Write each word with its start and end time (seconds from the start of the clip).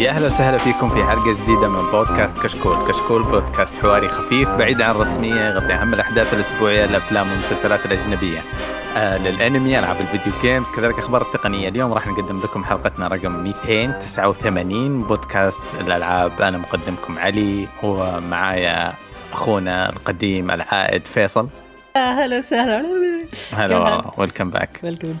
يا 0.00 0.10
أهلا 0.10 0.26
وسهلا 0.26 0.58
فيكم 0.58 0.88
في 0.88 1.04
حلقة 1.04 1.32
جديدة 1.32 1.68
من 1.68 1.90
بودكاست 1.90 2.38
كشكول، 2.42 2.88
كشكول 2.88 3.22
بودكاست 3.22 3.74
حواري 3.82 4.08
خفيف 4.08 4.50
بعيد 4.50 4.82
عن 4.82 4.90
الرسمية 4.90 5.34
يغطي 5.34 5.74
أهم 5.74 5.94
الأحداث 5.94 6.34
الأسبوعية 6.34 6.84
الأفلام 6.84 7.30
والمسلسلات 7.30 7.86
الأجنبية. 7.86 8.42
آه 8.96 9.18
للأنمي 9.18 9.78
ألعاب 9.78 10.00
الفيديو 10.00 10.32
games 10.42 10.70
كذلك 10.70 10.98
أخبار 10.98 11.22
التقنية. 11.22 11.68
اليوم 11.68 11.92
راح 11.92 12.06
نقدم 12.06 12.40
لكم 12.40 12.64
حلقتنا 12.64 13.08
رقم 13.08 13.32
289 13.32 14.98
بودكاست 14.98 15.62
الألعاب. 15.80 16.42
أنا 16.42 16.58
مقدمكم 16.58 17.18
علي 17.18 17.68
هو 17.84 18.20
معايا 18.20 18.92
أخونا 19.32 19.90
القديم 19.90 20.50
العائد 20.50 21.06
فيصل. 21.06 21.48
هلا 21.96 22.38
وسهلا. 22.38 22.86
هلا 23.56 24.02
welcome 24.16 24.50
back 24.50 24.80
welcome 24.82 25.16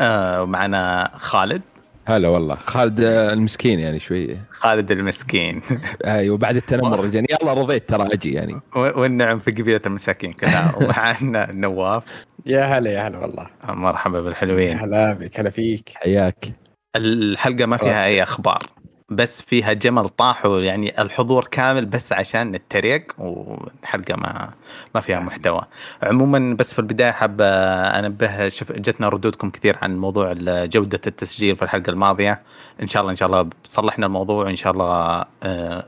ومعنا 0.00 1.10
خالد. 1.18 1.62
هلا 2.06 2.28
والله. 2.28 2.54
خالد 2.66 3.00
المسكين 3.00 3.78
يعني 3.78 4.00
شوي. 4.00 4.36
خالد 4.50 4.90
المسكين. 4.90 5.62
أيوه 6.04 6.36
بعد 6.36 6.56
التنمر 6.56 7.00
رجعني 7.04 7.26
يلا 7.42 7.52
رضيت 7.52 7.88
ترى 7.88 8.12
أجي 8.12 8.32
يعني. 8.32 8.60
والنعم 8.74 9.38
في 9.38 9.50
قبيلة 9.50 9.80
المساكين 9.86 10.32
كذا. 10.32 10.74
ومعنا 10.80 11.52
نواف. 11.52 12.02
يا 12.46 12.64
هلا 12.64 12.90
يا 12.90 13.08
هلا 13.08 13.18
والله. 13.18 13.46
مرحبا 13.64 14.20
بالحلوين. 14.20 14.78
هلا 14.78 15.12
بك 15.12 15.40
هلا 15.40 15.50
فيك. 15.50 15.88
حياك. 15.94 16.52
الحلقة 16.96 17.66
ما 17.66 17.76
فيها 17.76 18.04
أي 18.04 18.22
أخبار. 18.22 18.66
بس 19.10 19.42
فيها 19.42 19.72
جمل 19.72 20.08
طاحوا 20.08 20.60
يعني 20.60 21.02
الحضور 21.02 21.44
كامل 21.50 21.86
بس 21.86 22.12
عشان 22.12 22.52
نتريق 22.52 23.12
والحلقة 23.18 24.16
ما 24.16 24.50
ما 24.94 25.00
فيها 25.00 25.20
محتوى. 25.20 25.62
عموما 26.02 26.54
بس 26.54 26.72
في 26.72 26.78
البداية 26.78 27.10
حاب 27.10 27.40
أنبه 27.40 28.48
شوف 28.48 28.72
جتنا 28.72 29.08
ردودكم 29.08 29.50
كثير 29.50 29.78
عن 29.82 29.98
موضوع 29.98 30.32
جودة 30.46 31.00
التسجيل 31.06 31.56
في 31.56 31.62
الحلقة 31.62 31.90
الماضية. 31.90 32.42
إن 32.82 32.86
شاء 32.86 33.00
الله 33.00 33.10
إن 33.10 33.16
شاء 33.16 33.28
الله 33.28 33.50
صلحنا 33.68 34.06
الموضوع 34.06 34.44
وإن 34.44 34.56
شاء 34.56 34.72
الله 34.72 35.24
آه، 35.42 35.84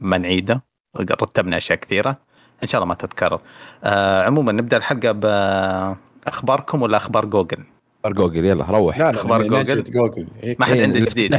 ما 0.00 0.18
نعيده. 0.18 0.62
رتبنا 1.00 1.56
أشياء 1.56 1.78
كثيرة. 1.78 2.16
إن 2.62 2.68
شاء 2.68 2.78
الله 2.78 2.88
ما 2.88 2.94
تتكرر. 2.94 3.40
آه، 3.84 4.22
عموما 4.22 4.52
نبدأ 4.52 4.76
الحلقة 4.76 5.12
باخباركم 5.12 6.82
ولا 6.82 6.96
أخبار 6.96 7.24
جوجل؟ 7.24 7.58
أخبار 8.04 8.12
جوجل 8.12 8.44
يلا 8.44 8.64
روح. 8.64 8.98
لا 8.98 9.12
لا 9.12 9.20
أخبار 9.20 9.42
جوجل؟ 9.42 9.82
جوجل. 9.82 10.26
ما 10.58 10.66
حد 10.66 10.78
عنده 10.78 11.00
جديد. 11.00 11.36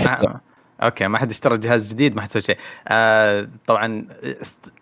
okay 0.83 1.08
ما 1.08 1.17
حد 1.17 1.30
اشترى 1.30 1.58
جهاز 1.58 1.88
جديد 1.94 2.16
ما 2.16 2.22
حد 2.22 2.30
سوى 2.30 2.42
شيء. 2.42 2.58
آه 2.88 3.47
طبعا 3.67 4.06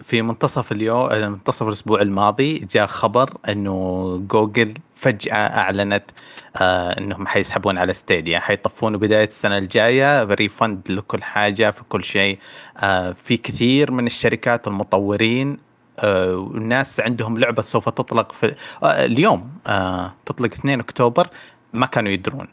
في 0.03 0.21
منتصف 0.21 0.71
اليوم 0.71 1.09
منتصف 1.31 1.67
الأسبوع 1.67 2.01
الماضي 2.01 2.59
جاء 2.59 2.85
خبر 2.85 3.29
إنه 3.49 4.17
جوجل 4.31 4.73
فجأة 4.95 5.35
أعلنت 5.35 6.03
آه 6.57 6.97
إنهم 6.99 7.27
حيسحبون 7.27 7.77
على 7.77 7.93
Stadia 7.93 8.39
حيطفون 8.39 8.97
بداية 8.97 9.27
السنة 9.27 9.57
الجاية 9.57 10.23
refund 10.23 10.91
لكل 10.91 11.23
حاجة 11.23 11.71
في 11.71 11.83
كل 11.89 12.03
شيء. 12.03 12.39
آه 12.77 13.11
في 13.11 13.38
كثير 13.38 13.91
من 13.91 14.07
الشركات 14.07 14.67
والمطورين 14.67 15.57
آه 15.99 16.35
والناس 16.35 16.99
عندهم 16.99 17.38
لعبة 17.38 17.61
سوف 17.63 17.89
تطلق 17.89 18.31
في 18.31 18.55
آه 18.83 19.05
اليوم 19.05 19.49
آه 19.67 20.13
تطلق 20.25 20.53
2 20.53 20.79
أكتوبر 20.79 21.27
ما 21.73 21.85
كانوا 21.85 22.11
يدرون. 22.11 22.47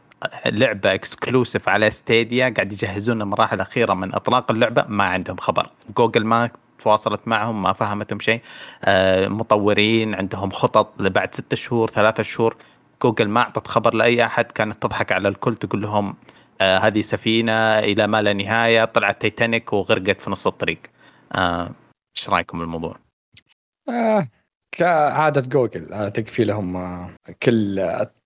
لعبة 0.46 0.94
exclusive 0.94 1.68
على 1.68 1.90
Stadia 1.90 2.48
قاعد 2.48 2.72
يجهزون 2.72 3.22
المراحل 3.22 3.56
الأخيرة 3.56 3.94
من 3.94 4.14
أطلاق 4.14 4.50
اللعبة 4.50 4.84
ما 4.88 5.04
عندهم 5.04 5.36
خبر. 5.36 5.70
جوجل 5.96 6.24
ما 6.24 6.50
تواصلت 6.78 7.20
معهم 7.26 7.62
ما 7.62 7.72
فهمتهم 7.72 8.20
شيء. 8.20 8.40
آه، 8.84 9.28
مطورين 9.28 10.14
عندهم 10.14 10.50
خطط 10.50 11.00
لبعد 11.00 11.34
ستة 11.34 11.56
شهور 11.56 11.90
ثلاثة 11.90 12.22
شهور. 12.22 12.56
جوجل 13.02 13.28
ما 13.28 13.40
أعطت 13.40 13.66
خبر 13.66 13.94
لأي 13.94 14.26
أحد 14.26 14.44
كانت 14.44 14.82
تضحك 14.82 15.12
على 15.12 15.28
الكل 15.28 15.54
تقول 15.54 15.82
لهم 15.82 16.14
آه 16.60 16.78
هذه 16.78 17.02
سفينة 17.02 17.78
إلى 17.78 18.06
ما 18.06 18.22
لا 18.22 18.32
نهاية 18.32 18.84
طلعت 18.84 19.20
تيتانيك 19.20 19.72
وغرقت 19.72 20.20
في 20.20 20.30
نص 20.30 20.46
الطريق. 20.46 20.78
آه، 21.34 21.70
إيش 22.16 22.28
رأيكم 22.28 22.58
بالموضوع؟ 22.58 22.96
آه 23.88 24.26
كعادة 24.72 25.40
جوجل 25.40 26.12
تكفي 26.12 26.44
لهم 26.44 26.76
كل 27.42 27.80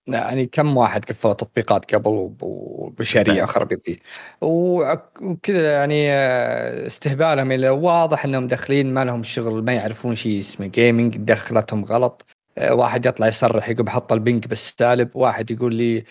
يعني 0.09 0.47
كم 0.47 0.77
واحد 0.77 1.05
قفل 1.05 1.35
تطبيقات 1.35 1.95
قبل 1.95 2.33
وبشرية 2.41 3.45
أخرى 3.45 3.65
بذي؟ 3.65 3.99
وكذا 4.41 5.73
يعني 5.73 6.13
آه، 6.13 6.87
استهبالهم 6.87 7.53
إلى 7.53 7.69
واضح 7.69 8.25
إنهم 8.25 8.47
داخلين 8.47 8.95
ما 8.95 9.05
لهم 9.05 9.23
شغل 9.23 9.65
ما 9.65 9.73
يعرفون 9.73 10.15
شيء 10.15 10.41
اسمه 10.41 10.67
جيمنج 10.67 11.17
دخلتهم 11.17 11.85
غلط. 11.85 12.27
آه، 12.59 12.75
واحد 12.75 13.07
يطلع 13.07 13.27
يصرح 13.27 13.69
يقول 13.69 13.85
بحط 13.85 14.13
البنك 14.13 14.49
بالسالب 14.49 15.09
واحد 15.15 15.51
يقول 15.51 15.75
لي 15.75 16.05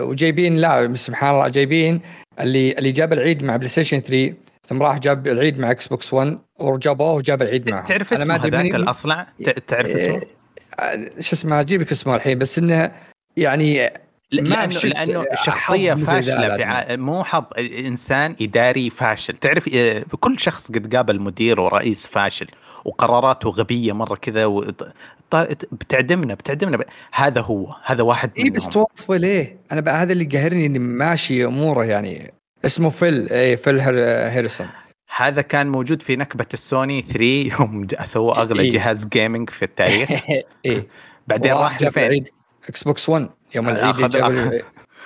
وجايبين 0.00 0.56
لا 0.56 0.94
سبحان 0.94 1.34
الله 1.34 1.48
جايبين 1.48 2.00
اللي 2.40 2.72
اللي 2.72 2.92
جاب 2.92 3.12
العيد 3.12 3.42
مع 3.42 3.56
بلاي 3.56 3.68
ستيشن 3.68 4.00
3 4.00 4.34
ثم 4.62 4.82
راح 4.82 4.98
جاب 4.98 5.26
العيد 5.26 5.58
مع 5.58 5.70
إكس 5.70 5.86
بوكس 5.86 6.14
1 6.14 6.38
ورجابوه 6.58 7.12
وجاب 7.12 7.42
العيد 7.42 7.70
معه 7.70 7.84
تعرف 7.84 8.12
اسمه 8.12 8.34
هذاك 8.34 8.74
الأصلع؟ 8.74 9.26
تعرف 9.66 9.86
اسمه؟ 9.86 10.20
شو 11.20 11.36
اسمه 11.36 11.60
أجيب 11.60 11.80
لك 11.80 11.92
اسمه 11.92 12.16
الحين 12.16 12.38
بس 12.38 12.58
إنه 12.58 12.92
يعني 13.36 13.90
ما 14.32 14.66
لأنه 14.66 14.80
لأنه 14.80 15.24
شخصية 15.34 15.94
فاشلة 15.94 16.56
في 16.56 16.64
ع... 16.64 16.96
مو 16.96 17.24
حظ 17.24 17.44
إنسان 17.58 18.36
إداري 18.40 18.90
فاشل. 18.90 19.34
تعرف 19.34 19.68
آه، 19.74 20.04
كل 20.20 20.38
شخص 20.38 20.68
قد 20.68 20.94
قابل 20.96 21.20
مدير 21.20 21.60
ورئيس 21.60 22.06
فاشل 22.06 22.46
وقراراته 22.84 23.50
غبية 23.50 23.92
مرة 23.92 24.14
كذا 24.14 24.46
و... 24.46 24.72
بتعدمنا 25.72 26.34
بتعدمنا. 26.34 26.76
ب... 26.76 26.82
هذا 27.12 27.40
هو 27.40 27.74
هذا 27.84 28.02
واحد 28.02 28.30
اي 28.38 28.50
بس 28.50 28.68
توظفه 28.68 29.16
ليه؟ 29.16 29.56
أنا 29.72 29.80
بقى 29.80 30.02
هذا 30.02 30.12
اللي 30.12 30.24
قاهرني 30.24 30.66
إني 30.66 30.78
ماشي 30.78 31.44
أموره 31.44 31.84
يعني. 31.84 32.32
اسمه 32.64 32.88
فيل 32.90 33.28
اي 33.28 33.56
فيل 33.56 33.80
هاريسون. 33.80 34.68
هذا 35.16 35.42
كان 35.42 35.66
موجود 35.66 36.02
في 36.02 36.16
نكبة 36.16 36.46
السوني 36.54 37.02
3 37.02 37.24
يوم 37.24 37.86
سووا 38.04 38.40
أغلى 38.42 38.62
إيه؟ 38.62 38.70
جهاز 38.70 39.06
gaming 39.06 39.50
في 39.50 39.64
التاريخ. 39.64 40.10
إيه. 40.66 40.86
بعدين 41.26 41.52
راح 41.52 41.82
لفين؟ 41.82 42.24
Xbox 42.68 43.08
1 43.08 43.28
يوم 43.54 43.68
العيد 43.68 44.14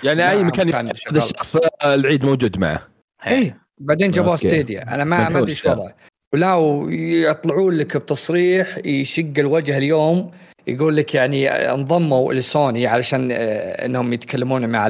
يعني 0.02 0.30
أي 0.30 0.44
مكان 0.44 0.74
هذا 0.74 0.92
الشخص 1.10 1.56
العيد 1.84 2.24
موجود 2.24 2.58
معه. 2.58 2.88
إيه 3.26 3.60
بعدين 3.78 4.10
جابوه 4.10 4.36
Stadia. 4.36 4.94
أنا 4.94 5.04
ما 5.04 5.28
ما 5.28 5.38
أدري 5.38 5.50
إيش 5.50 5.66
وضعه. 5.66 5.94
ولا 6.34 6.54
ويطلعون 6.54 7.74
لك 7.74 7.96
بتصريح 7.96 8.78
يشق 8.84 9.32
الوجه 9.38 9.76
اليوم 9.76 10.30
يقول 10.66 10.96
لك 10.96 11.14
يعني 11.14 11.48
انضموا 11.48 12.32
لسوني 12.34 12.86
علشان 12.86 13.28
آه، 13.32 13.86
إنهم 13.86 14.12
يتكلمون 14.12 14.68
مع 14.68 14.86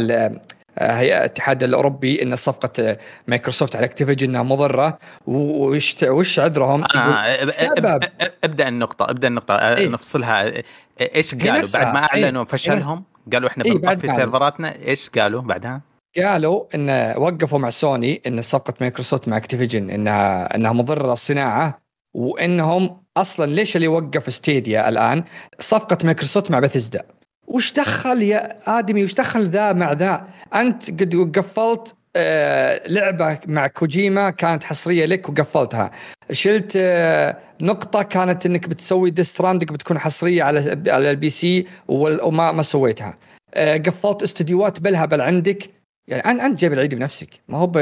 هيئة 0.79 1.19
الاتحاد 1.19 1.63
الأوروبي 1.63 2.23
إن 2.23 2.37
صفقة 2.37 2.97
مايكروسوفت 3.27 3.77
على 3.77 3.85
Activision 3.85 4.29
إنها 4.29 4.43
مضرة. 4.43 4.99
وش 5.27 5.97
وش 6.03 6.39
عذرهم؟ 6.39 6.85
آه 6.97 7.43
سبب. 7.43 8.05
إبدأ 8.45 8.69
النقطة 8.69 9.11
إبدأ 9.11 9.29
النقطة 9.29 9.55
آه، 9.55 9.77
إيه؟ 9.77 9.89
نفصلها. 9.89 10.53
إيش 11.01 11.35
قالوا؟ 11.35 11.69
بعد 11.75 11.95
ما 11.95 12.05
أعلنوا 12.05 12.43
إيه؟ 12.43 12.49
فشلهم 12.49 13.05
قالوا 13.33 13.49
إحنا 13.49 13.65
إيه 13.65 13.79
بنطفي 13.79 14.09
سيرفراتنا. 14.09 14.77
إيش 14.87 15.11
قالوا 15.11 15.43
بعدها؟ 15.43 15.81
قالوا 16.17 16.65
إن 16.75 17.15
وقفوا 17.17 17.59
مع 17.59 17.71
سوني 17.71 18.23
إن 18.27 18.43
صفقة 18.43 18.75
مايكروسوفت 18.81 19.29
مع 19.29 19.37
أكتيفيجن 19.37 19.91
إنها 19.91 20.57
إنها 20.57 20.73
مضرة 20.73 21.11
للصناعة 21.11 21.81
وإنهم 22.15 23.03
أصلا 23.17 23.51
ليش 23.51 23.77
اللي 23.77 23.89
وقف 23.89 24.35
Stadia 24.35 24.89
الآن؟ 24.89 25.25
صفقة 25.59 25.99
مايكروسوفت 26.05 26.51
مع 26.51 26.59
بثزدا 26.59 27.05
وش 27.47 27.73
دخل 27.73 28.23
يا 28.23 28.59
آدمي؟ 28.79 29.05
وش 29.05 29.15
دخل 29.15 29.49
ذا 29.49 29.73
مع 29.73 29.93
ذا؟ 29.93 30.29
أنت 30.55 30.91
قد 30.91 31.33
قفلت 31.39 31.95
آه 32.17 32.81
لعبة 32.89 33.39
مع 33.47 33.67
كوجيما 33.67 34.31
كانت 34.31 34.65
حصرية 34.65 35.07
لك 35.07 35.29
وقفلتها. 35.29 35.91
شلت 36.31 36.73
آه 36.77 37.37
نقطة 37.61 38.03
كانت 38.03 38.47
إنك 38.47 38.69
بتسوي 38.69 39.11
Death 39.11 39.33
Stranding 39.33 39.73
بتكون 39.73 39.99
حصرية 39.99 40.43
على 40.43 40.83
على 40.87 41.11
ال 41.11 41.31
PC 41.31 41.67
وما 41.89 42.53
ما 42.53 42.63
سويتها. 42.63 43.15
آه 43.55 43.77
قفلت 43.77 44.23
استديوهات 44.23 44.81
بالهبل 44.81 45.21
عندك. 45.21 45.71
يعني 46.09 46.47
أنت 46.47 46.61
جايب 46.61 46.73
العيد 46.73 46.95
بنفسك. 46.95 47.29
ما 47.49 47.59
هو 47.59 47.67
ب 47.67 47.77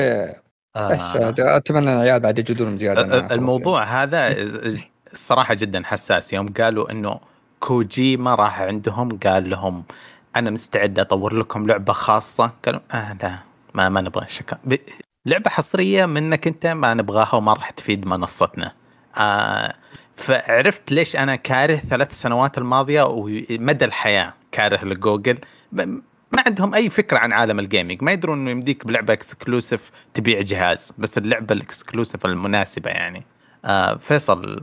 آه. 0.77 0.89
بس 0.89 1.17
أتمنى 1.39 1.93
العيال 1.93 2.21
بعد 2.21 2.39
يجدون 2.39 2.79
زيادة. 2.79 3.35
الموضوع 3.35 3.85
يعني. 3.85 3.97
هذا 3.97 4.35
الصراحه 5.13 5.55
جدا 5.55 5.83
حساس. 5.85 6.33
يوم 6.33 6.49
قالوا 6.49 6.91
إنه 6.91 7.21
كوجيما 7.61 8.35
راح 8.35 8.61
عندهم 8.61 9.19
قال 9.19 9.51
لهم 9.51 9.85
أنا 10.37 10.51
مستعد 10.51 10.99
أطور 10.99 11.35
لكم 11.35 11.67
لعبة 11.67 11.93
خاصة. 11.93 12.51
قالوا 12.65 12.81
آه 12.93 13.17
لا. 13.23 13.48
ما 13.79 13.89
ما 13.89 14.01
نبغى 14.01 14.29
شكرا 14.29 14.59
لعبة 15.27 15.51
حصرية 15.51 16.07
منك 16.07 16.47
أنت 16.47 16.67
ما 16.67 16.95
نبغاها 16.95 17.35
وما 17.35 17.53
راح 17.53 17.71
تفيد 17.71 18.07
منصتنا. 18.07 18.73
آه 19.17 19.75
فعرفت 20.17 20.93
ليش 20.93 21.17
أنا 21.17 21.37
كاره 21.37 21.77
ثلاث 21.77 22.13
سنوات 22.13 22.59
الماضية 22.59 23.03
ومدى 23.03 23.85
الحياة 23.85 24.35
كاره 24.53 24.85
لجوجل. 24.85 25.39
ما 25.73 26.43
عندهم 26.47 26.75
أي 26.75 26.91
فكرة 26.91 27.19
عن 27.19 27.33
عالم 27.33 27.59
ال 27.59 27.65
gaming 27.65 28.03
ما 28.03 28.13
يدرون 28.13 28.39
إنه 28.39 28.51
يمديك 28.51 28.87
بلعبة 28.87 29.13
exclusive 29.13 29.91
تبيع 30.15 30.41
جهاز 30.41 30.93
بس 30.99 31.19
اللعبة 31.19 31.55
ال 31.55 31.62
exclusive 31.62 32.27
المناسبة 32.27 32.91
يعني. 32.91 33.25
آه 33.65 33.97
فيصل 33.97 34.63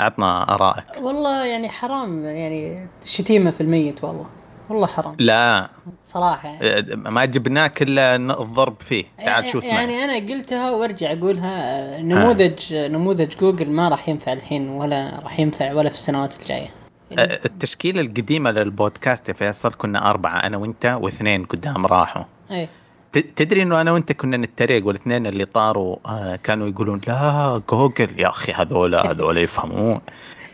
أعطنا 0.00 0.54
آرائك. 0.54 0.84
والله 1.00 1.46
يعني 1.46 1.68
حرام 1.68 2.24
يعني 2.24 2.88
شتيمة 3.04 3.50
في 3.50 3.60
الميت 3.60 4.04
والله. 4.04 4.26
والله 4.68 4.86
حرام. 4.86 5.16
لا. 5.18 5.68
صراحة. 6.06 6.48
يعني. 6.48 6.96
ما 6.96 7.24
جبناك 7.24 7.82
إلا 7.82 8.16
الضرب 8.16 8.76
فيه. 8.80 9.04
تعال 9.24 9.44
شوف 9.44 9.64
يعني 9.64 9.92
معي. 9.92 10.04
أنا 10.04 10.34
قلتها 10.34 10.70
وأرجع 10.70 11.12
أقولها 11.12 12.00
نموذج 12.02 12.74
آه. 12.74 12.88
نموذج 12.88 13.36
جوجل 13.40 13.70
ما 13.70 13.88
راح 13.88 14.08
ينفع 14.08 14.32
الحين 14.32 14.68
ولا 14.68 15.20
راح 15.24 15.40
ينفع 15.40 15.72
ولا 15.72 15.88
في 15.88 15.94
السنوات 15.94 16.40
الجاية. 16.40 16.68
يعني 17.10 17.32
التشكيلة 17.44 18.00
القديمة 18.00 18.50
للبودكاست 18.50 19.28
يا 19.28 19.34
فيصل 19.34 19.72
كنا 19.72 20.10
أربعة 20.10 20.36
أنا 20.36 20.56
وأنت 20.56 20.98
واثنين 21.00 21.44
قدام 21.44 21.86
راحوا. 21.86 22.22
إيه. 22.50 22.68
تدري 23.12 23.62
إنه 23.62 23.80
أنا 23.80 23.92
وأنت 23.92 24.12
كنا 24.12 24.36
نتريق 24.36 24.86
والاثنين 24.86 25.26
اللي 25.26 25.44
طاروا 25.44 25.96
آه 26.06 26.36
كانوا 26.36 26.68
يقولون 26.68 27.00
لا 27.06 27.62
جوجل. 27.70 28.20
يا 28.20 28.28
أخي 28.28 28.52
هذول 28.52 28.94
هذول 28.94 29.38
يفهمون. 29.38 30.00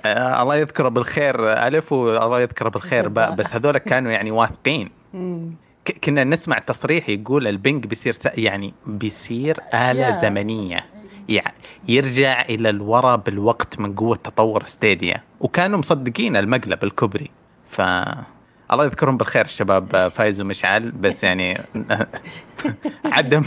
آه 0.05 0.43
الله 0.43 0.57
يذكره 0.57 0.89
بالخير 0.89 1.53
ألف 1.53 1.93
والله 1.93 2.41
يذكره 2.41 2.69
بالخير 2.69 3.09
باء 3.09 3.35
بس 3.35 3.55
هذول 3.55 3.79
كانوا 3.79 4.13
يعني 4.13 4.31
واثقين. 4.31 4.91
كنا 6.05 6.25
نسمع 6.25 6.59
تصريح 6.59 7.09
يقول 7.09 7.47
البنج 7.47 7.87
بيصير 7.87 8.17
يعني 8.35 8.75
بيصير 8.87 9.61
آلة 9.75 10.11
زمنية. 10.11 10.85
يعني 11.29 11.55
يرجع 11.89 12.43
إلى 12.43 12.71
الوراء 12.71 13.17
بالوقت 13.17 13.81
من 13.81 13.95
قوة 13.95 14.17
تطور 14.17 14.65
ستيديا. 14.65 15.23
وكانوا 15.41 15.79
مصدقين 15.79 16.37
المقلب 16.37 16.85
الكبري. 16.85 17.31
ف 17.69 17.81
الله 18.73 18.85
يذكرهم 18.85 19.17
بالخير 19.17 19.45
الشباب 19.45 20.09
فايز 20.09 20.41
ومشعل. 20.41 20.91
بس 20.91 21.25
يعني 21.25 21.59
عدم 23.05 23.43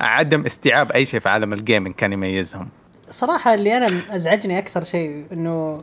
عدم 0.00 0.44
استيعاب 0.46 0.92
أي 0.92 1.06
شيء 1.06 1.20
في 1.20 1.28
عالم 1.28 1.52
الجيمنج 1.52 1.94
كان 1.94 2.12
يميزهم. 2.12 2.68
صراحة 3.10 3.54
اللي 3.54 3.76
أنا 3.76 4.16
أزعجني 4.16 4.58
أكثر 4.58 4.84
شيء 4.84 5.26
إنه 5.32 5.78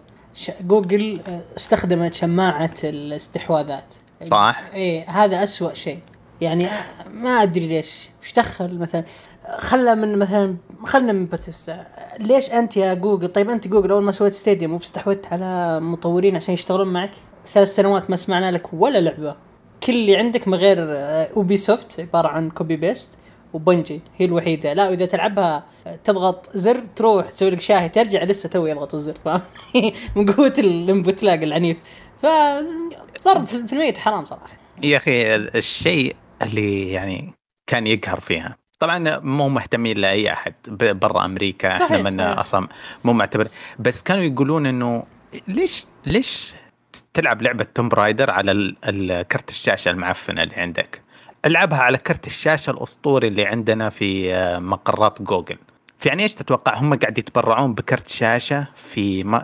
جوجل 0.62 1.22
استخدمت 1.58 2.14
شماعة 2.14 2.74
الاستحواذات. 2.84 3.94
صح. 4.24 4.64
إيه 4.74 5.10
هذا 5.10 5.44
أسوأ 5.44 5.74
شيء. 5.74 6.00
يعني 6.42 6.68
ما 7.14 7.30
أدري 7.30 7.68
ليش. 7.68 8.10
وش 8.22 8.34
دخل 8.34 8.78
مثلا؟ 8.78 9.04
خلى 9.58 9.96
من 9.96 10.18
مثلا 10.18 10.56
خلنا 10.86 11.14
من 11.14 11.26
بثيستا 11.26 11.86
ليش 12.20 12.52
أنت 12.52 12.78
يا 12.78 12.94
جوجل؟ 12.94 13.28
طيب 13.28 13.50
أنت 13.50 13.68
جوجل 13.68 13.92
أول 13.92 14.04
ما 14.04 14.12
سويت 14.12 14.34
Stadia 14.34 14.74
واستحوذت 14.74 15.34
على 15.34 15.80
مطورين 15.80 16.36
عشان 16.36 16.54
يشتغلون 16.54 16.88
معك؟ 16.88 17.12
ثلاث 17.46 17.76
سنوات 17.76 18.10
ما 18.10 18.16
سمعنا 18.16 18.52
لك 18.52 18.74
ولا 18.74 19.00
لعبة. 19.00 19.36
كل 19.84 19.94
اللي 19.94 20.18
عندك 20.18 20.48
من 20.48 20.54
غير 20.56 20.78
Ubisoft 21.36 22.00
عبارة 22.00 22.28
عن 22.28 22.50
copy 22.50 22.76
paste 22.76 23.10
و 23.54 23.60
Bungie 23.60 24.02
هي 24.18 24.26
الوحيدة. 24.26 24.74
لا 24.74 24.90
وإذا 24.90 25.06
تلعبها 25.06 25.66
تضغط 26.04 26.50
زر 26.54 26.84
تروح 26.96 27.30
تسوي 27.30 27.50
لك 27.50 27.60
شاهي 27.60 27.90
ترجع 27.90 28.24
لسه 28.24 28.50
تو 28.50 28.66
يضغط 28.66 28.94
الزر 28.94 29.16
فاهم؟ 29.26 29.42
من 30.16 30.32
قوة 30.32 30.54
ال 30.60 30.70
input 30.70 31.24
lag 31.24 31.44
العنيف. 31.44 31.78
ف 32.22 32.26
ضرب 33.26 33.46
في 33.46 33.74
الميت 33.74 33.98
حرام 33.98 34.26
صراحة. 34.26 34.58
يا 34.84 34.98
أخي 34.98 35.36
الشيء 35.36 36.16
اللي 36.42 36.92
يعني 36.92 37.34
كان 37.68 37.88
يقهر 37.88 38.20
فيها. 38.20 38.58
طبعا 38.80 39.20
مو 39.20 39.50
مهتمين 39.50 39.98
لأي 39.98 40.34
أحد 40.34 40.54
برا 40.70 41.26
أمريكا 41.26 41.76
إحنا 41.86 42.02
من 42.02 42.20
أصلا 42.20 42.68
مو 43.04 43.14
معتبر. 43.14 43.48
بس 43.80 44.04
كانوا 44.04 44.24
يقولون 44.24 44.66
إنه 44.66 45.04
ليش 45.48 45.86
ليش 46.06 46.56
تلعب 47.14 47.42
لعبة 47.42 47.68
Tomb 47.76 47.90
Raider 47.90 48.32
على 48.32 48.76
الكرت 48.86 49.50
الشاشة 49.50 49.90
المعفنة 49.90 50.44
اللي 50.44 50.56
عندك؟ 50.56 51.03
ألعبها 51.46 51.80
على 51.80 51.98
كرت 51.98 52.28
الشاشة 52.28 52.72
الأسطوري 52.72 53.28
اللي 53.28 53.46
عندنا 53.46 53.90
في 53.90 54.36
آه، 54.36 54.60
مقرات 54.60 55.22
جوجل. 55.22 55.58
في 55.98 56.10
يعني 56.10 56.24
إيش 56.24 56.36
تتوقع؟ 56.36 56.78
هم 56.78 56.94
قاعد 56.94 57.18
يتبرعون 57.18 57.74
بكرت 57.74 58.08
شاشة 58.08 58.68
في 58.76 59.40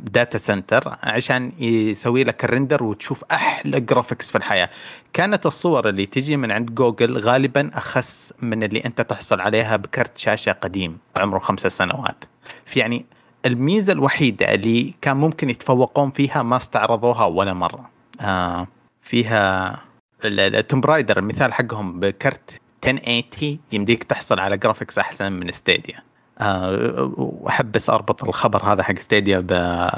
data 0.00 0.38
center 0.38 0.96
عشان 1.02 1.52
يسوي 1.58 2.24
لك 2.24 2.44
ال 2.44 2.49
render 2.49 2.82
وتشوف 2.82 3.24
أحلى 3.32 3.80
graphics 3.80 4.30
في 4.30 4.38
الحياة. 4.38 4.70
كانت 5.12 5.46
الصور 5.46 5.88
اللي 5.88 6.06
تجي 6.06 6.36
من 6.36 6.52
عند 6.52 6.74
جوجل 6.74 7.18
غالبا 7.18 7.70
أخس 7.74 8.34
من 8.42 8.62
اللي 8.62 8.84
أنت 8.84 9.00
تحصل 9.00 9.40
عليها 9.40 9.76
بكرت 9.76 10.18
شاشة 10.18 10.52
قديم 10.52 10.98
عمره 11.16 11.38
خمسة 11.38 11.68
سنوات. 11.68 12.24
في 12.66 12.80
يعني 12.80 13.04
الميزة 13.46 13.92
الوحيدة 13.92 14.54
اللي 14.54 14.94
كان 15.02 15.16
ممكن 15.16 15.50
يتفوقون 15.50 16.10
فيها 16.10 16.42
ما 16.42 16.56
استعرضوها 16.56 17.24
ولا 17.24 17.52
مرة. 17.52 17.90
آه 18.20 18.66
فيها 19.02 19.78
ال 20.24 20.35
Tomb 20.35 20.80
Raider 20.80 21.18
المثال 21.18 21.52
حقهم 21.52 22.00
بكرت 22.00 22.60
1080 22.88 23.58
يمديك 23.72 24.04
تحصل 24.04 24.38
على 24.38 24.56
graphics 24.56 24.98
أحسن 24.98 25.32
من 25.32 25.50
Stadia 25.50 26.02
أه 26.38 27.12
وأحب 27.16 27.72
بس 27.72 27.90
أربط 27.90 28.24
الخبر 28.24 28.62
هذا 28.72 28.82
حق 28.82 28.98
Stadia 28.98 29.40
ب 29.40 29.88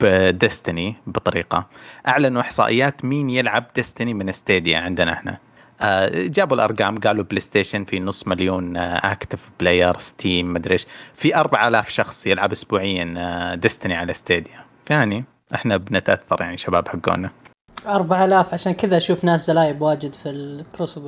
ب 0.00 0.12
Destiny 0.12 0.96
بطريقة. 1.06 1.66
أعلنوا 2.08 2.40
إحصائيات 2.40 3.04
مين 3.04 3.30
يلعب 3.30 3.64
Destiny 3.74 4.14
من 4.14 4.32
Stadia 4.32 4.78
عندنا 4.78 5.12
إحنا. 5.12 5.38
أه 5.82 6.10
جابوا 6.26 6.56
الأرقام 6.56 6.98
قالوا 6.98 7.24
بلاي 7.24 7.40
ستيشن 7.40 7.84
في 7.84 8.00
نص 8.00 8.26
مليون 8.26 8.76
active 8.76 9.50
player 9.60 9.98
Steam 9.98 10.52
مدري 10.52 10.72
إيش. 10.72 10.86
في 11.14 11.36
4000 11.36 11.88
شخص 11.88 12.26
يلعب 12.26 12.52
اسبوعيا 12.52 13.54
Destiny 13.54 13.94
على 13.94 14.14
Stadia 14.14 14.64
يعني 14.90 15.24
إحنا 15.54 15.76
بنتأثر 15.76 16.40
يعني 16.40 16.56
شباب 16.56 16.88
حقونا. 16.88 17.30
4000 17.86 18.54
عشان 18.54 18.72
كذا 18.72 18.96
أشوف 18.96 19.24
ناس 19.24 19.46
زلايب 19.46 19.82
واجد 19.82 20.14
في 20.14 20.30
ال 20.30 20.41
cross 20.41 20.98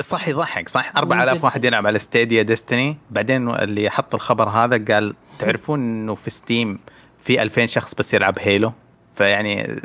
صح 0.00 0.28
يضحك 0.28 0.68
صح. 0.68 0.92
4000 0.96 1.44
واحد 1.44 1.64
يلعب 1.64 1.86
على 1.86 1.98
Stadia 1.98 2.42
Destiny. 2.42 2.96
بعدين 3.10 3.50
اللي 3.50 3.90
حط 3.90 4.14
الخبر 4.14 4.48
هذا 4.48 4.94
قال 4.94 5.14
تعرفون 5.38 5.80
إنه 5.80 6.14
في 6.14 6.30
Steam 6.30 6.78
في 7.18 7.42
2000 7.42 7.66
شخص 7.66 7.94
بس 7.94 8.14
يلعب 8.14 8.34
Halo؟ 8.38 8.72
فيعني 9.14 9.80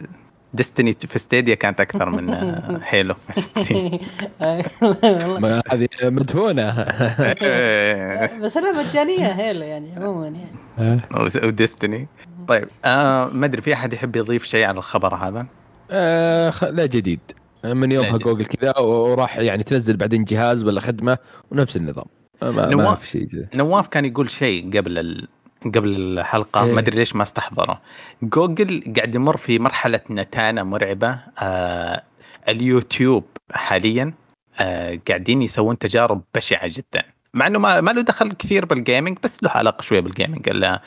Destiny 0.53 0.93
في 0.93 1.19
Stadia 1.19 1.55
كانت 1.55 1.81
أكثر 1.81 2.09
من 2.09 2.29
Halo 2.89 3.13
في 3.13 3.41
Steam. 3.41 3.99
هذه 5.71 5.87
مدفونة. 6.03 6.71
بس 8.43 8.57
أنا 8.57 8.71
مجانية 8.71 9.27
Halo 9.27 9.61
يعني 9.61 9.95
عموما 9.97 10.33
يعني. 10.77 11.01
و 11.43 11.50
Destiny. 11.50 12.07
طيب 12.47 12.67
آه 12.85 13.25
ما 13.25 13.45
أدري 13.45 13.61
في 13.61 13.73
أحد 13.73 13.93
يحب 13.93 14.15
يضيف 14.15 14.43
شيء 14.43 14.65
على 14.65 14.77
الخبر 14.77 15.15
هذا؟ 15.15 15.45
آه 15.89 16.53
لا 16.69 16.85
جديد. 16.85 17.19
من 17.63 17.91
يومها 17.91 18.17
جوجل 18.17 18.45
كذا 18.45 18.77
وراح 18.79 19.37
يعني 19.37 19.63
تنزل 19.63 19.97
بعدين 19.97 20.23
جهاز 20.23 20.63
ولا 20.63 20.81
خدمة 20.81 21.17
ونفس 21.51 21.77
النظام. 21.77 22.05
ما, 22.41 22.65
نواف 22.65 22.99
ما 22.99 23.05
شيء 23.05 23.47
نواف 23.53 23.87
كان 23.87 24.05
يقول 24.05 24.29
شيء 24.29 24.77
قبل 24.77 24.97
ال... 24.97 25.27
قبل 25.65 25.89
الحلقة 25.89 26.63
إيه. 26.63 26.73
ما 26.73 26.79
أدري 26.79 26.95
ليش 26.95 27.15
ما 27.15 27.23
استحضره. 27.23 27.81
جوجل 28.23 28.93
قاعد 28.97 29.15
يمر 29.15 29.37
في 29.37 29.59
مرحلة 29.59 30.01
نتانة 30.09 30.63
مرعبة. 30.63 31.19
آه 31.39 32.01
اليوتيوب 32.47 33.23
حاليا 33.51 34.13
آه 34.59 34.99
قاعدين 35.07 35.41
يسوون 35.41 35.77
تجارب 35.77 36.21
بشعة 36.35 36.67
جدا. 36.67 37.03
مع 37.33 37.47
إنه 37.47 37.59
ما, 37.59 37.81
ما 37.81 37.91
له 37.91 38.01
دخل 38.01 38.31
كثير 38.31 38.65
بالجيمنج 38.65 39.17
بس 39.23 39.43
له 39.43 39.49
علاقة 39.49 39.81
شوية 39.81 39.99
بالجيمنج 39.99 40.77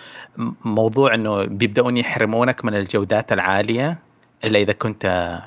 موضوع 0.64 1.14
إنه 1.14 1.44
بيبدأون 1.44 1.96
يحرمونك 1.96 2.64
من 2.64 2.74
الجودات 2.74 3.32
العالية 3.32 3.98
إلا 4.44 4.58
إذا 4.58 4.72
كنت 4.72 5.38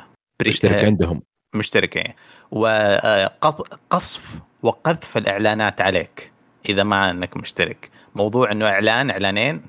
مشترك 0.47 0.83
عندهم. 0.83 1.21
مشترك 1.55 2.15
وقصف 2.51 4.39
وقذف 4.63 5.17
الإعلانات 5.17 5.81
عليك 5.81 6.31
إذا 6.69 6.83
ما 6.83 7.09
إنك 7.09 7.37
مشترك. 7.37 7.89
موضوع 8.15 8.51
إنه 8.51 8.65
إعلان 8.65 9.09
إعلانين 9.09 9.61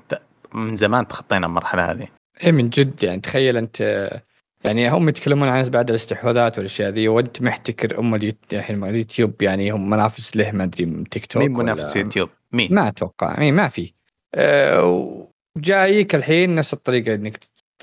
من 0.53 0.75
زمان 0.75 1.07
تخطينا 1.07 1.45
المرحلة 1.47 1.91
هذه. 1.91 2.07
إيه 2.43 2.51
من 2.51 2.69
جد 2.69 3.03
يعني 3.03 3.21
تخيل 3.21 3.57
أنت 3.57 4.09
يعني 4.63 4.89
هم 4.89 5.09
يتكلمون 5.09 5.47
عن 5.47 5.69
بعد 5.69 5.89
الاستحواذات 5.89 6.57
والأشياء 6.57 6.89
ذي 6.89 7.07
وأنت 7.07 7.41
محتكر 7.41 7.99
أم 7.99 8.15
الحين 8.53 8.83
اليوتيوب 8.83 9.41
يعني 9.41 9.71
هم 9.71 9.89
منافس 9.89 10.37
له 10.37 10.51
ما 10.51 10.63
أدري 10.63 11.03
تيك 11.11 11.25
توك 11.25 11.41
مين 11.41 11.53
منافس 11.53 11.95
يوتيوب؟ 11.95 12.29
مين؟ 12.51 12.73
ما 12.73 12.87
أتوقع 12.87 13.39
مين 13.39 13.53
ما 13.53 13.67
في. 13.67 13.93
أه 14.35 15.27
وجايك 15.57 16.15
الحين 16.15 16.55
نفس 16.55 16.73
الطريقة 16.73 17.15
إنك 17.15 17.37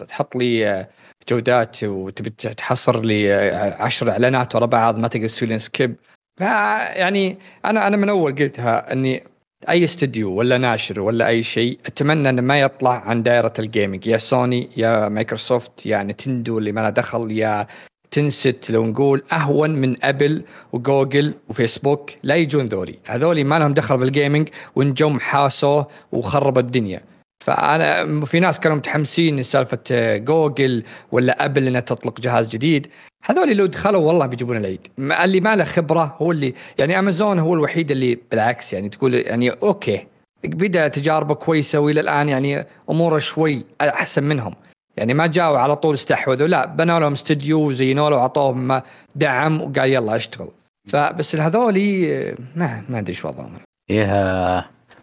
تحط 0.08 0.36
لي 0.36 0.66
آه، 0.66 0.88
جودات 1.28 1.85
وتبي 1.85 2.31
تحصر 2.31 3.00
لي 3.00 3.33
عشر 3.81 4.11
إعلانات 4.11 4.54
ورا 4.54 4.66
بعض 4.66 4.99
ما 4.99 5.09
تقدر 5.09 5.26
تسوي 5.26 5.59
skip. 5.58 5.96
فيعني 6.38 7.38
أنا 7.64 7.87
أنا 7.87 7.97
من 7.97 8.09
أول 8.09 8.35
قلتها 8.35 8.93
إني 8.93 9.25
أي 9.69 9.85
استوديو 9.85 10.33
ولا 10.33 10.59
ناشر 10.59 11.00
ولا 11.00 11.28
أي 11.28 11.43
شيء 11.43 11.78
أتمنى 11.87 12.28
إنه 12.28 12.43
ما 12.43 12.61
يطلع 12.61 12.90
عن 12.90 13.23
دائرة 13.23 13.52
ال 13.58 13.65
gaming 13.65 14.06
يا 14.07 14.19
سوني 14.19 14.69
يا 14.76 15.09
مايكروسوفت 15.09 15.87
يا 15.87 16.02
نتندو 16.02 16.59
اللي 16.59 16.73
ما 16.73 16.81
له 16.81 16.90
دخل 16.90 17.33
يا 17.33 17.66
Tencent 18.11 18.70
لو 18.71 18.87
نقول 18.87 19.23
أهون 19.33 19.71
من 19.71 20.04
أبل 20.04 20.45
وجوجل 20.73 21.35
وفيسبوك 21.49 22.11
لا 22.23 22.35
يجون 22.35 22.66
ذولي. 22.66 22.99
هذولي 23.07 23.45
ما 23.45 23.59
لهم 23.59 23.75
دخل 23.75 23.97
بال 23.96 24.09
gaming 24.09 24.49
وان 24.76 25.21
حاسوه 25.21 25.87
وخربوا 26.12 26.62
الدنيا. 26.62 27.00
فأنا 27.44 28.24
في 28.24 28.40
ناس 28.40 28.60
كانوا 28.60 28.76
متحمسين 28.76 29.42
سالفه 29.42 29.78
آه، 29.90 30.16
جوجل 30.16 30.82
ولا 31.12 31.44
أبل 31.44 31.66
إنها 31.66 31.80
تطلق 31.80 32.20
جهاز 32.20 32.48
جديد. 32.48 32.86
هذول 33.24 33.56
لو 33.56 33.66
دخلوا 33.66 34.00
والله 34.00 34.26
بيجيبون 34.26 34.56
العيد. 34.56 34.80
اللي 34.98 35.40
ما 35.40 35.56
له 35.56 35.64
خبرة 35.64 36.16
هو 36.18 36.32
اللي 36.32 36.54
يعني 36.78 36.98
أمازون 36.98 37.38
هو 37.38 37.54
الوحيد 37.54 37.90
اللي 37.90 38.18
بالعكس 38.30 38.72
يعني 38.72 38.88
تقول 38.88 39.14
يعني 39.14 39.50
okay 39.50 40.06
بدأ 40.44 40.88
تجاربه 40.88 41.34
كويسة 41.34 41.78
وإلى 41.78 42.00
الآن 42.00 42.28
يعني 42.28 42.66
أموره 42.90 43.18
شوي 43.18 43.64
أحسن 43.80 44.24
منهم. 44.24 44.54
يعني 44.96 45.14
ما 45.14 45.26
جاوا 45.26 45.58
على 45.58 45.76
طول 45.76 45.94
استحوذوا 45.94 46.48
لا 46.48 46.66
بنوا 46.66 46.98
لهم 46.98 47.12
استديو 47.12 47.60
وزينوا 47.60 48.10
له 48.10 48.16
وعطوهم 48.16 48.82
دعم 49.14 49.60
وقال 49.60 49.92
يلا 49.92 50.16
أشتغل. 50.16 50.50
فبس 50.88 51.36
هذولي 51.36 52.34
ما 52.56 52.82
ما 52.88 52.98
أدري 52.98 53.10
إيش 53.10 53.24
وضعهم. 53.24 53.52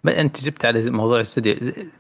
أنت 0.10 0.44
جبت 0.44 0.66
على 0.66 0.92
موضوع 0.92 1.16
الاستوديو. 1.16 1.56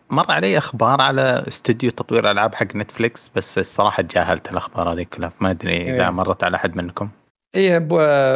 مر 0.09 0.31
علي 0.31 0.57
أخبار 0.57 1.01
على 1.01 1.43
استوديو 1.47 1.91
تطوير 1.91 2.31
ألعاب 2.31 2.55
حق 2.55 2.75
نتفليكس 2.75 3.31
بس 3.35 3.57
الصراحة 3.57 4.03
تجاهلت 4.03 4.51
الأخبار 4.51 4.93
هذه 4.93 5.03
كلها. 5.03 5.31
ما 5.39 5.49
أدري 5.49 5.95
إذا 5.95 6.03
إيه. 6.03 6.09
مرت 6.09 6.43
على 6.43 6.55
أحد 6.55 6.75
منكم. 6.75 7.09
إيه 7.55 7.79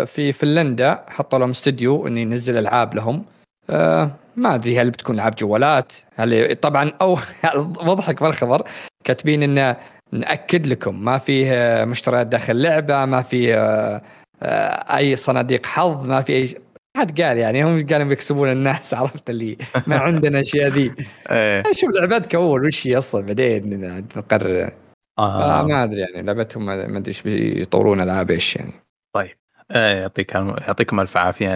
في 0.05 0.31
فنلندا 0.31 1.05
حطوا 1.07 1.39
لهم 1.39 1.49
استوديو 1.49 2.07
إنه 2.07 2.19
ينزل 2.19 2.57
ألعاب 2.57 2.95
لهم. 2.95 3.25
آه 3.69 4.11
ما 4.35 4.55
أدري 4.55 4.79
هل 4.79 4.91
بتكون 4.91 5.15
ألعاب 5.15 5.35
جوالات. 5.35 5.93
هل 6.15 6.55
طبعا 6.55 6.91
أو 7.01 7.17
مضحك 7.87 8.23
بالخبر 8.23 8.63
كاتبين 9.03 9.43
إنه 9.43 9.75
نأكد 10.11 10.67
لكم 10.67 11.05
ما 11.05 11.17
فيه 11.17 11.83
مشتريات 11.85 12.27
داخل 12.27 12.61
لعبه 12.61 13.05
ما 13.05 13.21
فيه 13.21 13.55
آه، 13.55 14.01
آه، 14.43 14.97
أي 14.97 15.15
صناديق 15.15 15.65
حظ 15.65 16.07
ما 16.07 16.21
في 16.21 16.33
أي 16.33 16.55
حد 16.95 17.21
قال 17.21 17.37
يعني 17.37 17.63
هم 17.63 17.85
قالوا 17.87 18.07
بيكسبون 18.07 18.51
الناس 18.51 18.93
عرفت 18.99 19.29
اللي 19.29 19.57
ما 19.87 19.97
عندنا 19.97 20.41
اشياء 20.41 20.67
ذي. 20.67 20.93
إيه. 21.31 21.63
شوف 21.71 21.89
لعبتك 21.95 22.35
أول 22.35 22.65
وش 22.65 22.87
هي 22.87 22.97
أصلا؟ 22.97 23.25
بعدين 23.25 24.03
نقرر 24.17 24.71
آه. 25.19 25.61
آه 25.61 25.63
ما 25.63 25.83
أدري 25.83 26.01
يعني 26.01 26.21
لعبتهم 26.21 26.65
ما 26.65 26.97
أدري 26.97 27.07
إيش 27.07 27.21
بيطورون 27.21 28.01
ألعاب 28.01 28.31
إيش 28.31 28.55
يعني. 28.55 28.71
طيب. 29.15 29.37
آه 29.71 29.93
يعطيك 30.01 30.35
يعطيكم 30.35 30.99
ألف 30.99 31.17
عافية. 31.17 31.55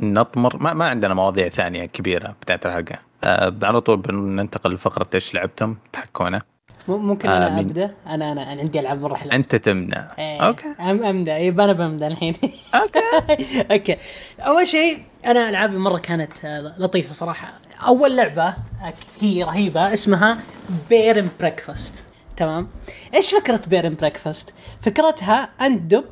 نطمر. 0.00 0.56
ما, 0.56 0.74
ما 0.74 0.88
عندنا 0.88 1.14
مواضيع 1.14 1.48
ثانية 1.48 1.86
كبيرة 1.86 2.36
بتاعت 2.42 2.66
الحلقة. 2.66 2.98
آه 3.24 3.54
على 3.62 3.80
طول 3.80 3.96
بننتقل 3.96 4.74
لفقرة 4.74 5.08
إيش 5.14 5.34
لعبتم؟ 5.34 5.76
تحكونا. 5.92 6.42
ممكن 6.88 7.28
أنا 7.28 7.56
آه 7.56 7.60
أبدأ؟ 7.60 7.94
أنا 8.06 8.32
أنا 8.32 8.42
عندي 8.42 8.80
ألعاب 8.80 9.02
مرة 9.02 9.14
حلوة. 9.14 9.34
أنت 9.34 9.56
تبدا 9.56 10.08
إيه. 10.18 10.40
okay. 10.40 10.68
أم 10.80 11.04
ابدا 11.04 11.36
اي 11.36 11.48
أنا 11.48 11.72
ببدا 11.72 12.06
الحين. 12.06 12.34
okay. 12.74 13.00
okay. 13.72 13.96
أول 14.40 14.66
شيء 14.66 14.98
أنا 15.26 15.48
ألعابي 15.48 15.76
مرة 15.76 15.98
كانت 15.98 16.44
آه، 16.44 16.74
لطيفة 16.78 17.12
صراحة. 17.14 17.52
أول 17.86 18.16
لعبة 18.16 18.54
هي 19.20 19.42
رهيبة 19.42 19.92
اسمها 19.94 20.38
Bear 20.90 21.28
Breakfast 21.40 22.04
تمام؟ 22.36 22.68
إيش 23.14 23.34
فكرة 23.34 23.60
Bear 23.66 23.88
Breakfast 23.94 24.54
فكرتها 24.82 25.48
انت 25.60 25.82
دب 25.82 26.04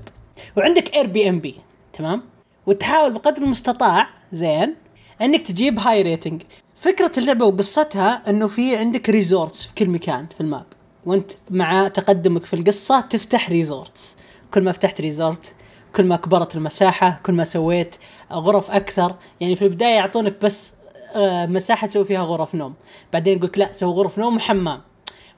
وعندك 0.57 0.95
Airbnb 0.95 1.55
تمام؟ 1.93 2.23
وتحاول 2.67 3.13
بقدر 3.13 3.43
المستطاع 3.43 4.07
زين 4.33 4.75
إنك 5.23 5.43
تجيب 5.43 5.79
high 5.79 6.03
rating 6.03 6.43
فكرة 6.85 7.13
اللعبة 7.19 7.45
وقصتها 7.45 8.31
إنه 8.31 8.49
في 8.49 8.77
عندك 8.77 9.11
resorts 9.11 9.67
في 9.67 9.75
كل 9.75 9.89
مكان 9.89 10.27
في 10.35 10.41
ال 10.41 10.46
map. 10.46 10.65
وأنت 11.07 11.31
مع 11.51 11.89
تقدمك 11.89 12.45
في 12.45 12.57
القصة 12.57 13.01
تفتح 13.01 13.51
resorts 13.51 14.15
كل 14.55 14.65
ما 14.65 14.73
فتحت 14.73 15.01
resort 15.01 15.55
كل 15.97 16.05
ما 16.05 16.17
كبرت 16.17 16.57
المساحة 16.57 17.21
كل 17.27 17.33
ما 17.33 17.45
سويت 17.45 17.97
غرف 18.33 18.71
أكثر. 18.71 19.15
يعني 19.41 19.57
في 19.57 19.65
البداية 19.65 19.95
يعطونك 19.95 20.37
بس 20.43 20.73
آه، 21.17 21.47
مساحة 21.47 21.87
تسوي 21.87 22.05
فيها 22.05 22.23
غرف 22.23 22.55
نوم. 22.55 22.75
بعدين 23.13 23.39
يقولك 23.39 23.59
لا 23.59 23.73
سوي 23.73 23.93
غرف 23.93 24.19
نوم 24.19 24.37
وحمام. 24.37 24.81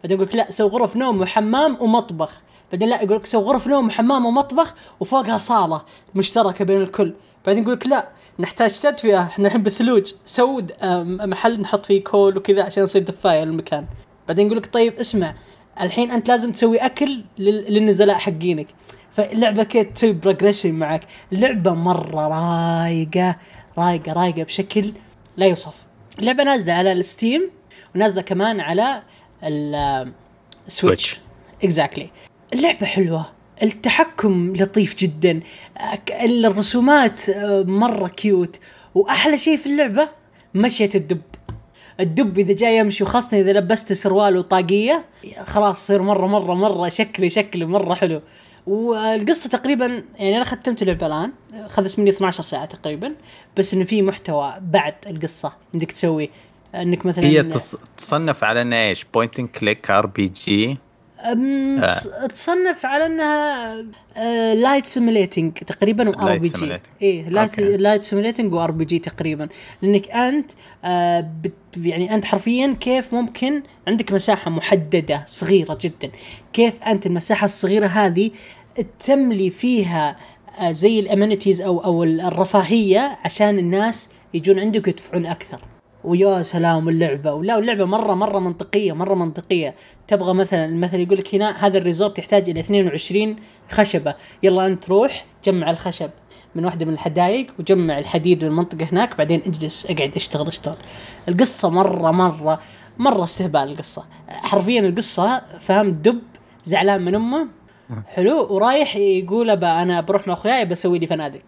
بعدين 0.02 0.16
يقولك 0.16 0.36
لا 0.36 0.50
سوي 0.50 0.70
غرف 0.70 0.96
نوم 0.96 1.20
وحمام 1.20 1.76
ومطبخ. 1.80 2.42
بعدين 2.72 2.88
لا 2.88 3.02
يقولك 3.02 3.26
سوي 3.26 3.44
غرف 3.44 3.66
نوم 3.66 3.86
وحمام 3.86 4.26
ومطبخ 4.26 4.74
وفوقها 5.00 5.38
صالة 5.38 5.82
مشتركة 6.14 6.64
بين 6.64 6.82
الكل. 6.82 7.14
بعدين 7.46 7.62
يقولك 7.62 7.86
لا 7.86 8.08
نحتاج 8.38 8.80
تدفئة. 8.80 9.22
إحنا 9.22 9.46
الحين 9.46 9.62
بالثلوج 9.62 10.12
سو 10.24 10.60
محل 11.02 11.60
نحط 11.60 11.86
فيه 11.86 12.04
coal 12.04 12.36
وكذا 12.36 12.62
عشان 12.62 12.84
يصير 12.84 13.02
دفاية 13.02 13.44
للمكان. 13.44 13.86
بعدين 14.28 14.46
يقول 14.46 14.58
لك 14.58 14.72
طيب 14.72 14.94
اسمع 14.94 15.34
الحين 15.80 16.10
انت 16.10 16.28
لازم 16.28 16.52
تسوي 16.52 16.78
أكل 16.78 17.24
للنزلاء 17.38 18.18
حقينك. 18.18 18.66
فاللعبه 19.12 19.62
كذا 19.62 19.82
تسوي 19.82 20.12
progression 20.12 20.74
معك. 20.74 21.06
اللعبه 21.32 21.74
مرة 21.74 22.28
رايقة 22.28 23.36
رايقة 23.78 24.12
رايقة 24.12 24.42
بشكل 24.42 24.92
لا 25.36 25.46
يوصف. 25.46 25.86
اللعبه 26.18 26.44
نازلة 26.44 26.72
على 26.72 26.92
ال 26.92 27.02
Steam 27.02 27.50
ونازلة 27.94 28.22
كمان 28.22 28.60
على 28.60 29.02
ال 30.66 30.74
Switch 30.74 31.20
exactly 31.64 32.10
اللعبة 32.52 32.86
حلوة. 32.86 33.35
التحكم 33.62 34.56
لطيف 34.56 34.94
جدا. 34.94 35.40
الرسومات 36.24 37.28
آه، 37.28 37.62
مرة 37.62 38.08
cute 38.08 38.60
وأحلى 38.94 39.38
شيء 39.38 39.56
في 39.56 39.66
اللعبة 39.66 40.08
مشية 40.54 40.90
الدب. 40.94 41.20
الدب 42.00 42.38
إذا 42.38 42.52
جاي 42.52 42.76
يمشي 42.76 43.04
وخاصة 43.04 43.40
إذا 43.40 43.52
لبست 43.52 43.92
سروال 43.92 44.36
وطاقية 44.36 45.04
خلاص 45.44 45.84
يصير 45.84 46.02
مرة 46.02 46.26
مرة 46.26 46.54
مرة 46.54 46.88
شكله 46.88 47.30
شكله 47.30 47.64
مرة 47.64 47.94
حلو. 47.94 48.22
والقصة 48.66 49.48
تقريبا 49.50 50.04
يعني 50.18 50.36
أنا 50.36 50.44
ختمت 50.44 50.82
اللعبة 50.82 51.06
الآن. 51.06 51.32
اخذت 51.54 51.98
مني 51.98 52.10
12 52.10 52.42
ساعة 52.42 52.64
تقريبا. 52.64 53.14
بس 53.56 53.74
إنه 53.74 53.84
في 53.84 54.02
محتوى 54.02 54.54
بعد 54.60 54.94
القصة 55.06 55.52
انك 55.74 55.92
تسوي 55.92 56.30
إنك 56.74 57.06
مثلا 57.06 57.24
هي 57.24 57.42
تصنف 57.96 58.44
على 58.44 58.62
انها 58.62 58.88
إيش؟ 58.88 59.06
point 59.14 59.40
click 59.40 59.90
RPG. 59.90 60.78
تصنف 62.28 62.86
على 62.86 63.06
أنها 63.06 63.84
light 64.54 64.86
simulating 64.86 65.52
تقريبا 65.52 66.08
و 66.08 66.38
RPG 66.38 66.80
اي 67.02 67.22
light 67.76 68.02
simulating 68.02 68.52
و 68.52 68.70
RPG 68.70 68.98
تقريبا. 68.98 69.48
لأنك 69.82 70.10
أنت 70.10 70.50
آه 70.84 71.30
يعني 71.76 72.14
أنت 72.14 72.24
حرفيا 72.24 72.76
كيف 72.80 73.14
ممكن 73.14 73.62
عندك 73.88 74.12
مساحة 74.12 74.50
محددة 74.50 75.22
صغيرة 75.26 75.78
جدا. 75.80 76.10
كيف 76.52 76.74
أنت 76.82 77.06
المساحة 77.06 77.44
الصغيرة 77.44 77.86
هذه 77.86 78.30
تملي 78.98 79.50
فيها 79.50 80.16
آه 80.58 80.72
زي 80.72 81.00
ال 81.00 81.06
amenities 81.06 81.60
أو 81.60 81.84
أو 81.84 82.04
الرفاهية 82.04 83.18
عشان 83.24 83.58
الناس 83.58 84.08
يجون 84.34 84.60
عندك 84.60 84.86
ويدفعون 84.86 85.26
أكثر. 85.26 85.60
ويا 86.06 86.42
سلام 86.42 86.88
اللعبة. 86.88 87.32
ولا 87.32 87.58
اللعبة 87.58 87.84
مرة 87.84 88.14
مرة 88.14 88.38
منطقية 88.38 88.92
مرة 88.92 89.14
منطقية. 89.14 89.74
تبغى 90.08 90.34
مثلا 90.34 90.66
مثلا 90.66 91.00
يقول 91.00 91.18
لك 91.18 91.34
هنا 91.34 91.66
هذا 91.66 91.78
ال 91.78 91.84
resort 91.84 92.18
يحتاج 92.18 92.50
إلى 92.50 92.60
22 92.60 93.36
خشبة. 93.70 94.14
يلا 94.42 94.66
أنت 94.66 94.88
روح 94.88 95.26
جمع 95.44 95.70
الخشب 95.70 96.10
من 96.54 96.64
واحدة 96.64 96.86
من 96.86 96.92
الحدايق 96.92 97.46
وجمع 97.58 97.98
الحديد 97.98 98.44
من 98.44 98.50
المنطقة 98.50 98.88
هناك 98.92 99.16
بعدين 99.16 99.42
اجلس 99.46 99.86
أقعد 99.90 100.14
أشتغل 100.16 100.46
أشتغل. 100.46 100.76
القصة 101.28 101.68
مرة 101.70 102.10
مرة 102.10 102.58
مرة 102.98 103.24
استهبال 103.24 103.62
القصة. 103.62 104.04
حرفيا 104.28 104.80
القصة 104.80 105.42
فاهم 105.60 105.90
دب 105.90 106.22
زعلان 106.64 107.04
من 107.04 107.14
أمه. 107.14 107.48
حلو. 108.06 108.46
ورايح 108.50 108.96
يقول 108.96 109.50
أنا 109.50 110.00
بروح 110.00 110.28
مع 110.28 110.34
أخوياي 110.34 110.64
بسوي 110.64 110.98
لي 110.98 111.06
فنادق. 111.06 111.42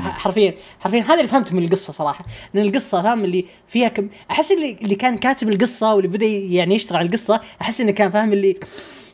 حرفيا 0.00 0.54
حرفيا 0.80 1.00
هذا 1.00 1.14
اللي 1.14 1.28
فهمته 1.28 1.56
من 1.56 1.64
القصة 1.64 1.92
صراحة 1.92 2.24
لأن 2.54 2.66
القصة 2.66 3.02
فاهم 3.02 3.24
اللي 3.24 3.44
فيها 3.68 3.88
كم 3.88 4.08
أحس 4.30 4.52
اللي 4.52 4.76
اللي 4.82 4.94
كان 4.94 5.18
كاتب 5.18 5.48
القصة 5.48 5.94
واللي 5.94 6.08
بدأ 6.08 6.26
يعني 6.26 6.74
يشتغل 6.74 6.98
على 6.98 7.06
القصة 7.06 7.40
أحس 7.60 7.80
إنه 7.80 7.92
كان 7.92 8.10
فاهم 8.10 8.32
اللي 8.32 8.56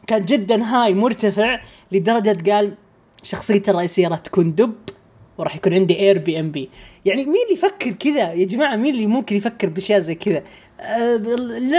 كان 0.07 0.25
جدا 0.25 0.65
high 0.65 0.95
مرتفع 0.95 1.61
لدرجة 1.93 2.53
قال 2.53 2.75
شخصيته 3.23 3.71
الرئيسية 3.71 4.09
راح 4.09 4.19
تكون 4.19 4.55
دب 4.55 4.75
وراح 5.39 5.57
يكون 5.57 5.75
عندي 5.75 5.99
Airbnb 5.99 6.69
يعني 7.05 7.25
مين 7.25 7.43
اللي 7.43 7.53
يفكر 7.53 7.91
كذا؟ 7.91 8.33
يا 8.33 8.47
جماعة 8.47 8.77
مين 8.77 8.95
اللي 8.95 9.07
ممكن 9.07 9.37
يفكر 9.37 9.69
بأشياء 9.69 10.01
زي 10.01 10.15
كذا؟ 10.15 10.43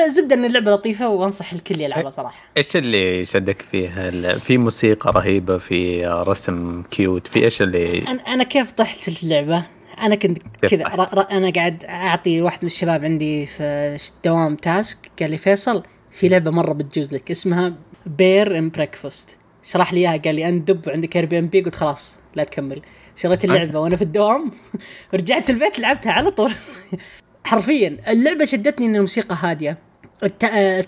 زبدة 0.08 0.36
إن 0.36 0.46
اللعبة 0.46 0.72
لطيفة 0.72 1.10
وأنصح 1.10 1.53
الكل 1.53 1.82
يلعبها 1.82 2.10
صراحة. 2.10 2.44
إيش 2.58 2.75
اللي 2.75 3.25
شدك 3.25 3.62
فيها؟ 3.62 4.38
في 4.38 4.58
موسيقى 4.58 5.12
رهيبة 5.12 5.58
في 5.58 6.08
رسم 6.08 6.84
cute 6.91 7.27
في 7.27 7.44
إيش 7.44 7.62
اللي 7.62 8.08
أنا 8.08 8.22
أنا 8.22 8.44
كيف 8.44 8.72
طحت 8.72 9.24
اللعبة؟ 9.24 9.63
أنا 10.01 10.15
كنت 10.15 10.38
كذا 10.62 10.86
أنا 11.32 11.50
قاعد 11.50 11.84
أعطي 11.84 12.41
واحد 12.41 12.60
من 12.62 12.68
الشباب 12.68 13.06
عندي 13.06 13.46
في 13.46 13.98
الدوام 14.15 14.56
task 14.55 14.98
قال 15.20 15.32
لي 15.32 15.38
فيصل 15.38 15.84
في 16.12 16.27
لعبة 16.27 16.51
مرة 16.51 16.74
بتجوز 16.74 17.13
لك 17.13 17.32
اسمها 17.32 17.74
Bear 18.05 18.57
and 18.57 18.69
Breakfast 18.69 19.38
شرح 19.63 19.94
لي 19.94 20.00
إياها 20.00 20.18
قال 20.18 20.36
لي 20.36 20.50
انت 20.50 20.72
دب 20.72 20.89
عندك 20.89 21.15
Airbnb 21.15 21.62
قلت 21.62 21.75
خلاص 21.75 22.18
لا 22.36 22.44
تكمل. 22.44 22.82
شريت 23.15 23.46
اللعبة 23.46 23.79
وأنا 23.79 23.96
في 23.96 24.01
الدوام 24.01 24.51
رجعت 25.13 25.50
البيت 25.50 25.79
لعبتها 25.79 26.12
على 26.12 26.32
طول. 26.32 26.51
حرفيا 27.43 27.98
اللعبة 28.08 28.46
شدتني 28.46 28.86
إن 28.86 28.96
الموسيقى 28.96 29.38
هادية. 29.41 29.77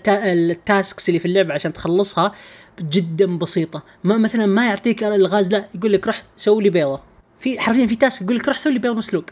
ال 0.06 0.23
tasks 0.23 1.08
اللي 1.08 1.20
في 1.20 1.26
اللعبة 1.26 1.54
عشان 1.54 1.72
تخلصها 1.72 2.32
جدا 2.80 3.38
بسيطة. 3.38 3.82
ما 4.04 4.16
مثلا 4.16 4.46
ما 4.46 4.66
يعطيك 4.66 5.04
الغاز 5.04 5.48
لا 5.48 5.68
يقول 5.74 5.92
لك 5.92 6.06
روح 6.06 6.22
سوي 6.36 6.62
لي 6.62 6.70
بيضة. 6.70 7.00
في 7.40 7.60
حرفيا 7.60 7.86
في 7.86 7.96
task 7.96 8.22
يقول 8.22 8.36
لك 8.36 8.48
روح 8.48 8.58
سوي 8.58 8.72
لي 8.72 8.78
بيض 8.78 8.96
مسلوق. 8.96 9.24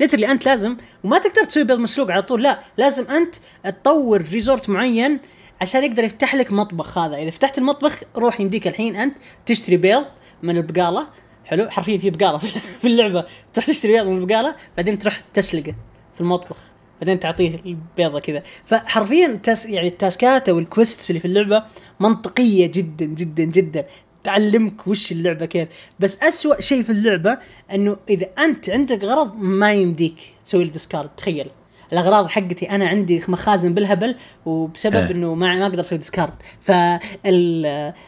literally 0.00 0.30
أنت 0.30 0.46
لازم 0.46 0.76
وما 1.04 1.18
تقدر 1.18 1.44
تسوي 1.44 1.64
بيض 1.64 1.78
مسلوق 1.78 2.10
على 2.10 2.22
طول 2.22 2.42
لا 2.42 2.60
لازم 2.78 3.10
أنت 3.10 3.34
تطور 3.64 4.22
resort 4.22 4.68
معين 4.68 5.18
عشان 5.60 5.84
يقدر 5.84 6.04
يفتح 6.04 6.34
لك 6.34 6.52
مطبخ 6.52 6.98
هذا. 6.98 7.16
إذا 7.16 7.30
فتحت 7.30 7.58
المطبخ 7.58 8.00
روح 8.16 8.40
يمديك 8.40 8.66
الحين 8.68 8.96
أنت 8.96 9.16
تشتري 9.46 9.76
بيض 9.76 10.04
من 10.42 10.56
البقالة. 10.56 11.08
حلو؟ 11.44 11.70
حرفيا 11.70 11.98
في 11.98 12.10
بقالة 12.10 12.38
في 12.38 12.86
اللعبة. 12.86 13.26
تروح 13.54 13.66
تشتري 13.66 13.92
بيض 13.92 14.06
من 14.06 14.18
البقالة 14.18 14.56
بعدين 14.76 14.98
تروح 14.98 15.20
تسلقه. 15.34 15.74
في 16.14 16.20
المطبخ. 16.20 16.56
بعدين 17.00 17.20
تعطيه 17.20 17.60
البيضة 17.66 18.20
كذا. 18.20 18.42
فحرفيا 18.64 19.26
ال 19.26 19.34
task 19.34 19.66
يعني 19.66 19.88
التاسكات 19.88 20.48
أو 20.48 20.58
ال 20.58 20.65
quests 20.65 21.10
اللي 21.10 21.20
في 21.20 21.26
اللعبة 21.26 21.62
منطقية 22.00 22.66
جدا 22.66 23.04
جدا 23.04 23.44
جدا. 23.44 23.86
تعلمك 24.24 24.86
وش 24.86 25.12
اللعبة 25.12 25.46
كيف. 25.46 25.68
بس 26.00 26.22
أسوأ 26.22 26.60
شيء 26.60 26.82
في 26.82 26.90
اللعبة 26.90 27.38
إنه 27.74 27.96
إذا 28.10 28.26
أنت 28.38 28.70
عندك 28.70 29.04
غرض 29.04 29.36
ما 29.36 29.72
يمديك 29.72 30.34
تسوي 30.44 30.64
له 30.64 30.70
discard 30.70 31.08
تخيل. 31.16 31.50
الأغراض 31.92 32.28
حقتي 32.28 32.70
أنا 32.70 32.88
عندي 32.88 33.22
مخازن 33.28 33.74
بالهبل 33.74 34.16
وبسبب 34.46 34.96
إيه. 34.96 35.10
إنه 35.10 35.34
ما 35.34 35.54
ما 35.54 35.66
أقدر 35.66 35.80
أسوي 35.80 35.98
discard 35.98 36.32
فال 36.60 37.66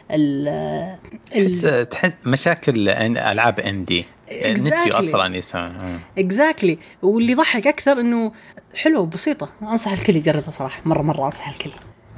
ال 0.09 0.97
تحس 1.31 1.65
ال 1.65 1.89
تحس 1.89 2.13
مشاكل 2.25 2.89
ألعاب 2.89 3.59
indie 3.59 4.05
نسيوا 4.51 4.75
Exactly. 4.85 4.95
أصلا 4.95 5.35
يسوون 5.37 5.99
exactly 6.17 6.77
واللي 7.01 7.31
يضحك 7.31 7.67
أكثر 7.67 7.99
إنه 7.99 8.31
حلوة 8.75 9.01
وبسيطة. 9.01 9.49
أنصح 9.61 9.91
الكل 9.91 10.15
يجربها 10.15 10.51
صراحة. 10.51 10.81
مرة 10.85 11.01
مرة 11.01 11.25
أنصح 11.25 11.49
الكل. 11.49 11.71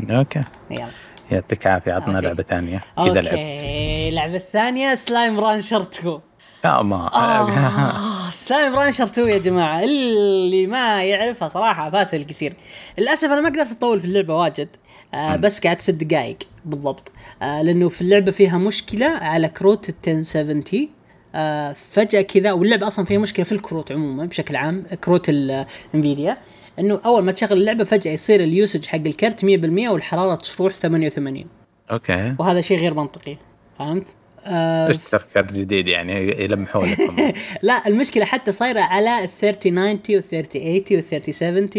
okay. 0.09 0.43
يلا. 0.71 0.89
يعطيك 1.31 1.67
العافية. 1.67 1.93
عطنا. 1.93 2.19
لعبة 2.19 2.43
ثانية. 2.43 2.83
اذا 2.99 3.13
لعبت 3.13 3.27
okay. 3.27 4.09
اللعبه 4.09 4.35
الثانية 4.35 4.95
Slime 4.95 5.39
Rancher 5.39 5.81
2 5.81 6.19
لا 6.63 6.81
ما 6.81 7.09
آه 7.15 8.29
Slime 8.29 8.75
Rancher 8.75 9.03
2 9.03 9.29
يا 9.29 9.37
جماعة. 9.37 9.83
اللي 9.83 10.67
ما 10.67 11.03
يعرفها 11.03 11.47
صراحة 11.47 11.89
فات 11.91 12.13
الكثير 12.13 12.53
للأسف 12.97 13.29
أنا 13.29 13.41
ما 13.41 13.49
قدرت 13.49 13.71
أطول 13.71 13.99
في 13.99 14.05
اللعبة 14.05 14.35
واجد. 14.35 14.67
آه 15.13 15.35
بس 15.35 15.59
قعدت 15.67 15.81
ست 15.81 15.91
دقائق 15.91 16.37
بالضبط. 16.65 17.11
آه 17.41 17.61
لأنه 17.61 17.89
في 17.89 18.01
اللعبة 18.01 18.31
فيها 18.31 18.57
مشكلة 18.57 19.05
على 19.07 19.47
كروت 19.47 19.89
ال 19.89 19.95
1070 20.07 20.89
آه 21.35 21.73
فجأة 21.73 22.21
كذا 22.21 22.51
واللعبة 22.51 22.87
أصلا 22.87 23.05
فيها 23.05 23.19
مشكلة 23.19 23.45
في 23.45 23.51
الكروت 23.51 23.91
عموما 23.91 24.25
بشكل 24.25 24.55
عام 24.55 24.83
كروت 25.03 25.29
ال 25.29 25.44
Nvidia 25.44 26.37
إنه 26.79 26.99
أول 27.05 27.23
ما 27.23 27.31
تشغل 27.31 27.57
اللعبة 27.57 27.83
فجأة 27.83 28.11
يصير 28.11 28.39
ال 28.43 28.50
usage 28.50 28.85
حق 28.85 28.95
الكرت 29.07 29.45
100% 29.45 29.45
والحرارة 29.89 30.35
تروح 30.35 30.73
88 30.73 31.45
okay. 31.91 32.35
وهذا 32.39 32.61
شيء 32.61 32.77
غير 32.79 32.93
منطقي 32.93 33.37
فهمت؟ 33.79 34.05
آه 34.45 34.89
اشتروا 34.89 35.25
كارت 35.35 35.53
جديد 35.53 35.87
يعني؟ 35.87 36.43
يلمحوا 36.43 36.85
لكم. 36.87 37.31
لا 37.61 37.87
المشكلة 37.87 38.25
حتى 38.25 38.51
صايرة 38.51 38.79
على 38.81 39.23
ال 39.23 39.29
3090 39.29 39.89
وال 40.09 40.23
3080 40.23 40.83
وال 40.91 41.03
3070 41.03 41.69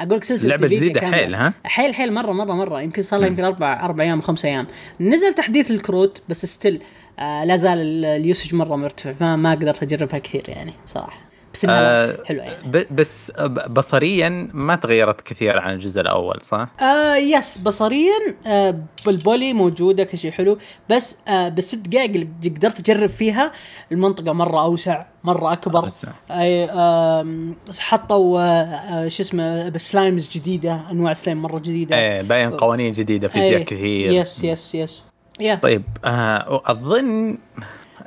أقول 0.00 0.16
لك 0.16 0.24
سلسلة 0.24 0.56
Nvidia 0.56 0.64
جديدة 0.64 1.00
كاملة. 1.00 1.16
حيل، 1.16 1.34
ها؟ 1.34 1.54
حيل 1.64 1.94
حيل 1.94 2.12
مرة 2.12 2.32
مرة 2.32 2.52
مرة. 2.52 2.80
يمكن 2.82 3.02
صار 3.02 3.20
لها 3.20 3.28
يمكن 3.28 3.44
أربع 3.44 3.84
أربع 3.84 4.04
أيام 4.04 4.20
خمس 4.20 4.44
أيام. 4.44 4.66
نزل 5.00 5.34
تحديث 5.34 5.70
الكروت 5.70 6.22
بس 6.28 6.46
still 6.46 6.82
آه 7.18 7.44
لا 7.44 7.56
زال 7.56 7.78
ال- 7.78 8.04
ال 8.04 8.12
usage 8.12 8.54
مرة 8.54 8.76
مرتفع 8.76 9.12
فما 9.12 9.50
قدرت 9.50 9.82
أجربها 9.82 10.18
كثير 10.18 10.44
يعني 10.48 10.74
صراحة. 10.86 11.24
بس 11.54 11.64
إنها 11.64 11.80
آه، 12.10 12.18
حلوة 12.24 12.44
يعني. 12.44 12.86
بس 12.90 13.32
بصريا 13.68 14.48
ما 14.52 14.76
تغيرت 14.76 15.20
كثير 15.20 15.58
عن 15.58 15.74
الجزء 15.74 16.00
الأول 16.00 16.38
صح؟ 16.42 16.68
آه 16.82 17.16
yes 17.16 17.58
بصريا 17.58 18.12
آه 18.46 18.74
بالبولي 19.06 19.52
موجودة 19.52 20.04
كل 20.04 20.18
شيء 20.18 20.30
حلو 20.30 20.58
بس 20.90 21.16
آه 21.28 21.48
بالست 21.48 21.88
دقائق 21.88 22.10
اللي 22.10 22.28
قدرت 22.44 22.78
أجرب 22.90 23.08
فيها 23.08 23.52
المنطقة 23.92 24.32
مرة 24.32 24.60
أوسع 24.64 25.04
مرة 25.24 25.52
أكبر. 25.52 25.84
أوسع. 25.84 26.08
اي 26.30 26.64
آم، 26.64 27.56
حطوا 27.80 28.40
آه 28.40 28.44
آه 28.44 29.08
شو 29.08 29.22
اسمه 29.22 29.68
ب 29.68 29.77
slimes 29.77 30.30
جديدة 30.30 30.80
أنواع 30.90 31.12
سلايم 31.12 31.42
مرة 31.42 31.58
جديدة. 31.58 31.96
إيه 31.98 32.22
باين 32.22 32.50
قوانين 32.50 32.92
جديدة 32.92 33.28
فيزياء 33.28 33.58
أي، 33.58 33.64
كثير. 33.64 34.12
يس 34.12 34.44
يس 34.44 34.74
يس 34.74 35.02
يا 35.40 35.54
طيب 35.54 35.82
آه 36.04 36.62
أظن 36.66 37.38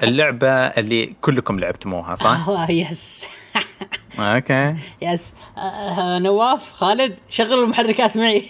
اللعبة 0.03 0.49
اللي 0.49 1.05
كلكم 1.21 1.59
لعبتموها 1.59 2.15
صح؟ 2.15 2.49
آه 2.49 2.71
yes 2.71 3.27
أوكي. 4.19 4.75
yes 5.01 5.33
آه، 5.57 5.61
آه 5.61 6.19
نواف 6.19 6.71
خالد 6.73 7.15
شغل 7.29 7.63
المحركات 7.63 8.17
معي. 8.17 8.43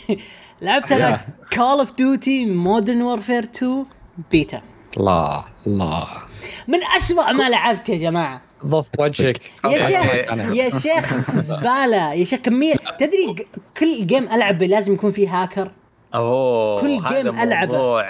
لعبت 0.61 0.91
أنا 0.91 1.19
Call 1.53 1.63
of 1.79 1.91
Duty 1.91 2.45
Modern 2.45 3.01
Warfare 3.01 3.43
2 3.43 3.85
بيتا 4.31 4.61
الله 4.97 5.43
الله 5.67 6.07
من 6.67 6.79
أسوأ 6.97 7.31
ما 7.31 7.49
لعبت 7.49 7.89
يا 7.89 7.97
جماعة. 7.97 8.41
ضف 8.65 8.89
وجهك. 8.99 9.51
يا 9.65 9.77
شيخ. 9.77 10.13
يا 10.55 10.69
شيخ 10.69 11.31
زبالة. 11.49 12.13
يا 12.13 12.23
شيخ 12.23 12.39
كمية. 12.39 12.75
تدري 12.99 13.35
كل 13.77 14.07
game 14.07 14.23
العبه 14.23 14.65
لازم 14.65 14.93
يكون 14.93 15.11
فيه 15.11 15.41
هاكر 15.43 15.71
أوه 16.15 16.81
كل 16.81 16.97
game 16.97 17.39
ألعبه. 17.39 18.03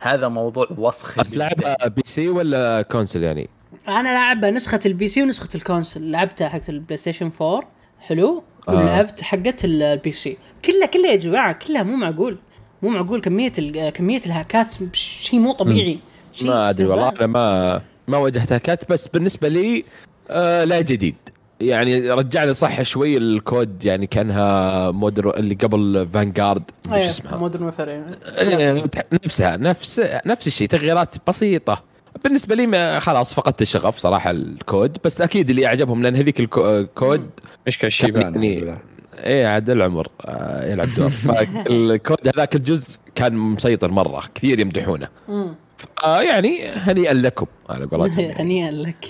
هذا 0.00 0.28
موضوع 0.28 0.66
وسخ 0.78 1.14
جداً. 1.20 1.30
تلعبها 1.30 1.76
PC 1.88 2.28
ولا 2.28 2.82
console 2.82 3.22
يعني؟ 3.22 3.48
أنا 3.88 4.08
لعبها 4.08 4.50
نسخة 4.50 4.80
ال 4.86 5.08
PC 5.08 5.22
ونسخة 5.22 5.48
ال 5.54 5.61
console 5.61 6.10
لعبتها 6.10 6.48
حقت 6.48 6.68
ال 6.68 6.96
PlayStation 6.96 7.30
4 7.42 7.68
حلو 8.00 8.42
آه. 8.68 8.72
ولعبت 8.74 9.20
حقت 9.22 9.64
ال- 9.64 9.82
ال 9.82 10.12
PC 10.12 10.36
كلها 10.64 10.86
كلها 10.86 11.10
يا 11.10 11.16
جماعة 11.16 11.52
كلها 11.52 11.82
مو 11.82 11.96
معقول 11.96 12.38
مو 12.82 12.88
معقول 12.90 13.20
كمية 13.20 13.52
ال- 13.58 13.88
كمية 13.90 14.20
ال 14.26 14.34
hack 14.34 14.68
ات 14.68 14.76
شيء 14.94 15.40
مو 15.40 15.52
طبيعي 15.52 15.98
شيء 16.32 16.48
ما 16.48 16.70
أدري 16.70 16.86
والله. 16.86 17.08
أنا 17.08 17.26
ما 17.26 17.80
ما 18.08 18.18
واجهت 18.18 18.52
hack 18.52 18.82
ات 18.82 18.90
بس 18.92 19.08
بالنسبة 19.08 19.48
لي 19.48 19.84
آه 20.30 20.64
لا 20.64 20.80
جديد 20.80 21.14
يعني 21.60 22.10
رجعني 22.10 22.54
صح 22.54 22.82
شوي 22.82 23.16
ال 23.16 23.33
COD 23.33 23.84
يعني 23.84 24.06
كأنها 24.06 24.90
mod 24.90 25.36
اللي 25.36 25.54
قبل 25.54 26.08
Vanguard 26.14 26.62
إيش 26.86 26.94
إيه، 26.96 27.08
اسمها؟ 27.08 27.36
Modern 27.36 27.62
Warfare 27.62 27.88
إيه، 27.88 28.84
نفسها 29.12 29.56
نفس 29.56 30.00
نفس 30.26 30.46
الشيء 30.46 30.68
تغييرات 30.68 31.14
بسيطة. 31.28 31.82
بالنسبة 32.24 32.54
لي 32.54 32.66
ما 32.66 33.00
خلاص 33.00 33.34
فقدت 33.34 33.62
الشغف 33.62 33.98
صراحة 33.98 34.30
ال 34.30 34.47
COD 34.47 34.98
بس 35.04 35.20
أكيد 35.20 35.50
اللي 35.50 35.66
أعجبهم 35.66 36.02
لأن 36.02 36.16
هذيك 36.16 36.40
الكو- 36.40 36.58
ال 36.58 36.76
COD 36.76 37.30
مشكله 37.66 37.86
الشيبان 37.88 38.44
يعني 38.44 38.78
إيه 39.18 39.46
عاد 39.46 39.70
العمر 39.70 40.08
آه 40.24 40.72
يلعب 40.72 40.88
دور. 40.96 41.08
فال 41.64 41.90
COD 41.90 42.28
هذاك 42.28 42.54
الجزء 42.54 42.98
كان 43.14 43.34
مسيطر 43.34 43.90
مرة 43.90 44.22
كثير 44.34 44.58
يمدحونه. 44.60 45.08
يعني 46.04 46.68
هنيئا 46.68 47.14
لكم 47.14 47.46
على 47.68 47.84
قولتهم. 47.84 48.20
يعني. 48.20 48.34
هنيئا 48.42 48.70
لك. 48.70 49.04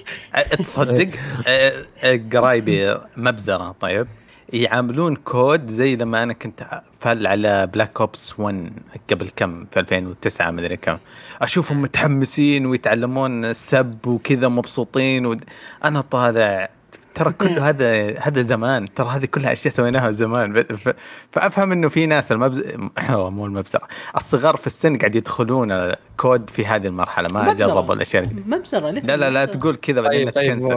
تصدق 0.58 1.08
أه، 1.46 1.84
أه، 2.02 2.20
قرايبي 2.32 2.96
مبزرة 3.16 3.74
طيب 3.80 4.06
يعاملون 4.52 5.16
COD 5.16 5.68
زي 5.70 5.96
لما 5.96 6.22
أنا 6.22 6.32
كنت 6.32 6.66
full 7.00 7.26
على 7.26 7.66
Black 7.66 8.00
Ops 8.00 8.40
1 8.40 8.72
قبل 9.10 9.30
كم؟ 9.36 9.64
في 9.70 9.80
2009 9.80 10.50
مدري 10.50 10.76
كم. 10.76 10.98
أشوفهم 11.42 11.82
متحمسين 11.82 12.66
ويتعلمون 12.66 13.44
السب 13.44 14.06
وكذا 14.06 14.48
مبسوطين 14.48 15.26
و... 15.26 15.36
أنا 15.84 16.00
طالع 16.00 16.68
ترى 17.18 17.32
كله 17.32 17.68
هذا 17.68 18.18
هذا 18.18 18.42
زمان 18.42 18.94
ترى 18.94 19.08
هذه 19.08 19.24
كلها 19.24 19.52
أشياء 19.52 19.74
سويناها 19.74 20.12
زمان 20.12 20.54
ف... 20.54 20.72
ف... 20.72 20.94
فأفهم 21.32 21.72
إنه 21.72 21.88
في 21.88 22.06
ناس 22.06 22.32
المبز 22.32 22.62
مو 23.08 23.46
المبزرة 23.46 23.82
الصغار 24.16 24.56
في 24.56 24.66
السن 24.66 24.98
قاعد 24.98 25.14
يدخلون 25.14 25.92
COD 26.16 26.50
في 26.50 26.66
هذه 26.66 26.86
المرحلة 26.86 27.28
ما. 27.34 27.52
جربوا 27.52 27.94
الأشياء 27.94 28.26
مبزرة 28.46 28.90
لا 28.90 29.16
لا 29.16 29.30
لا. 29.30 29.44
تقول 29.44 29.74
كذا 29.74 30.00
بعدين 30.00 30.30
طيب 30.30 30.34
طيب 30.34 30.58
ت 30.58 30.60
cancel 30.60 30.74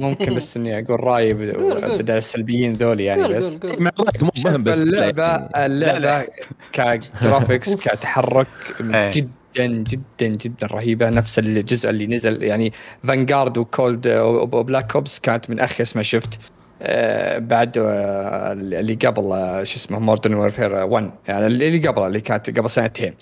ممكن 0.00 0.34
بس 0.36 0.56
إني 0.56 0.78
أقول 0.78 1.04
رأيي. 1.04 1.34
بدل 1.34 2.16
السلبيين 2.16 2.74
ذولي 2.74 3.04
يعني 3.04 3.22
قول 3.22 3.36
بس 3.36 3.54
قول 3.56 3.72
قول 3.72 3.82
مع 3.82 3.90
رايك 4.00 4.22
مو 4.22 4.30
مهم 4.44 4.62
بس 4.62 4.78
اللعبة 4.78 5.34
اللعبة 5.36 6.26
ك 6.72 6.84
graphics 6.84 7.76
كتحرك 7.76 8.46
إيه. 8.80 9.43
جدا 9.56 9.66
جدا 9.66 10.26
جدا 10.26 10.66
رهيبة. 10.66 11.10
نفس 11.10 11.38
الجزء 11.38 11.90
اللي 11.90 12.06
نزل 12.06 12.42
يعني 12.42 12.72
Vanguard 13.04 13.58
و 13.58 13.68
Cold 13.68 14.08
و 14.52 14.59
Black 14.59 14.94
Ops 14.94 15.18
كانت 15.18 15.50
من 15.50 15.60
اخيس 15.60 15.96
ما 15.96 16.02
شفت؟ 16.02 16.38
آه، 16.82 17.38
بعد 17.38 17.78
آه، 17.78 18.52
اللي 18.52 18.94
قبل 18.94 19.32
آه، 19.32 19.64
شو 19.64 19.76
اسمه 19.76 19.98
Modern 19.98 20.34
Warfare 20.34 20.72
1 20.84 21.10
يعني 21.28 21.46
اللي 21.46 21.88
قبل 21.88 22.02
اللي 22.02 22.20
كانت 22.20 22.58
قبل 22.58 22.70
سنتين. 22.70 23.14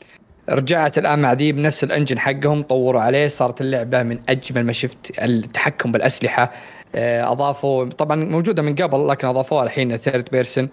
رجعت 0.49 0.99
الآن 0.99 1.19
مع 1.19 1.33
ذي 1.33 1.53
بنفس 1.53 1.85
ال 1.85 1.90
engine 1.90 2.19
حقهم 2.19 2.63
طوروا 2.63 3.01
عليه 3.01 3.29
صارت 3.29 3.61
اللعبة 3.61 4.03
من 4.03 4.19
أجمل 4.29 4.67
ما 4.67 4.73
شفت 4.73 5.23
التحكم 5.23 5.93
بالأسلحة. 5.93 6.53
آه، 6.95 7.33
أضافوا 7.33 7.85
طبعا 7.85 8.17
موجودة 8.17 8.63
من 8.63 8.75
قبل 8.75 9.09
لكن 9.09 9.29
أضافوها 9.29 9.65
الحين 9.65 9.97
third 9.97 10.29
person 10.33 10.69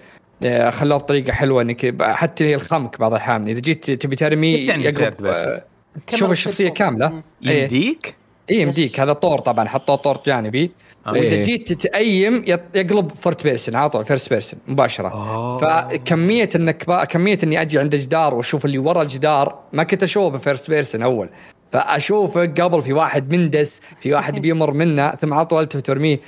خلوها 0.70 0.98
بطريقه 0.98 1.34
حلوة 1.34 1.62
إنك 1.62 2.02
حتى 2.02 2.44
هي 2.46 2.56
الخمك 2.56 3.00
بعض 3.00 3.14
الأحيان 3.14 3.48
إذا 3.48 3.60
جيت 3.60 3.92
تبي 3.92 4.16
ترمي 4.16 4.54
يعني؟ 4.54 4.88
آه، 4.90 5.64
تشوف 6.08 6.20
كاميرا 6.20 6.32
الشخصية 6.32 6.70
كاملة. 6.70 7.22
إيه. 7.48 7.62
يمديك 7.62 8.16
اي 8.50 8.62
يمديك 8.62 9.00
هذا 9.00 9.14
طور 9.14 9.40
طبعا 9.40 9.68
حطوه 9.68 9.96
طور 9.96 10.18
جانبي 10.26 10.72
آه. 11.08 11.12
وإذا 11.12 11.36
إيه. 11.36 11.44
جيت 11.44 11.74
تت 11.74 12.02
aim 12.02 12.44
يقلب 12.48 13.12
first 13.12 13.44
person 13.44 13.76
على 13.76 13.90
طول 13.90 14.06
first 14.06 14.30
person 14.30 14.60
مباشرة 14.68 15.08
أوه. 15.10 15.58
فكمية 15.58 16.50
إنك 16.56 17.08
كمية 17.10 17.38
إني 17.44 17.62
أجي 17.62 17.80
عند 17.80 17.96
جدار 17.96 18.34
وأشوف 18.36 18.66
اللي 18.66 18.78
ورا 18.78 19.02
الجدار 19.02 19.60
ما 19.74 19.84
كنت 19.84 20.04
أشوفه 20.04 20.38
ب 20.38 20.43
first 20.43 20.70
person 20.70 21.02
أول 21.02 21.30
فأشوفه 21.72 22.42
قبل 22.42 22.82
في 22.82 22.94
واحد 22.94 23.34
مندس 23.34 23.82
في 24.00 24.14
واحد 24.14 24.40
بيمر 24.40 24.74
منه 24.74 25.12
ثم 25.12 25.34
على 25.34 25.46
طول 25.46 25.68
ترميه 25.68 26.20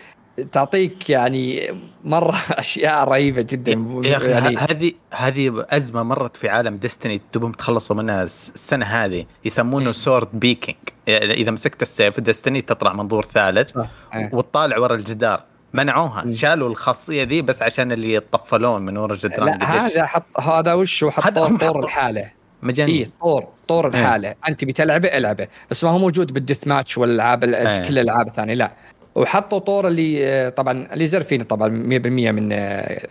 تعطيك 0.52 1.10
يعني 1.10 1.70
مرة 2.04 2.36
أشياء 2.52 3.04
رهيبة 3.04 3.42
جدا. 3.42 3.72
يا 4.10 4.18
أخي 4.18 4.32
يعني 4.32 4.58
هذه 4.58 4.92
هذه 5.14 5.66
أزمة 5.70 6.04
مرت 6.04 6.38
في 6.38 6.50
عالم 6.50 6.78
Destiny 6.78 7.22
تبهم 7.34 7.52
تخلصوا 7.52 7.96
منها 7.96 8.24
الس- 8.24 8.52
السنة 8.56 8.86
هذه 8.86 9.26
يسمونه 9.46 9.92
sword 9.92 10.28
peeking 10.34 10.78
إذا 11.10 11.52
مسكت 11.52 11.82
السيف 11.82 12.20
Destiny 12.20 12.62
تطلع 12.62 12.94
منظور 12.94 13.26
ثالث. 13.34 13.78
إيه. 14.14 14.30
وتطالع 14.34 14.78
ورا 14.78 14.96
الجدار. 14.96 15.44
منعوها 15.74 16.32
شالوا 16.32 16.70
الخاصية 16.70 17.24
ذي 17.24 17.42
بس 17.42 17.62
عشان 17.62 17.92
اللي 17.92 18.14
يطفلون 18.14 18.82
من 18.82 18.98
ورا 18.98 19.14
الجدران 19.14 19.60
لا 19.60 19.86
هذا 19.86 20.06
حط 20.06 20.40
هذا 20.40 20.74
وش 20.74 21.06
حطوه 21.06 21.58
طور 21.58 21.84
الحالة. 21.84 22.32
مجانين. 22.64 22.96
اي 22.96 23.10
طور 23.22 23.48
طور 23.68 23.88
الحالة. 23.88 24.36
أنت 24.48 24.66
بتلعبه 24.66 25.08
ألعبه. 25.08 25.48
بس 25.72 25.84
ما 25.84 25.90
هو 25.90 25.98
موجود 25.98 26.34
بال 26.34 26.43
death 26.43 26.68
match 26.68 26.98
والألعاب 26.98 27.44
ال- 27.44 27.56
إيه. 27.56 27.88
كل 27.88 28.00
الألعاب 28.00 28.28
الثانية 28.28 28.54
لا. 28.54 28.72
وحطوا 29.16 29.60
طور 29.60 29.88
اللي 29.88 30.28
آه، 30.28 30.50
طبعا 30.50 30.88
اللي 30.94 31.06
زر 31.06 31.24
فيني 31.24 31.44
طبعا 31.44 31.68
100% 31.70 32.32
من 32.32 32.50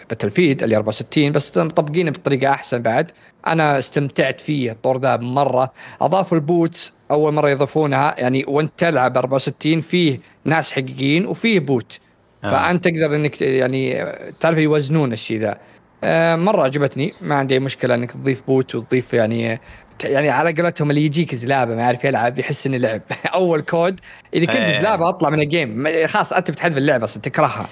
Battlefield 0.09 0.63
اللي 0.63 0.77
64 0.77 1.33
بس 1.33 1.59
مطبقينه 1.59 2.11
بطريقة 2.11 2.51
أحسن 2.51 2.83
بعد. 2.83 3.11
أنا 3.47 3.79
استمتعت 3.79 4.41
فيه 4.41 4.73
الطور 4.73 4.99
ذا 4.99 5.17
مرة. 5.17 5.73
أضافوا 6.01 6.37
ال 6.39 6.49
bots 6.49 6.93
أول 7.11 7.35
مرة 7.35 7.51
يضيفونها 7.51 8.15
يعني 8.19 8.45
وأنت 8.49 8.73
تلعب 8.79 9.17
64 9.17 9.81
فيه 9.81 10.21
ناس 10.45 10.73
حقيقيين 10.73 11.27
وفيه 11.27 11.61
bot. 11.61 11.99
آه. 12.45 12.51
فأنت 12.51 12.85
تقدر 12.85 13.17
إنك 13.17 13.43
يعني 13.43 14.07
تعرف 14.41 14.59
يوزنون 14.59 15.13
الشيء 15.13 15.39
ذا. 15.39 15.59
آه، 16.05 16.37
مرة 16.37 16.63
عجبتني 16.63 17.13
ما 17.21 17.35
عندي 17.35 17.55
أي 17.55 17.61
مشكلة 17.61 17.95
إنك 17.95 18.13
تضيف 18.13 18.43
bot 18.47 18.75
وتضيف 18.75 19.15
يعني 19.15 19.61
يعني 20.05 20.31
على 20.31 20.53
قولتهم 20.53 20.91
اللي 20.91 21.05
يجيك 21.05 21.35
زلابة 21.35 21.75
ما 21.75 21.83
يعرف 21.83 22.05
يلعب 22.05 22.39
يحس 22.39 22.67
إنه 22.67 22.77
لعب. 22.77 23.03
أول 23.35 23.61
COD 23.61 24.01
إذا 24.35 24.45
كنت 24.45 24.57
إيه. 24.57 24.81
زلابة 24.81 25.09
أطلع 25.09 25.31
من 25.31 25.41
ال 25.41 25.50
game 25.50 25.89
خلاص 26.07 26.33
أنت 26.33 26.51
بتحذف 26.51 26.77
اللعبة 26.77 27.05
أصلا 27.05 27.23
تكرهها. 27.23 27.69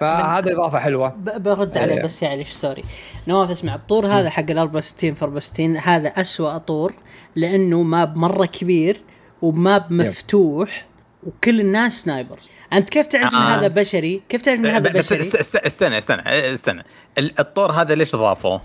فهذا 0.00 0.52
إضافة 0.52 0.78
حلوة. 0.78 1.16
برد 1.36 1.78
عليه 1.78 1.94
إيه. 1.94 2.02
بس 2.02 2.22
يعني 2.22 2.44
sorry. 2.44 2.84
نواف 3.28 3.50
اسمع 3.50 3.74
الطور 3.74 4.06
هذا 4.06 4.30
حق 4.30 4.50
ال 4.50 4.58
64 4.58 5.14
في 5.14 5.22
64 5.24 5.76
هذا 5.76 6.08
أسوأ 6.08 6.58
طور 6.58 6.92
لأنه 7.36 7.82
map 7.82 8.16
مره 8.16 8.46
كبير 8.46 9.00
و 9.42 9.55
map 9.55 9.92
مفتوح 9.92 10.86
وكل 11.26 11.60
الناس 11.60 12.02
snipers 12.02 12.50
أنت 12.72 12.88
كيف 12.88 13.06
تعرف 13.06 13.32
إن 13.32 13.38
آه. 13.38 13.56
هذا 13.58 13.68
بشري؟ 13.68 14.22
كيف 14.28 14.42
تعرف 14.42 14.58
إن 14.60 14.66
هذا 14.66 14.90
بس 14.90 15.12
بشري؟ 15.12 15.20
است- 15.20 15.56
استنى 15.56 15.98
استنى 15.98 16.54
استنى. 16.54 16.84
ال- 17.18 17.40
الطور 17.40 17.72
هذا 17.72 17.94
ليش 17.94 18.16
ضافوه؟ 18.16 18.60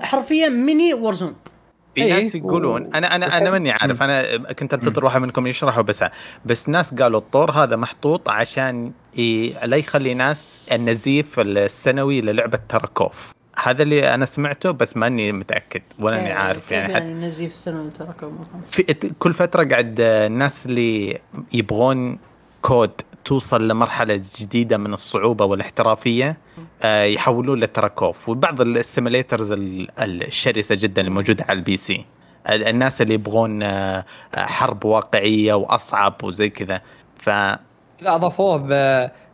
حرفيا 0.00 0.48
mini 0.48 0.94
Warzone 0.94 1.34
في 1.94 2.02
إيه، 2.04 2.22
ناس 2.22 2.34
يقولون 2.34 2.82
و- 2.82 2.90
أنا 2.94 3.14
أنا 3.16 3.38
أنا 3.38 3.50
ماني 3.50 3.70
عارف 3.70 4.02
أنا 4.02 4.52
كنت 4.52 4.74
أنتظر 4.74 5.04
واحد 5.04 5.20
منكم 5.20 5.46
يشرحه 5.46 5.82
بس 5.82 6.04
بس 6.44 6.68
ناس 6.68 6.94
قالوا 6.94 7.20
الطور 7.20 7.50
هذا 7.50 7.76
محطوط 7.76 8.28
عشان 8.28 8.92
ي... 9.18 9.54
لا 9.64 9.76
يخلي 9.76 10.14
ناس 10.14 10.60
النزيف 10.72 11.40
السنوي 11.40 12.20
للعبة 12.20 12.58
Tarkov 12.68 13.32
هذا 13.62 13.82
اللي 13.82 14.14
أنا 14.14 14.26
سمعته 14.26 14.70
بس 14.70 14.96
ماني 14.96 15.32
متأكد 15.32 15.82
ولا 15.98 16.20
اني 16.20 16.32
عارف 16.32 16.72
يعني 16.72 16.94
حتى 16.94 17.04
يعني 17.04 17.26
نزيف 17.26 17.50
السنة 17.50 17.90
Tarkov 17.90 18.30
في 18.70 18.82
كل 19.18 19.32
فترة 19.32 19.64
قاعد 19.64 19.96
الناس 20.00 20.66
اللي 20.66 21.18
يبغون 21.52 22.18
COD 22.62 22.90
توصل 23.24 23.68
لمرحلة 23.68 24.22
جديدة 24.40 24.76
من 24.76 24.94
الصعوبة 24.94 25.44
والاحترافية. 25.44 26.36
آه، 26.84 27.04
يحولون 27.04 27.60
ل 27.60 27.69
Tarkov. 27.69 28.28
وبعض 28.28 28.60
ال 28.60 28.68
simulators 28.68 29.52
ال- 29.52 29.88
الشرسة 29.98 30.74
جدا 30.74 31.02
الموجوده 31.02 31.44
على 31.48 31.58
ال 31.58 31.76
PC. 31.76 32.04
ال- 32.48 32.64
الناس 32.68 33.02
اللي 33.02 33.14
يبغون 33.14 33.62
آه، 33.62 34.04
حرب 34.34 34.84
واقعية 34.84 35.54
وأصعب 35.54 36.14
وزي 36.24 36.48
كذا. 36.50 36.80
ف 37.18 37.28
لا 37.28 38.14
أضافوه 38.14 38.58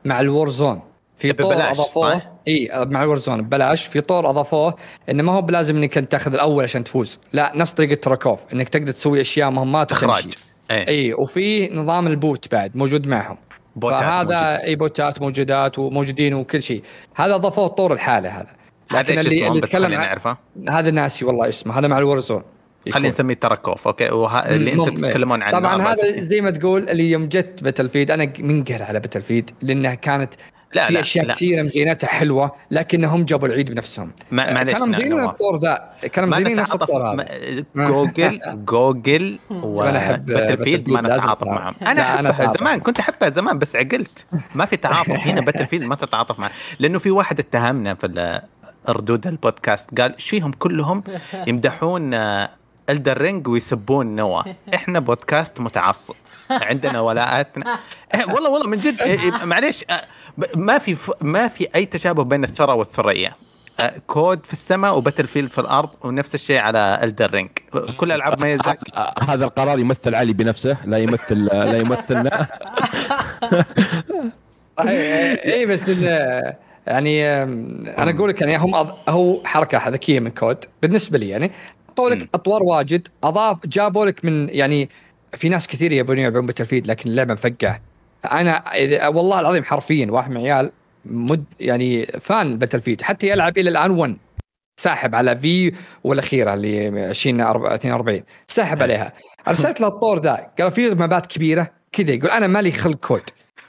مع 0.04 0.20
ال 0.20 0.50
Warzone. 0.50 0.82
في 1.18 1.32
طور 1.32 1.54
ببلاش، 1.54 1.72
أضافوه. 1.72 2.14
صح؟ 2.18 2.26
إي 2.48 2.68
مع 2.74 3.02
ال 3.02 3.18
Warzone 3.18 3.42
ببلاش. 3.42 3.86
في 3.86 4.00
طور 4.00 4.30
أضافوه 4.30 4.74
إنه 5.10 5.22
ما 5.22 5.32
هو 5.32 5.42
بلازم 5.42 5.76
إنك 5.76 5.98
أنت 5.98 6.12
تاخذ 6.12 6.34
الأول 6.34 6.64
عشان 6.64 6.84
تفوز. 6.84 7.18
لا 7.32 7.52
نفس 7.54 7.72
طريقة 7.72 7.94
Tarkov 7.94 8.40
إنك 8.52 8.68
تقدر 8.68 8.92
تسوي 8.92 9.20
أشياء 9.20 9.50
مهمات 9.50 9.92
استخراج. 9.92 10.26
إيه. 10.70 10.88
إي 10.88 11.14
وفي 11.14 11.68
نظام 11.74 12.06
ال 12.06 12.18
bot 12.18 12.52
بعد 12.52 12.76
موجود 12.76 13.06
معهم. 13.06 13.36
bot 13.76 13.94
ات 13.94 14.00
فهذا. 14.00 14.64
إي 14.64 14.76
bot 14.76 15.11
ات 15.11 15.22
موجودات 15.22 15.78
وموجودين 15.78 16.34
وكل 16.34 16.62
شيء. 16.62 16.82
هذا 17.14 17.34
اضافوه 17.34 17.68
طور 17.68 17.92
الحاله 17.92 18.28
هذا. 18.28 18.48
هذا 18.90 19.10
إيش 19.10 19.26
اسمه؟ 19.26 19.60
بس 19.60 19.76
خلينا 19.76 20.06
نعرفه. 20.06 20.36
هذا 20.68 20.90
ناسي 20.90 21.24
والله 21.24 21.48
اسمه. 21.48 21.78
هذا 21.78 21.88
مع 21.88 21.98
ال 21.98 22.03
Warzone. 22.03 22.42
خلينا 22.90 23.08
نسميه 23.08 23.34
Tarkov 23.34 23.86
okay. 23.86 24.10
وه... 24.10 24.38
اللي 24.38 24.72
أنت 24.72 24.80
مم. 24.80 24.96
تتكلمون 24.96 25.42
عنه. 25.42 25.52
طبعا 25.52 25.82
هذا. 25.82 26.20
زي 26.20 26.40
ما 26.40 26.50
تقول 26.50 26.88
اللي 26.88 27.10
يوم 27.10 27.28
جت 27.28 27.62
Battlefield 27.62 28.10
أنا 28.10 28.32
منقهر 28.38 28.82
على 28.82 29.00
Battlefield 29.00 29.50
لأنها 29.62 29.94
كانت 29.94 30.34
لا 30.74 30.86
في 30.86 30.92
لا 30.92 31.00
أشياء 31.00 31.24
لا. 31.26 31.32
كثيرة 31.34 31.62
مزيناتها 31.62 32.08
حلوة 32.08 32.52
لكنهم 32.70 33.24
جابوا 33.24 33.48
العيد 33.48 33.70
بنفسهم. 33.70 34.12
ما- 34.30 34.52
معليش 34.52 34.74
كانوا 34.74 34.86
مزينين. 34.86 35.20
الطور 35.20 35.58
ذا. 35.58 35.90
كانوا 36.12 36.28
مزينين 36.30 36.56
نفس 36.56 36.74
الطور 36.74 37.02
هذا. 37.12 37.14
ما- 37.74 37.88
جوجل 37.88 38.40
جوجل 38.64 39.38
و 39.50 40.64
Battlefield 40.64 40.88
ما 40.90 41.00
نتعاطف. 41.00 41.46
معهم. 41.46 41.74
أنا 41.82 42.18
أنا 42.20 42.30
أتعاطف. 42.30 42.60
زمان 42.60 42.80
كنت 42.80 42.98
أحبها 42.98 43.30
زمان 43.30 43.58
بس 43.58 43.76
عقلت. 43.76 44.26
ما 44.54 44.64
في 44.66 44.76
تعاطف 44.76 45.10
هنا 45.26 45.40
Battlefield 45.40 45.82
ما 45.84 45.94
تتعاطف 45.94 46.38
معه 46.38 46.50
لأنه 46.78 46.98
في 46.98 47.10
واحد 47.10 47.38
اتهمنا 47.38 47.94
في 47.94 48.40
ردود 48.88 49.26
البودكاست 49.26 50.00
قال 50.00 50.14
إيش 50.14 50.28
فيهم 50.30 50.52
كلهم 50.52 51.02
يمدحون 51.46 52.14
Elden 52.90 53.18
Ring 53.20 53.48
ويسبون 53.48 54.16
نوا 54.16 54.42
إحنا 54.74 54.98
بودكاست 54.98 55.60
متعصب. 55.60 56.14
عندنا 56.50 57.00
ولاءاتنا. 57.00 57.78
إيه، 58.14 58.24
والله 58.26 58.50
والله 58.50 58.66
من 58.68 58.80
جد. 58.80 59.00
إيه، 59.00 59.20
إيه، 59.20 59.44
معليش 59.44 59.84
آه، 59.90 60.00
ما 60.56 60.78
في 60.78 60.94
ف- 60.94 61.10
ما 61.20 61.48
في 61.48 61.68
أي 61.74 61.84
تشابه 61.84 62.24
بين 62.24 62.44
الثرى 62.44 62.72
والثريا. 62.72 63.32
COD 64.06 64.46
في 64.46 64.52
السماء 64.52 64.98
و 64.98 65.26
Battlefield 65.26 65.50
في 65.50 65.60
الأرض 65.60 65.88
ونفس 66.02 66.34
الشيء 66.34 66.58
على 66.58 66.98
Elden 67.02 67.30
Ring 67.30 67.50
كل 67.96 68.12
ألعاب 68.12 68.42
Miyazaki 68.42 68.78
آه، 68.96 69.14
هذا 69.28 69.44
القرار 69.44 69.78
يمثل 69.78 70.14
علي 70.14 70.32
بنفسه 70.32 70.76
لا 70.86 70.98
يمثل 70.98 71.34
لا 71.44 71.76
يمثلنا. 71.78 72.46
اي 74.80 74.88
إيه، 75.34 75.66
بس 75.66 75.88
انه 75.88 76.06
يعني 76.86 77.26
أنا 77.98 78.10
أقول 78.10 78.28
لك 78.30 78.40
يعني 78.40 78.56
هم 78.58 78.84
أض- 78.84 78.92
هو 79.08 79.40
حركة 79.44 79.88
ذكية 79.88 80.20
من 80.20 80.30
COD. 80.30 80.64
بالنسبة 80.82 81.18
لي 81.18 81.28
يعني 81.28 81.50
حطوا. 81.88 82.10
لك 82.10 82.28
أطوار 82.34 82.62
واجد 82.62 83.08
اضاف 83.24 83.66
جابوا 83.66 84.06
لك 84.06 84.24
من 84.24 84.48
يعني 84.48 84.88
في 85.34 85.48
ناس 85.48 85.68
كثير 85.68 85.92
يبون 85.92 86.18
يلعبون 86.18 86.46
Battlefield 86.46 86.86
لكن 86.86 87.10
اللعبة 87.10 87.34
مفقعة. 87.34 87.80
أنا 88.24 88.74
إذا 88.74 89.06
والله 89.06 89.40
العظيم 89.40 89.64
حرفيا 89.64 90.10
واحد 90.10 90.30
من 90.30 90.36
عيال 90.36 90.72
مد 91.04 91.44
يعني 91.60 92.06
fan 92.06 92.58
Battlefield 92.58 93.02
حتى 93.02 93.28
يلعب 93.28 93.58
إلى 93.58 93.70
الآن 93.70 93.90
1 93.90 94.16
ساحب 94.80 95.14
على 95.14 95.36
V 95.36 95.72
والأخيرة 96.04 96.54
اللي 96.54 97.08
20 97.08 97.40
42 97.40 98.22
ساحب 98.46 98.82
عليها. 98.82 99.12
أرسلت 99.48 99.80
له 99.80 99.86
الطور 99.86 100.20
ذا. 100.20 100.50
قال 100.58 100.72
في 100.72 100.90
مبات 100.90 101.26
كبيرة؟ 101.26 101.70
كذا. 101.92 102.12
يقول 102.12 102.30
أنا 102.30 102.46
مالي 102.46 102.72
خلق 102.72 102.96
COD. 102.96 103.22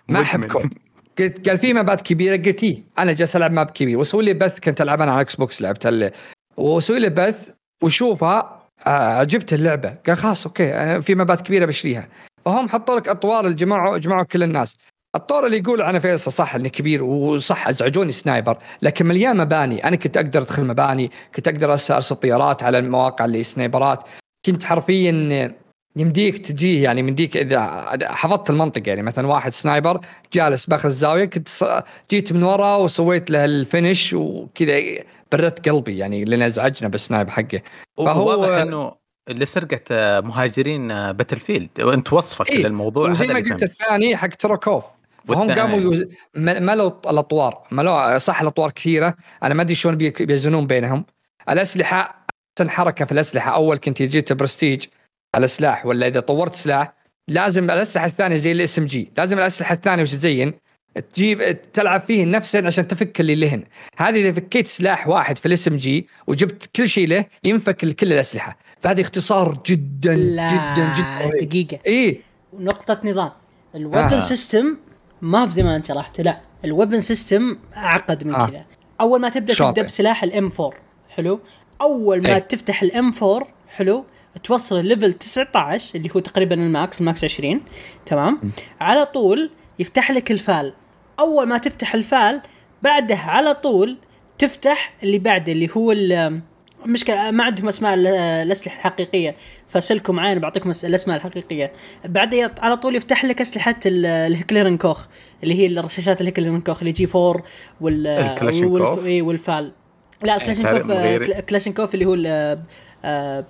ما 0.07 0.21
أحب. 0.21 0.45
COD. 0.45 0.73
قلت 1.19 1.49
قال 1.49 1.57
في 1.57 1.73
مابات 1.73 2.01
كبيرة؟ 2.01 2.35
قلت 2.35 2.63
إيه. 2.63 2.83
أنا 2.99 3.13
جالس 3.13 3.35
ألعب 3.35 3.51
map 3.51 3.69
كبير. 3.69 3.97
وسوي 3.99 4.23
لي 4.23 4.33
بث. 4.33 4.59
كنت 4.59 4.81
العب 4.81 5.01
أنا 5.01 5.11
على 5.11 5.21
Xbox 5.21 5.61
لعبت 5.61 6.13
وسوي 6.57 6.99
لي 6.99 7.09
بث. 7.09 7.49
وشوفها 7.83 8.60
عجبت 8.85 9.53
اللعبة. 9.53 9.95
قال 10.07 10.17
خلاص 10.17 10.45
أوكي 10.45 10.73
آه، 10.73 10.99
في 10.99 11.15
مابات 11.15 11.41
كبيرة 11.41 11.65
بشريها. 11.65 12.07
فهم 12.45 12.69
حطوا 12.69 12.99
لك 12.99 13.07
أطوار 13.07 13.47
الجماعة 13.47 13.97
جمعوا 13.97 14.23
كل 14.23 14.43
الناس. 14.43 14.77
الطور 15.15 15.45
اللي 15.45 15.57
يقول 15.57 15.81
عنه 15.81 15.99
فيصل 15.99 16.31
صح 16.31 16.55
انه 16.55 16.69
كبير 16.69 17.03
وصح 17.03 17.67
أزعجوني 17.67 18.11
sniper. 18.11 18.57
لكن 18.81 19.05
مليان 19.05 19.37
مباني. 19.37 19.87
أنا 19.87 19.95
كنت 19.95 20.17
أقدر 20.17 20.41
أدخل 20.41 20.65
مباني 20.65 21.11
كنت 21.35 21.47
أقدر 21.47 21.71
ارسل 21.71 22.15
طيارات 22.15 22.63
على 22.63 22.77
المواقع 22.77 23.25
اللي 23.25 23.43
سنايبرات. 23.43 24.03
كنت 24.45 24.63
حرفيا 24.63 25.53
يمديك 25.95 26.37
تجيه 26.37 26.83
يعني 26.83 26.99
يمديك 26.99 27.37
إذا 27.37 27.87
حفظت 28.03 28.49
المنطقة. 28.49 28.83
يعني 28.85 29.01
مثلا 29.01 29.27
واحد 29.27 29.53
sniper 29.53 29.99
جالس 30.33 30.65
باخر 30.65 30.87
الزاوية 30.87 31.25
كنت 31.25 31.49
جيت 32.11 32.33
من 32.33 32.43
ورا 32.43 32.75
وسويت 32.75 33.31
له 33.31 33.45
ال 33.45 33.55
finish 33.55 34.13
وكذا. 34.13 34.81
بردت 35.31 35.69
قلبي 35.69 35.97
يعني 35.97 36.25
لأن 36.25 36.41
أزعجنا 36.41 36.89
بال 36.89 37.01
snipe 37.01 37.29
حقه 37.29 37.61
فهو- 37.97 38.29
واضح 38.29 38.49
إنه 38.61 38.95
لسرقه 39.29 39.79
آه، 39.91 40.19
مهاجرين 40.19 40.91
آه، 40.91 41.11
Battlefield 41.11 41.69
وأنت 41.81 42.13
وصفك 42.13 42.49
إيه، 42.49 42.63
للموضوع 42.63 43.09
وزي 43.09 43.27
ما 43.27 43.37
اللي 43.37 43.51
قلت. 43.51 43.63
الثاني 43.63 44.17
حق 44.17 44.29
فهم 45.27 45.37
والثاني. 45.39 45.61
قاموا 45.61 45.79
يوز... 45.79 46.05
ملوا 46.35 46.91
الأطوار 47.09 47.63
ملوا 47.71 48.17
صح 48.17 48.41
الأطوار 48.41 48.71
كثيرة 48.71 49.15
أنا 49.43 49.53
ما 49.53 49.61
أدري 49.61 49.75
شلون 49.75 49.95
بي- 49.97 50.09
بيزنون 50.09 50.67
بينهم 50.67 51.05
الأسلحة 51.49 52.25
أحسن 52.59 52.69
حركة 52.69 53.05
في 53.05 53.11
الأسلحة 53.11 53.55
أول 53.55 53.77
كنت 53.77 54.01
جيت 54.01 54.33
برستيج 54.33 54.85
على 55.35 55.47
سلاح 55.47 55.85
ولا 55.85 56.07
إذا 56.07 56.19
طورت 56.19 56.55
سلاح 56.55 56.93
لازم 57.27 57.63
الأسلحة 57.71 58.05
الثانية 58.05 58.35
زي 58.37 58.51
ال 58.51 58.79
SMG 58.79 59.11
لازم 59.17 59.39
الأسلحة 59.39 59.73
الثانية 59.73 60.03
وش 60.03 60.11
تزين 60.11 60.53
تجيب 61.13 61.61
تلعب 61.73 62.01
فيه 62.01 62.25
نفسه 62.25 62.65
عشان 62.65 62.87
تفك 62.87 63.19
اللي 63.19 63.35
لهن. 63.35 63.63
هذه 63.97 64.21
إذا 64.21 64.31
فكيت 64.31 64.67
سلاح 64.67 65.07
واحد 65.07 65.37
في 65.37 65.45
ال 65.45 65.67
SMG 65.67 66.07
وجبت 66.27 66.69
كل 66.75 66.89
شيء 66.89 67.07
له 67.07 67.25
ينفك 67.43 67.95
كل 67.95 68.13
الأسلحة. 68.13 68.57
فهذه 68.81 69.01
اختصار 69.01 69.61
جدا 69.65 70.15
لا 70.15 70.51
جدا 70.51 70.93
جدا 70.93 71.45
دقيقة. 71.45 71.79
إيه. 71.85 72.21
نقطة 72.59 73.01
نظام. 73.03 73.31
ال 73.75 73.78
weapon 73.78 73.97
آه. 73.97 74.19
system 74.19 74.77
ما 75.21 75.45
بزي 75.45 75.63
ما 75.63 75.75
أنت 75.75 75.87
شرحت 75.87 76.21
لا. 76.21 76.41
ال 76.65 76.70
weapon 76.70 76.99
system 76.99 77.57
أعقد 77.77 78.23
من 78.23 78.35
آه. 78.35 78.47
كذا. 78.47 78.65
أول 79.01 79.21
ما 79.21 79.29
تبدأ 79.29 79.53
تبدأ؟ 79.53 79.81
بسلاح 79.81 80.23
ال 80.23 80.37
M 80.37 80.51
4 80.59 80.73
حلو؟ 81.09 81.39
أول 81.81 82.23
ما 82.23 82.29
إيه. 82.29 82.37
تفتح 82.37 82.81
ال 82.81 82.97
M 82.97 83.13
4 83.23 83.47
حلو؟ 83.69 84.05
توصل 84.43 84.79
ال 84.79 84.85
level 84.85 85.13
19 85.13 85.95
اللي 85.95 86.09
هو 86.15 86.19
تقريبا 86.19 86.55
ال 86.55 86.67
max 86.67 87.01
ال 87.01 87.07
max 87.07 87.23
20 87.23 87.61
تمام؟ 88.05 88.41
على 88.81 89.05
طول 89.05 89.51
يفتح 89.79 90.11
لك 90.11 90.31
ال 90.31 90.40
FAL. 90.40 90.73
أول 91.21 91.47
ما 91.47 91.57
تفتح 91.57 91.95
ال 91.95 92.07
FAL 92.07 92.41
بعده 92.83 93.15
على 93.15 93.53
طول 93.53 93.97
تفتح 94.37 94.93
اللي 95.03 95.19
بعده 95.19 95.51
اللي 95.51 95.69
هو 95.77 95.91
ال- 95.91 96.41
المشكلة 96.85 97.31
ما 97.31 97.43
عندهم 97.43 97.67
أسماء 97.67 97.93
ال- 97.93 98.07
الأسلحة 98.07 98.75
الحقيقية 98.77 99.35
فسلكوا 99.67 100.13
معي 100.13 100.31
أنا 100.31 100.39
بعطيكم 100.39 100.71
الأسماء 100.83 101.17
الحقيقية. 101.17 101.71
بعدها 102.05 102.47
يط- 102.47 102.59
على 102.63 102.77
طول 102.77 102.95
يفتح 102.95 103.25
لك 103.25 103.41
أسلحة 103.41 103.79
ال- 103.85 104.05
ال 104.05 104.12
Heckler & 104.12 104.77
Koch 104.77 105.05
اللي 105.43 105.53
هي 105.55 105.65
الرشاشات 105.67 106.21
ال 106.21 106.25
Heckler & 106.25 106.61
Koch 106.61 106.79
اللي 106.79 106.91
G 106.91 107.07
4 107.15 107.43
وال 107.81 108.07
الكلاشينكوف؟ 108.07 109.05
إيه، 109.05 109.21
وال 109.21 109.38
FAL. 109.38 109.71
لا 110.23 110.35
الكلاشينكوف 110.35 110.91
آه، 110.91 111.17
كلا- 111.17 111.39
كلاشينكوف 111.39 111.93
اللي 111.93 112.05
هو 112.05 112.15
آه، 113.05 113.45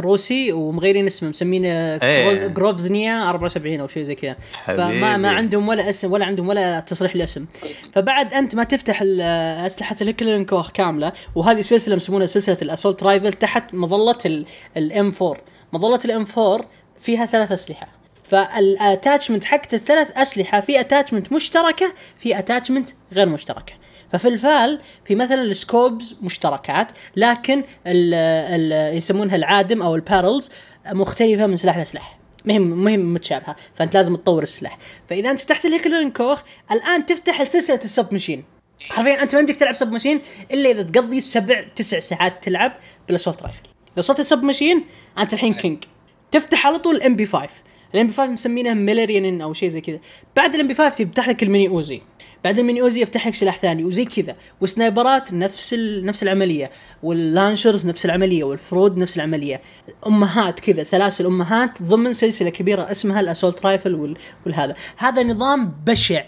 روسي 0.00 0.52
ومغيرين 0.52 1.06
اسمه 1.06 1.28
مسمينه. 1.28 1.96
جروز- 1.96 2.42
جروفزنيا 2.42 3.30
74 3.30 3.80
أو 3.80 3.88
شيء 3.88 4.02
زي 4.02 4.14
كذا. 4.14 4.36
فما 4.66 5.16
ما. 5.16 5.28
عندهم 5.30 5.68
ولا 5.68 5.90
اسم 5.90 6.12
ولا 6.12 6.24
عندهم 6.24 6.48
ولا 6.48 6.80
تصريح 6.80 7.16
لاسم. 7.16 7.46
فبعد 7.92 8.34
أنت 8.34 8.54
ما 8.54 8.64
تفتح 8.64 9.02
ال- 9.02 9.20
أسلحة 9.66 9.96
ال 10.00 10.04
Heckler & 10.04 10.44
Koch 10.44 10.70
كاملة 10.70 11.12
وهذه 11.34 11.60
سلسله 11.60 11.96
يسمونها 11.96 12.26
سلسلة 12.26 12.56
ال 12.62 12.67
assault 12.67 13.02
rifle 13.02 13.32
تحت 13.32 13.74
مظلة 13.74 14.44
ال 14.76 14.94
M 14.94 15.12
4 15.22 15.36
مظلة 15.72 16.00
ال 16.04 16.15
M 16.15 16.26
4 16.38 16.64
فيها 17.00 17.26
ثلاث 17.26 17.52
أسلحة. 17.52 17.88
فال 18.24 18.44
attachment 18.44 19.44
حقت 19.44 19.74
الثلاث 19.74 20.08
أسلحة 20.16 20.60
في 20.60 20.80
attachment 20.80 21.32
مشتركة 21.32 21.92
في 22.18 22.38
attachment 22.38 22.88
غير 23.12 23.28
مشتركة. 23.28 23.72
ففي 24.12 24.28
ال 24.28 24.41
FAL 24.41 24.80
في 25.04 25.14
مثلا 25.14 25.42
ال 25.42 25.53
scopes 25.53 26.16
مشتركات 26.22 26.88
لكن 27.16 27.64
ال 27.86 28.14
ال 28.14 28.96
يسمونها 28.96 29.36
العادم 29.36 29.82
أو 29.82 29.94
ال 29.94 30.01
barrels 30.01 30.50
مختلفة 30.86 31.46
من 31.46 31.56
سلاح 31.56 31.78
لسلاح. 31.78 32.18
مهم 32.44 32.62
مهم 32.84 33.14
متشابهة 33.14 33.56
فأنت 33.74 33.94
لازم 33.94 34.16
تطور 34.16 34.42
السلاح. 34.42 34.78
فإذا 35.08 35.30
أنت 35.30 35.40
فتحت 35.40 35.64
ال 35.64 35.69
Heckler & 35.69 36.10
Koch 36.10 36.42
الآن 36.72 37.06
تفتح 37.06 37.42
سلسلة 37.42 37.80
ال 37.84 37.91
sub 37.91 38.12
machine 38.12 38.44
حرفيا 38.90 39.22
أنت 39.22 39.34
ما 39.34 39.40
يمديك 39.40 39.56
تلعب 39.56 39.74
sub 39.74 39.92
machine 39.92 40.20
إلا 40.52 40.70
إذا 40.70 40.82
تقضي 40.82 41.20
سبع 41.20 41.64
تسع 41.76 41.98
ساعات 41.98 42.44
تلعب 42.44 42.72
بال 43.08 43.16
assault 43.16 43.42
rifle. 43.42 43.62
لو 43.64 43.98
وصلت 43.98 44.20
ال 44.20 44.25
sub 44.25 44.42
machine 44.42 44.84
أنت 45.18 45.32
الحين 45.32 45.54
king 45.54 45.84
تفتح 46.30 46.66
على 46.66 46.78
طول 46.78 46.96
ال 46.96 47.16
MP 47.16 47.26
5 47.26 47.48
ال 47.94 48.06
MP 48.06 48.12
5 48.12 48.32
مسمينها 48.32 48.74
ميليريان 48.74 49.40
أو 49.40 49.52
شيء 49.52 49.68
زي 49.68 49.80
كذا. 49.80 49.98
بعد 50.36 50.54
ال 50.54 50.68
MP 50.68 50.74
5 50.74 51.02
يفتح 51.02 51.28
لك 51.28 51.42
ال 51.42 51.47
Mini 51.47 51.68
Uzi. 51.68 52.02
بعد 52.44 52.58
ال 52.58 52.62
Mini 52.62 52.80
Uzi 52.80 53.02
يفتح 53.02 53.26
لك 53.26 53.34
سلاح 53.34 53.58
ثاني 53.58 53.84
وزي 53.84 54.04
كذا. 54.04 54.36
والسنايبرات 54.60 55.32
نفس 55.32 55.74
ال... 55.74 56.06
نفس 56.06 56.22
العملية. 56.22 56.70
وال 57.02 57.17
launchers 57.17 57.86
نفس 57.86 58.04
العملية. 58.04 58.44
والفرود 58.44 58.96
نفس 58.96 59.16
العملية. 59.16 59.62
أمهات 60.06 60.60
كذا 60.60 60.82
سلاسل 60.82 61.26
أمهات 61.26 61.82
ضمن 61.82 62.12
سلسلة 62.12 62.50
كبيرة 62.50 62.90
اسمها 62.90 63.20
ال 63.20 63.26
assault 63.26 63.66
rifle 63.66 63.94
وال... 63.94 64.16
والهذا. 64.46 64.74
هذا 64.96 65.22
نظام 65.22 65.74
بشع 65.86 66.24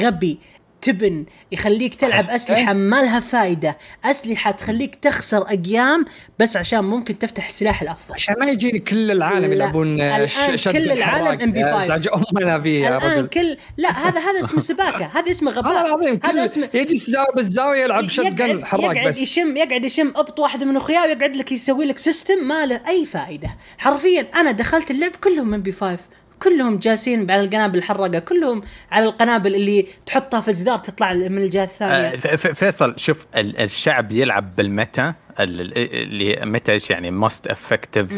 غبي 0.00 0.38
تبن 0.82 1.24
يخليك 1.52 1.94
تلعب 1.94 2.30
أسلحة 2.30 2.72
ما 2.72 3.02
لها 3.02 3.20
فايدة. 3.20 3.78
أسلحة 4.04 4.50
تخليك 4.50 4.94
تخسر 4.94 5.42
أقيام 5.42 6.04
بس 6.38 6.56
عشان 6.56 6.84
ممكن 6.84 7.18
تفتح 7.18 7.46
السلاح 7.46 7.82
الأفضل. 7.82 8.14
عشان 8.14 8.34
ما 8.38 8.46
يجيني 8.46 8.78
كل 8.78 9.10
العالم 9.10 9.52
يلعبون 9.52 10.26
شد 10.26 10.72
كل 10.72 10.92
العالم 10.92 11.26
الحراق. 11.52 11.78
MP5. 11.78 11.82
ازعج 11.82 12.08
امنا 12.08 12.60
فيه 12.60 12.84
يا 12.84 12.96
الآن 12.96 13.10
رجل. 13.18 13.26
كل 13.28 13.56
لا 13.76 13.90
هذا 14.08 14.20
هذا 14.20 14.40
اسمه 14.40 14.60
سباكة. 14.72 15.10
هذا 15.14 15.30
اسمه 15.30 15.50
غباء. 15.50 15.72
والله 15.74 15.86
العظيم 15.86 16.20
هذا 16.24 16.44
اسمه 16.44 16.68
يجي 16.74 16.94
الزاوية 16.94 17.32
بالزاوية 17.36 17.82
يلعب 17.82 18.08
شت 18.08 18.18
يقعد, 18.18 18.36
جن 18.36 18.64
حراق 18.64 18.96
يقعد 18.96 19.08
بس. 19.08 19.18
يشم 19.18 19.56
يقعد 19.56 19.84
يشم 19.84 20.08
أبط 20.16 20.40
واحد 20.40 20.64
من 20.64 20.76
أخوياه 20.76 21.02
ويقعد 21.06 21.36
لك 21.36 21.52
يسوي 21.52 21.84
لك 21.84 21.98
سيستم 21.98 22.48
ما 22.48 22.66
له 22.66 22.80
أي 22.88 23.06
فائده 23.06 23.56
حرفيا 23.78 24.26
أنا 24.36 24.50
دخلت 24.50 24.90
اللعب 24.90 25.12
كلهم 25.24 25.48
من 25.48 25.62
بي 25.62 25.72
5 25.72 25.98
كلهم 26.42 26.78
جالسين 26.78 27.30
على 27.30 27.40
القنابل 27.44 27.78
الحراقه 27.78 28.18
كلهم 28.18 28.62
على 28.90 29.04
القنابل 29.04 29.54
اللي 29.54 29.86
تحطها 30.06 30.40
في 30.40 30.48
الجدار 30.50 30.78
تطلع 30.78 31.12
من 31.14 31.38
الجهة 31.42 31.60
آه، 31.62 31.64
الثانية 31.64 32.36
ف- 32.36 32.46
فيصل 32.46 32.94
شوف 32.96 33.26
ال- 33.36 33.60
الشعب 33.60 34.12
يلعب 34.12 34.56
بال 34.56 34.75
meta 34.75 35.14
ال- 35.40 35.60
ال- 35.60 35.94
اللي 36.02 36.46
متى 36.46 36.72
إيش 36.72 36.90
يعني؟ 36.90 37.10
most 37.10 37.46
effective 37.46 38.12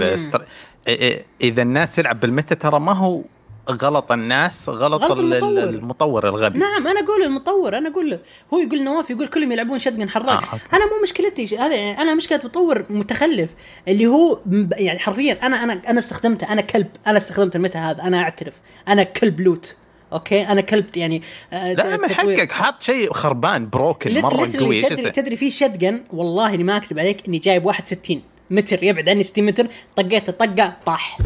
إذا 1.40 1.62
الناس 1.62 1.96
تلعب 1.96 2.20
بال 2.20 2.32
meta 2.32 2.54
ترى 2.54 2.80
ما 2.80 2.92
هو 2.92 3.22
غلط 3.70 4.12
الناس 4.12 4.68
غلط, 4.68 5.02
غلط 5.02 5.18
ال- 5.18 5.34
ال- 5.34 5.58
المطور. 5.58 5.68
المطور 5.68 6.28
الغبي 6.28 6.58
نعم 6.58 6.86
أنا 6.86 7.00
أقول 7.00 7.22
المطور 7.22 7.78
أنا 7.78 7.88
أقول 7.88 8.18
هو 8.54 8.58
يقول 8.58 8.84
نواف 8.84 9.10
يقول 9.10 9.26
كلهم 9.26 9.52
يلعبون 9.52 9.78
shotgun 9.78 10.10
حراق 10.10 10.42
آه،. 10.54 10.76
أنا 10.76 10.84
مو 10.84 11.02
مشكلتي 11.02 11.58
هذا 11.58 11.74
أنا 11.74 12.14
مشكلة 12.14 12.40
مطور 12.44 12.84
متخلف 12.90 13.50
اللي 13.88 14.06
هو 14.06 14.40
يعني 14.76 14.98
حرفيا 14.98 15.38
أنا 15.42 15.62
أنا 15.62 15.82
أنا 15.88 15.98
استخدمته 15.98 16.52
أنا 16.52 16.60
كلب 16.60 16.88
أنا 17.06 17.16
استخدمت 17.16 17.56
ال 17.56 17.61
meta 17.61 17.78
هذا 17.78 18.02
أنا 18.02 18.22
أعترف 18.22 18.54
أنا 18.88 19.02
كلب 19.02 19.40
loot 19.40 19.76
okay 20.12 20.42
أنا 20.42 20.60
كلب 20.60 20.96
يعني 20.96 21.22
آه 21.52 21.72
لا 21.72 21.96
من. 21.96 22.10
حقك 22.10 22.52
حاط 22.52 22.82
شيء 22.82 23.12
خربان 23.12 23.68
broken 23.68 24.20
مرة 24.20 24.48
قوي 24.58 24.82
تدري؟ 24.82 25.10
تدري 25.10 25.36
في 25.36 25.50
shotgun 25.50 26.00
والله 26.12 26.54
إني 26.54 26.64
ما 26.64 26.76
أكذب 26.76 26.98
عليك 26.98 27.28
إني 27.28 27.38
جايب 27.38 27.66
61 27.66 28.22
متر 28.50 28.82
يبعد 28.82 29.08
عني 29.08 29.22
60 29.22 29.44
متر 29.44 29.66
طقيته 29.96 30.32
طقه 30.32 30.72
طاح 30.86 31.18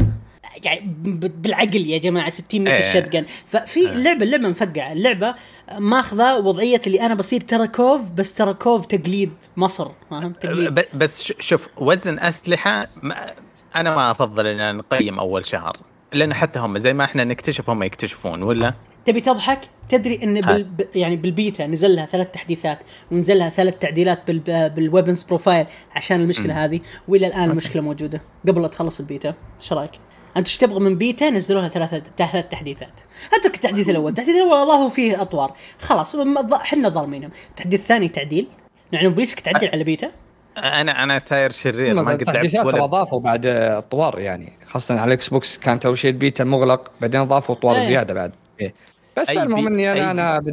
يعني 0.63 0.81
بالعقل 1.15 1.87
يا 1.87 1.97
جماعة 1.97 2.29
60 2.29 2.61
متر 2.61 2.73
إيه. 2.73 2.93
shotgun 2.93 3.25
ففي 3.45 3.91
اللعبه 3.91 4.23
اللعبة 4.23 4.49
مفقعة. 4.49 4.91
اللعبة 4.91 5.35
ماخذة 5.77 6.37
وضعية 6.37 6.81
اللي 6.87 7.01
أنا 7.01 7.13
بصير 7.13 7.41
Tarkov 7.41 8.11
بس 8.11 8.33
Tarkov 8.33 8.85
تقليد 8.85 9.31
مصر 9.57 9.87
فاهم؟ 10.09 10.33
تقليد. 10.33 10.85
بس 10.93 11.33
شوف 11.39 11.67
وزن 11.77 12.19
أسلحة 12.19 12.87
ما 13.01 13.33
أنا 13.75 13.95
ما 13.95 14.11
أفضل 14.11 14.47
ان 14.47 14.77
نقيم 14.77 15.19
أول 15.19 15.45
شهر 15.45 15.77
لأن 16.13 16.33
حتى 16.33 16.59
هم 16.59 16.77
زي 16.77 16.93
ما 16.93 17.03
إحنا 17.03 17.23
نكتشف 17.23 17.69
هم 17.69 17.83
يكتشفون 17.83 18.43
ولا؟ 18.43 18.73
تبي 19.05 19.21
تضحك؟ 19.21 19.59
تدري 19.89 20.19
إن 20.23 20.41
بال 20.41 20.67
يعني 20.95 21.15
بالبيتا 21.15 21.67
نزل 21.67 21.95
لها 21.95 22.05
ثلاث 22.05 22.31
تحديثات 22.31 22.79
ونزل 23.11 23.37
لها 23.37 23.49
ثلاث 23.49 23.77
تعديلات 23.77 24.31
بال 24.31 24.69
بال 24.69 24.81
weapons 24.81 25.23
profile 25.23 25.65
عشان 25.95 26.21
المشكلة 26.21 26.65
هذه 26.65 26.79
وإلى 27.07 27.27
الآن 27.27 27.49
المشكلة 27.49 27.81
موجودة. 27.81 28.21
قبل 28.47 28.61
لا 28.61 28.67
تخلص 28.67 28.99
البيتا 28.99 29.33
إيش 29.61 29.73
رأيك؟ 29.73 29.91
أنت 30.39 30.47
إيش 30.47 30.57
تبغى 30.57 30.79
من 30.79 30.97
بيتا؟ 30.97 31.29
نزلوا 31.29 31.61
لها 31.61 31.69
ثلاث 31.69 32.01
ثلاث 32.17 32.45
تحديثات. 32.49 32.99
اترك 33.33 33.55
التحديث 33.55 33.89
الأول. 33.89 34.09
التحديث 34.09 34.35
الأول 34.35 34.57
اضافوا 34.57 34.89
فيه 34.89 35.21
أطوار. 35.21 35.53
خلاص 35.79 36.15
إحنا 36.53 36.89
ظالمينهم. 36.89 37.31
التحديث 37.49 37.79
الثاني 37.79 38.07
تعديل. 38.07 38.47
يعني 38.91 39.07
بوليسك 39.07 39.39
تعدل 39.39 39.69
على 39.69 39.83
بيتا؟ 39.83 40.11
أنا 40.57 41.03
أنا 41.03 41.19
ساير 41.19 41.51
شرير 41.51 41.93
ما 41.93 42.01
قد 42.01 42.29
لعبت 42.29 42.51
ترى 42.51 42.59
ولا 42.59 42.83
أضافوا 42.83 43.19
بعد 43.19 43.45
اطوار 43.45 44.19
يعني. 44.19 44.53
خاصة 44.65 44.99
على 44.99 45.07
ال 45.07 45.29
Xbox 45.29 45.57
كانت 45.57 45.85
اول 45.85 45.97
شيء 45.97 46.11
البيتا 46.11 46.43
المغلق 46.43 46.91
بعدين 47.01 47.21
أضافوا 47.21 47.55
اطوار 47.55 47.75
إيه. 47.75 47.87
زيادة 47.87 48.13
بعد. 48.13 48.31
إيه. 48.61 48.73
بس 49.17 49.29
المهم 49.29 49.67
إني 49.67 49.91
أنا 49.91 50.11
أنا 50.11 50.43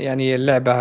يعني 0.00 0.34
اللعبة 0.34 0.72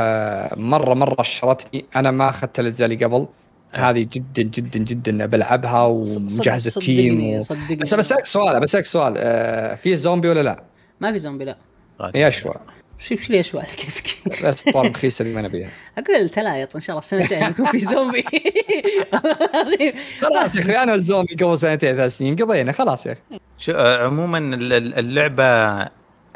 مره 0.55 0.93
مرة 0.93 1.23
شدتني. 1.23 1.85
أنا 1.95 2.11
ما 2.11 2.29
اخذت 2.29 2.59
الاجزاء 2.59 2.91
اللي 2.91 3.05
قبل. 3.05 3.27
هذه 3.73 4.07
جدا 4.13 4.41
جدا 4.43 4.79
جدا 4.79 5.25
بلعبها 5.25 5.83
ومجهز 5.85 6.67
ال 6.77 6.85
team 6.85 7.15
صدقني- 7.17 7.37
و... 7.37 7.41
صدقني. 7.41 7.75
بس 7.75 7.93
بسألك 7.93 8.25
سؤال 8.25 8.59
بسألك 8.59 8.85
سؤال 8.85 9.13
آه 9.17 9.75
في 9.75 9.95
زومبي 9.95 10.29
ولا 10.29 10.43
لا؟ 10.43 10.63
ما 11.01 11.11
في 11.11 11.19
زومبي 11.19 11.45
لا. 11.45 11.57
يا 12.15 12.29
شوى 12.29 12.53
شوف 12.99 13.21
شو 13.21 13.33
لي 13.33 13.39
اشواء 13.39 13.65
كيفك 13.65 14.29
بس 14.29 14.67
اطوار 14.67 14.89
رخيصة 14.89 15.23
اللي 15.23 15.35
ما 15.35 15.41
نبيها. 15.41 15.69
أقول 15.97 16.29
تلايط 16.29 16.75
إن 16.75 16.81
شاء 16.81 16.89
الله 16.93 16.99
السنة 16.99 17.21
الجاية 17.21 17.47
بيكون 17.47 17.65
في 17.65 17.79
زومبي. 17.79 18.23
خلاص 20.21 20.55
يا 20.55 20.61
أخي 20.61 20.77
أنا 20.83 20.91
والزومبي 20.91 21.35
قبل 21.35 21.57
سنتين 21.59 21.95
ثلاث 21.95 22.17
سنين 22.17 22.35
قضينا 22.35 22.71
خلاص 22.71 23.05
يا 23.05 23.11
أخي. 23.11 23.41
آه، 23.73 24.05
عموما 24.05 24.37
ال- 24.37 24.73
ال- 24.73 24.99
اللعبة 24.99 25.43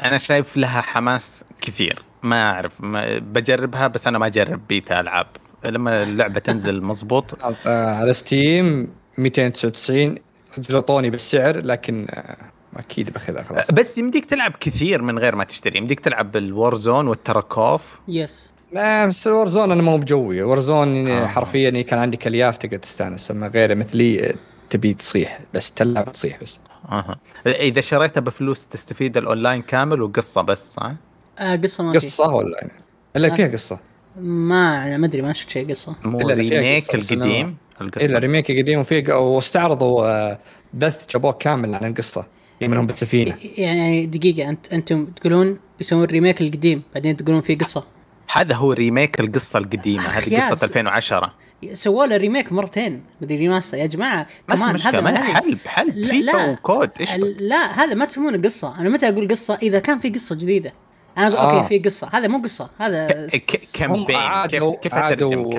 أنا 0.02 0.18
شايف 0.18 0.56
لها 0.56 0.80
حماس 0.80 1.44
كثير. 1.60 1.98
ما 2.22 2.50
أعرف 2.50 2.72
ما 2.80 3.18
بجربها 3.18 3.86
بس 3.86 4.06
أنا 4.06 4.18
ما 4.18 4.26
أجرب 4.26 4.60
بيتا 4.68 5.00
ألعاب. 5.00 5.26
لما 5.64 6.02
اللعبة 6.02 6.40
تنزل 6.40 6.82
مزبوط 6.82 7.24
آه 7.66 7.94
على 7.94 8.12
Steam 8.12 8.88
299 9.18 10.14
جلطوني 10.58 11.10
بالسعر 11.10 11.58
لكن 11.58 12.06
آه 12.10 12.36
أكيد 12.76 13.10
بأخذها 13.10 13.42
خلاص. 13.42 13.70
بس 13.70 13.98
يمديك 13.98 14.24
تلعب 14.24 14.52
كثير 14.60 15.02
من 15.02 15.18
غير 15.18 15.36
ما 15.36 15.44
تشتري. 15.44 15.78
يمديك 15.78 16.00
تلعب 16.00 16.32
بال 16.32 16.74
Warzone 16.74 17.08
وال 17.08 17.31
Tarkov 17.31 18.00
yes. 18.08 18.52
ما 18.72 19.06
بس 19.06 19.26
Warzone 19.26 19.72
أنا 19.72 19.82
ما 19.82 19.92
هو 19.92 19.98
بجوي. 19.98 20.42
Warzone 20.42 21.08
آه. 21.08 21.22
آه. 21.22 21.26
حرفيا 21.26 21.82
كان 21.82 21.98
عندي 21.98 22.16
كلياف 22.16 22.56
تقدر 22.56 22.76
تستأنس 22.76 23.30
أما 23.30 23.48
غيره 23.48 23.74
مثلي 23.74 24.34
تبي 24.70 24.94
تصيح 24.94 25.40
بس 25.54 25.72
تلعب 25.72 26.12
تصيح 26.12 26.38
بس. 26.42 26.60
أها. 26.88 27.18
إذا 27.46 27.80
شريتها 27.80 28.20
بفلوس 28.20 28.66
تستفيد 28.66 29.16
الأونلاين 29.16 29.62
كامل 29.62 30.02
وقصة 30.02 30.42
بس 30.42 30.74
صح؟ 30.74 30.92
آه 31.38 31.56
قصة 31.56 31.84
ما 31.84 31.92
في 31.92 32.06
قصة 32.06 32.34
ولا 32.34 32.68
الا 33.16 33.34
فيها 33.34 33.48
قصة. 33.48 33.78
ما 34.20 34.86
أنا 34.86 34.96
ما 34.96 35.06
أدري 35.06 35.22
ما 35.22 35.32
شفت 35.32 35.50
شيء 35.50 35.70
قصة. 35.70 35.94
مو 36.04 36.28
remake 36.28 36.94
القديم؟ 36.94 37.56
إلا 37.80 37.86
القصة 37.88 38.18
remake 38.18 38.50
قديم 38.50 38.80
وفي 38.80 39.12
واستعرضوا 39.12 40.34
بث 40.74 41.06
جابوه 41.12 41.32
كامل 41.32 41.74
عن 41.74 41.84
القصة 41.90 42.26
في 42.58 42.68
منهم 42.68 42.86
بالسفينة. 42.86 43.34
يعني 43.58 44.06
دقيقة 44.06 44.48
انت 44.48 44.72
أنتم 44.72 45.04
تقولون 45.06 45.58
بيسوون 45.78 46.04
ال 46.04 46.09
remake 46.09 46.40
القديم 46.40 46.82
بعدين 46.94 47.16
تقولون 47.16 47.40
في 47.40 47.54
قصة. 47.54 47.84
هذا 48.32 48.54
هو 48.54 48.72
remake 48.72 49.20
القصة 49.20 49.58
القديمة 49.58 50.02
هذه 50.02 50.36
قصة 50.36 50.54
س- 50.54 50.64
2010 50.64 51.34
سووا 51.72 52.06
له 52.06 52.16
remake 52.16 52.52
مرتين 52.52 53.02
مدري 53.20 53.36
remaster 53.36 53.78
يا 53.78 53.86
جماعة 53.86 54.26
كمان 54.48 54.74
مشكلة 54.74 55.00
ما 55.00 55.10
هذا 55.10 55.22
حلب 55.22 55.58
حلب. 55.66 55.94
لا- 55.96 56.10
فيفا 56.10 56.36
لا. 56.36 56.50
و 56.50 56.60
COD 56.60 56.90
إيش؟ 57.00 57.10
لا 57.40 57.84
هذا 57.84 57.94
ما 57.94 58.04
تسمونه 58.04 58.38
قصة. 58.42 58.80
أنا 58.80 58.88
متى 58.88 59.08
أقول 59.08 59.28
قصة؟ 59.28 59.58
إذا 59.62 59.78
كان 59.78 59.98
في 59.98 60.08
قصة 60.10 60.34
جديدة. 60.34 60.72
أنا 61.18 61.26
أقول 61.26 61.36
آه. 61.36 61.56
okay 61.56 61.68
في 61.68 61.78
قصة. 61.78 62.08
هذا 62.12 62.28
مو 62.28 62.38
قصة 62.38 62.70
هذا 62.78 63.28
كامبين 63.74 64.46
كيف 64.46 64.64
كيف 64.64 64.94
اترجم 64.94 65.50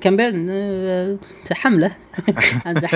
campaign 0.00 0.46
campaign 0.46 1.18
حمله 1.52 1.92
امزح 2.66 2.94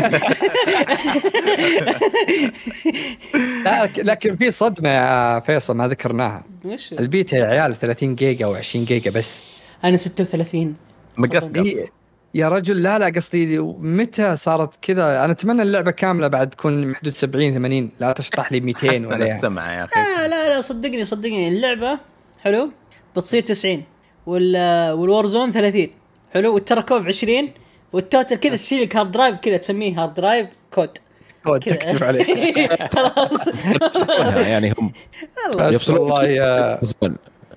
لا 3.64 3.88
لكن 3.96 4.36
في 4.36 4.50
صدمة 4.50 4.88
يا 4.88 5.40
فيصل 5.40 5.76
ما 5.76 5.88
ذكرناها. 5.88 6.44
وش؟ 6.64 6.92
البيتا 6.92 7.36
يا 7.36 7.44
عيال 7.44 7.76
30 7.76 8.14
جيجا 8.14 8.46
أو 8.46 8.54
20 8.54 8.84
جيجا 8.84 9.10
بس. 9.10 9.40
أنا 9.84 9.96
36 9.96 10.76
مقصقص. 11.18 11.66
يا 12.34 12.48
رجل 12.48 12.82
لا 12.82 12.98
لا 12.98 13.06
قصدي 13.16 13.58
متى 13.78 14.36
صارت 14.36 14.74
كذا؟ 14.82 15.24
أنا 15.24 15.32
أتمنى 15.32 15.62
اللعبة 15.62 15.90
كاملة 15.90 16.28
بعد 16.28 16.50
تكون 16.50 16.96
حدود 16.96 17.12
70 17.12 17.54
80 17.54 17.90
لا 18.00 18.12
تشطح 18.12 18.52
لي 18.52 18.60
200 18.60 18.90
حسن 18.90 19.06
ولا 19.06 19.16
يعني. 19.16 19.32
السمع 19.34 19.74
يا 19.74 19.84
أخي. 19.84 20.00
لا 20.00 20.28
لا 20.28 20.56
لا 20.56 20.62
صدقني 20.62 21.04
صدقني 21.04 21.48
اللعبة 21.48 21.98
حلو 22.40 22.70
بتصير 23.16 23.42
90 23.42 23.82
وال 24.26 24.56
وال 24.92 25.06
Warzone 25.06 25.52
30 25.52 25.88
حلو 26.34 26.54
وال 26.54 26.67
Tarkov 26.67 27.06
20 27.06 27.48
وال 27.92 28.05
total 28.05 28.36
كذا 28.36 28.56
تشيل 28.56 28.82
لك 28.82 28.96
hard 28.96 29.10
drive 29.10 29.36
كذا 29.36 29.56
تسميه 29.56 30.02
hard 30.02 30.14
drive 30.14 30.46
COD. 30.70 30.90
COD. 31.44 31.60
تكتب 31.60 32.04
عليه. 32.04 32.24
خلاص. 32.96 33.48
يعني 34.36 34.74
هم 34.78 34.92
الله. 35.52 35.68
يفصلون. 35.68 35.98
والله 35.98 36.24
يا. 36.24 36.80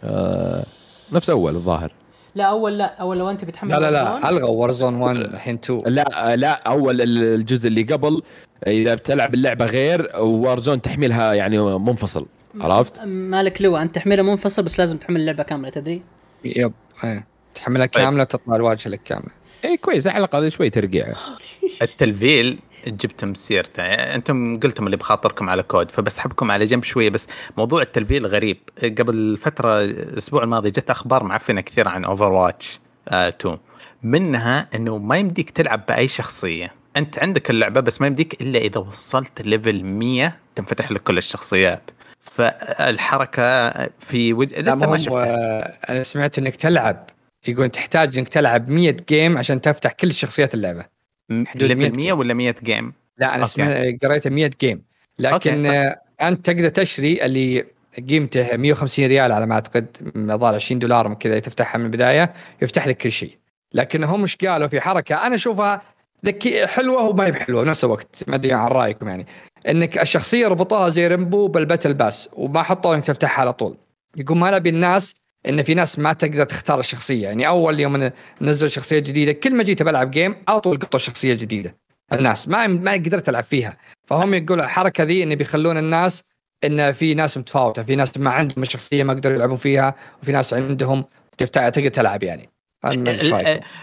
آه 0.04 0.66
نفس 1.12 1.30
أول 1.30 1.56
الظاهر. 1.56 1.92
لا 2.36 2.44
أول 2.44 2.78
لا 2.78 2.86
أول 2.86 3.18
لو 3.18 3.30
أنت 3.30 3.46
بتحمل 3.46 3.72
لا 3.72 3.78
لا 3.80 3.92
لا 3.92 4.30
الغوا 4.30 4.62
Warzone 4.62 4.96
1 4.96 5.16
الحين 5.16 5.60
2 5.64 5.82
لا 5.86 6.36
لا 6.36 6.52
أول 6.52 7.02
الجزء 7.02 7.68
اللي 7.68 7.84
قبل 7.84 8.24
إذا 8.68 8.96
بتلعب 8.96 9.34
اللعبة 9.34 9.66
غير 9.66 10.12
Warzone 10.18 10.82
تحميلها 10.82 11.34
يعني 11.34 11.60
منفصل 11.80 12.26
عرفت؟ 12.60 13.06
مالك 13.06 13.62
لو 13.62 13.78
أنت 13.78 13.96
تحملها 13.96 14.24
منفصل 14.24 14.64
بس 14.64 14.80
لازم 14.80 14.98
تحمل 14.98 15.22
اللعبة 15.22 15.44
كاملة 15.44 15.70
تدري 15.70 16.02
يب 16.46 16.74
إيه. 17.04 17.28
تحملها 17.56 17.86
طيب. 17.86 18.04
كاملة 18.04 18.24
تطلع 18.24 18.56
الواجهة 18.56 18.90
لك 18.90 19.02
كاملة 19.06 19.32
اي 19.66 19.78
كويس 19.78 20.08
على 20.08 20.18
الأقل 20.18 20.52
شوي 20.52 20.70
ترقيع 20.70 21.14
التلفيل 21.82 22.60
جبتم 22.88 23.34
سيرته. 23.34 23.84
أنتم 23.84 24.60
قلتم 24.60 24.86
اللي 24.86 24.98
بخاطركم 24.98 25.50
على 25.50 25.64
COD 25.64 25.92
فبسحبكم 25.92 26.52
على 26.52 26.66
جنب 26.66 26.84
شوية. 26.84 27.10
بس 27.10 27.28
موضوع 27.58 27.82
التلفيل 27.82 28.28
غريب. 28.28 28.58
قبل 28.84 29.38
فترة 29.42 29.82
الأسبوع 29.82 30.44
الماضي 30.44 30.72
جت 30.72 30.90
أخبار 30.90 31.24
معفنة 31.24 31.62
كثير 31.62 31.88
عن 31.88 32.06
Overwatch 32.06 32.80
2 33.08 33.58
منها 34.04 34.68
إنه 34.76 34.98
ما 34.98 35.18
يمديك 35.18 35.50
تلعب 35.50 35.86
بأي 35.86 36.08
شخصية. 36.08 36.74
أنت 36.98 37.20
عندك 37.20 37.50
اللعبة 37.50 37.82
بس 37.82 38.02
ما 38.02 38.08
يمديك 38.08 38.42
إلا 38.42 38.60
إذا 38.60 38.80
وصلت 38.80 39.42
level 39.42 39.84
100 39.84 40.36
تنفتح 40.56 40.92
لك 40.92 41.04
كل 41.04 41.18
الشخصيات. 41.18 41.92
فالحركة 42.20 43.72
في 44.00 44.34
وج... 44.34 44.54
لسه 44.54 44.76
ما 44.76 44.86
ما 44.86 44.98
شفتها. 44.98 45.92
أنا 45.92 46.04
سمعت 46.04 46.38
إنك 46.38 46.56
تلعب. 46.56 47.10
يقول 47.48 47.70
تحتاج 47.70 48.18
إنك 48.18 48.28
تلعب 48.28 48.70
100 48.70 48.98
game 49.10 49.38
عشان 49.38 49.62
تفتح 49.62 49.92
كل 49.92 50.14
شخصيات 50.14 50.54
اللعبة. 50.54 50.86
حدود 51.32 51.72
100 51.72 51.88
level 51.88 51.98
100 51.98 52.14
ولا 52.14 52.34
100 52.34 52.56
game؟ 52.64 52.94
لا 53.18 53.36
أنا. 53.36 53.46
سمعت 53.46 54.04
قريتها 54.04 54.30
100 54.30 54.52
game. 54.62 54.82
لكن 55.20 55.66
okay. 55.66 55.78
آه، 55.78 56.02
أنت 56.22 56.46
تقدر 56.46 56.70
تشتري 56.70 57.26
اللي 57.26 57.66
قيمته 58.10 58.58
150 58.58 59.06
ريال 59.06 59.32
على 59.32 59.46
ما 59.46 59.56
أعتقد 59.56 59.98
الظاهر 60.16 60.56
20 60.56 60.80
دولار 60.80 61.14
كذا 61.14 61.40
تفتحها 61.40 61.80
من 61.80 61.86
البداية 61.86 62.34
يفتح 62.62 62.88
لك 62.88 62.98
كل 62.98 63.12
شيء. 63.12 63.38
لكن 63.74 64.04
هم 64.04 64.22
إيش 64.22 64.36
قالوا 64.36 64.68
في 64.68 64.82
حركة؟ 64.82 65.28
أنا 65.28 65.36
أشوفها 65.36 65.82
ذكي 66.26 66.68
حلوة 66.68 67.02
وما 67.10 67.26
هي 67.26 67.32
بحلوة 67.32 67.64
بنفس 67.64 67.84
الوقت 67.84 68.24
ما 68.28 68.36
أدري 68.36 68.54
عن 68.54 68.68
رأيكم 68.68 69.08
يعني. 69.08 69.26
إنك 69.68 69.98
الشخصية 70.02 70.48
ربطوها 70.48 70.90
زي 70.90 71.08
Rainbow 71.08 71.48
بال 71.48 71.59
battle 71.59 71.94
pass 71.94 72.30
وما 72.34 72.64
حطوا 72.64 72.96
إنك 72.96 73.06
تفتحها 73.06 73.42
على 73.42 73.54
طول. 73.54 73.78
يقول 74.18 74.38
ما 74.38 74.52
نبي 74.52 74.70
الناس 74.70 75.16
إن 75.50 75.64
في 75.64 75.74
ناس 75.74 76.00
ما 76.00 76.14
تقدر 76.14 76.44
تختار 76.44 76.80
الشخصية. 76.80 77.24
يعني 77.24 77.48
أول 77.48 77.80
يوم 77.80 78.12
نزلوا 78.42 78.70
شخصية 78.70 79.00
جديدة 79.00 79.32
كل 79.32 79.56
ما 79.56 79.64
جيت 79.64 79.84
بلعب 79.84 80.12
game 80.12 80.36
على 80.48 80.60
طول 80.60 80.80
قطوا 80.80 81.00
شخصية 81.00 81.34
جديدة. 81.34 81.78
الناس 82.14 82.48
ما 82.48 82.68
ما 82.68 82.94
قدرت 82.94 83.30
ألعب 83.30 83.44
فيها. 83.44 83.78
فهم 84.08 84.34
يقولوا 84.34 84.66
الحركة 84.66 85.04
ذي 85.04 85.24
إن 85.24 85.36
بيخلون 85.36 85.78
الناس 85.78 86.24
إن 86.64 86.92
في 86.92 87.14
ناس 87.14 87.38
متفاوتة 87.38 87.84
في 87.84 87.96
ناس 87.96 88.18
ما 88.18 88.30
عندهم 88.30 88.64
الشخصية 88.64 89.04
ما 89.04 89.14
يقدروا 89.14 89.36
يلعبون 89.36 89.58
فيها 89.58 89.96
وفي 90.22 90.32
ناس 90.32 90.54
عندهم 90.54 91.06
تفتح 91.38 91.70
تقدر 91.70 91.90
تلعب 91.90 92.24
يعني؟ 92.24 92.50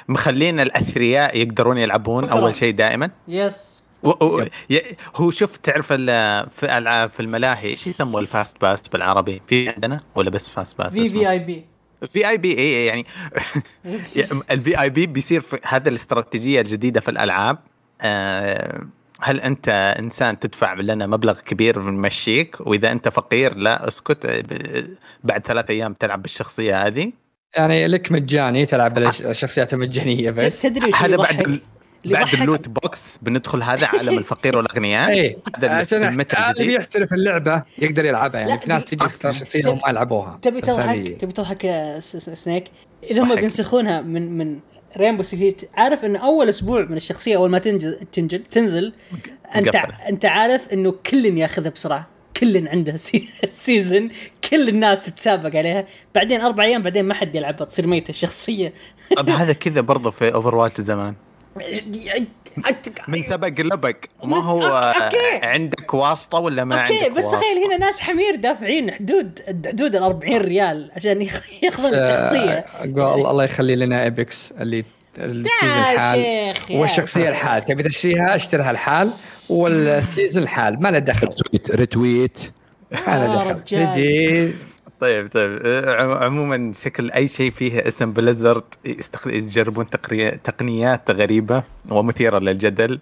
مخلين 0.08 0.60
الأثرياء 0.60 1.36
يقدرون 1.36 1.78
يلعبون. 1.78 2.28
أول 2.28 2.56
شيء 2.56 2.74
دائما؟ 2.74 3.10
yes 3.28 3.84
و- 4.02 4.24
و- 4.24 4.46
ي- 4.70 4.96
هو 5.16 5.30
شوف 5.30 5.56
تعرف 5.56 5.86
ال- 5.90 6.50
في 6.50 6.78
العاب 6.78 7.10
في 7.10 7.20
الملاهي 7.20 7.68
إيش 7.68 7.86
يسموا 7.86 8.20
ال 8.20 8.28
fast 8.28 8.60
pass 8.60 8.80
بالعربي؟ 8.92 9.42
في 9.46 9.68
عندنا 9.68 10.00
ولا 10.14 10.30
بس 10.30 10.48
fast 10.48 10.78
pass؟ 10.78 10.92
في 10.92 11.10
في 11.10 11.30
اي 11.30 11.38
بي 11.38 11.64
في 12.08 12.28
اي 12.28 12.36
بي 12.38 12.58
اي 12.58 12.86
يعني 12.86 13.06
ال 14.50 14.80
VIP 14.80 15.06
بيصير 15.06 15.40
في 15.40 15.58
هذا 15.64 15.88
الاستراتيجية 15.88 16.60
الجديدة 16.60 17.00
في 17.00 17.10
الألعاب. 17.10 17.58
آه، 18.00 18.80
هل 19.20 19.40
أنت 19.40 19.68
إنسان 19.98 20.38
تدفع 20.38 20.74
لنا 20.74 21.06
مبلغ 21.06 21.40
كبير 21.40 21.78
بنمشيك 21.78 22.56
وإذا 22.60 22.92
أنت 22.92 23.08
فقير 23.08 23.54
لا 23.56 23.88
اسكت. 23.88 24.24
آه، 24.26 24.40
ب- 24.40 24.96
بعد 25.24 25.46
ثلاث 25.46 25.70
أيام 25.70 25.94
تلعب 25.94 26.22
بالشخصية 26.22 26.86
هذه. 26.86 27.12
يعني 27.56 27.86
لك 27.86 28.12
مجاني 28.12 28.66
تلعب 28.66 28.94
بالشخصيات 28.94 29.74
المجانيه 29.74 30.30
بس. 30.30 30.62
تدري 30.62 30.90
هذا؟ 30.94 31.16
بعد 31.16 31.60
بعد 32.04 32.34
ال 32.34 32.41
loot 32.41 32.68
box 32.68 33.18
بندخل 33.22 33.62
هذا 33.62 33.86
عالم 33.86 34.18
الفقير 34.18 34.56
والأغنياء. 34.56 35.10
إيه 35.14 35.36
هذا 35.56 35.70
عشان 35.70 36.02
الجديد 36.20 36.66
بيحترف 36.66 37.12
اللعبة 37.12 37.62
يقدر 37.78 38.04
يلعبها. 38.04 38.40
يعني 38.40 38.60
في 38.60 38.68
ناس 38.68 38.84
تجي 38.84 38.96
تختار 38.96 39.32
شخصية 39.32 39.68
وما 39.68 39.80
يلعبوها. 39.88 40.38
تبي 40.42 40.60
تضحك 40.60 41.08
تبي 41.20 41.32
تضحك 41.32 41.64
يا 41.64 42.00
سنيك؟ 42.00 42.64
إذا 43.10 43.22
هم. 43.22 43.34
بينسخونها 43.34 44.00
من 44.00 44.38
من 44.38 44.58
Rainbow 44.96 45.22
Six 45.22 45.64
عارف 45.74 46.04
انه 46.04 46.18
أول 46.18 46.48
أسبوع 46.48 46.84
من 46.84 46.96
الشخصية 46.96 47.36
أول 47.36 47.50
ما 47.50 47.58
تنزل 47.58 47.98
تنزل 48.12 48.42
تنزل 48.42 48.92
انت. 49.56 49.76
أنت 50.08 50.24
عارف 50.24 50.68
إنه 50.72 50.94
كل 51.10 51.24
ياخذها 51.38 51.70
بسرعة. 51.70 52.06
كل 52.36 52.68
عنده 52.68 52.96
سي- 53.06 53.28
season 53.50 54.10
كل 54.50 54.68
الناس 54.68 55.04
تتسابق 55.04 55.56
عليها. 55.56 55.86
بعدين 56.14 56.40
أربع 56.40 56.64
أيام 56.64 56.82
بعدين 56.82 57.04
ما 57.04 57.14
حد 57.14 57.34
يلعبها 57.34 57.64
تصير 57.66 57.86
ميتة 57.86 58.10
الشخصيه 58.10 58.72
طب 59.16 59.28
هذا 59.30 59.52
كذا 59.52 59.80
برضه 59.80 60.10
في 60.10 60.34
Overwatch 60.34 60.80
زمان. 60.80 61.14
من 63.08 63.22
سبق 63.22 63.60
لبق 63.60 63.96
ما 64.24 64.44
هو 64.44 64.60
okay- 64.94 65.02
okay. 65.02 65.46
عندك 65.46 65.94
واسطة 65.94 66.38
ولا 66.38 66.64
ما 66.64 66.82
okay 66.82 66.98
عندك 67.04 67.10
بس؟ 67.16 67.24
تخيل 67.24 67.64
هنا 67.66 67.76
ناس 67.76 68.00
حمير 68.00 68.34
دافعين 68.34 68.90
حدود 68.90 69.38
حدود 69.66 69.96
ال 69.96 70.02
40 70.02 70.36
ريال 70.42 70.90
عشان 70.96 71.22
ياخ- 71.22 71.62
ياخذون 71.64 71.94
الشخصية. 71.94 72.64
أقول 72.78 73.26
الله 73.26 73.44
يخلي 73.44 73.76
لنا 73.76 74.04
Apex 74.04 74.52
اللي 74.60 74.84
ال 75.18 75.27
season 75.27 75.78
الحال 75.92 76.54
والشخصية 76.70 77.28
الحال. 77.28 77.64
تبي 77.64 77.82
تشتريها؟ 77.82 78.36
اشتريها 78.36 78.70
الحال. 78.70 79.12
وال 79.48 79.72
season 79.72 80.42
الحال. 80.42 80.82
ما 80.82 80.88
له 80.88 80.98
دخل. 80.98 81.26
retweet 81.28 81.70
retweet 81.70 82.38
ما 82.92 82.98
يا 82.98 83.26
له 83.26 83.34
دخل. 83.34 83.50
رجال. 83.60 83.92
تجي. 83.94 84.54
طيب 85.00 85.28
طيب. 85.32 85.60
آه، 85.64 86.02
عم- 86.02 86.10
عموما 86.24 86.72
شكل 86.72 87.10
أي 87.10 87.28
شيء 87.28 87.50
فيه 87.50 87.88
اسم 87.88 88.12
Blizzard 88.12 88.62
يجربون 89.26 89.86
تقنيات 90.44 91.10
غريبة 91.10 91.62
ومثيرة 91.90 92.38
للجدل. 92.38 93.00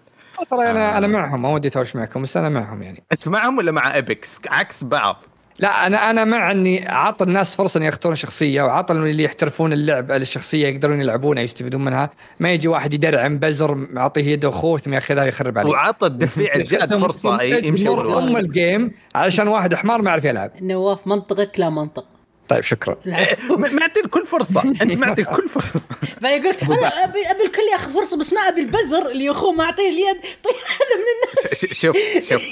ترى 0.50 0.70
أنا 0.70 0.94
آه. 0.94 0.98
أنا 0.98 1.06
معهم 1.06 1.42
ما 1.42 1.48
ودي 1.48 1.68
اتهاوش 1.68 1.96
معكم 1.96 2.22
بس 2.22 2.36
أنا 2.36 2.48
معهم 2.48 2.82
يعني. 2.82 3.02
أنت 3.12 3.28
معهم 3.28 3.58
ولا 3.58 3.72
مع 3.72 3.98
Apex 3.98 4.40
عكس 4.48 4.84
بعض. 4.84 5.16
لا 5.58 5.86
أنا 5.86 6.10
أنا 6.10 6.24
مع 6.24 6.50
إني 6.50 6.90
اعطي 6.90 7.24
الناس 7.24 7.56
فرصة 7.56 7.78
إن 7.78 7.82
يختارون 7.84 8.16
شخصية 8.16 8.62
وعطى 8.62 8.94
اللي 8.94 9.22
يحترفون 9.22 9.72
اللعب 9.72 10.10
الشخصيه 10.10 10.66
يقدرون 10.66 11.00
يلعبونها 11.00 11.42
يستفيدون 11.42 11.84
منها. 11.84 12.10
ما 12.40 12.52
يجي 12.52 12.68
واحد 12.68 12.94
يدرعم 12.94 13.38
بزر 13.38 13.74
معطيه 13.74 14.22
يده 14.32 14.48
اخوه 14.48 14.78
ثم 14.78 14.94
ياخذها 14.94 15.24
ويخرب 15.24 15.58
عليه. 15.58 15.70
وعطى 15.70 16.06
الدفيع 16.06 16.54
الجاد 16.56 16.96
فرصة 16.98 17.42
ي- 17.42 17.64
يمشي. 17.66 17.88
أم 17.88 18.36
ال 18.36 18.47
game 18.47 18.90
علشان 19.14 19.48
واحد 19.48 19.74
حمار 19.74 20.02
ما 20.02 20.10
يعرف 20.10 20.24
يلعب. 20.24 20.50
نواف 20.62 21.06
منطقك 21.06 21.60
لا 21.60 21.70
منطق. 21.70 22.04
طيب 22.48 22.62
شكرا. 22.62 22.96
معطي 23.50 24.02
كل 24.10 24.26
فرصة. 24.26 24.62
أنت 24.62 24.96
معطي 24.98 25.24
كل 25.24 25.48
فرصة. 25.48 25.80
بعدين 26.22 26.38
يقول 26.44 26.50
لك 26.54 26.62
أنا 26.64 27.04
ابي 27.04 27.18
أبي 27.30 27.44
الكل 27.46 27.62
ياخذ 27.72 27.92
فرصة 27.92 28.18
بس 28.18 28.32
ما 28.32 28.40
أبي 28.40 28.60
البزر 28.60 29.06
اللي 29.12 29.30
أخوه 29.30 29.52
ما 29.52 29.64
أعطيه 29.64 29.88
اليد. 29.88 30.20
طيب 30.44 30.54
هذا 30.54 30.96
من 30.98 31.04
الناس. 31.14 31.64
شوف 31.80 31.96
شوف. 32.30 32.42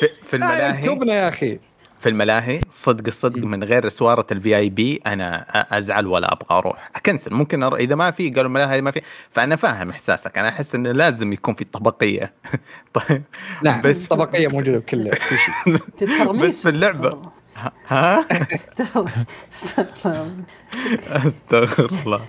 في, 0.00 0.08
في 0.30 0.36
الملاهي 0.36 0.82
كبنا 0.86 1.14
يا 1.14 1.28
أخي. 1.28 1.58
في 2.00 2.08
الملاهي 2.08 2.60
صدق 2.70 3.04
الصدق 3.06 3.44
من 3.44 3.64
غير 3.64 3.88
سوارة 3.88 4.26
ال 4.32 4.56
VIP 4.56 5.00
أنا 5.06 5.46
أزعل 5.78 6.06
ولا 6.06 6.32
أبغى 6.32 6.58
أروح. 6.58 6.90
أكنسل. 6.96 7.34
ممكن 7.34 7.62
أر... 7.62 7.76
إذا 7.76 7.94
ما 7.94 8.10
في 8.10 8.30
قالوا 8.30 8.42
الملاهي 8.46 8.80
ما 8.80 8.90
في. 8.90 9.00
فأنا 9.30 9.56
فاهم 9.56 9.90
إحساسك. 9.90 10.38
أنا 10.38 10.48
أحس 10.48 10.74
إنه 10.74 10.92
لازم 10.92 11.32
يكون 11.32 11.54
في 11.54 11.64
طبقية. 11.64 12.32
طيب. 12.94 13.22
نعم 13.62 13.82
بس 13.82 14.06
طبقية 14.08 14.48
موجودة 14.48 14.78
بكل 14.78 15.10
كل 15.10 15.16
شيء. 15.16 16.32
بس 16.42 16.62
في 16.62 16.68
اللعبة. 16.68 17.22
ها؟ 17.88 18.24
استغفر 19.52 20.10
الله. 20.10 20.44
استغفر 21.26 21.90
الله. 22.06 22.20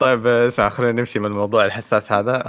طيب 0.00 0.26
اسمع 0.26 0.68
خلينا 0.68 0.92
نمشي 0.92 1.18
من 1.18 1.26
الموضوع 1.26 1.64
الحساس 1.64 2.12
هذا. 2.12 2.42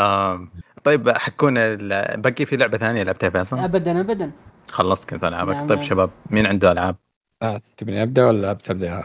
طيب 0.83 1.09
حكونا 1.09 1.61
ال- 1.67 2.21
بقي 2.21 2.45
في 2.45 2.57
لعبة 2.57 2.77
ثانية 2.77 3.03
لعبتها 3.03 3.29
فيصل؟ 3.29 3.59
ابدا 3.59 3.99
ابدا. 3.99 4.31
خلصت 4.71 5.09
كنت 5.09 5.23
العابك 5.23 5.53
نعم. 5.53 5.67
طيب 5.67 5.81
شباب 5.81 6.09
مين 6.29 6.45
عنده 6.45 6.71
ألعاب؟ 6.71 6.95
آه 7.41 7.61
تبني 7.77 8.03
أبدأ 8.03 8.25
ولا 8.25 8.53
بتبدا؟ 8.53 9.03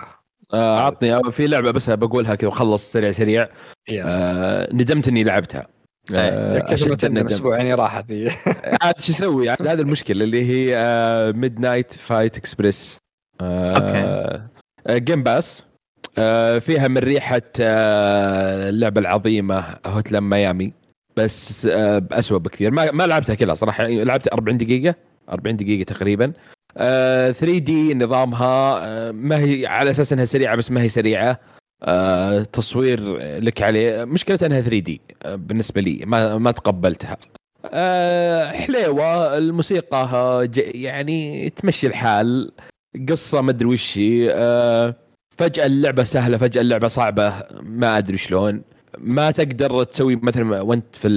آه، 0.53 0.79
عطني. 0.81 1.33
في 1.33 1.47
لعبة 1.47 1.71
بس 1.71 1.91
بقولها 1.91 2.35
كذا 2.35 2.49
وخلص 2.49 2.93
سريع 2.93 3.13
سريع. 3.13 3.49
آه 3.93 4.69
ندمت 4.73 5.09
إني 5.09 5.23
لعبتها. 5.23 5.67
آه، 6.15 6.59
تندم 6.59 6.93
الندم. 7.05 7.27
أسبوعين 7.27 7.75
راحت 7.75 8.05
عاد 8.83 9.01
شو 9.01 9.13
أسوي؟ 9.13 9.51
عاد 9.51 9.67
هذا 9.67 9.83
المشكلة 9.83 10.25
اللي 10.25 10.45
هي 10.45 10.77
آه، 10.77 11.33
Midnight 11.33 11.93
Fight 11.93 12.37
Express 12.37 12.99
Game 14.91 15.23
Pass 15.23 15.63
آه، 16.19 16.59
فيها 16.59 16.89
من 16.89 16.99
ريحة 16.99 17.43
آه، 17.61 18.69
اللعبة 18.69 19.01
العظيمة 19.01 19.79
Hotline 19.87 20.23
Miami 20.23 20.73
بس 21.17 21.67
آه، 21.67 21.99
بأسوأ 21.99 22.39
بكثير. 22.39 22.71
ما 22.71 22.91
ما 22.91 23.07
لعبتها 23.07 23.35
كلها 23.35 23.55
صراحة. 23.55 23.87
لعبت 23.87 24.29
40 24.33 24.59
دقيقة. 24.59 24.95
40 25.31 25.57
دقيقة 25.57 25.85
تقريبا. 25.95 26.33
3 26.77 27.59
دي 27.59 27.95
نظامها 27.95 28.79
آه، 28.87 29.11
ما 29.11 29.39
هي 29.39 29.67
على 29.67 29.91
أساس 29.91 30.13
إنها 30.13 30.25
سريعة 30.25 30.57
بس 30.57 30.71
ما 30.71 30.83
هي 30.83 30.89
سريعة. 30.89 31.41
آه، 31.83 32.43
تصوير 32.43 33.01
لك 33.39 33.63
عليه. 33.63 34.05
مشكلتها 34.05 34.47
إنها 34.47 34.61
3 34.61 34.79
دي 34.79 35.01
بالنسبة 35.27 35.81
لي 35.81 36.03
ما 36.07 36.39
ما 36.39 36.51
تقبلتها. 36.51 37.17
آه، 37.65 38.53
حليوة 38.53 39.39
الموسيقى 39.39 39.97
آه، 40.13 40.49
يعني 40.57 41.51
تمشي 41.51 41.87
الحال. 41.87 42.53
قصة 43.09 43.41
ما 43.41 43.51
أدري 43.51 43.69
وش 43.69 43.99
آه، 44.31 44.95
فجأة 45.39 45.67
اللعبة 45.67 46.05
سهلة 46.05 46.37
فجأة 46.37 46.61
اللعبة 46.61 46.89
صعبة 46.89 47.35
ما 47.63 47.99
أدري 47.99 48.19
شلون. 48.19 48.63
ما 48.99 49.31
تقدر 49.31 49.85
تسوي 49.85 50.17
مثلا 50.17 50.61
وأنت 50.61 50.97
في 50.97 51.09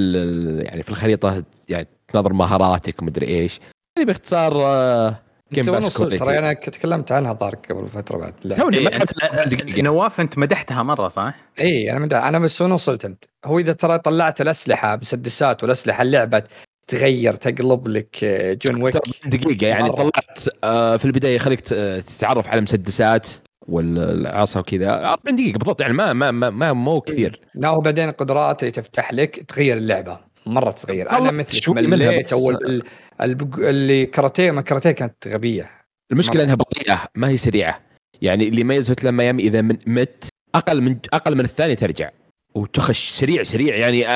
يعني 0.65 0.83
في 0.83 0.89
الخريطة 0.89 1.43
يعني 1.69 1.87
تنظر 2.07 2.33
مهاراتك 2.33 3.01
ومدري 3.01 3.27
إيش. 3.27 3.59
يعني 3.97 4.05
باختصار 4.07 4.53
آه، 4.65 5.15
وين 5.57 5.65
Pass 5.65 5.69
وصلت؟ 5.83 6.13
quality. 6.13 6.19
ترى 6.25 6.39
أنا 6.39 6.53
تكلمت 6.53 7.11
عنها 7.11 7.33
ضارك 7.33 7.71
قبل 7.71 7.87
فترة 7.87 8.17
بعد 8.17 8.33
لا 8.43 8.55
توني 8.57 8.77
إيه 8.77 8.83
لعبت 8.83 9.11
أنت- 9.13 9.23
40 9.33 9.49
دقيقة 9.49 9.81
نواف 9.81 10.19
أنت 10.21 10.37
مدحتها 10.37 10.83
مرة 10.83 11.07
صح؟ 11.07 11.33
اي 11.59 11.91
أنا 11.91 11.99
مدى 11.99 12.15
أنا 12.15 12.39
بس 12.39 12.61
وين 12.61 12.71
وصلت 12.71 13.05
أنت؟ 13.05 13.23
هو 13.45 13.59
إذا 13.59 13.73
ترى 13.73 13.97
طلعت 13.99 14.41
الأسلحة 14.41 14.95
مسدسات 14.95 15.63
والأسلحة 15.63 16.01
اللعبة 16.01 16.43
تغير 16.87 17.33
تقلب 17.33 17.87
لك 17.87 18.23
آه، 18.23 18.53
جون 18.53 18.83
ويك 18.83 18.95
40 18.95 19.13
دقيقة 19.25 19.67
يعني 19.67 19.83
مرة. 19.89 19.95
طلعت 19.95 20.39
آه، 20.63 20.97
في 20.97 21.05
البداية 21.05 21.37
خليك 21.37 21.59
ت- 21.61 22.03
تتعرف 22.07 22.47
على 22.47 22.61
مسدسات 22.61 23.27
والعصا 23.67 24.59
وكذا 24.59 24.89
40 25.13 25.35
دقيقة 25.35 25.57
بالضبط 25.57 25.81
يعني 25.81 25.93
ما 25.93 26.13
ما 26.13 26.31
ما, 26.31 26.49
ما 26.49 26.73
مو 26.73 27.01
كثير 27.01 27.39
لا 27.55 27.69
وبعدين 27.69 28.09
القدرات 28.09 28.61
اللي 28.63 28.71
تفتح 28.71 29.13
لك 29.13 29.43
تغير 29.47 29.77
اللعبة 29.77 30.19
مرة 30.45 30.71
تغير. 30.71 31.11
أنا 31.11 31.31
مثلك 31.31 31.69
مليت. 31.69 32.33
أول 32.33 32.83
اللي 33.21 34.05
كاراتيه 34.05 34.51
ما 34.51 34.61
كاراتيه 34.61 34.91
كانت 34.91 35.27
غبية. 35.27 35.71
المشكلة 36.11 36.35
مرة. 36.35 36.43
إنها 36.43 36.55
بطيئة 36.55 37.01
ما 37.15 37.29
هي 37.29 37.37
سريعة. 37.37 37.79
يعني 38.21 38.47
اللي 38.47 38.61
يميز 38.61 38.89
هوتلان 38.89 39.13
ميامي 39.13 39.43
إذا 39.43 39.61
من 39.61 39.77
مت 39.87 40.25
أقل 40.55 40.81
من 40.81 40.97
أقل 41.13 41.35
من 41.35 41.43
الثاني 41.43 41.75
ترجع. 41.75 42.09
وتخش 42.55 43.09
سريع 43.09 43.43
سريع. 43.43 43.75
يعني 43.75 44.07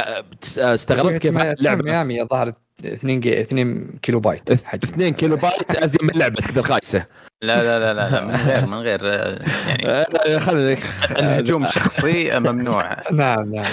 استغربت 0.58 1.18
كيف 1.18 1.38
اللعبة. 1.38 1.84
ميامي 1.84 2.22
الظاهر 2.22 2.54
2 2.86 3.20
جي 3.20 3.42
2 3.42 3.88
كيلو 4.02 4.20
بايت 4.20 4.66
حجم. 4.66 4.90
2 4.90 5.14
كيلو 5.14 5.36
بايت 5.36 5.76
أزين 5.76 6.00
من 6.04 6.14
لعبه 6.16 6.36
كذا 6.36 6.62
خايسه 6.62 7.06
لا 7.44 7.58
لا 7.60 7.80
لا 7.80 7.94
لا, 7.94 8.10
لا 8.10 8.26
من 8.26 8.36
غير 8.36 8.68
من 8.68 8.78
غير 8.78 9.00
آه، 9.04 9.40
يعني 9.68 9.86
آه، 10.36 10.40
خلينا 10.40 10.78
الهجوم 11.20 11.66
الشخصي 11.66 12.40
ممنوع. 12.40 12.98
نعم 13.12 13.56
نعم. 13.56 13.66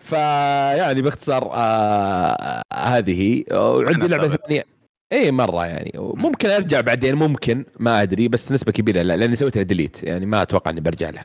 فيعني 0.00 1.02
باختصار 1.02 1.50
آه 1.54 2.62
هذه. 2.74 3.20
هي 3.22 3.44
وعندي 3.56 4.06
لعبة. 4.08 4.36
ثانية. 4.36 4.64
إي 5.12 5.30
مرة 5.30 5.66
يعني. 5.66 5.92
ممكن 5.96 6.48
أرجع 6.50 6.80
بعدين 6.80 7.14
ممكن 7.14 7.64
ما 7.78 8.02
أدري 8.02 8.28
بس 8.28 8.52
نسبة 8.52 8.72
كبيرة 8.72 9.02
لا 9.02 9.16
لأني 9.16 9.36
سويت 9.36 9.56
لها 9.56 9.64
delete 9.64 10.02
يعني 10.02 10.26
ما 10.26 10.42
أتوقع 10.42 10.70
إني 10.70 10.80
برجع 10.80 11.10
لها. 11.10 11.24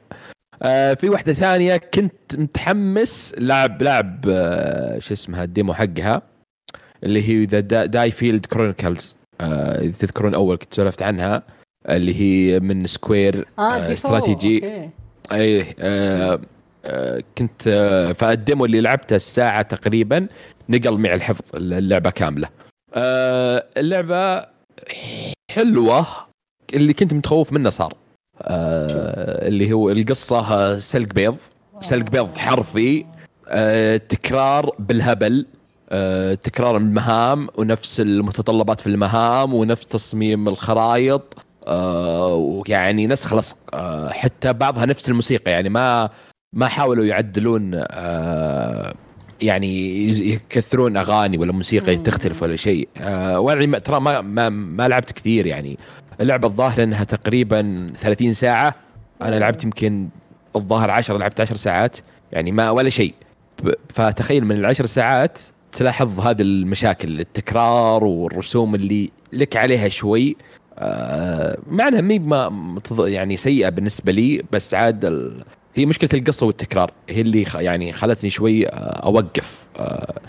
آه 0.63 0.93
في 0.93 1.09
واحدة 1.09 1.33
ثانية 1.33 1.77
كنت 1.77 2.35
متحمس 2.37 3.35
لعب 3.37 3.81
لعب 3.81 4.25
آه 4.29 4.99
شو 4.99 5.13
اسمها 5.13 5.43
ال 5.43 5.49
demo 5.49 5.73
حقها 5.73 6.21
اللي 7.03 7.29
هي 7.29 7.45
The 7.45 7.59
DioField 7.85 8.45
Chronicles 8.45 9.15
إذا 9.41 9.91
تذكرون 9.99 10.33
أول 10.33 10.57
كنت 10.57 10.73
سولفت 10.73 11.01
عنها. 11.03 11.43
اللي 11.89 12.15
هي 12.21 12.59
من 12.59 12.87
Square 12.87 13.47
آه، 13.59 13.93
استراتيجي 13.93 14.55
okay. 14.55 14.89
إيه 15.31 15.75
آه 15.79 16.39
آه 16.85 17.23
كنت 17.37 17.67
آه 17.67 18.11
فالديمو 18.11 18.65
اللي 18.65 18.81
لعبته 18.81 19.15
الساعة 19.15 19.61
تقريبا 19.61 20.27
نقل 20.69 20.97
معي 20.97 21.15
الحفظ 21.15 21.41
اللعبة 21.55 22.09
كاملة. 22.09 22.49
آه 22.93 23.65
اللعبة 23.77 24.45
حلوة 25.51 26.05
اللي 26.73 26.93
كنت 26.93 27.13
متخوف 27.13 27.53
منه 27.53 27.69
صار. 27.69 27.93
آه 28.41 29.47
اللي 29.47 29.73
هو 29.73 29.89
القصة 29.89 30.39
آه، 30.53 30.77
سلق 30.77 31.13
بيض. 31.13 31.37
سلق 31.79 32.09
بيض 32.09 32.37
حرفي. 32.37 33.05
آه 33.47 33.97
تكرار 33.97 34.75
بالهبل. 34.79 35.45
آه 35.89 36.33
تكرار 36.33 36.77
المهام 36.77 37.47
ونفس 37.55 37.99
المتطلبات 37.99 38.79
في 38.79 38.87
المهام 38.87 39.53
ونفس 39.53 39.85
تصميم 39.87 40.47
الخرائط. 40.47 41.21
آه 41.37 41.42
ويعني 41.67 43.07
نسخ 43.07 43.33
لصق 43.33 43.57
آه 43.73 44.09
حتى 44.09 44.53
بعضها 44.53 44.85
نفس 44.85 45.09
الموسيقى 45.09 45.51
يعني 45.51 45.69
ما 45.69 46.09
ما 46.55 46.67
حاولوا 46.67 47.05
يعدلون 47.05 47.71
آه 47.75 48.93
يعني 49.41 50.07
يكثرون 50.09 50.97
أغاني 50.97 51.37
ولا 51.37 51.51
موسيقى. 51.51 51.97
تختلف 51.97 52.43
ولا 52.43 52.55
شيء. 52.55 52.87
آه 52.97 53.39
وأنا 53.39 53.79
ترى 53.79 53.99
ما, 53.99 54.21
ما 54.21 54.49
ما 54.49 54.87
لعبت 54.87 55.11
كثير 55.11 55.45
يعني. 55.45 55.77
اللعبة 56.21 56.47
الظاهر 56.47 56.83
إنها 56.83 57.03
تقريبا 57.03 57.87
30 57.97 58.33
ساعة 58.33 58.75
أنا 59.21 59.35
لعبت 59.35 59.63
يمكن 59.63 60.09
الظاهر 60.55 60.91
10 60.91 61.17
لعبت 61.17 61.41
10 61.41 61.55
ساعات 61.55 61.97
يعني 62.31 62.51
ما 62.51 62.69
ولا 62.69 62.89
شيء. 62.89 63.13
فتخيل 63.89 64.45
من 64.45 64.55
العشر 64.55 64.85
ساعات 64.85 65.39
تلاحظ 65.71 66.19
هذه 66.19 66.41
المشاكل 66.41 67.19
التكرار 67.19 68.03
والرسوم 68.03 68.75
اللي 68.75 69.11
لك 69.33 69.57
عليها 69.57 69.89
شوي. 69.89 70.35
آه 70.77 71.57
مع 71.67 71.87
انها 71.87 72.01
مي 72.01 72.19
ما 72.19 72.51
يعني 72.99 73.37
سيئة 73.37 73.69
بالنسبة 73.69 74.11
لي 74.11 74.43
بس 74.51 74.73
عاد 74.73 75.05
ال... 75.05 75.43
هي 75.75 75.85
مشكلة 75.85 76.09
القصة 76.13 76.45
والتكرار. 76.45 76.91
هي 77.09 77.21
اللي 77.21 77.45
خ... 77.45 77.55
يعني 77.55 77.93
خلتني 77.93 78.29
شوي 78.29 78.67
آه، 78.67 78.71
أوقف 79.05 79.65
آه 79.77 80.21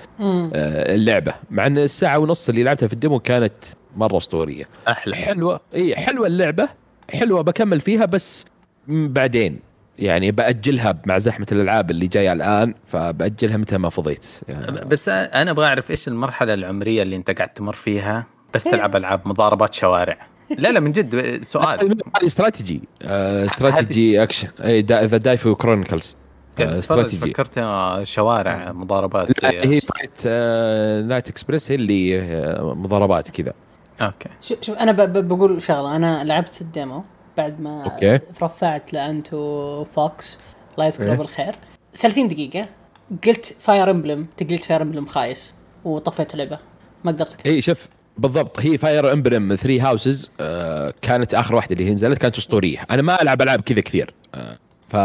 اللعبة. 0.95 1.35
مع 1.51 1.67
إن 1.67 1.79
الساعة 1.79 2.19
ونص 2.19 2.49
اللي 2.49 2.63
لعبتها 2.63 2.87
في 2.87 2.93
الديمو 2.93 3.19
كانت 3.19 3.53
مرة 3.97 4.17
أسطورية. 4.19 4.69
أحلى. 4.89 5.17
حلوة 5.17 5.61
إي 5.75 5.97
حلوة 5.97 6.27
اللعبة 6.27 6.69
حلوة 7.11 7.43
بكمل 7.43 7.81
فيها 7.81 8.05
بس 8.05 8.45
بعدين. 8.89 9.59
يعني 9.99 10.31
بأجلها 10.31 10.99
مع 11.07 11.19
زحمة 11.19 11.47
الألعاب 11.53 11.91
اللي 11.91 12.07
جاية 12.07 12.33
الآن 12.33 12.75
فبأجلها 12.87 13.57
متى 13.57 13.79
ما 13.79 13.91
فضيت. 13.91 14.27
يعني 14.49 14.85
بس 14.85 15.09
أنا 15.09 15.51
أبغى 15.51 15.67
أعرف 15.67 15.91
إيش 15.91 16.09
المرحلة 16.09 16.55
العمرية 16.55 17.03
اللي 17.03 17.17
أنت 17.17 17.31
قاعد 17.31 17.49
تمر 17.49 17.73
فيها 17.73 18.27
بس 18.55 18.65
تلعب 18.65 18.97
ألعاب 18.97 19.29
مضاربات 19.29 19.75
شوارع. 19.75 20.19
لا 20.59 20.69
لا 20.69 20.81
من 20.81 20.93
جد 20.93 21.43
سؤال. 21.45 21.99
استراتيجي. 22.27 22.83
آه، 23.03 23.47
استراتيجي 23.47 24.23
اكشن 24.23 24.49
اي 24.65 24.83
The 24.83 25.05
DioField 25.17 25.55
Chronicles 25.55 26.17
استراتيجي. 26.61 27.31
فكرت 27.33 27.61
شوارع 28.03 28.73
مضاربات. 28.73 29.43
لا 29.45 29.51
زي- 29.51 29.59
هي 29.77 29.81
Fight 29.81 30.11
آه، 30.27 31.03
Night 31.03 31.29
Express 31.29 31.71
هي 31.71 31.75
اللي 31.75 32.21
آه، 32.21 32.75
مضاربات 32.75 33.31
كذا. 33.31 33.53
okay. 34.01 34.29
شوف 34.43 34.59
شوف 34.63 34.79
أنا 34.79 34.93
بقول 34.93 35.63
شغلة. 35.63 35.97
أنا 35.97 36.25
لعبت 36.25 36.61
ال 36.61 36.70
demo 36.70 37.05
بعد 37.37 37.61
ما 37.61 37.85
okay. 37.85 38.19
رفعت 38.43 38.93
لأنت 38.93 39.35
وفوكس 39.35 40.39
الله 40.75 40.87
يذكره 40.87 41.11
إيه. 41.13 41.19
بالخير 41.19 41.55
30 41.95 42.29
دقيقة. 42.29 42.67
قلت 43.27 43.57
Fire 43.61 43.91
Emblem 43.91 44.27
تقلت 44.37 44.65
Fire 44.65 44.83
Emblem 44.83 45.07
خايس. 45.07 45.55
وطفيت 45.85 46.33
اللعبه 46.35 46.59
ما 47.05 47.13
قدرت. 47.13 47.47
اي 47.47 47.61
شوف 47.61 47.89
بالضبط. 48.19 48.61
هي 48.61 48.79
Fire 48.79 49.13
Emblem 49.13 49.55
3 49.57 49.89
Houses 49.89 50.31
كانت 51.03 51.35
آخر 51.35 51.55
واحدة 51.55 51.73
اللي 51.73 51.87
هي 51.87 51.91
نزلت 51.95 52.19
كانت 52.19 52.39
أسطورية. 52.39 52.79
أنا 52.91 53.03
ما 53.03 53.23
ألعب 53.23 53.43
ألعاب 53.43 53.61
كذا 53.61 53.81
كثير. 53.81 54.15
آه، 54.35 54.59
ف. 54.89 54.97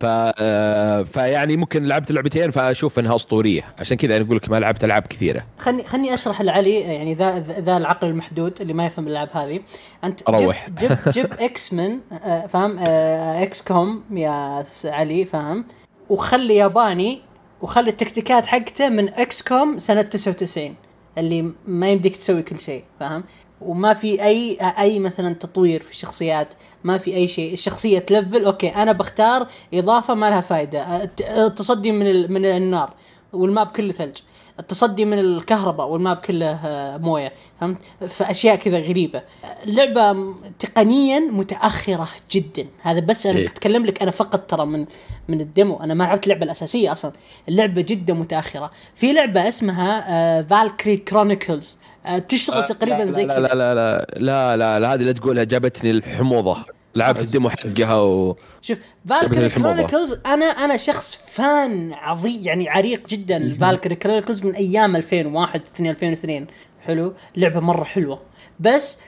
ف 0.00 0.04
آه، 0.04 1.02
فيعني 1.02 1.56
ممكن 1.56 1.84
لعبت 1.84 2.12
لعبتين 2.12 2.50
فأشوف 2.50 2.98
إنها 2.98 3.16
أسطورية. 3.16 3.62
عشان 3.78 3.96
كذا 3.96 4.16
أنا 4.16 4.24
أقول 4.24 4.36
لك 4.36 4.50
ما 4.50 4.60
لعبت 4.60 4.84
ألعاب 4.84 5.02
كثيرة. 5.02 5.44
خلني 5.58 5.84
خلني 5.84 6.14
أشرح 6.14 6.42
لعلي 6.42 6.80
يعني 6.80 7.14
ذا 7.14 7.38
ذا 7.38 7.76
العقل 7.76 8.08
المحدود 8.08 8.60
اللي 8.60 8.72
ما 8.72 8.86
يفهم 8.86 9.06
الالعاب 9.06 9.28
هذه. 9.32 9.60
أنت 10.04 10.30
روح. 10.30 10.70
جيب 10.70 10.78
جيب, 10.78 10.98
جيب 11.08 11.32
X 11.32 11.72
من 11.72 11.98
فاهم 12.48 12.76
XCOM 13.42 14.02
يا 14.10 14.64
علي 14.84 15.24
فاهم 15.24 15.64
وخلي 16.08 16.56
ياباني 16.56 17.20
وخلي 17.60 17.90
التكتيكات 17.90 18.46
حقته 18.46 18.88
من 18.88 19.08
XCOM 19.08 19.78
سنه 19.78 20.02
99 20.02 20.74
اللي 21.20 21.52
ما 21.66 21.88
يمديك 21.90 22.16
تسوي 22.16 22.42
كل 22.42 22.60
شيء 22.60 22.84
فاهم؟ 23.00 23.24
وما 23.60 23.94
في 23.94 24.24
أي 24.24 24.58
أي 24.78 24.98
مثلا 24.98 25.34
تطوير 25.34 25.82
في 25.82 25.90
الشخصيات 25.90 26.48
ما 26.84 26.98
في 26.98 27.14
أي 27.16 27.28
شيء. 27.28 27.52
الشخصية 27.52 27.98
تلفل 27.98 28.44
okay 28.44 28.68
أنا 28.68 28.92
بختار 28.92 29.46
إضافة 29.74 30.14
ما 30.14 30.30
لها 30.30 30.40
فائده 30.40 30.82
أه، 30.82 31.04
ت- 31.04 31.22
أه، 31.22 31.48
تصدي 31.48 31.92
من 31.92 32.32
من 32.32 32.44
النار 32.44 32.94
وال 33.32 33.46
map 33.46 33.66
كله 33.66 33.92
ثلج. 33.92 34.16
التصدي 34.60 35.04
من 35.04 35.18
الكهرباء 35.18 35.88
وال 35.88 35.99
map 35.99 36.16
كله 36.16 36.46
آه، 36.46 36.96
مويه 36.96 37.32
فهمت؟ 37.60 37.78
فأشياء 38.08 38.56
كذا 38.56 38.78
غريبة. 38.78 39.22
اللعبه 39.64 40.34
تقنيا 40.58 41.18
متأخرة 41.18 42.08
جدا. 42.30 42.66
هذا 42.82 43.00
بس 43.00 43.26
أنا 43.26 43.38
إيه. 43.38 43.48
بتكلم 43.48 43.86
لك 43.86 44.02
أنا 44.02 44.10
فقط 44.10 44.40
ترى 44.50 44.66
من 44.66 44.86
من 45.28 45.40
ال 45.40 45.46
demo. 45.46 45.76
أنا 45.76 45.94
ما 45.94 46.04
لعبت 46.04 46.24
اللعبه 46.24 46.44
الأساسية 46.44 46.92
أصلا. 46.92 47.12
اللعبة 47.48 47.82
جدا 47.82 48.14
متأخرة. 48.14 48.70
في 48.94 49.12
لعبة 49.12 49.48
اسمها 49.48 50.04
آه، 50.08 50.42
Valkyria 50.42 50.96
Chronicles 50.96 51.76
تشتغل 52.28 52.64
تقريبا 52.64 53.04
زي 53.04 53.26
لا 53.26 53.34
كذا. 53.34 53.40
لا 53.40 53.54
لا 53.54 53.74
لا 53.74 54.06
لا 54.16 54.56
لا 54.56 54.78
لا 54.78 54.94
هذه 54.94 55.02
لا 55.02 55.12
تقولها 55.12 55.44
جابتني 55.44 55.90
الحموضة. 55.90 56.64
لعبت 56.94 57.20
ال 57.20 57.26
demo 57.26 57.50
حقها 57.50 58.00
و 58.00 58.36
شوف 58.62 58.78
Valkyria. 59.08 59.48
Chronicles 59.48 60.20
أنا 60.26 60.44
أنا 60.44 60.76
شخص 60.76 61.24
fan 61.30 61.92
عظيم 61.92 62.40
يعني 62.42 62.68
عريق 62.68 63.08
جدا 63.08 63.36
ال 63.36 63.42
Valkyria 63.42 63.94
Chronicles 63.94 64.44
من 64.44 64.54
أيام 64.54 64.96
2001 64.96 65.60
2 65.60 65.90
2002 65.90 66.46
حلو 66.80 67.14
لعبة 67.36 67.60
مرة 67.60 67.84
حلوة 67.84 68.20
بس 68.60 68.98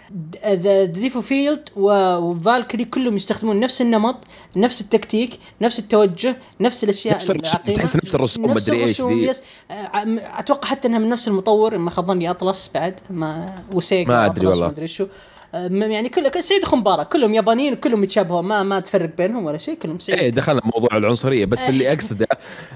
The 0.46 0.84
DioField 0.84 1.20
و 1.20 1.68
Valkyria 1.76 2.84
كلهم 2.84 3.16
يستخدمون 3.16 3.60
نفس 3.60 3.82
النمط 3.82 4.16
نفس 4.56 4.80
التكتيك 4.80 5.38
نفس 5.60 5.78
التوجه 5.78 6.36
نفس 6.60 6.84
الأشياء 6.84 7.14
نفس 7.14 7.30
الرسوم،. 7.30 7.74
تحس 7.74 7.96
نفس 7.96 8.14
الرسوم 8.14 8.46
نفس 8.46 8.68
مدري 8.68 8.84
ذي. 8.84 9.28
yes 9.28 9.42
أتوقع 10.38 10.68
حتى 10.68 10.88
إنها 10.88 10.98
من 10.98 11.08
نفس 11.08 11.28
المطور 11.28 11.78
ما 11.78 11.90
خاب 11.90 12.06
ظني 12.06 12.30
Atlus 12.30 12.70
بعد 12.74 13.00
ما 13.10 13.62
و 13.72 13.79
Sega 13.79 14.08
ما 14.08 14.26
Atlus 14.26 14.44
والله. 14.44 14.66
ما 14.66 14.72
أدري 14.72 14.86
شو 14.86 15.06
يعني 15.54 16.08
كل 16.08 16.28
كل- 16.28 16.42
سعيد 16.42 16.62
اخو 16.62 16.76
مبارك 16.76 17.08
كلهم 17.08 17.34
يابانيين 17.34 17.74
كلهم 17.74 18.04
يتشابهوا. 18.04 18.42
ما 18.42 18.62
ما 18.62 18.80
تفرق 18.80 19.10
بينهم 19.18 19.44
ولا 19.44 19.58
شيء. 19.58 19.74
كلهم 19.74 19.98
سعيد 19.98 20.18
إيه 20.18 20.28
دخلنا 20.30 20.60
موضوع 20.74 20.98
العنصرية. 20.98 21.44
بس 21.44 21.60
إيه. 21.60 21.68
اللي 21.68 21.92
أقصده 21.92 22.26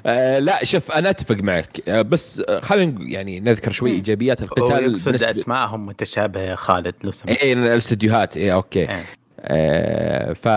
آه 0.07 0.39
لا 0.39 0.65
شوف 0.65 0.93
أنا 0.93 1.11
أتفق 1.11 1.37
معك. 1.37 1.81
آه 1.89 2.03
بس 2.03 2.43
آه 2.49 2.61
خلينا 2.61 3.01
يعني 3.01 3.41
نذكر 3.41 3.73
شوي 3.73 3.91
إيجابيات 3.91 4.43
القتال 4.43 4.85
يقصد 4.91 5.23
أسمائهم 5.23 5.87
متشابهة 5.87 6.43
يا 6.43 6.55
خالد 6.55 6.95
لو 7.05 7.13
سمحت. 7.13 7.43
إيه 7.43 7.53
الأستديوهات. 7.53 8.37
إيه 8.37 8.55
okay. 8.55 8.81
إيه. 8.91 9.05
آه 9.49 10.33
ف 10.33 10.49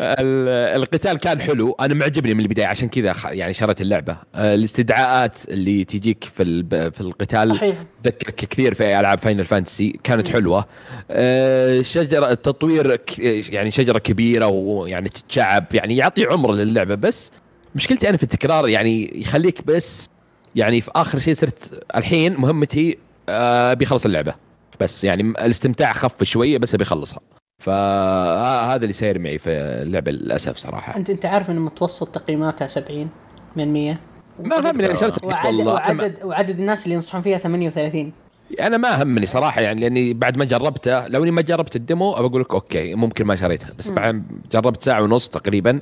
ال- 0.00 0.76
القتال 0.82 1.18
كان 1.18 1.40
حلو. 1.40 1.72
أنا 1.80 1.94
معجبني 1.94 2.34
من 2.34 2.40
البداية 2.40 2.66
عشان 2.66 2.88
كذا 2.88 3.14
يعني 3.24 3.54
شريت 3.54 3.80
اللعبة. 3.80 4.16
آه 4.34 4.54
الاستدعاءات 4.54 5.36
اللي 5.48 5.84
تجيك 5.84 6.24
في 6.24 6.64
في 6.90 7.00
القتال 7.00 7.58
تذكرك 8.02 8.34
كثير 8.34 8.74
في 8.74 9.00
ألعاب 9.00 9.18
فاينل 9.18 9.44
فانتسي 9.44 10.00
كانت 10.04 10.28
حلوة. 10.28 10.66
آه، 11.10 11.82
شجرة 11.82 12.30
التطوير 12.30 13.00
يعني 13.48 13.70
شجرة 13.70 13.98
كبيرة 13.98 14.46
ويعني 14.46 15.08
تتشعب 15.08 15.64
يعني 15.72 15.96
يعطي 15.96 16.24
عمر 16.24 16.52
للعبة. 16.52 16.94
بس 16.94 17.30
مشكلتي 17.74 18.08
أنا 18.08 18.16
في 18.16 18.22
التكرار 18.22 18.68
يعني 18.68 19.20
يخليك 19.20 19.66
بس 19.66 20.10
يعني 20.56 20.80
في 20.80 20.90
آخر 20.96 21.18
شيء 21.18 21.34
صرت 21.34 21.84
الحين 21.96 22.34
مهمتي 22.40 22.98
أبي 23.28 23.84
أخلص 23.84 24.04
اللعبة. 24.04 24.34
بس 24.80 25.04
يعني 25.04 25.22
الاستمتاع 25.22 25.92
خف 25.92 26.22
شوية 26.24 26.58
بس 26.58 26.74
أبي 26.74 26.84
أخلصها. 26.84 27.20
فهذا 27.62 28.82
اللي 28.82 28.92
صاير 28.92 29.18
معي 29.18 29.38
في 29.38 29.50
اللعبة 29.50 30.12
للأسف 30.12 30.56
صراحة. 30.56 30.96
انت 30.96 31.10
أنت 31.10 31.26
عارف 31.26 31.50
إن 31.50 31.58
متوسط 31.60 32.08
تقييماتها 32.08 32.66
70 32.66 33.08
من 33.56 33.72
100 33.72 33.96
ما 34.40 34.70
همني 34.70 34.86
أنا 34.86 34.96
شريت 34.96 35.24
وعدد 35.24 35.46
والله. 35.46 35.64
أنا- 35.78 35.90
وعدد 35.90 36.18
وعدد 36.24 36.58
الناس 36.58 36.84
اللي 36.84 36.94
ينصحون 36.94 37.22
فيها 37.22 37.38
38 37.38 38.12
أنا 38.60 38.76
ما 38.76 39.02
همني 39.02 39.26
صراحة 39.26 39.60
يعني 39.60 39.80
لأني 39.80 40.14
بعد 40.14 40.36
ما 40.38 40.44
جربته 40.44 41.06
لو 41.06 41.22
إني 41.22 41.30
ما 41.30 41.42
جربت 41.42 41.76
ال 41.76 41.83
demo 41.83 42.12
أقول 42.12 42.40
لك 42.40 42.54
okay 42.54 42.94
ممكن 42.94 43.24
ما 43.24 43.36
شريتها 43.36 43.68
بس 43.78 43.90
بعد 43.90 44.22
جربت 44.52 44.82
ساعة 44.82 45.02
ونص 45.02 45.28
تقريبا 45.28 45.80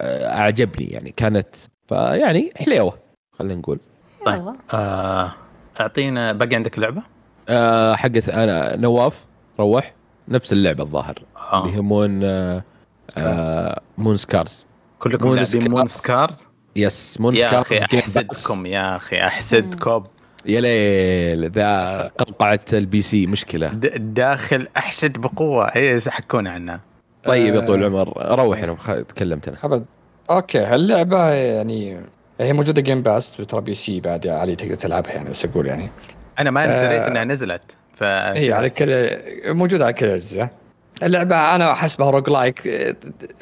آه، 0.00 0.26
أعجبني 0.38 0.86
يعني 0.86 1.14
كانت 1.16 1.48
فيعني 1.88 2.50
حليوة 2.56 2.98
خلينا 3.38 3.54
نقول. 3.54 3.78
طيب 4.26 4.40
يلا. 4.40 4.56
آه 4.74 5.34
أعطينا 5.80 6.32
باقي 6.32 6.56
عندك 6.56 6.78
لعبة؟ 6.78 7.02
آه 7.48 7.94
حقت 7.94 8.28
أنا 8.28 8.76
نواف 8.76 9.24
روح. 9.60 9.94
نفس 10.28 10.52
اللعبة 10.52 10.82
الظاهر. 10.84 11.22
آه. 11.36 11.64
اللي 11.64 11.76
هي 11.76 11.80
مون 11.80 12.20
آه 12.24 12.64
آه 13.16 13.80
مون 13.98 14.16
سكارز 14.16 14.66
كلكم 14.98 15.26
مون 15.26 15.36
لاعبين 15.36 15.70
مون 15.70 15.88
سكارز. 15.88 16.46
يس 16.76 17.20
مون 17.20 17.34
يا 17.34 17.48
سكارز 17.48 17.82
أخي. 17.82 17.98
أحسدكم 17.98 18.66
يا 18.66 18.96
أخي 18.96 19.20
أحسدكم. 19.20 20.04
يا 20.46 20.60
ليل 20.60 21.50
ذا 21.50 22.02
قوقعه 22.18 22.60
البي 22.72 23.02
سي 23.02 23.26
مشكلة. 23.26 23.68
د- 23.68 24.14
داخل 24.14 24.68
أحسد 24.76 25.18
بقوة. 25.18 25.66
اي 25.66 26.00
حكونا 26.00 26.50
عنها 26.50 26.80
طيب 27.24 27.54
يا 27.54 27.60
آه. 27.62 27.66
طويل 27.66 27.80
العمر 27.84 28.34
روح 28.38 28.62
أنا 28.62 29.02
تكلمت 29.02 29.48
أنا. 29.48 29.56
أبد. 29.64 29.84
okay 30.30 30.58
هاللعبة 30.58 31.28
يعني 31.30 32.00
هي 32.40 32.52
موجودة 32.52 32.82
Game 32.82 33.02
Pass 33.02 33.36
ترى 33.36 33.60
PC 33.60 34.00
بعد 34.00 34.24
يا 34.24 34.32
علي 34.32 34.56
تقدر 34.56 34.74
تلعبها 34.74 35.12
يعني 35.12 35.30
بس 35.30 35.44
أقول 35.44 35.66
يعني. 35.66 35.90
أنا 36.38 36.50
ما 36.50 36.64
آه. 36.64 36.86
دريت 36.88 37.02
إنها 37.02 37.24
نزلت. 37.24 37.62
ف 37.98 38.02
هي 38.02 38.52
على 38.52 38.70
كل 38.70 39.08
موجودة 39.44 39.84
على 39.84 39.94
كل 39.94 40.06
الأجهزة. 40.06 40.48
اللعبة 41.02 41.54
أنا 41.54 41.72
أحسبها 41.72 42.10
roguelike 42.10 42.62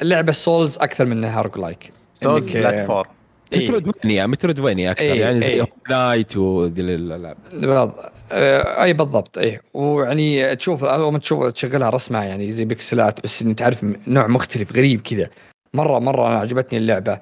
اللعبة 0.01 0.31
souls 0.31 0.77
أكثر 0.77 1.05
من 1.05 1.17
انها 1.17 1.41
roguelike 1.41 1.91
souls 2.13 2.51
platform 2.51 3.09
إيه. 3.53 3.63
Metroidvania 3.63 4.25
Metroidvania 4.25 4.91
أكثر 4.91 5.03
إيه، 5.03 5.21
يعني 5.21 5.39
زي 5.39 5.47
إيه. 5.47 5.67
knight 5.89 6.37
وذي 6.37 6.81
الالعاب 6.81 7.37
بالضبط. 7.53 8.11
أي 8.31 8.93
بالضبط 8.93 9.37
اي 9.37 9.59
ويعني 9.73 10.55
تشوف 10.55 10.83
أول 10.83 11.13
ما 11.13 11.19
تشوف 11.19 11.47
تشغلها 11.47 11.89
رسمة 11.89 12.23
يعني 12.23 12.51
زي 12.51 12.65
بكسلات 12.65 13.23
بس 13.23 13.41
انت 13.41 13.59
تعرف 13.59 13.85
نوع 14.07 14.27
مختلف 14.27 14.73
غريب 14.73 15.01
كذا. 15.01 15.29
مرة 15.77 15.99
مرة 15.99 16.27
أنا 16.27 16.39
عجبتني 16.39 16.79
اللعبة. 16.79 17.19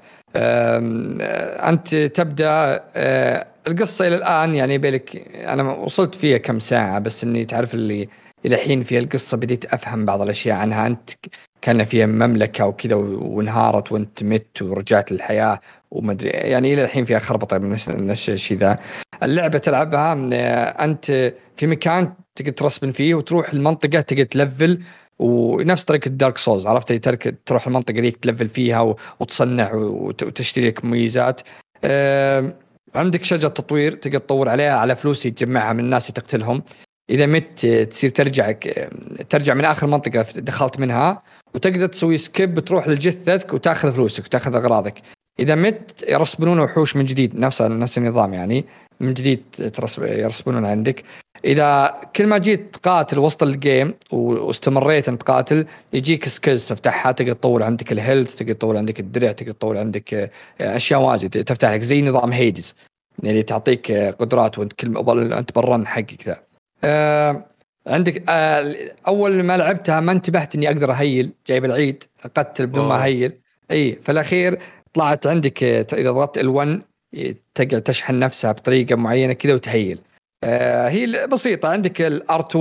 أنت 1.70 1.96
تبدأ 1.96 2.84
آه، 2.96 3.48
القصة 3.68 4.08
إلى 4.08 4.16
الآن 4.16 4.56
يعني 4.56 4.78
بالك 4.78 5.16
أنا 5.36 5.64
وصلت 5.72 6.16
فيها 6.16 6.38
كم 6.38 6.60
ساعة 6.60 7.00
بس 7.00 7.24
إني 7.24 7.46
تعرف 7.46 7.74
اللي 7.74 8.10
إلى 8.46 8.56
الحين 8.56 8.84
في 8.84 9.00
القصة 9.00 9.38
بديت 9.38 9.74
أفهم 9.74 10.06
بعض 10.06 10.22
الأشياء 10.22 10.58
عنها. 10.58 10.88
أنت 10.88 11.10
كان 11.62 11.84
فيها 11.84 12.06
مملكة 12.06 12.66
وكذا 12.68 12.96
وانهارت 12.96 13.92
وأنت 13.92 14.24
مت 14.24 14.62
ورجعت 14.62 15.12
للحياة 15.12 15.60
وما 15.92 16.12
أدري 16.12 16.30
يعني 16.30 16.74
إلى 16.74 16.84
الحين 16.84 17.06
فيها 17.06 17.20
خربطة 17.20 17.58
من 17.58 18.12
الشيء 18.12 18.58
ذا. 18.58 18.80
اللعبة 19.24 19.58
تلعبها 19.58 20.14
أنت 20.86 21.06
في 21.58 21.68
مكان 21.68 22.14
تقدر 22.36 22.52
ترسبن 22.52 22.92
فيه 22.92 23.16
وتروح 23.16 23.54
المنطقة 23.54 24.02
تقدر 24.02 24.24
تلفل 24.24 24.80
ونفس 25.20 25.84
طريقة 25.84 26.10
دارك 26.10 26.38
سولز 26.38 26.68
عرفت؟ 26.68 26.94
ترك 26.94 27.36
تروح 27.46 27.68
المنطقة 27.68 28.00
ذيك 28.00 28.18
تلفل 28.18 28.50
فيها 28.50 28.96
وتصنع 29.20 29.74
وت- 29.74 30.24
وتشتري 30.24 30.68
لك 30.68 30.86
مميزات. 30.86 31.42
عندك 32.96 33.24
شجرة 33.24 33.50
تطوير 33.50 33.92
تقدر 33.92 34.18
تطور 34.18 34.50
عليها 34.50 34.74
على 34.78 34.96
فلوس 34.96 35.24
تجمعها 35.24 35.74
من 35.74 35.80
الناس 35.80 36.08
تقتلهم 36.08 36.64
إذا 37.10 37.26
مت 37.26 37.66
آه، 37.66 37.84
تصير 37.84 38.10
ترجع 38.10 38.52
ترجع 39.30 39.54
من 39.54 39.66
آخر 39.66 39.88
منطقة 39.88 40.26
دخلت 40.36 40.80
منها 40.80 41.22
وتقدر 41.54 41.88
تسوي 41.88 42.18
skip 42.18 42.60
تروح 42.60 42.88
لجثتك 42.88 43.54
وتأخذ 43.54 43.94
فلوسك 43.94 44.24
وتأخذ 44.26 44.56
أغراضك. 44.56 45.02
إذا 45.40 45.56
مت 45.56 46.04
يرسبنون 46.10 46.60
وحوش 46.60 46.96
من 46.96 47.06
جديد 47.06 47.40
نفس 47.40 47.62
نفس 47.62 47.98
النظام 47.98 48.34
يعني. 48.34 48.66
من 49.00 49.14
جديد 49.14 49.44
ترسب 49.74 50.04
يرسبنون 50.04 50.66
عندك. 50.66 51.04
إذا 51.46 51.94
كل 52.16 52.28
ما 52.28 52.38
جيت 52.38 52.76
تقاتل 52.76 53.20
وسط 53.20 53.44
ال 53.44 53.54
game 53.54 53.94
واستمريت 54.12 55.10
انت 55.10 55.22
تقاتل 55.22 55.66
يجيك 55.94 56.28
skills 56.28 56.66
تفتحها 56.66 57.12
تقدر 57.12 57.34
تطور 57.34 57.64
عندك 57.64 57.92
ال 57.92 57.98
health 57.98 58.36
تقدر 58.36 58.54
تطور 58.54 58.78
عندك 58.78 59.00
الدرع 59.00 59.32
تقدر 59.32 59.52
تطور 59.52 59.78
عندك 59.78 60.14
آه، 60.14 60.30
أشياء 60.62 61.02
واجد. 61.02 61.44
تفتح 61.44 61.70
لك 61.70 61.82
زي 61.82 62.02
نظام 62.02 62.32
Hades 62.32 62.76
يعني 63.24 63.44
تعطيك 63.44 63.92
آه، 63.92 64.12
قدرات 64.12 64.60
وأنت 64.60 64.74
كل 64.74 65.34
أنت 65.34 65.56
بال 65.56 65.69
run 65.69 65.88
حقك 65.88 66.28
ذا. 66.28 66.40
آه، 66.84 67.46
عندك 67.88 68.24
آه، 68.30 68.76
أول 69.08 69.44
ما 69.44 69.58
لعبتها 69.58 70.00
ما 70.00 70.12
انتبهت 70.12 70.56
إني 70.56 70.68
أقدر 70.68 70.92
أهيل 70.92 71.32
جايب 71.48 71.66
العيد 71.66 72.04
أقتل 72.26 72.68
بدون 72.68 72.88
ما. 72.88 73.04
أهيل. 73.04 73.34
إي 73.72 74.00
في 74.04 74.12
الأخير 74.12 74.60
طلعت 74.94 75.28
عندك 75.28 75.64
آه، 75.64 75.86
إذا 75.94 76.12
ضغطت 76.12 76.40
L1 76.40 76.84
تقعد 77.56 77.82
تشحن 77.82 78.20
نفسها 78.20 78.52
بطريقة 78.52 78.96
معينة 78.96 79.34
كذا 79.34 79.54
وتهيل. 79.54 80.00
هي 80.44 81.28
بسيطة. 81.28 81.70
عندك 81.70 82.02
ال 82.02 82.21
R2 82.21 82.58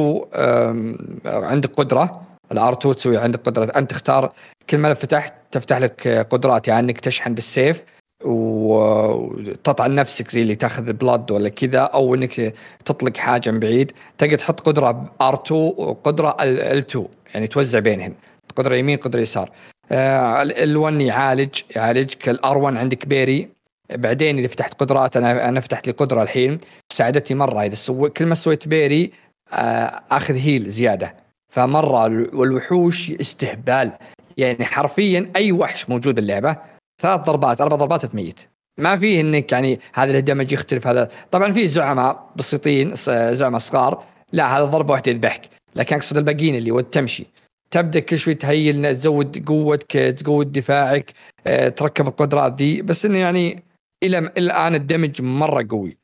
عندك 1.26 1.70
قدرة. 1.70 2.22
ال 2.54 2.67
R2 2.67 2.94
تسوي 2.94 3.16
عندك 3.16 3.40
قدرة. 3.40 3.64
أنت 3.76 3.90
تختار 3.90 4.32
كل 4.70 4.78
ما 4.78 4.94
فتحت 4.94 5.34
تفتح 5.52 5.78
لك 5.78 6.06
آه، 6.06 6.22
قدرات 6.22 6.68
يعني 6.68 6.80
إنك 6.86 7.00
تشحن 7.00 7.34
بالسيف 7.34 7.82
وتطعن 8.24 9.94
نفسك 9.94 10.30
زي 10.30 10.42
اللي 10.42 10.54
تاخذ 10.54 10.92
blood 10.92 11.30
ولا 11.30 11.48
كذا 11.48 11.78
أو 11.78 12.14
إنك 12.14 12.54
تطلق 12.84 13.16
حاجة 13.16 13.50
من 13.50 13.60
بعيد. 13.60 13.92
تقدر 14.18 14.36
تحط 14.36 14.60
قدرة 14.60 15.12
R2 15.22 15.52
وقدرة 15.52 16.36
L2 16.40 16.98
يعني 17.34 17.46
توزع 17.46 17.78
بينهم. 17.78 18.14
قدرة 18.56 18.74
يمين 18.74 18.96
قدرة 18.98 19.20
يسار. 19.20 19.50
L1 19.90 21.00
يعالج 21.00 21.54
يعالجك. 21.76 22.36
ال 22.36 22.49
R1 22.49 22.76
عندك 22.76 23.06
parry. 23.06 23.48
بعدين 23.90 24.38
إذا 24.38 24.48
فتحت 24.48 24.74
قدرات 24.74 25.16
أنا 25.16 25.48
أنا 25.48 25.60
فتحت 25.60 25.86
لي 25.86 25.92
قدرة 25.92 26.22
الحين. 26.22 26.58
ساعدتني 26.94 27.38
مرة. 27.38 27.62
إذا 27.62 27.74
سوي 27.74 28.10
كل 28.10 28.26
ما 28.26 28.34
سويت 28.34 28.68
parry 28.68 29.12
آه، 29.52 30.00
آخذ 30.10 30.34
heal 30.34 30.70
زيادة. 30.70 31.16
فمرة 31.52 32.06
ال- 32.06 32.36
والوحوش 32.36 33.10
استهبال. 33.10 33.92
يعني 34.36 34.64
حرفيا 34.64 35.30
أي 35.36 35.52
وحش 35.52 35.90
موجود 35.90 36.14
باللعبه 36.14 36.56
ثلاث 37.02 37.20
ضربات 37.20 37.60
أربع 37.60 37.76
ضربات 37.76 38.06
تميت. 38.06 38.40
ما 38.78 38.96
فيه 38.96 39.20
إنك 39.20 39.52
يعني 39.52 39.80
هذا 39.94 40.18
ال 40.18 40.23
damage 40.23 40.52
يختلف 40.52 40.86
هذا 40.86 41.10
طبعا 41.30 41.52
في 41.52 41.66
زعماء 41.66 42.30
بسيطين 42.36 42.94
زعماء 43.34 43.58
صغار. 43.58 44.04
لا 44.32 44.58
هذا 44.58 44.64
ضربة 44.64 44.92
واحدة 44.92 45.12
يذبحك 45.12 45.42
لكن 45.76 45.96
أقصد 45.96 46.16
الباقيين 46.16 46.54
اللي 46.54 46.70
ود 46.70 46.84
تمشي 46.84 47.26
تبدأ 47.70 48.00
كل 48.00 48.18
شوي 48.18 48.34
تهيل 48.34 48.94
تزود 48.96 49.44
قوتك 49.48 49.92
تزود 49.92 50.52
دفاعك 50.52 51.12
آه، 51.46 51.68
تركب 51.68 52.08
القدرات 52.08 52.54
ذي. 52.58 52.82
بس 52.82 53.06
إنه 53.06 53.18
يعني 53.18 53.62
إلى 54.02 54.18
الآن 54.18 54.74
ال 54.74 54.81
damage 54.81 55.22
مرة 55.22 55.66
قوي. 55.70 55.96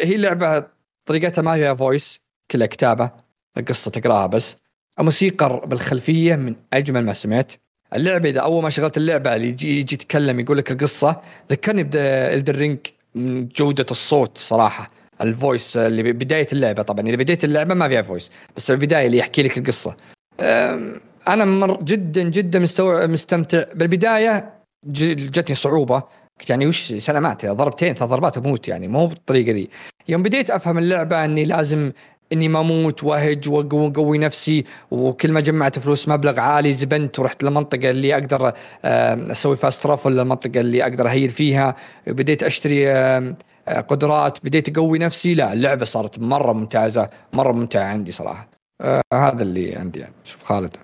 هي 0.00 0.16
لعبة 0.16 0.66
طريقتها 1.06 1.42
ما 1.42 1.54
فيها 1.54 1.74
voice 1.74 2.20
كلها 2.50 2.66
كتابة 2.66 3.10
القصة 3.56 3.90
تقراها 3.90 4.26
بس. 4.26 4.56
الموسيقى 4.98 5.62
بالخلفية 5.66 6.36
من 6.36 6.56
أجمل 6.72 7.04
ما 7.04 7.12
سمعت. 7.12 7.52
اللعبة 7.94 8.28
إذا 8.28 8.40
أول 8.40 8.62
ما 8.62 8.70
شغلت 8.70 8.96
اللعبة 8.96 9.36
اللي 9.36 9.48
يجي 9.48 9.80
يجي 9.80 9.94
يتكلم 9.94 10.40
يقول 10.40 10.58
لك 10.58 10.70
القصة 10.70 11.20
ذكرني 11.50 11.82
بإلدن 11.82 12.56
رينج 12.56 12.78
من 13.14 13.48
جودة 13.48 13.86
الصوت 13.90 14.38
صراحة. 14.38 14.88
ال 15.20 15.29
voice 15.29 15.76
اللي 15.76 16.12
بداية 16.12 16.46
اللعبة 16.52 16.82
طبعا. 16.82 17.08
إذا 17.08 17.16
بديت 17.16 17.44
اللعبة 17.44 17.74
ما 17.74 17.88
فيها 17.88 18.02
voice 18.02 18.30
بس 18.56 18.70
البدايه 18.70 19.06
اللي 19.06 19.18
يحكي 19.18 19.42
لك 19.42 19.58
القصة. 19.58 19.96
أنا 21.28 21.44
مر 21.44 21.82
جدا 21.82 22.22
جدا 22.22 22.58
مستوع 22.58 23.06
مستمتع. 23.06 23.64
بالبداية 23.74 24.54
جتني 24.86 25.54
صعوبة. 25.56 26.02
يعني 26.50 26.66
وش 26.66 26.92
سلامات 26.92 27.46
ضربتين 27.46 27.94
ثلاث 27.94 28.10
ضربات 28.10 28.36
أموت 28.38 28.68
يعني 28.68 28.88
مو 28.88 29.06
بالطريقة 29.06 29.52
ذي. 29.52 29.68
يوم 30.08 30.22
بديت 30.22 30.50
أفهم 30.50 30.78
اللعبة 30.78 31.24
إني 31.24 31.44
لازم 31.44 31.92
إني 32.32 32.48
ما 32.48 32.60
أموت 32.60 33.04
وأهج 33.04 33.48
وأقوي 33.48 34.18
نفسي 34.18 34.64
وكل 34.90 35.32
ما 35.32 35.40
جمعت 35.40 35.78
فلوس 35.78 36.08
مبلغ 36.08 36.40
عالي 36.40 36.72
زبنت 36.72 37.18
ورحت 37.18 37.42
للمنطقة 37.44 37.90
اللي 37.90 38.14
أقدر 38.14 38.52
أسوي 38.84 39.56
فاست 39.56 39.82
ترافل 39.82 40.12
للمنطقة 40.12 40.60
اللي 40.60 40.82
أقدر 40.82 41.08
أهيل 41.08 41.28
فيها. 41.30 41.74
بديت 42.06 42.42
أشتري 42.42 42.90
آه، 42.90 43.34
قدرات 43.88 44.38
بديت 44.44 44.76
أقوي 44.78 44.98
نفسي. 44.98 45.34
لا 45.34 45.52
اللعبة 45.52 45.84
صارت 45.84 46.18
مرة 46.18 46.52
ممتازة 46.52 47.08
مرة 47.32 47.52
ممتعة 47.52 47.84
عندي 47.84 48.12
صراحة. 48.12 48.48
آه 48.80 49.02
هذا 49.14 49.42
اللي 49.42 49.76
عندي 49.76 49.98
يعني 50.00 50.14
شوف 50.24 50.42
خالد. 50.44 50.76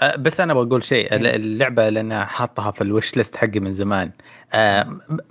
أه، 0.00 0.16
بس 0.16 0.40
أنا 0.40 0.54
بقول 0.54 0.82
شيء 0.84 1.14
الل- 1.14 1.26
اللعبة 1.26 1.88
لأنها 1.88 2.24
حاطها 2.24 2.70
في 2.70 2.80
ال 2.80 3.16
wishlist 3.16 3.36
حقي 3.36 3.60
من 3.60 3.74
زمان. 3.74 4.10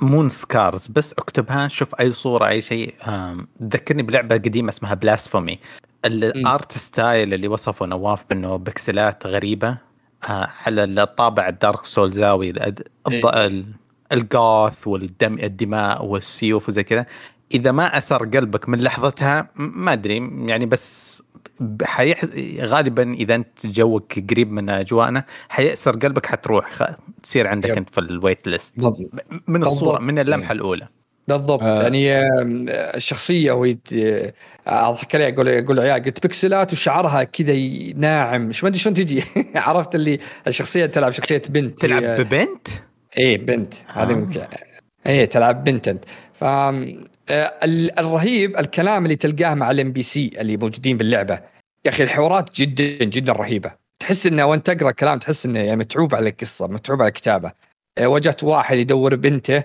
مون 0.02 0.30
سكارز 0.30 0.88
بس 0.88 1.14
اكتبها 1.14 1.68
شوف 1.68 1.96
أي 1.96 2.12
صورة 2.14 2.48
أي 2.48 2.62
شيء. 2.62 2.94
أم، 3.08 3.48
تذكرني 3.60 4.04
بلعبة 4.04 4.36
قديمة 4.36 4.70
اسمها 4.70 4.94
بلاسفيموس 4.94 5.60
ال 6.06 6.22
art 6.22 6.72
style 6.78 7.34
اللي 7.34 7.48
وصفه 7.48 7.86
نواف 7.86 8.26
بأنه 8.30 8.56
بكسلات 8.56 9.28
غريبة 9.28 9.78
أه، 10.30 10.50
على 10.66 10.84
الطابع 10.84 11.48
الدارك 11.48 11.86
سولزاوي. 11.86 12.54
الأد- 12.54 12.82
الض- 13.10 13.36
ال- 13.38 13.66
ال 14.12 14.27
goth 14.27 14.88
والدم 14.88 15.34
الدماء 15.44 16.06
والسيوف 16.06 16.70
وزي 16.70 16.84
كذا. 16.84 17.06
إذا 17.54 17.72
ما 17.72 17.98
أسر 17.98 18.26
قلبك 18.26 18.70
من 18.70 18.80
لحظتها 18.82 19.50
ما 19.56 19.94
أدري 19.94 20.18
يعني 20.46 20.66
بس 20.66 21.24
حيح... 21.84 22.26
غالبا 22.60 23.14
إذا 23.14 23.36
أنت 23.36 23.66
جوك 23.66 24.20
قريب 24.30 24.52
من 24.52 24.70
اجواءنا 24.70 25.24
حيأسر 25.50 25.92
قلبك 25.92 26.26
حتروح 26.26 26.72
خ... 26.72 26.84
تصير 27.24 27.48
عندك 27.48 27.70
yep. 27.70 27.78
أنت 27.78 27.90
في 27.90 27.98
ال 27.98 28.48
wishlist 28.48 28.74
بالضبط. 28.76 28.98
من 29.48 29.64
الصورة 29.64 29.92
بالضبط. 29.92 30.02
من 30.02 30.20
اللمحة 30.20 30.52
الأولى. 30.52 30.88
بالضبط. 31.28 31.64
آه. 31.64 31.82
يعني 31.82 32.22
الشخصية 32.72 33.52
وهي 33.52 33.78
آه، 33.94 34.34
أضحك 34.68 35.16
عليها 35.16 35.30
أقول 35.30 35.50
أقول 35.50 35.80
عيال 35.80 36.04
قلت 36.04 36.26
بكسلات 36.26 36.74
وشعرها 36.74 37.24
كذا 37.24 37.54
ناعم. 37.96 38.52
شو 38.52 38.66
ما 38.66 38.70
أدري 38.70 38.80
شلون 38.80 38.94
تجي؟ 38.94 39.24
عرفت 39.56 39.96
اللي 39.96 40.20
الشخصية 40.48 40.86
تلعب 40.86 41.12
شخصية 41.12 41.42
بنت. 41.50 41.80
تلعب 41.80 42.04
ببنت؟ 42.04 42.68
إيه 43.18 43.38
بنت. 43.38 43.74
هذه 43.94 44.12
آه. 44.12 44.16
ممكن. 44.16 44.42
إيه 45.08 45.26
تلعب 45.26 45.64
بنت 45.64 45.88
أنت. 45.88 46.06
ف 46.34 46.44
الرهيب 47.32 48.58
الكلام 48.58 49.06
اللي 49.06 49.16
تلقاه 49.16 49.54
مع 49.54 49.72
ال 49.72 49.92
NPC 49.92 50.32
اللي 50.40 50.58
موجودين 50.58 50.98
باللعبة. 50.98 51.40
يا 51.86 51.90
أخي 51.90 52.04
الحوارات 52.04 52.56
جدا 52.56 53.06
جدا 53.06 53.34
رهيبة. 53.34 53.72
تحس 54.00 54.28
إنه 54.28 54.46
وأنت 54.46 54.72
تقرأ 54.72 54.92
كلام 54.92 55.20
تحس 55.20 55.46
إنه 55.46 55.60
يعني 55.60 55.76
متعوب 55.76 56.16
على 56.16 56.30
القصة 56.30 56.68
متعوب 56.68 57.02
على 57.02 57.10
الكتابه 57.10 57.52
آه، 57.98 58.08
وجدت 58.08 58.44
واحد 58.44 58.78
يدور 58.78 59.16
بنته 59.16 59.64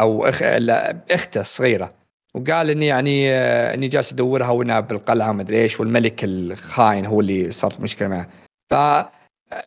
أو. 0.00 0.26
لا 0.58 0.96
أخته 1.10 1.40
الصغيره 1.40 1.94
وقال 2.34 2.70
إني 2.70 2.86
يعني 2.86 3.30
آه، 3.30 3.74
إني 3.74 3.88
جالس 3.88 4.12
أدورها 4.12 4.50
وانها 4.50 4.80
بالقلعة 4.80 5.30
ومدري 5.30 5.62
إيش 5.62 5.80
والملك 5.80 6.24
الخاين 6.24 7.06
هو 7.06 7.20
اللي 7.20 7.50
صارت 7.50 7.80
مشكلة 7.80 8.08
معه. 8.08 8.28
ف 8.70 8.74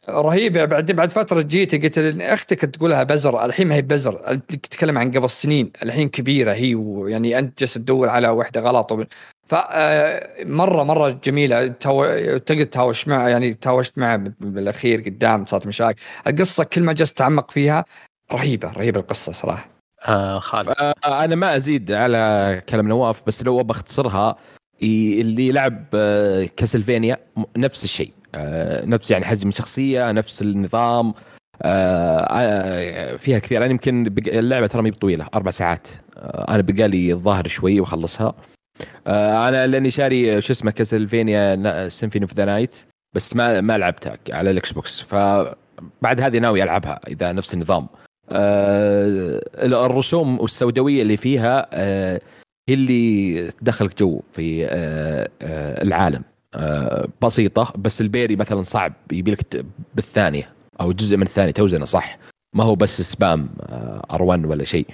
رهيبه 0.09 0.65
بعد 0.65 0.91
بعد 0.91 1.11
فترة 1.11 1.41
جيت 1.41 1.83
قلت 1.83 1.99
لها 1.99 2.33
أختك 2.33 2.59
تقولها 2.61 3.03
بزر 3.03 3.45
الحين 3.45 3.67
ما 3.67 3.75
هي 3.75 3.81
بزر 3.81 4.35
تتكلم 4.35 4.97
عن 4.97 5.11
قبل 5.11 5.29
سنين 5.29 5.71
الحين 5.83 6.09
كبيرة 6.09 6.53
هي 6.53 6.75
ويعني 6.75 7.39
أنت 7.39 7.59
جالس 7.59 7.73
تدور 7.73 8.09
على 8.09 8.29
واحدة 8.29 8.61
غلط 8.61 8.91
وب- 8.91 9.07
ف 9.47 9.55
آه، 9.55 10.27
مره 10.45 10.83
مرة 10.83 11.19
جميلة. 11.23 11.67
تقدر 11.67 12.63
تهاوش 12.63 13.07
معها 13.07 13.29
يعني 13.29 13.53
تهاوشت 13.53 13.97
معها 13.97 14.17
بالأخير 14.39 15.01
قدام 15.01 15.45
صارت 15.45 15.67
مشاكل. 15.67 15.99
القصة 16.27 16.63
كل 16.63 16.81
ما 16.81 16.93
جلست 16.93 17.13
اتعمق 17.13 17.51
فيها 17.51 17.85
رهيبة 18.31 18.71
رهيبة 18.71 18.99
القصة 18.99 19.31
صراحة. 19.31 19.69
آه 20.07 20.39
خالد. 20.39 20.69
آه، 20.79 20.93
أنا 21.23 21.35
ما 21.35 21.55
أزيد 21.55 21.91
على 21.91 22.61
كلام 22.69 22.87
نواف 22.87 23.21
بس 23.27 23.43
لو 23.43 23.63
بختصرها 23.63 24.35
اللي 24.83 25.51
لعب 25.51 25.85
آه، 25.93 26.43
Castlevania 26.57 27.17
نفس 27.57 27.83
الشيء. 27.83 28.11
نفس 28.85 29.11
يعني 29.11 29.25
حجم 29.25 29.49
الشخصية 29.49 30.11
نفس 30.11 30.41
النظام 30.41 31.13
آه، 31.61 32.19
آه، 32.19 33.15
فيها 33.15 33.39
كثير. 33.39 33.63
أنا 33.63 33.71
يمكن 33.71 34.13
اللعبة 34.27 34.67
ترى 34.67 34.81
مي 34.81 34.91
بطويلة 34.91 35.27
أربع 35.35 35.51
ساعات. 35.51 35.87
آه، 36.17 36.55
أنا 36.55 36.61
بقالي 36.61 37.13
الظاهر 37.13 37.47
شوي 37.47 37.79
وأخلصها. 37.79 38.33
آه، 39.07 39.49
أنا 39.49 39.67
لأني 39.67 39.91
شاري 39.91 40.41
شو 40.41 40.53
اسمه 40.53 40.71
Castlevania 40.71 41.89
Symphony 41.89 42.25
of 42.25 42.33
the 42.33 42.45
Night 42.45 42.75
بس 43.15 43.35
ما 43.35 43.61
ما 43.61 43.77
لعبتها 43.77 44.17
على 44.31 44.51
ال 44.51 44.71
Xbox. 44.71 45.01
فبعد 45.01 46.21
هذه 46.21 46.37
ناوي 46.37 46.63
ألعبها 46.63 46.99
إذا 47.07 47.31
نفس 47.31 47.53
النظام. 47.53 47.87
آه، 48.29 49.41
الرسوم 49.63 50.39
والسوداويه 50.39 51.01
اللي 51.01 51.17
فيها 51.17 51.67
آه، 51.73 52.21
هي 52.69 52.73
اللي 52.73 53.51
تدخلك 53.51 53.99
جو 53.99 54.21
في 54.33 54.65
آه، 54.65 55.29
آه، 55.41 55.83
العالم. 55.83 56.21
آه، 56.21 56.36
بسيطة 57.21 57.73
بس 57.77 58.01
ال 58.01 58.07
parry 58.07 58.35
مثلا 58.35 58.61
صعب 58.61 58.93
يبي 59.11 59.31
لك 59.31 59.65
بالثانية 59.95 60.49
أو 60.81 60.91
جزء 60.91 61.17
من 61.17 61.23
الثانية 61.23 61.51
توزنه 61.51 61.85
صح؟ 61.85 62.17
ما 62.55 62.63
هو 62.63 62.75
بس 62.75 63.01
spam 63.01 63.49
R 64.11 64.23
1 64.23 64.45
ولا 64.45 64.63
شيء. 64.63 64.87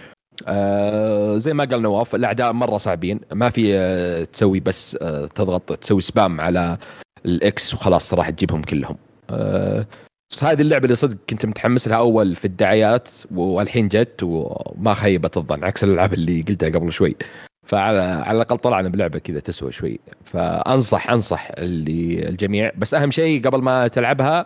آه، 0.47 1.37
زي 1.37 1.53
ما 1.53 1.63
قال 1.63 1.81
نواف 1.81 2.15
الأعداء 2.15 2.53
مرة 2.53 2.77
صعبين 2.77 3.19
ما 3.31 3.49
في 3.49 3.77
آه، 3.77 4.23
تسوي 4.23 4.59
بس 4.59 4.97
آه، 5.01 5.25
تضغط 5.25 5.73
تسوي 5.73 6.01
spam 6.01 6.41
على 6.41 6.77
ال 7.25 7.49
X 7.49 7.73
وخلاص 7.73 8.13
راح 8.13 8.29
تجيبهم 8.29 8.61
كلهم. 8.61 8.97
آه، 9.29 9.87
بس 10.31 10.43
هذه 10.43 10.61
اللعبة 10.61 10.83
اللي 10.83 10.95
صدق 10.95 11.17
كنت 11.29 11.45
متحمس 11.45 11.87
لها 11.87 11.97
أول 11.97 12.35
في 12.35 12.45
الدعايات 12.45 13.09
والحين 13.35 13.87
جت 13.87 14.19
وما 14.23 14.93
خيبت 14.93 15.37
الظن 15.37 15.63
عكس 15.63 15.83
الألعاب 15.83 16.13
اللي 16.13 16.41
قلتها 16.41 16.69
قبل 16.69 16.91
شوي. 16.91 17.15
فعلى 17.63 18.01
على 18.01 18.35
الأقل 18.35 18.57
طلعنا 18.57 18.89
بلعبة 18.89 19.19
كذا 19.19 19.39
تسوى 19.39 19.71
شوي. 19.71 19.99
فانصح 20.25 21.09
أنصح 21.09 21.51
اللي 21.57 22.29
الجميع. 22.29 22.71
بس 22.77 22.93
أهم 22.93 23.11
شيء 23.11 23.47
قبل 23.47 23.61
ما 23.61 23.87
تلعبها 23.87 24.45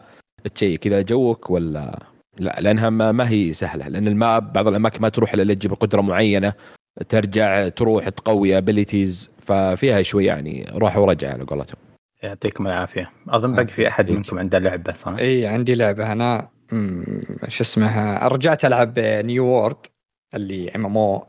تشيك 0.55 0.79
كذا 0.79 1.01
جوك 1.01 1.49
ولا 1.49 1.99
لا 2.39 2.57
لأنها 2.59 2.89
ما, 2.89 3.11
ما 3.11 3.29
هي 3.29 3.53
سهلة. 3.53 3.87
لأن 3.87 4.07
ال 4.07 4.19
map 4.19 4.53
بعض 4.53 4.67
الأماكن 4.67 5.01
ما 5.01 5.09
تروح 5.09 5.33
إلا 5.33 5.53
تجيب 5.53 5.73
قدره 5.73 6.01
معينة 6.01 6.53
ترجع 7.09 7.67
تروح 7.67 8.09
تقوي 8.09 8.57
abilities 8.57 9.29
ففيها 9.39 10.01
شوي 10.01 10.25
يعني 10.25 10.71
روح 10.73 10.97
ورجع 10.97 11.33
على 11.33 11.43
قولتهم. 11.43 11.77
يعطيكم 12.23 12.67
العافية. 12.67 13.11
أظن 13.29 13.53
باقي 13.53 13.67
في 13.67 13.87
أحد 13.87 14.11
منكم 14.11 14.39
عنده 14.39 14.59
لعبة 14.59 14.93
صح؟ 14.93 15.15
إي 15.19 15.47
عندي 15.47 15.75
لعبة. 15.75 16.11
أنا 16.11 16.49
شو 17.47 17.63
اسمها؟ 17.63 18.27
رجعت 18.27 18.65
ألعب 18.65 18.99
نيو 18.99 19.45
وورد 19.45 19.85
اللي 20.35 20.71
ام 20.75 20.85
ام 20.85 20.97
أو 20.97 21.27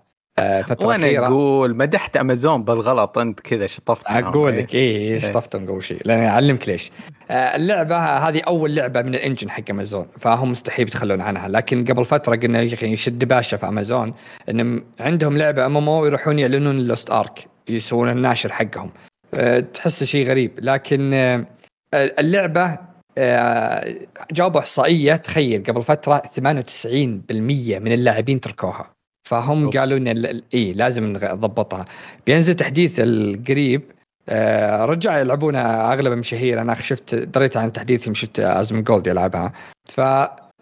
فترة 0.62 0.86
وأنا 0.86 1.07
أخيرة. 1.07 1.26
أقول 1.26 1.76
مدحت 1.76 2.16
أمازون 2.16 2.64
بالغلط 2.64 3.18
أنت 3.18 3.41
كذا 3.41 3.66
شطفت. 3.66 4.07
أقول 4.07 4.57
لك 4.57 4.74
اي 4.74 5.20
شطفتهم 5.20 5.66
قبل 5.66 5.82
شيء. 5.82 6.01
لأن 6.05 6.24
أعلمك 6.24 6.68
ليش. 6.68 6.91
آه، 7.30 7.57
اللعبة 7.57 7.99
هذه 7.99 8.41
أول 8.41 8.74
لعبة 8.74 9.03
من 9.03 9.14
الإنجن 9.14 9.51
حق 9.51 9.62
أمازون 9.70 10.07
فهم 10.18 10.51
مستحيل 10.51 10.86
يتخلون 10.89 11.20
عنها. 11.20 11.49
لكن 11.49 11.84
قبل 11.84 12.05
فترة 12.05 12.36
قلنا 12.36 12.62
يا 12.62 12.74
أخي 12.74 12.97
شد 12.97 13.24
باشا 13.24 13.57
في 13.57 13.68
أمازون 13.68 14.14
ان 14.51 14.82
عندهم 15.01 15.39
لعبة 15.39 15.66
أم 15.66 15.76
إم 15.76 15.89
أو 15.89 16.07
يروحون 16.07 16.39
يعلنون 16.39 16.78
اللوست 16.78 17.11
أرك 17.11 17.47
يسوون 17.68 18.09
الناشر 18.09 18.53
حقهم. 18.53 18.91
آه، 19.34 19.61
تحس 19.61 20.05
شيء 20.05 20.28
غريب. 20.28 20.53
لكن 20.62 21.14
آه، 21.14 21.47
اللعبة 21.95 22.78
آه، 23.18 23.95
جابوا 24.32 24.61
إحصائية 24.61 25.16
تخيل 25.16 25.62
قبل 25.62 25.82
فترة 25.82 26.18
98% 26.18 27.78
من 27.78 27.93
اللاعبين 27.93 28.41
تركوها. 28.41 28.91
فهم 29.29 29.64
أوف. 29.64 29.76
قالوا 29.76 29.99
إن 29.99 30.41
اي 30.55 30.72
لازم 30.72 31.12
نضبطها. 31.12 31.85
بينزل 32.26 32.55
تحديث 32.55 33.01
القريب 33.01 33.83
آه، 34.29 34.85
رجع 34.85 35.18
يلعبونها 35.18 35.93
اغلب 35.93 36.12
المشاهير 36.12 36.61
أنا 36.61 36.74
شفت 36.74 37.14
دريت 37.14 37.57
عن 37.57 37.72
تحديثهم 37.72 38.14
شفت 38.14 38.41
أزم 38.41 38.83
جولد 38.83 39.07
يلعبها. 39.07 39.53
ف 39.89 40.01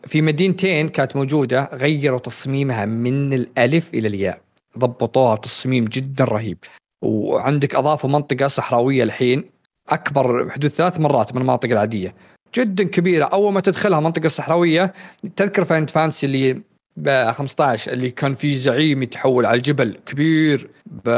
في 0.07 0.23
مدينتين 0.23 0.89
كانت 0.89 1.17
موجودة 1.17 1.69
غيروا 1.73 2.19
تصميمها 2.19 2.85
من 2.85 3.33
الألف 3.33 3.95
إلى 3.95 4.09
الياء. 4.09 4.41
ضبطوها 4.79 5.35
بتصميم 5.35 5.85
جدا 5.85 6.25
رهيب. 6.25 6.59
وعندك 7.05 7.75
أضافوا 7.75 8.11
منطقة 8.11 8.47
صحراوية 8.47 9.03
الحين 9.03 9.45
أكبر 9.89 10.43
بحدود 10.43 10.71
ثلاث 10.71 11.01
مرات 11.01 11.35
من 11.35 11.41
المناطق 11.41 11.71
العادية. 11.71 12.15
جدا 12.55 12.85
كبيرة. 12.85 13.25
أول 13.25 13.53
ما 13.53 13.61
تدخلها 13.61 14.01
منطقة 14.01 14.29
صحراوية 14.29 14.93
تذكر 15.37 15.65
Final 15.65 15.91
Fantasy 15.91 16.27
اللي 16.27 16.61
ب 16.97 17.31
15 17.31 17.93
اللي 17.93 18.11
كان 18.11 18.35
في 18.35 18.57
زعيم 18.57 19.03
يتحول 19.03 19.47
على 19.47 19.57
الجبل 19.57 19.99
كبير 20.07 20.71
ب... 20.87 21.09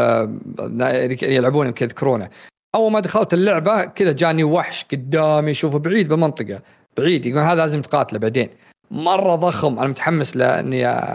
يلعبون 1.22 1.66
يمكن 1.66 1.84
يذكرونه 1.86 2.28
أول 2.74 2.92
ما 2.92 3.00
دخلت 3.00 3.34
اللعبة 3.34 3.84
كذا 3.84 4.12
جاني 4.12 4.44
وحش 4.44 4.84
قدامي 4.92 5.50
اشوفه 5.50 5.78
بعيد 5.78 6.08
بمنطقة 6.08 6.62
بعيد 6.96 7.26
يقول 7.26 7.42
هذا 7.42 7.54
لازم 7.54 7.82
تقاتله 7.82 8.18
بعدين. 8.18 8.48
مرة 8.90 9.34
ضخم 9.36 9.78
أنا 9.78 9.88
متحمس 9.88 10.36
لاني 10.36 11.08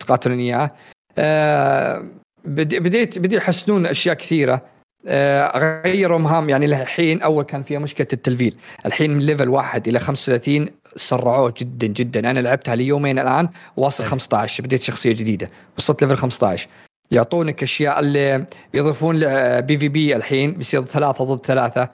تقاتلون 0.00 0.38
إياه. 0.38 0.70
آه 1.18 2.04
بديت 2.44 3.18
بديت 3.18 3.32
يحسنون 3.32 3.86
أشياء 3.86 4.14
كثيرة. 4.14 4.62
آه 5.06 5.82
غيروا 5.84 6.18
مهام 6.18 6.50
يعني 6.50 6.66
الحين 6.66 7.22
أول 7.22 7.44
كان 7.44 7.62
فيها 7.62 7.78
مشكلة 7.78 8.06
التلفيل. 8.12 8.54
الحين 8.86 9.10
من 9.10 9.18
level 9.18 9.48
واحد 9.48 9.88
إلى 9.88 9.98
35 9.98 10.68
سرعوه 10.96 11.54
جدا 11.58 11.86
جدا. 11.86 12.30
أنا 12.30 12.40
لعبتها 12.40 12.74
ليومين 12.74 13.18
الآن 13.18 13.48
واصل 13.76 14.04
15 14.04 14.64
بديت 14.64 14.82
شخصية 14.82 15.12
جديدة. 15.12 15.50
وصلت 15.78 16.02
level 16.02 16.16
15 16.16 16.68
يعطونك 17.10 17.62
أشياء 17.62 18.00
اللي 18.00 18.44
يضيفون 18.74 19.18
PvP 19.60 20.16
الحين 20.16 20.52
بيصير 20.52 20.84
ثلاثة 20.84 21.24
ضد 21.24 21.46
ثلاثة. 21.46 21.88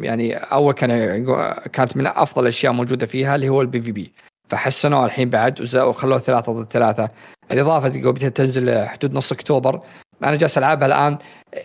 يعني 0.00 0.34
أول 0.34 0.74
كان 0.74 1.24
كانت 1.72 1.96
من 1.96 2.06
أفضل 2.06 2.42
الأشياء 2.42 2.72
موجودة 2.72 3.06
فيها 3.06 3.34
اللي 3.34 3.48
هو 3.48 3.62
ال 3.62 3.80
PvP. 3.80 4.12
فحسنوه 4.48 5.04
الحين 5.04 5.30
بعد 5.30 5.74
وخلوه 5.74 6.18
ثلاثة 6.18 6.52
ضد 6.52 6.72
ثلاثة. 6.72 7.08
الإضافة 7.52 7.88
تنزل 8.28 8.86
حدود 8.86 9.14
نص 9.14 9.32
أكتوبر. 9.32 9.80
أنا 10.24 10.36
جالس 10.36 10.58
ألعبها 10.58 10.86
الآن. 10.86 11.18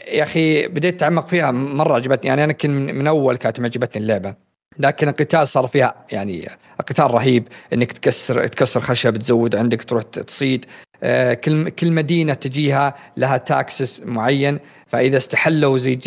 يا 0.08 0.24
أخي 0.24 0.68
بديت 0.68 0.96
أتعمق 0.96 1.28
فيها 1.28 1.52
مرة 1.52 1.96
عجبتني. 1.96 2.28
يعني 2.28 2.44
أنا 2.44 2.54
كنت 2.54 2.72
من 2.72 3.08
أول 3.08 3.38
كانت 3.38 3.60
معجبتني 3.60 4.02
اللعبة. 4.02 4.36
لكن 4.80 5.08
القتال 5.08 5.48
صار 5.48 5.68
فيها 5.68 5.96
يعني 6.12 6.50
قتال 6.80 7.12
رهيب. 7.12 7.48
إنك 7.74 7.92
تكسر 7.92 8.48
تكسر 8.48 8.82
خشب 8.82 9.18
تزود 9.18 9.56
عندك 9.56 9.84
تروح 9.84 10.04
تصيد. 10.04 10.66
آه، 11.04 11.34
كل 11.34 11.70
كل 11.70 11.92
مدينة 11.92 12.34
تجيها 12.34 12.94
لها 13.18 13.38
taxes 13.38 14.02
معين. 14.06 14.60
فإذا 14.88 15.18
استحلوا 15.18 15.78
زي 15.78 16.00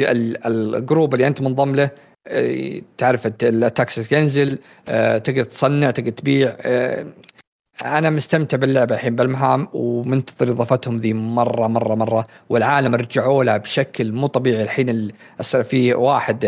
ال 0.47 0.58
group 0.58 1.15
اللي 1.15 1.27
أنت 1.27 1.41
منضم 1.41 1.75
له 1.75 1.91
آه، 2.29 2.81
تعرف 2.99 3.27
ال 3.43 3.54
taxes 3.54 4.13
ينزل. 4.13 4.59
آه، 4.89 5.19
تقدر 5.19 5.43
تصنع 5.43 5.91
تقدر 5.91 6.11
تبيع. 6.11 6.57
أنا 7.83 8.11
مستمتع 8.11 8.57
باللعبه 8.57 8.95
الحين 8.95 9.17
بألمهام 9.17 9.69
ومنتظر 9.73 10.51
إضافتهم 10.51 10.99
ذي 10.99 11.13
مرة 11.13 11.67
مرة 11.67 11.95
مرة 11.95 12.27
والعالم 12.49 12.95
رجعوا 12.95 13.45
لها 13.45 13.57
بشكل 13.57 14.13
مو 14.13 14.27
طبيعي 14.27 14.63
الحين 14.63 15.11
في 15.43 15.95
واحد 15.95 16.47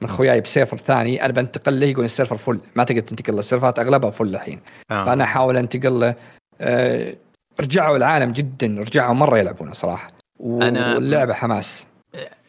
من 0.00 0.08
اخوياي 0.08 0.40
ب 0.40 0.45
server 0.45 0.76
ثاني 0.76 1.24
أنا 1.24 1.32
بنتقل 1.32 1.80
له 1.80 1.86
يقول 1.86 2.04
ال 2.04 2.09
server 2.09 2.36
full 2.36 2.60
ما 2.76 2.84
تقدر 2.84 3.00
تنتقل 3.00 3.32
له 3.32 3.40
السيرفرات 3.40 3.78
أغلبها 3.78 4.10
full 4.10 4.34
الحين. 4.34 4.60
آه. 4.90 5.04
فأنا 5.04 5.24
أحاول 5.24 5.56
أنتقل 5.56 6.00
له. 6.00 6.14
أه 6.60 7.14
رجعوا 7.60 7.96
العالم 7.96 8.32
جدا 8.32 8.66
رجعوا 8.66 9.14
مرة 9.14 9.38
يلعبونه 9.38 9.72
صراحة. 9.72 10.08
واللعبة 10.40 11.34
حماس. 11.34 11.86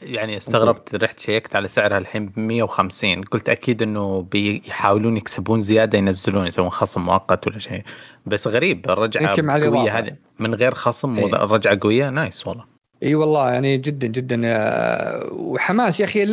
يعني 0.06 0.38
استغربت 0.38 0.96
رحت 0.96 1.20
شيكت 1.20 1.56
على 1.56 1.68
سعرها 1.68 1.98
الحين 1.98 2.26
ب 2.26 2.40
150 2.40 3.22
قلت 3.22 3.50
أكيد 3.50 3.82
إنه 3.82 4.22
بيحاولون 4.32 5.18
يكسبون 5.18 5.62
زيادة 5.62 5.98
ينزلون 5.98 6.48
يسوون 6.48 6.70
خصم 6.70 7.02
مؤقت 7.06 7.48
ولا 7.48 7.60
شيء. 7.60 7.84
بس 8.26 8.48
غريب 8.48 8.90
الرجعة 8.90 9.36
قوية 9.64 10.00
هذه. 10.00 10.12
من 10.40 10.56
غير 10.56 10.74
خصم 10.74 11.18
إيه. 11.18 11.26
الرجعه 11.26 11.80
قوية 11.82 12.10
nice 12.10 12.48
والله. 12.48 12.64
إي 13.04 13.16
والله 13.16 13.52
يعني 13.52 13.78
جدا 13.78 14.08
جدا. 14.08 14.42
آه، 14.46 15.30
وحماس 15.34 16.00
يا 16.00 16.06
أخي 16.06 16.24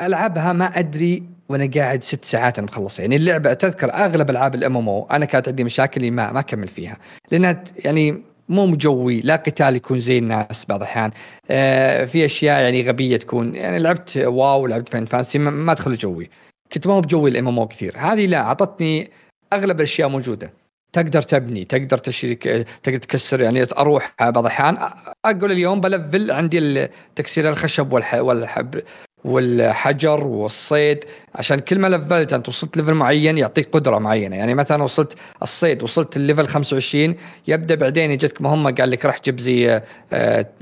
العبها 0.00 0.52
ما 0.52 0.64
أدري 0.64 1.22
وأنا 1.48 1.70
قاعد 1.74 2.02
ست 2.02 2.24
ساعات 2.24 2.58
أنا 2.58 2.66
مخلص 2.66 3.00
يعني 3.00 3.16
اللعبة 3.16 3.52
تذكر 3.52 3.94
أغلب 3.94 4.30
ألعاب 4.30 4.54
ال 4.54 4.76
MMO 4.76 5.08
أنا 5.10 5.24
كانت 5.24 5.48
عندي 5.48 5.64
مشاكل 5.64 6.10
ما 6.10 6.32
ما 6.32 6.40
أكمل 6.40 6.68
فيها. 6.68 6.96
لأنها 7.30 7.64
يعني 7.84 8.22
مو 8.48 8.66
مجوي 8.66 9.20
لا 9.20 9.36
قتال 9.36 9.76
يكون 9.76 9.98
زي 9.98 10.18
الناس 10.18 10.64
بعض 10.64 10.80
الأحيان. 10.80 11.10
آه 11.50 12.04
في 12.04 12.24
أشياء 12.24 12.60
يعني 12.60 12.88
غبية 12.88 13.16
تكون. 13.16 13.54
يعني 13.54 13.78
لعبت 13.78 14.16
واو 14.16 14.66
لعبت 14.66 14.88
فين 14.88 15.04
فانسي 15.04 15.38
ما, 15.38 15.72
أدخل 15.72 15.94
جوي. 15.94 16.30
كنت 16.72 16.86
ما 16.86 16.94
هو 16.94 17.00
بجوي 17.00 17.30
الإم 17.30 17.48
إم 17.48 17.64
كثير. 17.64 17.94
هذه 17.98 18.26
لا 18.26 18.40
أعطتني 18.40 19.10
أغلب 19.52 19.76
الأشياء 19.76 20.08
موجودة. 20.08 20.52
تقدر 20.92 21.22
تبني 21.22 21.64
تقدر 21.64 21.98
تشريك 21.98 22.42
تقدر 22.82 22.98
تكسر 22.98 23.40
يعني 23.40 23.66
أروح 23.78 24.14
بعض 24.20 24.38
الأحيان. 24.38 24.78
أقول 25.24 25.52
اليوم 25.52 25.80
بلفل 25.80 26.30
عندي 26.30 26.88
تكسير 27.16 27.50
الخشب 27.50 27.92
والحب. 27.92 28.82
والحجر 29.24 30.26
والصيد 30.26 31.04
عشان 31.34 31.58
كل 31.58 31.78
ما 31.78 31.86
لفلت 31.88 32.32
أنت 32.32 32.48
وصلت 32.48 32.76
ليفل 32.76 32.94
معين 32.94 33.38
يعطيك 33.38 33.68
قدرة 33.72 33.98
معينة. 33.98 34.36
يعني 34.36 34.54
مثلا 34.54 34.82
وصلت 34.82 35.14
الصيد 35.42 35.82
وصلت 35.82 36.16
ال 36.16 36.21
level 36.21 36.48
25 36.48 37.16
يبدأ 37.48 37.74
بعدين 37.74 38.10
يجتك 38.10 38.42
مهمه 38.42 38.70
قال 38.70 38.90
لك 38.90 39.04
راح 39.04 39.20
جيب 39.24 39.40
زي 39.40 39.82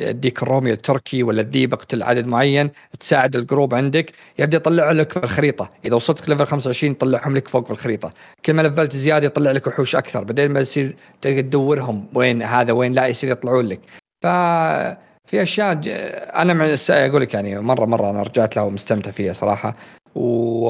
الديك 0.00 0.38
آه، 0.38 0.42
الرومي 0.42 0.72
التركي 0.72 1.22
ولا 1.22 1.42
الذيب 1.42 1.72
اقتل 1.72 2.02
عدد 2.02 2.26
معين 2.26 2.70
تساعد 3.00 3.36
ال 3.36 3.42
group 3.42 3.74
عندك 3.74 4.12
يبدأ 4.38 4.56
يطلع 4.56 4.90
لك 4.90 5.12
في 5.12 5.24
الخريطة. 5.24 5.70
إذا 5.84 5.94
وصلت 5.94 6.28
level 6.28 6.46
25 6.46 6.92
يطلعهم 6.92 7.36
لك 7.36 7.48
فوق 7.48 7.64
في 7.64 7.70
الخريطة. 7.70 8.10
كل 8.44 8.52
ما 8.54 8.62
لفلت 8.62 8.96
زيادة 8.96 9.26
يطلع 9.26 9.50
لك 9.50 9.66
وحوش 9.66 9.96
أكثر 9.96 10.24
بعدين 10.24 10.50
ما 10.50 10.60
يصير 10.60 10.96
تدورهم 11.20 12.06
وين 12.14 12.42
هذا 12.42 12.72
وين 12.72 12.92
لا 12.92 13.06
يصير 13.06 13.30
يطلعون 13.30 13.66
لك. 13.66 13.80
ف 14.22 14.26
في 15.26 15.42
أشياء 15.42 15.80
أنا 16.34 16.76
أقول 16.90 17.22
لك 17.22 17.34
يعني 17.34 17.60
مره 17.60 17.84
مرة 17.84 18.10
أنا 18.10 18.22
رجعت 18.22 18.56
لها 18.56 18.64
ومستمتع 18.64 19.10
فيها 19.10 19.32
صراحة. 19.32 19.76
و... 20.14 20.68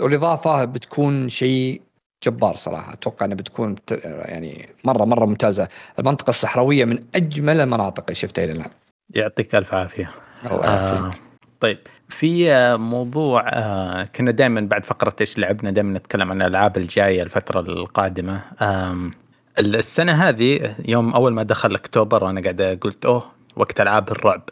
والإضافة 0.00 0.64
بتكون 0.64 1.28
شيء 1.28 1.82
جبار 2.24 2.56
صراحة. 2.56 2.92
أتوقع 2.92 3.26
إنها 3.26 3.36
بتكون 3.36 3.76
يعني 4.04 4.68
مره 4.84 5.04
مرة 5.04 5.26
ممتازة. 5.26 5.68
المنطقة 5.98 6.30
الصحراوية 6.30 6.84
من 6.84 6.98
أجمل 7.14 7.60
المناطق 7.60 8.04
اللي 8.04 8.14
شفتها 8.14 8.44
إلى 8.44 8.52
الآن. 8.52 8.70
يعطيك 9.14 9.54
ألف 9.54 9.74
عافية. 9.74 10.10
الله 10.50 10.64
آه 10.64 11.14
طيب 11.60 11.78
في 12.08 12.52
موضوع 12.76 13.48
آه 13.48 14.04
كنا 14.04 14.30
دائما 14.30 14.60
بعد 14.60 14.84
فقرة 14.84 15.16
إيش 15.20 15.38
لعبنا 15.38 15.70
دائما 15.70 15.98
نتكلم 15.98 16.30
عن 16.30 16.42
الألعاب 16.42 16.76
الجاية 16.76 17.22
الفترة 17.22 17.60
القادمة. 17.60 18.42
آه 18.60 19.10
السنة 19.58 20.12
هذه 20.12 20.74
يوم 20.88 21.14
أول 21.14 21.32
ما 21.32 21.42
دخل 21.42 21.74
أكتوبر 21.74 22.24
وأنا 22.24 22.40
قاعد 22.40 22.78
قلت 22.80 23.04
أوه 23.04 23.24
وقت 23.56 23.80
ألعاب 23.80 24.10
الرعب. 24.10 24.42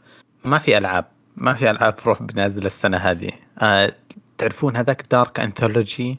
ما 0.45 0.59
في 0.59 0.79
ألعاب 0.79 1.05
ما 1.37 1.55
في 1.55 1.71
ألعاب 1.71 1.95
رعب 2.07 2.37
نازلة 2.37 2.67
السنة 2.67 2.97
هذه. 2.97 3.33
آه 3.59 3.93
تعرفون 4.39 4.77
هذاك 4.77 5.05
Dark 5.11 5.41
Anthology 5.41 6.19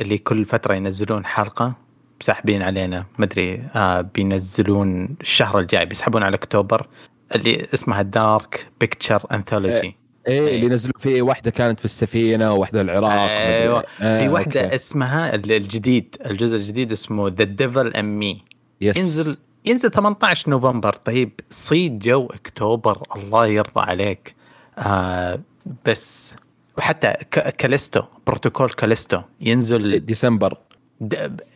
اللي 0.00 0.18
كل 0.24 0.44
فترة 0.44 0.74
ينزلون 0.74 1.26
حلقة 1.26 1.74
ساحبين 2.20 2.62
علينا. 2.62 3.06
مدري 3.18 3.62
آه 3.74 4.00
بينزلون 4.00 5.16
الشهر 5.20 5.58
الجاي 5.58 5.86
بيسحبون 5.86 6.22
على 6.22 6.34
أكتوبر. 6.34 6.86
اللي 7.34 7.66
اسمها 7.74 8.02
Dark 8.02 8.66
Pictures 8.80 9.22
Anthology 9.32 9.96
إيه 10.28 10.56
اللي 10.56 10.68
نزلوا 10.68 10.98
فيه 10.98 11.22
واحدة 11.22 11.50
كانت 11.50 11.78
في 11.78 11.84
السفينة 11.84 12.52
وواحده 12.52 12.80
العراق 12.80 13.30
أيوه. 13.30 13.84
آه 14.00 14.18
في 14.18 14.28
واحدة 14.28 14.64
أوكي. 14.64 14.74
اسمها 14.74 15.34
الجديد 15.34 16.16
الجزء 16.26 16.56
الجديد 16.56 16.92
اسمه 16.92 17.28
The 17.28 17.44
Devil 17.44 17.96
in 17.96 18.18
Me 18.18 18.44
ينزل 18.80 19.38
ينزل 19.64 19.90
18 19.90 20.50
نوفمبر. 20.50 20.92
طيب 20.92 21.40
صيد 21.50 21.98
جو 21.98 22.26
أكتوبر 22.26 23.02
الله 23.16 23.46
يرضى 23.46 23.80
عليك. 23.80 24.34
آه 24.78 25.40
بس 25.86 26.36
وحتى 26.78 27.12
Callisto 27.58 28.02
Protocol 28.26 28.70
Callisto 28.70 29.20
ينزل 29.40 30.06
ديسمبر. 30.06 30.58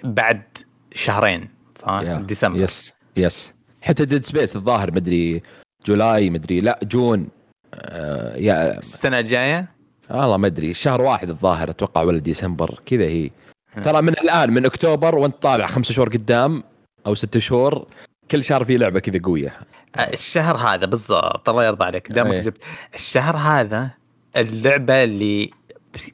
بعد 0.04 0.42
شهرين 0.94 1.48
صح؟ 1.74 2.00
Yeah. 2.00 2.06
ديسمبر. 2.06 2.60
يس 2.60 2.92
يس 3.16 3.52
حتى 3.82 4.04
ديد 4.04 4.24
سبيس 4.24 4.56
الظاهر 4.56 4.92
مدري 4.92 5.40
July 5.86 6.30
مدري 6.30 6.60
لا 6.60 6.78
June. 6.82 7.28
آه 7.74 8.36
يا 8.36 8.78
السنة 8.78 9.18
الجاية؟ 9.18 9.68
والله 10.10 10.36
ما 10.36 10.46
أدري. 10.46 10.74
شهر 10.74 11.02
واحد 11.02 11.28
الظاهر 11.28 11.70
أتوقع 11.70 12.02
ولا 12.02 12.18
ديسمبر. 12.18 12.80
كذا 12.86 13.04
هي. 13.04 13.30
ترى 13.82 14.02
من 14.02 14.08
الآن 14.08 14.50
من 14.50 14.66
أكتوبر 14.66 15.18
وأنت 15.18 15.42
طالع 15.42 15.66
خمسة 15.66 15.94
شهور 15.94 16.08
قدام 16.08 16.62
أو 17.06 17.14
ست 17.14 17.38
شهور 17.38 17.86
كل 18.30 18.44
شهر 18.44 18.64
في 18.64 18.76
لعبة 18.76 19.00
كذا 19.00 19.20
قوية. 19.24 19.56
آه، 19.96 20.12
الشهر 20.12 20.56
هذا 20.56 20.86
بالضبط 20.86 21.48
الله 21.48 21.64
يرضى 21.64 21.84
عليك 21.84 22.12
دامك 22.12 22.32
أيه. 22.32 22.40
جبت. 22.40 22.58
الشهر 22.94 23.36
هذا 23.36 23.90
اللعبة 24.36 25.04
اللي 25.04 25.50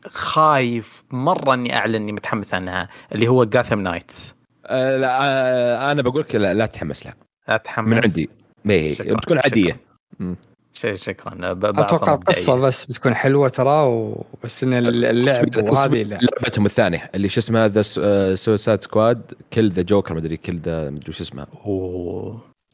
خايف 0.06 1.04
مرة 1.10 1.54
إني 1.54 1.76
أعلن 1.76 1.94
إني 1.94 2.12
متحمس 2.12 2.54
عنها 2.54 2.88
اللي 3.12 3.28
هو 3.28 3.44
جاثم 3.44 3.80
نايتس 3.80 4.34
أه 4.66 4.96
لا 4.96 5.18
أه 5.22 5.92
أنا 5.92 6.02
بقول 6.02 6.20
لك 6.20 6.34
لا, 6.34 6.54
لا 6.54 6.66
تحمس 6.66 7.06
لها 7.06 7.14
لا 7.48 7.56
تحمس 7.56 7.88
من 7.88 8.00
عندي. 8.04 8.30
إيه 8.70 9.14
بتكون 9.14 9.38
عادية. 9.38 9.80
شيء 10.82 10.94
شكرا 10.94 11.52
بعصر 11.52 11.96
أتوقع. 11.96 12.14
القصة 12.14 12.56
بس 12.56 12.84
بتكون 12.86 13.14
حلوة 13.14 13.48
ترى 13.48 13.86
وبس 13.86 14.62
إن 14.64 14.72
اللعب 14.72 15.70
وهذه 15.70 16.02
لا. 16.02 16.18
لعبتهم 16.22 16.66
الثانية 16.66 17.10
اللي 17.14 17.28
شو 17.28 17.40
اسمها 17.40 17.68
the 17.68 17.82
Suicide 18.34 18.82
Squad 18.82 19.22
Kill 19.52 19.70
the 19.70 19.82
Joker 19.82 20.14
مدري 20.14 20.36
Kill 20.36 20.58
the 20.58 20.90
مدري 20.90 21.12
شو 21.12 21.22
اسمها. 21.22 21.46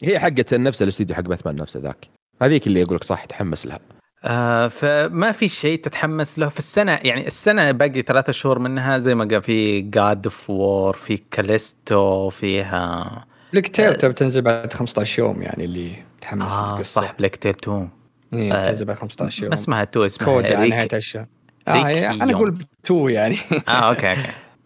هي 0.03 0.19
حقت 0.21 0.55
نفس 0.55 0.83
الاستديو 0.83 1.17
حق 1.17 1.23
باتمان 1.23 1.55
نفسه 1.55 1.81
ذاك 1.81 2.09
هذيك 2.43 2.67
اللي 2.67 2.83
أقول 2.83 2.97
لك 2.97 3.05
صح 3.05 3.25
تحمس 3.25 3.67
لها 3.67 3.79
آه 4.25 4.69
فما 4.69 5.33
في 5.33 5.49
شيء 5.49 5.79
تتحمس 5.83 6.39
له 6.39 6.49
في 6.49 6.59
السنة 6.59 6.93
يعني 7.03 7.27
السنة 7.27 7.71
باقي 7.71 8.03
ثلاثة 8.03 8.33
شهور 8.33 8.59
منها 8.59 8.99
زي 8.99 9.15
ما 9.15 9.25
قال 9.25 9.43
في 9.43 9.81
God 9.81 10.27
of 10.27 10.51
War 10.51 10.97
في 10.97 11.17
كاليستو 11.31 12.31
فيها 12.31 13.25
Plague 13.53 13.69
Tale 13.69 13.95
تبي 13.95 14.13
تنزل 14.13 14.43
بعد 14.43 14.73
15 14.73 15.23
يوم 15.23 15.43
يعني 15.43 15.65
اللي 15.65 15.93
متحمس 16.17 16.53
آه 16.53 16.75
للقصة. 16.77 17.01
صح 17.01 17.15
Plague 17.19 17.37
Tale 17.37 17.55
2 17.65 17.89
بتنزل 18.33 18.85
بعد 18.85 18.97
15 18.97 19.43
يوم. 19.43 19.49
ما 19.51 19.55
اسمها 19.55 19.83
2 19.83 20.07
اسمها 20.07 20.25
COD 20.35 20.45
على 20.47 20.63
ريك- 20.63 20.71
نهاية 20.73 20.89
الشهر. 20.93 21.27
آه 21.69 21.73
هي- 21.73 22.11
أنا. 22.11 22.33
أقول 22.37 22.67
تو 22.83 23.09
يعني. 23.09 23.37
آه 23.69 23.71
أوكي 23.71 24.09
أوكي. 24.11 24.23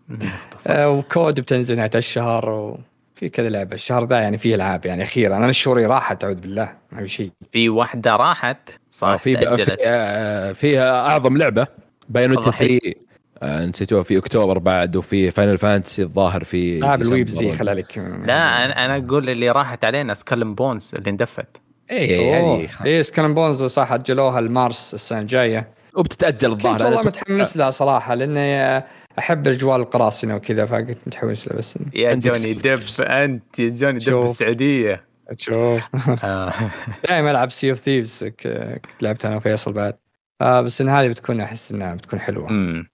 آه، 0.66 0.90
و 0.90 1.03
COD 1.03 1.40
بتنزل 1.40 1.76
نهاية 1.76 1.90
الشهر 1.94 2.50
وفي 2.50 3.28
كذا 3.32 3.48
لعبة. 3.48 3.74
الشهر 3.74 4.04
ذا 4.06 4.20
يعني 4.20 4.38
فيه 4.38 4.54
ألعاب 4.54 4.86
يعني 4.86 5.02
أخيرا. 5.02 5.36
أنا 5.36 5.48
الشهور 5.48 5.86
راحت 5.86 6.24
أعوذ 6.24 6.34
بالله 6.34 6.72
ما 6.92 7.00
في 7.00 7.08
شيء. 7.08 7.30
في 7.52 7.68
واحدة 7.68 8.16
راحت 8.16 8.70
صح 8.90 9.08
آه، 9.08 9.16
في. 9.16 9.36
في 9.56 9.76
آه، 9.86 10.52
فيها 10.52 11.00
أعظم 11.08 11.36
لعبة 11.36 11.66
Bayonetta 12.08 12.40
الضحية. 12.40 12.78
3 12.78 12.94
آه، 13.42 13.64
نسيتوها 13.66 14.02
في 14.02 14.18
أكتوبر 14.18 14.58
بعد 14.58 14.96
وفي 14.96 15.30
Final 15.30 15.58
Fantasy 15.58 16.02
الظاهر 16.02 16.44
في 16.44 16.78
العاب 16.78 16.98
ديسمبر. 16.98 17.14
الويبز 17.16 17.38
دي 17.38 17.52
خلها 17.52 17.74
لك 17.74 17.98
لا 17.98 18.64
أنا 18.64 18.84
أنا 18.84 18.96
أقول 19.06 19.30
اللي 19.30 19.50
راحت 19.50 19.84
علينا 19.84 20.14
Skull 20.14 20.39
and 20.39 20.54
Bones 20.54 20.92
اللي 20.98 21.10
اندفت. 21.10 21.46
اي 21.90 22.32
هذه 22.34 22.68
إيه 22.84 23.02
Skull 23.02 23.22
and 23.22 23.34
Bones 23.34 23.64
صح 23.64 23.92
أجلوها 23.92 24.40
لمارس 24.40 24.94
السنة 24.94 25.18
الجاية 25.20 25.68
وبتتأجل 25.96 26.36
كنت 26.38 26.44
الظاهر 26.44 26.82
والله 26.84 27.00
أنا 27.00 27.06
متحمس 27.08 27.56
لها 27.56 27.70
صراحة 27.70 28.14
لأني 28.14 28.84
أحب 29.18 29.48
أجواء 29.48 29.76
القراصنه 29.76 30.36
وكذا 30.36 30.66
فقلت 30.66 30.98
متحمس 31.06 31.48
لها 31.48 31.56
بس 31.58 31.74
يا 31.94 32.14
جوني. 32.14 32.52
دب 32.52 32.76
أنت 33.00 33.58
يا 33.58 33.68
جوني 33.68 33.98
دب 33.98 34.00
شوف. 34.04 34.30
السعودية 34.30 35.04
شوف 35.38 35.82
آه. 36.24 36.52
دائما 37.08 37.30
ألعب 37.30 37.50
Sea 37.50 37.70
of 37.70 37.78
Thieves 37.78 38.30
لعبتها 39.02 39.28
أنا 39.28 39.36
وفيصل 39.36 39.72
بعد 39.72 39.94
آه 40.40 40.60
بس 40.60 40.80
إن 40.80 40.88
هذه 40.88 41.08
بتكون 41.08 41.40
أحس 41.40 41.72
إنها 41.72 41.94
بتكون 41.94 42.20
حلوة 42.20 42.50
أمم. 42.50 42.88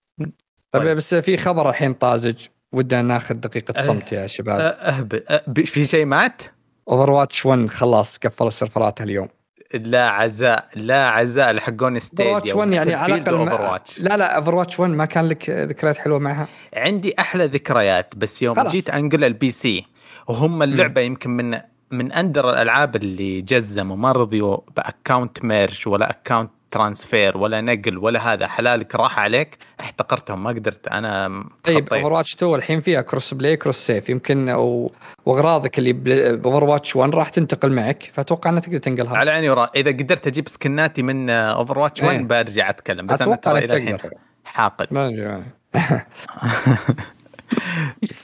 طيب 0.72 0.82
طيب. 0.82 0.96
بس 0.96 1.14
في 1.14 1.36
خبر 1.36 1.68
الحين 1.70 1.92
طازج 1.94 2.46
ودنا 2.72 3.02
ناخذ 3.02 3.34
دقيقة 3.34 3.80
صمت 3.82 4.12
يا 4.12 4.26
شباب 4.26 4.60
أه، 4.60 5.00
ب- 5.46 5.64
في 5.64 5.86
شيء 5.86 6.04
مات؟ 6.04 6.42
Overwatch 6.90 7.46
1 7.46 7.66
خلاص 7.70 8.18
قفل 8.18 8.46
السيرفرات 8.46 9.00
اليوم. 9.00 9.28
لا 9.74 10.10
عزاء 10.10 10.68
لا 10.74 11.08
عزاء 11.08 11.52
لحقون 11.52 11.92
Over 11.94 11.98
Stadia 12.06 12.32
Watch 12.34 12.54
1 12.54 12.72
يعني 12.72 12.94
على 12.94 13.14
الأقل 13.14 13.34
Over 13.34 13.62
ما- 13.62 13.80
لا 13.98 14.16
لا 14.16 14.36
Overwatch 14.36 14.80
1 14.80 14.90
ما 14.90 15.04
كان 15.04 15.28
لك 15.28 15.50
ذكريات 15.50 15.96
حلوة 15.96 16.18
معها. 16.18 16.48
عندي 16.74 17.14
أحلى 17.18 17.44
ذكريات 17.46 18.14
بس 18.16 18.42
يوم 18.42 18.54
خلاص. 18.54 18.72
جيت 18.72 18.90
أنقل 18.90 19.24
ال 19.24 19.50
PC 19.50 19.84
وهم 20.28 20.62
اللعبة 20.62 21.00
يمكن 21.00 21.30
من 21.30 21.60
من 21.90 22.12
أندر 22.12 22.50
الألعاب 22.50 22.96
اللي 22.96 23.40
جزموا 23.40 23.96
ما 23.96 24.12
رضيوا 24.12 24.56
ب 24.76 24.85
account 24.85 25.44
merge 25.44 25.88
ولا 25.88 26.10
account 26.10 26.50
transfer 26.70 27.36
ولا 27.38 27.60
نقل 27.60 27.98
ولا 27.98 28.32
هذا 28.32 28.46
حلالك 28.46 28.94
راح 28.94 29.18
عليك. 29.18 29.56
احتقرتهم 29.80 30.42
ما 30.42 30.50
قدرت. 30.50 30.88
أنا 30.88 31.44
طيب. 31.64 31.94
Over 31.94 32.12
Watch 32.12 32.34
2 32.34 32.54
الحين 32.54 32.80
فيها 32.80 33.00
cross 33.00 33.34
play 33.34 33.56
cross 33.56 33.76
save 33.76 34.08
يمكن 34.10 34.48
و- 34.50 34.92
واغراضك 35.26 35.78
اللي 35.78 35.92
ب 36.36 36.64
Overwatch 36.64 36.96
1 36.96 37.14
راح 37.14 37.28
تنتقل 37.28 37.72
معك 37.72 38.10
فأتوقع 38.12 38.50
انك 38.50 38.64
تقدر 38.64 38.78
تنقلها. 38.78 39.16
على 39.16 39.30
عيني 39.30 39.50
ورا. 39.50 39.70
إذا 39.76 39.90
قدرت 39.90 40.26
أجيب 40.26 40.48
سكناتي 40.48 41.02
من 41.02 41.30
Overwatch 41.30 42.02
1 42.02 42.18
إيه. 42.18 42.24
برجع 42.26 42.70
أتكلم 42.70 43.06
بس 43.06 43.22
أنا 43.22 43.36
ترى 43.36 43.58
إلى 43.58 43.76
الحين 43.76 43.98
حاقد. 44.44 44.86
ما. 44.90 45.42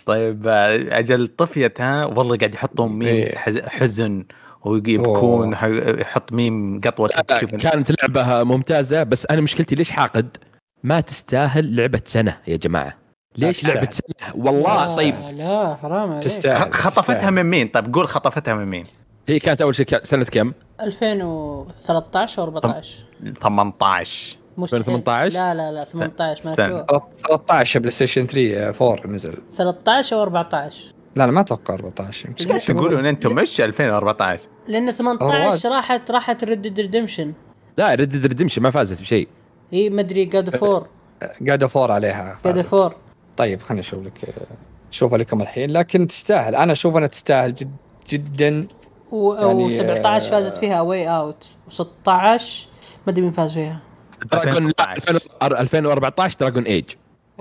طيب 0.07 0.47
آه، 0.49 0.99
أجل 0.99 1.27
طفيت 1.29 1.81
ها؟ 1.81 2.05
والله 2.05 2.37
قاعد 2.37 2.55
يحطون 2.55 2.89
memes 2.99 3.29
إيه. 3.29 3.39
ويبكون 4.65 5.57
ح- 5.57 5.65
يحط 6.01 6.33
ميم 6.33 6.81
قطوة. 6.85 7.09
كانت 7.61 7.93
لعبة 8.03 8.43
ممتازة 8.45 9.03
بس 9.03 9.27
أنا 9.31 9.41
مشكلتي 9.41 9.75
ليش 9.75 9.91
حاقد؟ 9.91 10.37
ما 10.83 11.01
تستاهل 11.01 11.77
لعبة 11.77 12.01
سنة 12.05 12.39
يا 12.47 12.57
جماعة 12.57 12.95
ليش. 13.37 13.69
لعبة 13.69 13.89
سنة؟ 13.91 14.35
والله 14.45 14.87
لا، 14.87 14.95
طيب 14.95 15.15
لا 15.33 15.75
حرام 15.83 16.11
عليك 16.11 16.23
تستاهل 16.25 16.73
خطفتها 16.75 17.15
تستاهل. 17.15 17.33
من 17.33 17.43
مين 17.43 17.69
طيب 17.69 17.95
قول 17.95 18.09
خطفتها 18.09 18.55
من 18.55 18.65
مين 18.65 18.85
هي 19.29 19.39
كانت 19.39 19.63
أول 19.63 19.75
شيء 19.75 19.87
سنة 20.03 20.25
كم؟ 20.25 20.53
2013 20.81 22.39
أو 22.43 22.45
14 22.45 22.89
18 23.43 24.37
مستحيل 24.57 24.79
2018 24.81 25.35
لا 25.35 25.55
لا 25.55 25.73
لا 25.73 25.85
18 25.85 26.45
ما 26.45 26.51
استنى. 26.53 26.79
أتوقع. 26.81 27.07
13 27.15 27.81
PlayStation 27.81 28.27
3 28.27 28.69
4 28.91 29.07
نزل 29.07 29.35
13 29.57 30.17
أو 30.17 30.23
14 30.23 30.94
لا 31.17 31.27
لا 31.27 31.33
ما 31.33 31.41
أتوقع 31.41 31.75
14 31.75 32.29
إيش 32.39 32.49
قاعد 32.49 32.61
تقولون؟ 32.61 33.07
أنتم 33.07 33.35
مش 33.35 33.61
2014 33.61 34.49
لأن 34.69 34.93
18 34.93 35.71
راحت 35.71 36.11
راحت 36.11 36.45
Red 36.45 36.81
Redemption 36.81 37.33
لا 37.79 37.95
Red 37.95 38.27
Redemption 38.27 38.63
ما 38.63 38.71
فازت 38.71 39.01
بشيء. 39.01 39.29
هي 39.71 39.91
مدري 39.91 40.25
جاد 40.25 40.57
فور 40.57 40.87
قاعد 41.47 41.65
فور 41.65 41.93
عليها 41.93 42.39
جاد 42.45 42.61
فور 42.61 42.95
طيب 43.37 43.63
خليني 43.63 43.81
أشوف 43.81 44.05
لك 44.05 44.35
اشوفها 44.93 45.19
لكم 45.19 45.43
الحين 45.43 45.71
لكن 45.71 46.07
تستاهل. 46.07 46.55
أنا 46.55 46.73
أشوف 46.73 46.97
أنها 46.97 47.09
تستاهل 47.09 47.55
جد 47.55 47.77
جدا. 48.09 48.49
يعني، 48.49 48.67
و17 49.79 50.07
آه، 50.07 50.19
فازت 50.19 50.57
فيها 50.57 50.81
واي 50.81 51.09
اوت 51.09 51.49
و16 51.71 51.83
ما 52.07 52.39
أدري 53.09 53.23
مين 53.23 53.31
فاز 53.31 53.53
فيها. 53.53 53.81
دراجون 54.33 54.73
لا 54.79 54.95
2016. 54.95 55.61
2014 55.61 56.37
دراجون 56.41 56.63
ايج 56.63 56.85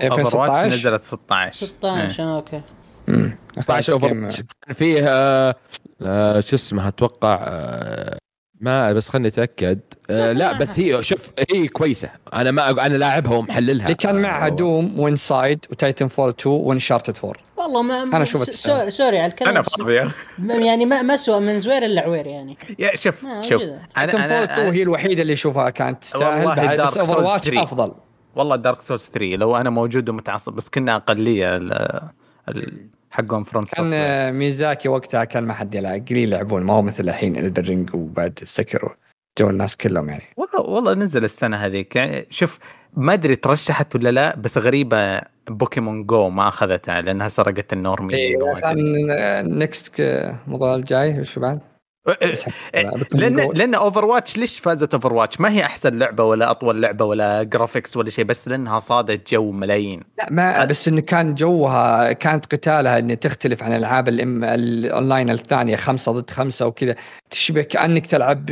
اوفر 0.02 0.14
واتش 0.14 0.34
2016 0.34 0.66
نزلت 0.66 1.04
16 1.04 1.66
16 1.66 2.22
آه، 2.22 2.36
أوكي. 2.36 2.60
امم 3.08 3.36
16 3.60 3.92
اوفر 3.92 4.08
كان 4.08 4.74
فيه 4.74 5.04
آه، 5.08 5.54
آه، 6.02 6.40
شو 6.40 6.56
اسمها 6.56 6.88
أتوقع 6.88 7.44
آه، 7.48 8.18
ما 8.60 8.92
بس 8.92 9.08
خلني 9.08 9.28
أتأكد. 9.28 9.80
آه، 10.10 10.32
لا 10.32 10.58
بس 10.58 10.78
هي 10.80 11.02
شوف 11.02 11.30
هي 11.54 11.68
كويسة. 11.68 12.08
أنا 12.34 12.50
ما 12.50 12.70
أنا 12.86 12.96
لاعبها 12.96 13.36
ومحللها. 13.36 13.84
اللي 13.86 13.94
كان 13.94 14.22
معها 14.22 14.46
آه، 14.46 14.48
Doom 14.48 15.00
و 15.00 15.08
Inside 15.08 15.56
و 15.56 15.64
Titanfall 15.70 16.28
2 16.30 16.56
و 16.56 16.62
Uncharted 16.62 17.16
4 17.24 17.42
والله 17.56 17.82
ما 17.82 18.24
س- 18.24 18.32
تستاهل. 18.32 18.78
sorry 18.78 18.90
sorry 18.90 19.18
على 19.18 19.30
الكلام 19.30 19.50
أنا 19.50 19.62
فاضي. 19.62 19.94
يعني 20.66 20.84
ما 20.86 21.02
ما 21.02 21.14
اسوء 21.14 21.40
من 21.40 21.58
زوير 21.58 21.84
إلا 21.84 22.00
عوير 22.02 22.26
يعني. 22.26 22.56
يا 22.78 22.96
شوف 22.96 23.24
شوف. 23.40 23.62
أنا 23.62 24.12
Titanfall 24.12 24.42
2 24.42 24.60
أنا 24.66 24.72
هي 24.76 24.82
الوحيدة 24.82 25.22
اللي 25.22 25.32
أشوفها 25.32 25.70
كانت 25.70 26.02
تستاهل 26.02 26.46
والله 26.46 26.54
بعد 26.54 26.80
بس 26.80 26.96
Overwatch 26.96 27.44
3. 27.48 27.62
أفضل. 27.62 27.94
والله 28.36 28.56
Dark 28.56 28.82
Souls 28.82 29.02
3 29.14 29.36
لو 29.36 29.56
أنا 29.56 29.70
موجود 29.70 30.08
ومتعصب 30.08 30.52
بس 30.52 30.68
كنا 30.68 30.96
أقلية 30.96 31.56
ال- 31.56 32.00
ال- 32.48 32.93
حقهم 33.14 33.44
From 33.44 33.64
كان 33.64 34.34
ميازاكي 34.34 34.88
وقتها 34.88 35.24
كان 35.24 35.44
ما 35.44 35.52
حد 35.52 35.74
يلعب 35.74 36.06
قليل 36.08 36.32
يلعبون 36.32 36.62
ما 36.62 36.72
هو 36.72 36.82
مثل 36.82 37.04
الحين 37.04 37.36
Elden 37.36 37.68
Ring 37.68 37.94
وبعد 37.94 38.38
سكروا 38.44 38.90
جو 39.38 39.50
الناس 39.50 39.76
كلهم 39.76 40.08
يعني. 40.08 40.22
والله 40.36 40.60
والله 40.60 40.94
نزل 40.94 41.24
السنة 41.24 41.56
هذيك 41.56 41.96
يعني 41.96 42.26
شوف 42.30 42.58
ما 42.96 43.12
أدري 43.12 43.36
ترشحت 43.36 43.94
ولا 43.96 44.10
لا 44.10 44.36
بس 44.36 44.58
غريبة 44.58 45.20
Pokemon 45.48 46.06
Go 46.06 46.28
ما 46.28 46.48
أخذتها 46.48 47.00
لأنها 47.00 47.28
سرقت 47.28 47.72
ال 47.72 47.81
normie 47.81 48.36
next 49.42 50.00
الموضوع 50.00 50.74
الجاي 50.74 51.20
وش 51.20 51.38
بعد؟ 51.38 51.60
Pokemon 52.10 52.48
لأن. 53.12 53.50
لأن 53.54 53.74
Overwatch 53.74 54.36
ليش 54.36 54.58
فازت 54.58 54.94
Overwatch؟ 54.94 55.40
ما 55.40 55.50
هي 55.50 55.64
أحسن 55.64 55.98
لعبة 55.98 56.24
ولا 56.24 56.50
أطول 56.50 56.82
لعبة 56.82 57.04
ولا 57.04 57.42
graphics 57.42 57.96
ولا 57.96 58.10
شيء 58.10 58.24
بس 58.24 58.48
لأنها 58.48 58.78
صادت 58.78 59.32
جو 59.32 59.52
ملايين. 59.52 60.00
لا 60.18 60.26
ما 60.30 60.64
بس 60.64 60.88
انه 60.88 61.00
كان 61.00 61.34
جوها 61.34 62.12
كانت 62.12 62.46
قتالها 62.46 62.98
انه 62.98 63.14
تختلف 63.14 63.62
عن 63.62 63.72
العاب 63.76 64.08
الأونلاين 64.08 65.30
الثانية 65.30 65.76
خمسة 65.76 66.12
ضد 66.12 66.30
خمسة 66.30 66.66
وكذا. 66.66 66.94
تشبه 67.30 67.62
كأنك 67.62 68.06
تلعب 68.06 68.50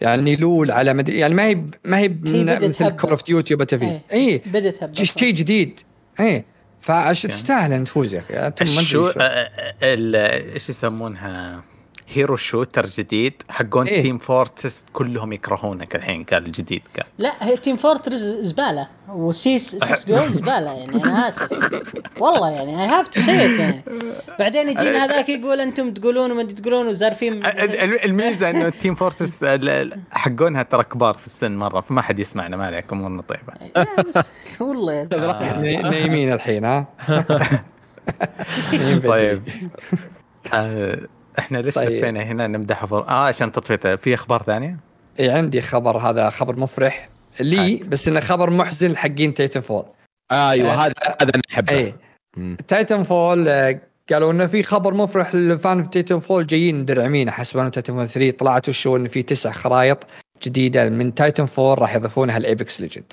يعني 0.00 0.36
LoL 0.36 0.70
على 0.70 0.94
مدري 0.94 1.18
يعني 1.18 1.34
ما 1.34 1.46
هي 1.46 1.54
ما 1.84 1.98
هي 1.98 2.08
مثل. 2.08 2.88
Call 2.88 3.10
of 3.10 3.24
Duty 3.24 3.54
و 3.54 3.58
Battle 3.58 3.80
إيه. 3.82 4.02
اي 4.12 4.42
بدت 4.46 5.02
شيء 5.02 5.34
جديد. 5.34 5.80
اي 6.20 6.44
فعشان 6.80 7.30
تستاهل 7.30 7.72
أن 7.72 7.84
تفوز 7.84 8.14
يا 8.14 8.20
أخي. 8.20 8.52
إيش 10.54 10.68
يسمونها؟ 10.68 11.62
hero 12.12 12.36
shooter 12.36 12.86
جديد 12.86 13.42
حقون 13.48 13.86
إيه. 13.86 14.02
Team 14.02 14.18
Fortress 14.18 14.84
كلهم 14.92 15.32
يكرهونك 15.32 15.96
الحين 15.96 16.24
قال 16.24 16.46
الجديد 16.46 16.82
قال 16.96 17.06
لا 17.18 17.32
هي 17.40 17.56
Team 17.56 17.76
Fortress 17.76 18.22
زبالة. 18.24 18.88
وسيس 19.08 19.76
سيس 19.76 20.08
جو 20.08 20.18
زبالة 20.28 20.72
يعني 20.72 21.04
أنا 21.04 21.28
آسف. 21.28 21.48
والله 22.20 22.50
يعني 22.50 22.82
I 22.82 22.88
have 22.88 23.08
to 23.08 23.20
say 23.20 23.30
يعني. 23.36 23.82
بعدين 24.38 24.68
يجينا 24.68 25.04
هذاك 25.04 25.28
يقول 25.28 25.60
أنتم 25.60 25.94
تقولون 25.94 26.30
وما 26.30 26.42
تقولون 26.42 26.86
وزارفين. 26.88 27.32
ال- 27.32 27.46
ال- 27.60 28.04
الميزة 28.04 28.50
إنه 28.50 28.66
ال 28.66 28.72
Team 28.72 28.94
Fortress 28.94 29.44
حقونها 30.10 30.62
ترى 30.62 30.84
كبار 30.84 31.14
في 31.14 31.26
السن 31.26 31.56
مرة 31.56 31.80
فما 31.80 32.02
حد 32.02 32.18
يسمعنا 32.18 32.56
ما 32.56 32.66
عليكم 32.66 32.98
امورنا 32.98 33.22
طيبة. 33.22 33.84
والله. 34.60 35.02
نا- 35.04 35.58
نايمين 35.90 36.32
الحين 36.32 36.64
ها. 36.64 36.86
طيب. 39.08 39.42
آه، 40.54 40.98
إحنا 41.38 41.58
ليش 41.58 41.74
طيب. 41.74 41.88
لفينا 41.88 42.22
هنا 42.22 42.46
نمدح 42.46 42.84
فور... 42.84 43.08
آه 43.08 43.26
عشان 43.26 43.52
تطفيته. 43.52 43.96
في 43.96 44.14
أخبار 44.14 44.42
ثانية؟ 44.42 44.76
إيه 45.20 45.32
عندي 45.32 45.60
خبر. 45.60 45.96
هذا 45.96 46.30
خبر 46.30 46.56
مفرح 46.56 47.08
لي 47.40 47.76
بس 47.76 48.08
إنه 48.08 48.20
خبر 48.20 48.50
محزن 48.50 48.96
حقين 48.96 49.34
Titanfall 49.34 49.84
أيوه 50.32 50.72
آه، 50.72 50.86
هذا 50.86 50.92
هذا 51.20 51.30
أنا 51.34 51.42
أحبه. 51.52 51.72
إي. 51.72 51.94
Titanfall 52.68 53.48
آه، 53.48 53.80
قالوا 54.12 54.32
إنه 54.32 54.46
في 54.46 54.62
خبر 54.62 54.94
مفرح 54.94 55.34
لل 55.34 55.53
fan 55.53 55.82
في 55.82 55.88
Titanfall 55.88 56.46
جايين 56.46 56.80
مدرعمين 56.80 57.30
حسب 57.30 57.70
Titanfall 57.70 58.08
3 58.08 58.36
طلعت 58.36 58.68
وشو 58.68 58.96
انه 58.96 59.08
في 59.08 59.22
تسع 59.22 59.50
خرائط 59.50 60.06
جديدة 60.42 60.88
من 60.88 61.14
Titanfall 61.14 61.78
راح 61.78 61.94
يضيفونها 61.94 62.36
ال 62.36 62.45
Apex 62.45 62.80
Legends. 62.80 63.12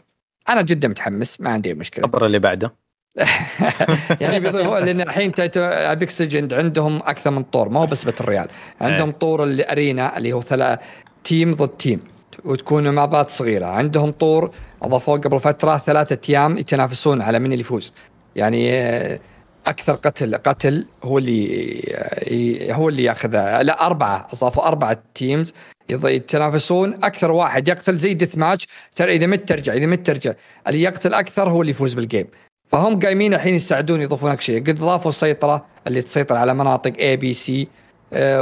أنا 0.50 0.62
جدا 0.62 0.88
متحمس 0.88 1.42
ما 1.42 1.50
عندي 1.50 1.74
مشكلة. 1.74 2.06
الخبر 2.06 2.26
اللي 2.26 2.40
بعده. 2.40 2.74
يعني 4.22 4.40
بيضيفوا 4.40 4.80
لأن 4.86 5.02
الحين 5.02 5.32
Apex 5.58 6.22
Legends 6.22 6.54
عندهم 6.54 6.98
أكثر 6.98 7.32
من 7.32 7.44
طور 7.44 7.70
ما 7.70 7.80
هو 7.80 7.86
بس 7.86 8.04
battle 8.04 8.26
royale. 8.26 8.48
عندهم 8.82 9.12
طور 9.12 9.44
ال 9.44 9.56
arena 9.56 10.18
اللي 10.18 10.34
هو 10.34 10.42
ثلاث 10.42 10.80
team 11.24 11.54
ضد 11.54 11.70
team 11.70 12.00
وتكونوا 12.46 12.92
مع 12.92 13.06
بعض 13.06 13.28
صغيرة. 13.28 13.66
عندهم 13.66 14.12
طور 14.12 14.52
أضافوه 14.82 15.18
قبل 15.20 15.40
فترة 15.40 15.78
ثلاثة 15.78 16.18
أيام 16.30 16.58
يتنافسون 16.58 17.22
على 17.22 17.40
من 17.40 17.46
اللي 17.46 17.60
يفوز. 17.62 17.94
يعني 18.36 18.74
آه، 18.74 19.20
أكثر 19.68 19.94
قتل 19.94 20.36
قتل 20.36 20.88
هو 21.04 21.18
اللي 21.18 21.82
آه، 21.92 22.74
هو 22.74 22.90
اللي 22.90 23.04
ياخذها 23.04 23.64
لا 23.64 23.86
أربعة 23.86 24.28
أضافوا 24.34 24.68
أربعة 24.68 24.98
teams 25.14 25.54
يتنافسون. 25.90 26.94
أكثر 26.94 27.32
واحد 27.32 27.68
يقتل 27.68 27.98
زي 27.98 28.14
deathmatch 28.14 28.68
ترى 28.96 29.16
إذا 29.16 29.28
مت 29.28 29.50
ترجع 29.50 29.74
إذا 29.74 29.86
مت 29.86 30.08
ترجع 30.08 30.34
اللي 30.68 30.82
يقتل 30.82 31.14
أكثر 31.14 31.50
هو 31.50 31.62
اللي 31.62 31.72
يفوز 31.72 31.94
بال 31.94 32.05
game 32.05 32.28
فهم 32.68 33.00
قايمين 33.00 33.34
الحين 33.34 33.56
يساعدون 33.56 34.02
يضيفون 34.02 34.32
لك 34.32 34.42
شيء. 34.42 34.60
قد 34.60 34.80
ضافوا 34.80 35.10
السيطره 35.10 35.66
اللي 35.88 36.02
تسيطر 36.02 36.36
على 36.36 36.54
مناطق 36.54 36.94
A 37.00 37.18
B 37.18 37.34
C 37.34 37.68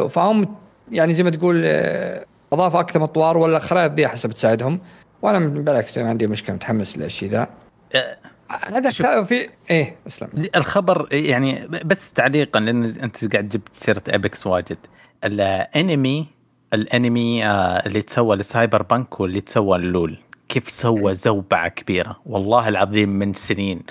فهم 0.09 0.55
يعني 0.91 1.13
زي 1.13 1.23
ما 1.23 1.29
تقول 1.29 1.61
آه، 1.65 2.25
أضافوا 2.53 2.79
أكثر 2.79 2.99
من 2.99 3.03
اطوار 3.03 3.37
ولا 3.37 3.57
الخرائط 3.57 3.91
دي 3.91 4.07
حسب 4.07 4.31
تساعدهم. 4.31 4.79
وأنا 5.21 5.39
بالعكس 5.39 5.97
ما 5.97 6.09
عندي 6.09 6.27
مشكلة 6.27 6.55
متحمس 6.55 6.97
للشيء 6.97 7.29
ذا. 7.29 7.49
أه، 7.95 8.17
هذا 8.49 8.91
في 9.23 9.47
إيه 9.71 9.95
أسلم. 10.07 10.29
الخبر 10.55 11.07
يعني 11.11 11.67
بس 11.85 12.13
تعليقا 12.13 12.59
لأن 12.59 12.83
أنت 12.83 13.33
قاعد 13.33 13.49
جبت 13.49 13.69
سيرة 13.71 14.03
Apex 14.07 14.47
واجد. 14.47 14.77
الأنمي 15.23 16.27
الأنمي 16.73 17.45
آه، 17.45 17.85
اللي 17.85 18.01
تسوى 18.01 18.35
ل 18.35 18.81
Cyberpunk 18.81 19.19
واللي 19.19 19.41
تسوى 19.41 19.77
LoL. 19.77 20.17
كيف 20.49 20.69
سوى 20.69 21.15
زوبعة 21.15 21.67
كبيرة. 21.67 22.19
والله 22.25 22.67
العظيم 22.69 23.09
من 23.09 23.33
سنين. 23.33 23.81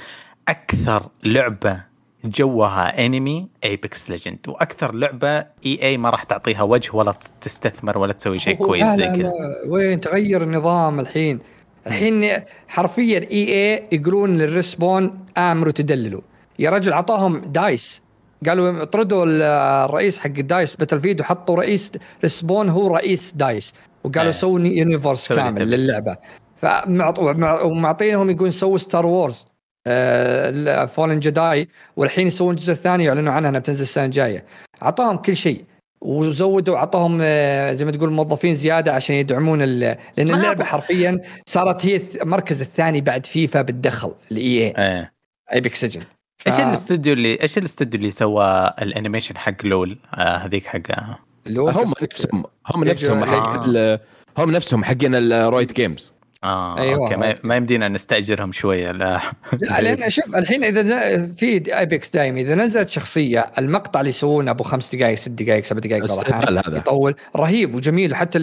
أكثر 0.48 1.08
لعبة 1.24 1.80
جوها 2.24 3.06
انمي 3.06 3.48
Apex 3.64 4.10
Legends 4.10 4.38
وأكثر 4.48 4.94
لعبة 4.94 5.38
EA 5.38 5.96
ما 5.98 6.10
راح 6.10 6.22
تعطيها 6.24 6.62
وجه 6.62 6.90
ولا 6.92 7.14
تستثمر 7.40 7.98
ولا 7.98 8.12
تسوي 8.12 8.38
شيء 8.38 8.54
كويس 8.54 8.86
زي 8.86 9.06
كذا. 9.06 9.32
وين 9.68 10.00
تغير 10.00 10.42
النظام 10.42 11.00
الحين؟ 11.00 11.38
الحين 11.86 12.30
حرفيا 12.68 13.18
EA 13.30 13.88
يقولون 13.92 14.38
لل 14.38 14.57
Respawn 14.57 15.24
آمروا 15.38 15.72
تدللوا. 15.72 16.20
يا 16.58 16.70
رجل 16.70 16.92
عطاهم 16.92 17.38
DICE. 17.38 18.02
قالوا 18.46 18.82
اطردوا 18.82 19.24
ال- 19.24 19.42
الرئيس 19.86 20.18
حق 20.18 20.28
DICE 20.30 20.76
Battlefield 20.76 21.20
وحطوا 21.20 21.56
رئيس 21.56 21.92
Respawn 22.22 22.68
هو 22.68 22.96
رئيس 22.96 23.32
DICE. 23.36 23.74
وقالوا 24.04 24.24
إيه. 24.24 24.30
سووا 24.30 24.60
universe 24.60 25.32
كامل. 25.32 25.70
للعبة. 25.70 26.16
فمعط- 26.62 27.18
ومع- 27.18 27.62
ومعطينهم 27.62 28.30
يقول 28.30 28.52
سووا 28.52 28.78
Star 28.78 29.06
Wars 29.06 29.46
Fallen 30.86 31.20
Jedi 31.20 31.68
والحين 31.96 32.26
يسوون 32.26 32.54
الجزء 32.54 32.72
الثاني 32.72 33.04
يعلنوا 33.04 33.32
عنها 33.32 33.48
إنها 33.48 33.60
بتنزل 33.60 33.82
السنة 33.82 34.04
الجاية. 34.04 34.44
اعطاهم 34.82 35.16
كل 35.16 35.36
شيء 35.36 35.64
وزودوا 36.00 36.76
اعطاهم 36.76 37.18
آه، 37.22 37.72
زي 37.72 37.84
ما 37.84 37.90
تقول 37.90 38.10
موظفين 38.10 38.54
زيادة 38.54 38.92
عشان 38.92 39.16
يدعمون 39.16 39.62
ال- 39.62 39.96
لأن 40.16 40.30
اللعبة 40.34 40.64
حرفيا 40.64 41.20
صارت 41.46 41.86
هي 41.86 42.00
المركز 42.22 42.60
الثاني 42.60 43.00
بعد 43.00 43.26
فيفا 43.26 43.62
بالدخل 43.62 44.14
ال 44.32 44.42
EA 44.44 44.74
إيه. 44.78 45.12
ايبك 45.52 45.74
سجن 45.74 46.02
إيش 46.46 46.54
الاستوديو 46.60 47.12
اللي 47.12 47.42
إيش 47.42 47.58
الاستوديو 47.58 48.00
اللي 48.00 48.10
سوى 48.10 48.72
ال 48.82 48.88
animation 48.88 49.36
حق 49.38 49.64
LoL؟ 49.64 49.98
آه 50.14 50.36
هذيك 50.36 50.66
حق 50.66 50.80
هم 51.46 51.92
نفسهم 52.02 52.44
هم 52.74 52.84
نفسهم 52.84 53.24
حق 53.24 53.66
هم 54.38 54.50
نفسهم 54.50 54.84
حقين 54.84 55.14
ال 55.14 55.26
Riot 55.26 55.72
Games 55.72 56.12
آه 56.44 56.78
أيوة. 56.78 57.04
أوكي 57.04 57.16
ما, 57.16 57.34
ما 57.42 57.56
يمدينا 57.56 57.88
نستأجرهم 57.88 58.52
شوية 58.52 58.92
لا 58.92 59.20
لا 59.52 59.80
لأن 59.80 60.10
شوف 60.16 60.36
الحين 60.36 60.64
إذا 60.64 60.82
ن- 60.82 61.32
في 61.32 61.78
Apex 61.78 62.10
دايم 62.10 62.36
إذا 62.36 62.54
نزلت 62.54 62.88
شخصية 62.88 63.46
المقطع 63.58 64.00
اللي 64.00 64.08
يسوونه 64.08 64.50
أبو 64.50 64.64
خمس 64.64 64.94
دقائق 64.94 65.14
ست 65.14 65.28
دقائق 65.30 65.64
سبع 65.64 65.78
دقائق 65.78 66.12
هذا. 66.32 66.76
يطول 66.76 67.14
رهيب 67.36 67.74
وجميل 67.74 68.12
وحتى 68.12 68.38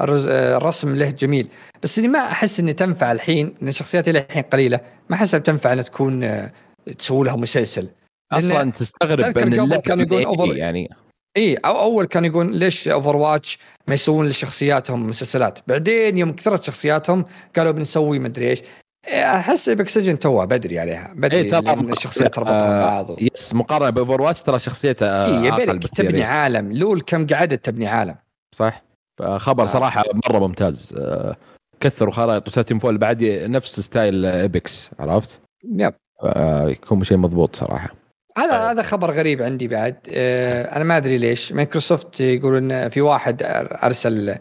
الرسم 0.00 0.94
له 0.94 1.10
جميل 1.10 1.48
بس 1.82 1.98
اللي 1.98 2.08
ما 2.08 2.18
أحس 2.18 2.60
انه 2.60 2.72
تنفع 2.72 3.12
الحين 3.12 3.54
لأن 3.60 3.68
الشخصيات 3.68 4.08
اللي 4.08 4.20
الحين 4.20 4.42
قليلة 4.42 4.80
ما 5.08 5.16
أحس 5.16 5.30
تنفع 5.30 5.72
إنها 5.72 5.82
تكون 5.82 6.24
آه، 6.24 6.52
تسوي 6.98 7.26
لها 7.26 7.36
مسلسل 7.36 7.88
أصلا 8.32 8.70
تستغرب 8.72 9.20
إن 9.20 9.32
قبل 9.32 9.42
اللعبة 9.42 9.76
كانوا 9.80 10.20
يقولون 10.20 10.56
يعني 10.56 10.88
EA 11.36 11.56
أو 11.56 11.80
أول 11.80 12.04
كان 12.04 12.24
يقول 12.24 12.56
ليش 12.56 12.88
Overwatch 12.88 13.58
ما 13.88 13.94
يسوون 13.94 14.28
لشخصياتهم 14.28 15.08
مسلسلات. 15.08 15.58
بعدين 15.66 16.18
يوم 16.18 16.32
كثرت 16.32 16.62
شخصياتهم 16.64 17.24
قالوا 17.56 17.72
بنسوي 17.72 18.18
مدري 18.18 18.50
إيش. 18.50 18.62
إيه، 19.08 19.36
أحس 19.36 19.68
ايبك 19.68 19.88
سجن 19.88 20.18
توه 20.18 20.44
بدري 20.44 20.78
عليها 20.78 21.12
بدري 21.16 21.50
ترى 21.50 21.60
لأن 21.60 21.92
الشخصيات 21.92 22.34
تربطها 22.34 22.68
آه، 22.68 23.02
ببعض 23.02 23.16
yes 23.34 23.54
مقارنة 23.54 23.90
ب 23.90 24.22
Overwatch 24.22 24.42
ترى 24.42 24.58
شخصيته 24.58 25.06
آه، 25.06 25.58
اي 25.58 25.78
تبني 25.78 26.18
إيه. 26.18 26.24
عالم. 26.24 26.72
LoL 26.72 27.00
كم 27.00 27.26
قعدت 27.26 27.64
تبني 27.64 27.86
عالم. 27.86 28.14
صح. 28.54 28.82
فخبر 29.18 29.62
آه. 29.62 29.66
صراحة 29.66 30.04
مرة 30.28 30.38
ممتاز. 30.38 30.94
آه، 30.98 31.36
كثروا 31.80 32.12
خرائط. 32.12 32.48
و 32.48 32.78
Titanfall 32.78 32.98
بعد 32.98 33.24
نفس 33.24 33.80
style 33.80 34.26
Apex 34.26 34.90
عرفت؟ 34.98 35.40
yep. 35.64 35.94
آه، 36.22 36.68
يكون 36.68 37.04
شيء 37.04 37.16
مضبوط 37.16 37.56
صراحة. 37.56 37.94
هذا 38.38 38.50
طيب. 38.50 38.60
هذا 38.60 38.82
خبر 38.82 39.10
غريب 39.10 39.42
عندي 39.42 39.68
بعد. 39.68 39.96
آه 40.10 40.76
أنا 40.76 40.84
ما 40.84 40.96
أدري 40.96 41.18
ليش. 41.18 41.52
مايكروسوفت 41.52 42.20
يقولون 42.20 42.88
في 42.88 43.00
واحد 43.00 43.42
أرسل 43.82 44.34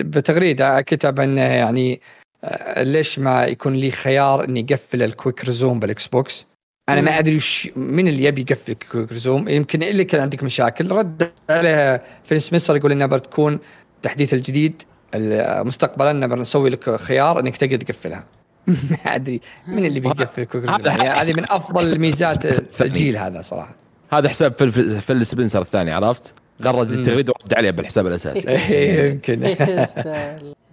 بتغريده 0.00 0.80
كتب 0.80 1.20
انه 1.20 1.40
يعني 1.40 2.00
آه، 2.44 2.82
ليش 2.82 3.18
ما 3.18 3.44
يكون 3.46 3.74
لي 3.74 3.90
خيار 3.90 4.44
إني 4.44 4.66
اقفل 4.70 5.02
ال 5.02 5.09
quick 5.09 5.44
resume 5.44 5.80
بال 5.80 6.06
Xbox 6.06 6.46
أنا 6.88 7.00
ما 7.00 7.18
أدري 7.18 7.36
وش 7.36 7.70
من 7.76 8.08
اللي 8.08 8.24
يبي 8.24 8.40
يقفل 8.40 8.72
ال 8.72 8.79
quick 8.79 9.12
resume. 9.12 9.48
يمكن 9.48 9.82
اللي 9.82 10.04
كان 10.04 10.20
عندك 10.20 10.42
مشاكل. 10.42 10.90
رد 10.90 11.30
عليه 11.50 12.02
فيل 12.24 12.40
سميثر 12.42 12.76
يقول 12.76 12.92
إنها 12.92 13.06
بتكون 13.06 13.58
التحديث 13.96 14.34
الجديد 14.34 14.82
ال- 15.14 15.66
مستقبلا 15.66 16.26
بنسوي 16.26 16.70
لك 16.70 16.96
خيار 16.96 17.40
إنك 17.40 17.56
تقدر 17.56 17.76
تقفلها. 17.76 18.24
ما 18.66 18.76
ادري. 19.14 19.40
من 19.66 19.84
اللي 19.84 20.00
بيقفل 20.00 20.68
هذا 20.68 20.88
يعني 20.88 21.08
هذه 21.08 21.32
من 21.36 21.44
أفضل 21.50 21.98
ميزات. 21.98 22.44
الجيل 22.80 23.16
هذا 23.16 23.42
صراحة. 23.42 23.74
هذا 24.12 24.28
حساب 24.28 24.54
Phil 24.58 25.00
Phil 25.00 25.26
Spencer 25.26 25.60
الثاني 25.60 25.92
عرفت؟ 25.92 26.34
غرد. 26.62 26.90
التغريده 26.90 27.32
ورد 27.40 27.54
عليه 27.54 27.70
بالحساب 27.70 28.06
الأساسي. 28.06 28.48
إيه، 28.48 29.10
يمكن. 29.10 29.40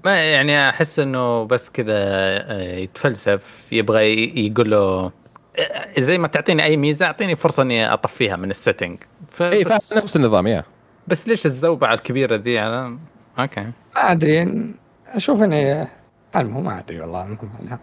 ما 0.05 0.31
يعني 0.31 0.69
أحس 0.69 0.99
إنه 0.99 1.43
بس 1.43 1.69
كذا 1.69 1.93
آه، 1.93 2.75
يتفلسف 2.75 3.43
يبغى 3.71 4.47
يقول 4.47 4.71
له 4.71 4.77
آه، 4.77 5.11
زي 5.99 6.17
ما 6.17 6.27
تعطيني 6.27 6.63
أي 6.63 6.77
ميزة 6.77 7.05
أعطيني 7.05 7.35
فرصة 7.35 7.63
إني 7.63 7.93
أطفيها 7.93 8.35
من 8.35 8.51
ال 8.51 8.57
setting 8.57 8.97
اي 9.41 9.63
نفس 9.93 10.15
النظام 10.15 10.47
يا. 10.47 10.63
بس 11.07 11.27
ليش 11.27 11.45
الزوبعة 11.45 11.93
الكبيرة 11.93 12.35
ذي؟ 12.35 12.61
أنا 12.61 12.97
أوكي. 13.39 13.61
ما 13.95 14.11
أدري. 14.11 14.47
أشوف 15.07 15.43
انه 15.43 15.87
المهم 16.41 16.63
ما 16.63 16.79
أدري 16.79 17.01
والله 17.01 17.23
المهم 17.23 17.49
عنها. 17.61 17.79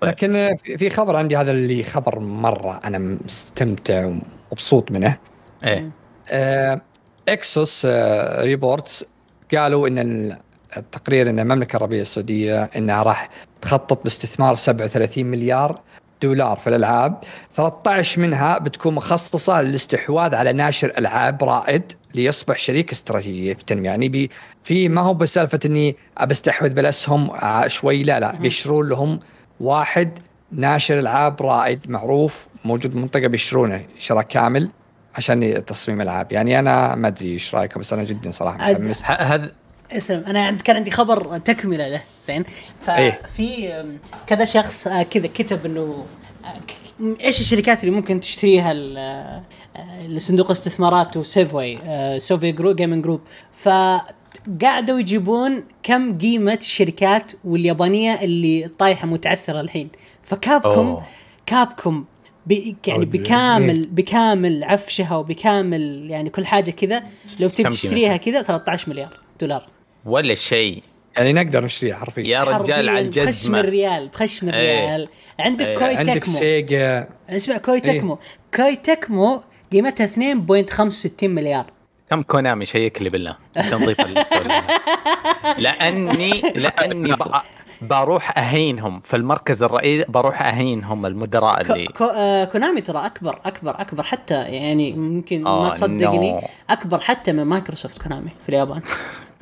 طيب. 0.00 0.10
لكن 0.10 0.48
في- 0.76 0.90
خبر 0.90 1.16
عندي 1.16 1.36
هذا 1.36 1.50
اللي 1.50 1.82
خبر 1.82 2.18
مرة 2.18 2.80
أنا 2.84 2.98
مستمتع 2.98 4.10
ومبسوط 4.50 4.90
منه 4.90 5.18
إيه 5.64 5.90
آه، 6.30 6.80
Axios 7.28 7.86
آه، 7.90 8.42
reports 8.44 9.04
قالوا 9.54 9.88
إن 9.88 9.98
ال- 9.98 10.36
التقرير 10.76 11.30
إن 11.30 11.38
المملكة 11.40 11.76
العربية 11.76 12.02
السعودية 12.02 12.62
إنها 12.64 13.02
راح 13.02 13.28
تخطط 13.60 14.02
باستثمار 14.04 14.54
37 14.54 15.26
مليار 15.26 15.80
دولار 16.22 16.56
في 16.56 16.66
الألعاب. 16.66 17.18
13 17.54 18.20
منها 18.20 18.58
بتكون 18.58 18.94
مخصصة 18.94 19.62
للاستحواذ 19.62 20.34
على 20.34 20.52
ناشر 20.52 20.92
ألعاب 20.98 21.44
رائد 21.44 21.92
ليصبح 22.14 22.58
شريك 22.58 22.92
استراتيجي 22.92 23.54
في 23.54 23.60
التنمية. 23.60 23.90
يعني 23.90 24.08
بي 24.08 24.30
في 24.64 24.88
ما 24.88 25.00
هو 25.00 25.14
بسالفة 25.14 25.60
إني 25.66 25.96
ابى 26.18 26.32
استحوذ 26.32 26.70
بالاسهم 26.70 27.30
شوي 27.66 28.02
لا 28.02 28.20
لا. 28.20 28.32
بيشترون 28.32 28.88
لهم 28.88 29.20
واحد 29.60 30.18
ناشر 30.52 30.98
ألعاب 30.98 31.42
رائد 31.42 31.90
معروف 31.90 32.46
موجود 32.64 32.92
بالمنطقة 32.92 33.26
بيشترونه 33.26 33.84
شراء 33.98 34.22
كامل 34.22 34.70
عشان 35.14 35.64
تصميم 35.64 36.00
ألعاب. 36.00 36.32
يعني 36.32 36.58
أنا 36.58 36.94
ما 36.94 37.08
أدري 37.08 37.32
إيش 37.32 37.54
رأيكم 37.54 37.80
بس 37.80 37.92
أنا 37.92 38.04
جدا 38.04 38.30
صراحة 38.30 38.56
متحمس. 38.56 39.02
هذا 39.04 39.52
اسلم 39.96 40.24
أنا 40.26 40.46
عند 40.46 40.60
كان 40.62 40.76
عندي 40.76 40.90
خبر 40.90 41.38
تكملة 41.38 41.88
له 41.88 42.00
زين 42.26 42.44
إيه. 42.88 43.20
ففي 43.26 43.68
أم، 43.68 43.98
كذا 44.26 44.44
شخص 44.44 44.86
آه، 44.86 45.02
كذا 45.02 45.26
كتب 45.26 45.66
إنه 45.66 46.06
آه، 46.44 47.14
إيش 47.24 47.40
الشركات 47.40 47.80
اللي 47.84 47.90
ممكن 47.94 48.20
تشتريها 48.20 48.72
ال- 48.72 48.98
آه، 48.98 50.06
لصندوق 50.06 50.50
استثمارات 50.50 51.16
و 51.16 51.26
Savvy 51.26 51.78
Savvy 52.20 52.52
Group 52.52 52.76
Gaming 52.76 53.04
Group 53.04 53.20
فقعدوا 53.52 54.98
يجيبون 55.00 55.64
كم 55.82 56.18
قيمة 56.18 56.54
الشركات 56.60 57.32
واليابانية 57.44 58.14
اللي 58.22 58.68
طايحة 58.78 59.06
متعثرة 59.06 59.60
الحين 59.60 59.88
ف 60.22 60.29
Capcom 60.29 60.68
أوه. 60.86 61.04
Capcom 61.46 62.04
بي 62.46 62.76
يعني. 62.86 63.04
بكامل 63.04 63.82
بكامل 63.88 64.64
عفشها 64.64 65.16
وبكامل 65.16 66.10
يعني 66.10 66.30
كل 66.30 66.46
حاجة 66.46 66.70
كذا 66.70 67.02
لو 67.40 67.48
تبي 67.48 67.68
تشتريها 67.68 68.16
كذا 68.16 68.42
13 68.42 68.90
مليار 68.90 69.20
دولار 69.40 69.66
ولا 70.04 70.34
شيء. 70.34 70.82
يعني 71.16 71.32
نقدر 71.32 71.64
نشتريها 71.64 71.96
حرفيا. 71.96 72.22
يا 72.22 72.44
رجال 72.44 72.88
على 72.88 73.08
بخشم 73.08 73.20
الجزمه 73.20 73.60
الريال 73.60 74.08
بخشم 74.08 74.48
إيه. 74.48 74.84
الريال. 74.84 75.08
عندك 75.40 75.66
إيه. 75.66 75.78
Koei 75.78 75.96
عندك 75.96 76.14
Tecmo. 76.14 76.34
Sega. 76.34 77.08
اسمع 77.28 77.56
Koei 77.56 77.80
Tecmo. 77.80 78.18
Koei 78.54 78.76
Tecmo 78.76 79.42
قيمتها 79.72 80.06
2.65 80.06 81.24
مليار. 81.24 81.66
كم 82.10 82.22
Konami 82.22 82.66
check 82.66 83.02
لي 83.02 83.08
بالله. 83.10 83.36
عشان 83.56 83.78
نضيف 83.82 84.00
لاني 85.58 86.40
لأني 86.40 87.12
ب- 87.12 87.40
بروح 87.82 88.38
أهينهم 88.38 89.00
في 89.00 89.16
المركز 89.16 89.62
الرئيسي 89.62 90.04
بروح 90.08 90.42
أهينهم 90.42 91.06
المدراء 91.06 91.62
Ko 91.62 91.72
اللي 91.72 91.86
Ko 91.86 92.04
آه 92.04 92.44
Konami 92.44 92.80
ترى 92.80 93.06
أكبر 93.06 93.40
أكبر 93.44 93.80
أكبر 93.80 94.02
حتى 94.02 94.34
يعني 94.34 94.92
ممكن 94.92 95.46
آه، 95.46 95.62
ما 95.62 95.70
تصدقني 95.70 96.32
no. 96.32 96.40
أكبر 96.70 96.98
حتى 96.98 97.32
من 97.32 97.42
Microsoft 97.42 98.02
Konami 98.02 98.30
في 98.42 98.48
اليابان 98.48 98.82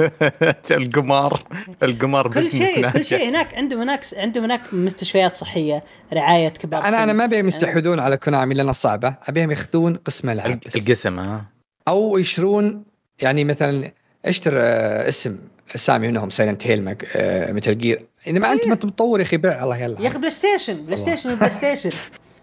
القمار 0.71 1.43
القمار 1.83 2.31
كل 2.31 2.51
شيء 2.51 2.91
كل. 2.91 3.05
شيء 3.05 3.29
هناك 3.29 3.55
عندهم 3.55 3.81
هناك 3.81 4.05
عندهم 4.17 4.45
هناك 4.45 4.61
مستشفيات 4.75 5.35
صحية 5.37 5.85
رعاية 6.13 6.49
كبار 6.49 6.85
أنا 6.85 7.03
أنا. 7.03 7.13
ما 7.13 7.25
أبيهم 7.25 7.49
يستحوذون 7.49 8.01
على 8.01 8.17
Konami 8.17 8.55
لأنها 8.55 8.73
صعبة 8.73 9.15
أبيهم 9.29 9.51
ياخذون 9.51 9.97
قسم 9.97 10.31
العاب 10.31 10.61
بس. 10.67 10.77
القسم 10.77 11.19
ها 11.19 11.45
أو 11.89 12.19
يشترون 12.19 12.85
يعني 13.23 13.45
مثلا 13.45 13.93
اشتر 14.25 14.53
آه، 14.57 15.09
اسم 15.09 15.39
أسامي 15.77 16.09
منهم 16.09 16.31
Silent 16.31 16.67
Hill 16.67 16.97
Metal 17.55 17.79
Gear 17.79 18.07
اذا 18.27 18.39
ما 18.39 18.53
انت 18.53 18.67
ما 18.67 18.75
أنت 18.75 18.85
مطور 18.85 19.19
يا 19.21 19.25
أخي 19.25 19.37
بيع 19.37 19.65
الله 19.65 19.77
يلا. 19.77 20.01
يا 20.01 20.09
أخي 20.09 20.19
PlayStation 20.19 20.85
PlayStation 20.85 21.35
PlayStation 21.35 21.91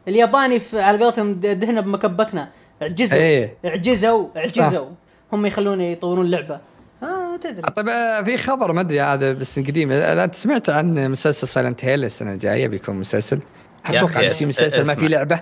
الياباني 0.08 0.60
في 0.60 0.82
على 0.82 1.04
قولتهم 1.04 1.34
دهنا 1.34 1.82
بمكبتنا. 1.82 2.50
عجزوا 2.82 3.18
إيه. 3.20 3.58
عجزوا 3.66 4.28
عجزوا 4.36 4.88
هم 5.34 5.46
يخلونه 5.46 5.84
يطورون 5.84 6.26
اللعبه 6.26 6.60
آه 7.04 7.38
تدري. 7.42 7.62
طيب 7.62 7.90
آه، 7.90 8.22
في 8.22 8.38
خبر 8.38 8.74
ما 8.74 8.82
أدري 8.82 9.02
هذا 9.02 9.34
بس 9.34 9.60
قديم. 9.60 9.92
أنت 9.92 10.36
سمعت 10.36 10.70
عن 10.70 11.12
مسلسل 11.12 11.48
Silent 11.48 11.86
Hill 11.86 12.04
السنة 12.04 12.34
الجاية؟ 12.34 12.68
بيكون 12.68 12.96
مسلسل. 12.96 13.40
أتوقع 13.86 14.26
بس 14.26 14.44
مسلسل 14.44 14.86
ما. 14.86 14.96
في 14.96 15.08
لعبة. 15.08 15.40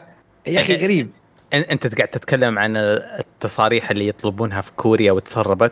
يا 0.48 0.60
أخي 0.60 0.76
غريب. 0.76 1.10
أن- 1.10 1.25
أنت 1.54 1.96
قاعد 1.96 2.08
تتكلم 2.08 2.60
عن 2.60 2.78
التصاريح 2.78 3.90
اللي 3.92 4.08
يطلبونها 4.08 4.62
في 4.62 4.72
كوريا 4.72 5.12
وتسربت. 5.12 5.72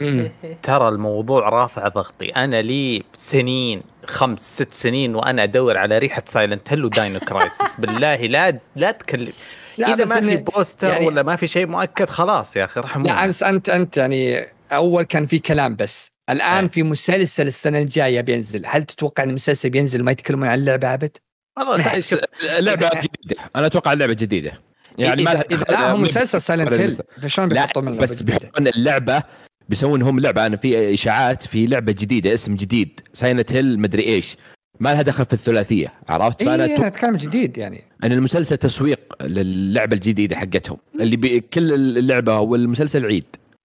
ترى 0.62 0.88
الموضوع 0.88 1.48
رافع 1.48 1.88
ضغطي. 1.88 2.28
أنا 2.28 2.62
لي 2.62 3.02
سنين 3.16 3.82
خمس 4.06 4.40
ست 4.62 4.74
سنين 4.74 5.14
وأنا 5.14 5.42
أدور 5.42 5.76
على 5.78 5.98
ريحة 5.98 6.22
Silent 6.26 6.72
Hill 6.72 6.84
و 6.84 6.91
Dino 6.91 7.20
Crisis 7.20 7.76
بالله 7.78 8.16
لا 8.16 8.58
لا 8.76 8.90
تكلم. 8.90 9.32
لا، 9.78 9.94
إذا 9.94 10.04
ما 10.04 10.20
في 10.20 10.36
poster 10.36 10.88
يعني- 10.88 11.06
ولا 11.06 11.22
ما 11.22 11.36
في 11.36 11.46
شيء 11.46 11.66
مؤكد 11.66 12.08
خلاص 12.10 12.56
يا 12.56 12.64
أخي 12.64 12.80
رحمون 12.80 13.06
لا 13.06 13.26
بس 13.26 13.42
انت 13.42 13.68
أنت 13.68 13.96
يعني 13.96 14.46
أول 14.72 15.02
كان 15.02 15.26
في 15.26 15.38
كلام 15.38 15.76
بس. 15.76 16.08
الآن 16.30 16.64
إيه. 16.64 16.70
في 16.70 16.82
مسلسل 16.82 17.46
السنة 17.46 17.78
الجاية 17.78 18.20
بينزل. 18.20 18.62
هل 18.66 18.82
تتوقع 18.82 19.22
إن 19.22 19.28
المسلسل 19.30 19.70
بينزل 19.70 20.02
ما 20.02 20.10
يتكلمون 20.10 20.48
عن 20.48 20.58
اللعبة 20.58 20.94
أبد؟ 20.94 21.16
والله 21.58 21.98
جديدة. 22.96 23.42
أنا 23.56 23.66
أتوقع 23.66 23.92
لعبه 23.92 24.12
جديدة. 24.12 24.52
يعني 24.98 25.22
ما 25.22 25.40
إذا- 25.40 25.70
لا 25.70 25.90
هو 25.90 25.96
مو- 25.96 26.02
مسلسل 26.02 26.40
Silent 26.40 26.74
Hill. 26.74 26.96
فشلون 27.22 27.48
لا 27.48 27.54
بيحطون 27.54 27.84
منه 27.84 27.96
بس؟ 27.96 28.22
بيحطون 28.22 28.66
اللعبة 28.68 29.22
بيسوون 29.68 30.02
هم 30.02 30.20
لعبة 30.20 30.46
أنا 30.46 30.56
في 30.56 30.94
إشاعات 30.94 31.46
في 31.46 31.66
لعبة 31.66 31.92
جديدة 31.92 32.34
اسم 32.34 32.56
جديد 32.56 33.00
Silent 33.12 33.52
Hill 33.52 33.78
مدري 33.80 34.02
إيش 34.02 34.36
ما 34.80 34.88
لها 34.94 35.02
دخل 35.02 35.24
في 35.24 35.32
الثلاثية 35.32 35.92
عرفت 36.08 36.42
فانا 36.42 36.50
اي 36.50 36.64
أنا 36.64 36.74
أتوقع 36.74 36.86
اتكلم 36.86 37.16
جديد 37.16 37.58
يعني 37.58 37.84
إن 38.04 38.12
المسلسل 38.12 38.56
تسويق 38.56 39.22
للعبة 39.22 39.94
الجديدة 39.96 40.36
حقتهم 40.36 40.76
اللي 41.00 41.16
بي 41.16 41.40
كل 41.40 41.72
اللعبة 41.98 42.38
والمسلسل 42.40 43.06
عيد 43.06 43.24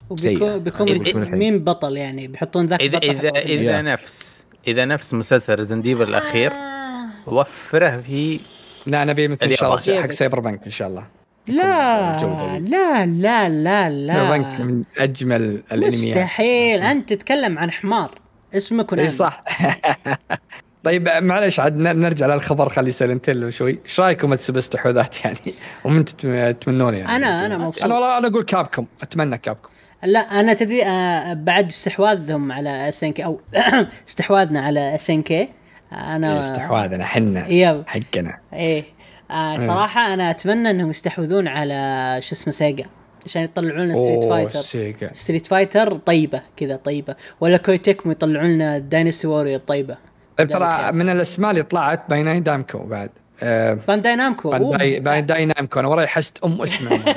وبيكون. 0.09 0.59
بيكون 0.59 0.97
بيكون 0.97 1.31
مين 1.31 1.59
بطل 1.63 1.97
يعني 1.97 2.27
بيحطون 2.27 2.65
ذاك 2.65 2.81
اذا 2.81 2.97
بطل 2.97 3.09
اذا. 3.09 3.29
إذا. 3.39 3.81
نفس 3.81 4.45
إذا 4.67 4.85
نفس 4.85 5.13
مسلسل 5.13 5.55
ريزن 5.55 5.81
ديفل 5.81 6.03
الأخير 6.03 6.51
آه. 6.51 7.29
وفره 7.33 7.97
في 8.07 8.39
لا 8.87 9.05
نبي 9.05 9.27
مثل 9.27 9.45
ان 9.45 9.51
شاء 9.55 9.75
الله. 9.75 10.01
حق 10.01 10.11
سايبر 10.11 10.39
بنك 10.39 10.65
إن 10.65 10.71
شاء 10.71 10.87
الله 10.87 11.07
لا. 11.47 12.59
لا 12.59 13.05
لا 13.05 13.49
لا 13.49 13.89
لا. 13.89 14.37
من 14.59 14.81
أجمل 14.97 15.41
الأنميات. 15.41 15.93
مستحيل. 15.93 16.81
أنت 16.81 17.13
تتكلم 17.13 17.59
عن 17.59 17.71
حمار. 17.71 18.11
اسمه 18.55 18.83
Konami 18.83 19.07
اي 19.07 19.11
صح. 19.11 19.43
طيب 20.83 21.09
معلش 21.09 21.59
عاد 21.59 21.77
نرجع 21.77 22.27
للخبر 22.27 22.69
خلي 22.69 22.91
Silent 22.91 23.26
Hill 23.26 23.49
شوي. 23.49 23.79
إيش 23.85 23.99
رأيكم 23.99 24.33
تسب 24.35 24.57
استحواذات 24.57 25.15
يعني 25.25 25.37
ومن 25.83 26.05
تتم- 26.05 26.51
تتمنون 26.51 26.93
يعني؟ 26.93 27.07
أنا- 27.07 27.27
أنا 27.45 27.57
مبسوط. 27.57 27.83
أنا 27.83 27.93
والله 27.93 28.17
أنا 28.17 28.27
أقول 28.27 28.43
Capcom 28.43 28.85
أتمنى 29.01 29.37
Capcom 29.37 29.69
لا 30.03 30.19
أنا 30.19 30.53
تدري 30.53 30.83
آه، 30.85 31.33
بعد 31.33 31.67
استحواذهم 31.69 32.51
على 32.51 32.89
SNK 32.89 33.25
أو 33.25 33.41
استحواذنا 34.09 34.61
على 34.61 34.95
SNK 34.95 35.49
أنا 35.93 36.39
استحواذنا 36.39 37.05
حنا 37.05 37.47
يب 37.47 37.83
حقنا. 37.87 38.39
إيه. 38.53 38.83
آه 39.31 39.59
صراحة 39.59 40.13
أنا 40.13 40.29
أتمنى 40.29 40.69
إنهم 40.69 40.89
يستحوذون 40.89 41.47
على 41.47 42.17
شو 42.21 42.35
اسمه 42.35 42.53
Sega 42.53 42.85
عشان 43.25 43.41
يطلعون 43.41 43.79
لنا 43.79 43.95
Street 43.95 44.23
Fighter 44.23 44.59
Sega. 44.59 45.11
Street 45.13 45.47
Fighter 45.47 45.97
طيبة 45.97 46.41
كذا 46.57 46.75
طيبة 46.75 47.15
ولا 47.41 47.57
Koei 47.57 47.81
Tecmo 47.81 48.11
يطلعون 48.11 48.49
لنا 48.49 48.77
داينستي 48.77 49.27
وورير 49.27 49.59
طيبة 49.59 49.97
طيب 50.37 50.47
ترى. 50.47 50.91
من 50.91 51.09
الأسماء 51.09 51.51
اللي 51.51 51.63
طلعت 51.63 52.09
Bandai 52.09 52.39
Namco 52.39 52.77
بعد 52.77 53.09
آه، 53.43 53.73
Bandai 53.87 54.15
Namco. 54.15 54.49
Bandai 54.49 54.99
Bandai 54.99 55.45
Namco 55.45 55.79
أنا 55.79 55.87
وراي 55.87 56.07
حشت 56.07 56.43
أم 56.43 56.61
اسمه 56.61 56.89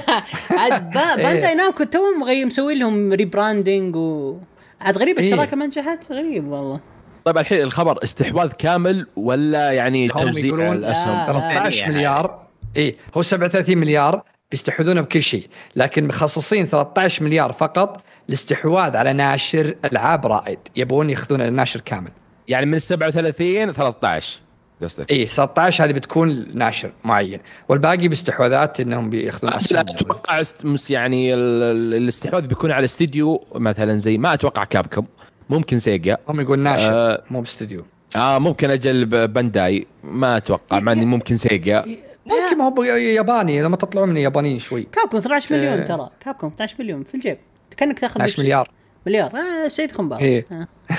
عاد 0.58 0.96
إيه. 0.96 1.16
Bandai 1.16 1.55
Namco 1.55 1.84
توهم 1.84 2.46
مسوي 2.46 2.74
لهم 2.74 3.12
rebranding 3.12 3.96
و 3.96 4.36
عاد 4.80 4.98
غريب 4.98 5.18
إيه. 5.18 5.32
الشراكة 5.32 5.56
ما 5.56 5.66
نجحت 5.66 6.12
غريب 6.12 6.48
والله 6.48 6.80
طيب 7.24 7.38
الحين 7.38 7.60
الخبر 7.62 7.98
استحواذ 8.04 8.52
كامل 8.52 9.06
ولا 9.16 9.72
يعني 9.72 10.08
توزيع 10.08 10.72
الأسهم؟ 10.72 11.18
لا. 11.18 11.26
13 11.26 11.80
ثانية. 11.80 11.94
مليار. 11.94 12.46
اي 12.76 12.96
هو 13.16 13.22
37 13.22 13.78
مليار 13.78 14.22
بيستحوذون 14.50 15.02
بكل 15.02 15.22
شيء 15.22 15.46
لكن 15.76 16.06
مخصصين 16.08 16.64
13 16.66 17.24
مليار 17.24 17.52
فقط 17.52 18.02
لاستحواذ 18.28 18.96
على 18.96 19.12
ناشر 19.12 19.74
ألعاب 19.92 20.26
رائد 20.26 20.58
يبون 20.76 21.10
ياخذون 21.10 21.40
الناشر 21.40 21.80
كامل. 21.80 22.10
يعني 22.48 22.66
من 22.66 22.78
37 22.78 23.72
13 23.72 24.40
قصدك؟ 24.82 25.10
اي 25.10 25.26
16 25.26 25.84
هذه 25.84 25.92
بتكون 25.92 26.46
ناشر 26.54 26.90
معين 27.04 27.38
والباقي 27.68 28.08
باستحواذات 28.08 28.80
إنهم 28.80 29.11
بياخذون 29.11 29.50
لا 29.70 29.80
أتوقع 29.80 30.42
يعني 30.90 31.34
ال- 31.34 31.62
ال- 31.62 31.94
الاستحواذ 31.94 32.46
بيكون 32.46 32.70
على 32.72 32.84
استديو 32.84 33.44
مثلا 33.54 33.99
زي 33.99 34.18
ما 34.18 34.34
أتوقع 34.34 34.64
Capcom 34.64 35.07
ممكن 35.53 35.79
Sega 35.79 36.18
هم 36.29 36.41
يقول 36.41 36.58
ناشر 36.58 36.92
آه. 36.92 37.22
مو 37.30 37.41
باستديو 37.41 37.84
آه 38.16 38.38
ممكن 38.38 38.70
أجل 38.70 39.26
Bandai 39.26 39.87
ما 40.04 40.37
أتوقع 40.37 40.80
مع 40.80 40.92
إني 40.92 41.04
ممكن 41.04 41.37
Sega 41.37 41.84
ممكن 42.26 42.58
ما 42.58 42.64
هو 42.64 42.83
ياباني 42.84 43.62
لما 43.62 43.76
تطلعون 43.76 44.08
من 44.08 44.16
اليابانيين 44.16 44.58
شوي 44.58 44.83
كابكم 44.83 45.16
12 45.18 45.54
مليون 45.57 45.79
آه. 45.79 45.87
ترى 45.87 46.11
كابكم 46.20 46.46
12 46.46 46.76
مليون 46.79 47.04
في 47.04 47.14
الجيب 47.14 47.38
كأنك 47.76 47.99
تأخذ 47.99 48.14
12 48.14 48.26
بيبسي. 48.37 48.42
مليار 48.42 48.68
مليار 49.07 49.33
آه 49.37 49.68
سعيد 49.68 49.92
خنبار 49.92 50.20
إيه. 50.20 50.46
آه. 50.53 50.68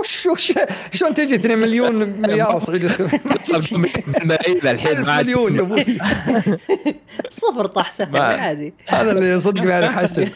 وش 0.00 0.26
وش 0.26 0.52
شلون 0.92 1.14
تجي 1.14 1.34
2 1.34 1.58
مليون 1.58 1.94
مليار 2.22 2.60
ملايين 4.24 4.58
الحين 4.64 4.90
1000 4.96 5.06
ما 5.06 5.12
عاد- 5.12 5.24
مليون 5.24 5.56
يا 5.56 5.60
أبوي. 5.60 5.84
صفر 7.30 7.66
طاح 7.66 7.90
سهم 7.90 8.12
ما- 8.12 8.20
عادي. 8.20 8.74
هذا 8.88 9.10
اللي 9.12 9.38
صدق 9.38 9.62
ما 9.62 9.70
يعرف 9.70 9.94
حسب. 9.96 10.28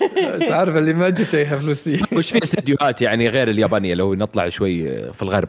تعرف 0.48 0.76
اللي 0.76 0.92
ما 0.92 1.08
جته 1.08 1.58
فلوس 1.58 1.88
دي. 1.88 2.00
وش 2.12 2.30
في 2.30 2.42
استديوهات 2.42 3.02
يعني 3.02 3.28
غير 3.28 3.48
اليابانية 3.50 3.94
لو 3.94 4.14
نطلع 4.14 4.48
شوي 4.48 4.84
في 5.12 5.22
الغرب؟ 5.22 5.48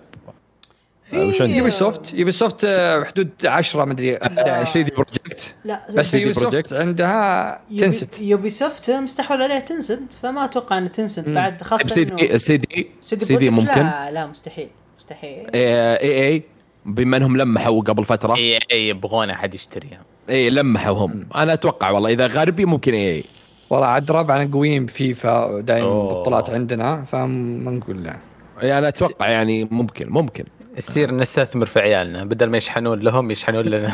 Ubisoft 1.13 2.13
Ubisoft 2.13 2.65
حدود 3.07 3.29
10 3.45 3.85
مدري 3.85 4.17
11 4.17 4.63
CD 4.63 4.91
Projekt 4.91 5.55
لا 5.65 5.79
بس 5.97 6.13
Ubisoft 6.13 6.47
Projekt. 6.47 6.73
عندها 6.73 7.61
Tencent 7.79 8.21
Ubisoft 8.21 8.91
مستحوذ 8.91 9.41
عليه 9.41 9.59
Tencent 9.59 10.13
فما 10.13 10.45
أتوقع 10.45 10.77
إن 10.77 10.91
Tencent 10.91 11.29
بعد 11.29 11.61
خاصة 11.61 11.89
سي 11.89 12.03
دي 12.03 12.39
سي 12.39 12.57
دي 12.57 12.87
سيدي 13.01 13.25
سي 13.25 13.35
دي 13.35 13.49
ممكن. 13.49 13.81
لا 13.81 14.11
لا 14.11 14.27
مستحيل 14.27 14.67
مستحيل. 14.99 15.47
اي 15.55 16.27
اي 16.27 16.43
بما 16.85 17.17
إنهم 17.17 17.37
لمحوا 17.37 17.81
قبل 17.81 18.05
فترة. 18.05 18.35
اي 18.35 18.59
اي 18.71 18.87
يبغون 18.87 19.29
أحد 19.29 19.53
يشتريها. 19.53 20.01
اي 20.29 20.49
لمحوا 20.49 21.05
هم 21.05 21.27
أنا 21.35 21.53
أتوقع 21.53 21.89
والله 21.89 22.09
إذا 22.09 22.27
غربي 22.27 22.65
ممكن 22.65 22.93
اي 22.93 23.23
والله 23.69 23.87
عاد 23.87 24.11
ربعنا 24.11 24.53
قويين 24.53 24.85
بفيفا 24.85 25.59
دائما. 25.59 26.03
بطولات 26.03 26.49
عندنا 26.49 27.03
فما 27.03 27.71
نقول 27.71 28.03
لا. 28.03 28.19
اي 28.61 28.77
أنا 28.77 28.87
أتوقع 28.87 29.29
يعني 29.29 29.67
ممكن 29.71 30.09
ممكن. 30.09 30.43
يصير 30.77 31.15
نستثمر 31.15 31.65
في 31.65 31.79
عيالنا 31.79 32.23
بدل 32.23 32.49
ما 32.49 32.57
يشحنون 32.57 32.99
لهم 32.99 33.31
يشحنون 33.31 33.65
لنا. 33.65 33.93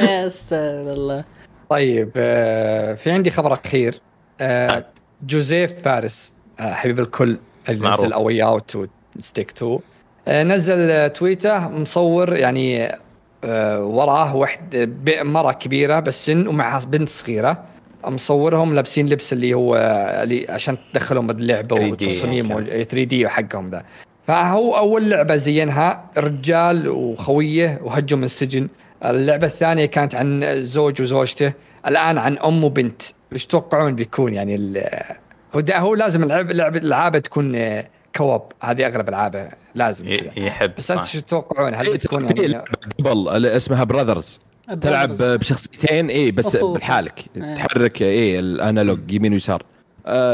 استغفر 0.00 0.92
الله 0.92 1.24
طيب 1.70 2.10
آه، 2.16 2.94
في 2.94 3.10
عندي 3.10 3.30
خبر 3.30 3.52
أخير. 3.52 4.00
آه، 4.40 4.84
جوزيف 5.26 5.82
فارس 5.82 6.34
آه، 6.60 6.72
حبيب 6.72 7.00
الكل 7.00 7.36
اللي 7.68 7.80
معروف. 7.82 8.00
نزل 8.00 8.12
اوي 8.12 8.42
اوت 8.42 8.88
وستيك 9.16 9.50
2 9.50 9.78
آه، 10.28 10.42
نزل 10.42 10.90
آه، 10.90 11.08
تويتة 11.08 11.68
مصور 11.68 12.36
يعني 12.36 12.88
آه، 13.44 13.84
وراه 13.84 14.36
واحد 14.36 14.90
مرة 15.22 15.52
كبيرة 15.52 16.00
بالسن 16.00 16.46
ومعها 16.46 16.84
بنت 16.84 17.08
صغيرة. 17.08 17.64
مصورهم 18.04 18.74
لابسين 18.74 19.08
لبس 19.08 19.32
اللي 19.32 19.54
هو 19.54 19.76
اللي 20.22 20.46
عشان 20.48 20.76
تدخلهم 20.92 21.30
اللعبه 21.30 21.76
3D 21.76 21.80
والتصميم. 21.82 22.50
وال 22.50 22.66
3 22.86 23.02
دي 23.04 23.28
حقهم 23.28 23.70
ذا. 23.70 23.84
فهو 24.26 24.78
أول 24.78 25.10
لعبة 25.10 25.36
زينها 25.36 26.10
رجال 26.18 26.88
وخوية 26.88 27.80
وهجوا 27.82 28.18
من 28.18 28.24
السجن. 28.24 28.68
اللعبة 29.04 29.46
الثانية 29.46 29.86
كانت 29.86 30.14
عن 30.14 30.44
زوج 30.64 31.02
وزوجته 31.02 31.52
الآن 31.86 32.18
عن 32.18 32.38
أم 32.38 32.64
وبنت. 32.64 33.02
إيش 33.32 33.46
تتوقعون 33.46 33.94
بيكون؟ 33.94 34.34
يعني 34.34 34.54
ال- 34.54 34.84
هو 35.54 35.62
هو 35.70 35.94
لازم 35.94 36.22
اللعب 36.22 36.50
لعبه 36.50 36.78
العابه 36.78 37.18
تكون 37.18 37.58
كوب 38.16 38.42
هذه 38.62 38.86
أغلب 38.86 39.08
العابه 39.08 39.48
لازم 39.74 40.04
كذا. 40.16 40.30
يحب 40.36 40.72
بس 40.78 40.90
أنت. 40.90 41.04
شو 41.04 41.20
تتوقعون؟ 41.20 41.74
هل 41.74 41.92
بتكون 41.92 42.24
يعني 42.36 42.62
قبل 42.98 43.46
اسمها 43.46 43.84
براذرز 43.84 44.40
تلعب 44.80 45.16
بشخصيتين 45.22 46.08
اي 46.10 46.30
بس. 46.30 46.56
بحالك 46.56 47.24
آه. 47.36 47.54
تحرك 47.54 48.02
اي 48.02 48.38
ال 48.38 48.49
analog 48.49 49.12
يمين 49.12 49.32
ويسار. 49.32 49.62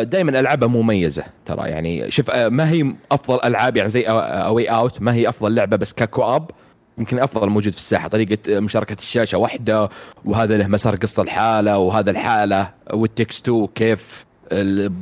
دائما 0.03 0.41
العابها 0.41 0.69
مميزة 0.69 1.25
ترى 1.45 1.69
يعني 1.69 2.11
شوف 2.11 2.31
آه، 2.31 2.49
ما 2.49 2.71
هي 2.71 2.93
أفضل 3.13 3.39
ألعاب 3.45 3.77
يعني 3.77 3.89
زي 3.89 4.03
A 4.07 4.67
Way 4.69 4.86
Out 4.86 5.03
ما 5.03 5.15
هي 5.15 5.29
أفضل 5.29 5.55
لعبة 5.55 5.77
بس 5.77 5.93
ك 5.93 6.02
co-op 6.02 6.51
يمكن 6.99 7.19
أفضل 7.19 7.49
موجود 7.49 7.73
في 7.73 7.79
الساحة. 7.79 8.09
طريقة 8.09 8.61
مشاركة 8.61 8.97
الشاشة 8.99 9.39
واحدة 9.39 9.89
وهذا 10.25 10.57
له 10.57 10.67
مسار 10.67 10.97
قصة 10.97 11.23
الحالة 11.23 11.79
وهذا 11.79 12.11
الحالة 12.11 12.71
وال 12.93 13.06
It 13.06 13.19
Takes 13.19 13.51
Two 13.75 14.25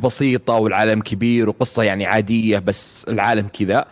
بسيطه 0.03 0.55
والعالم 0.55 1.01
كبير 1.01 1.49
وقصة 1.49 1.83
يعني 1.83 2.07
عادية 2.07 2.59
بس 2.59 3.07
العالم 3.09 3.49
كذا. 3.59 3.85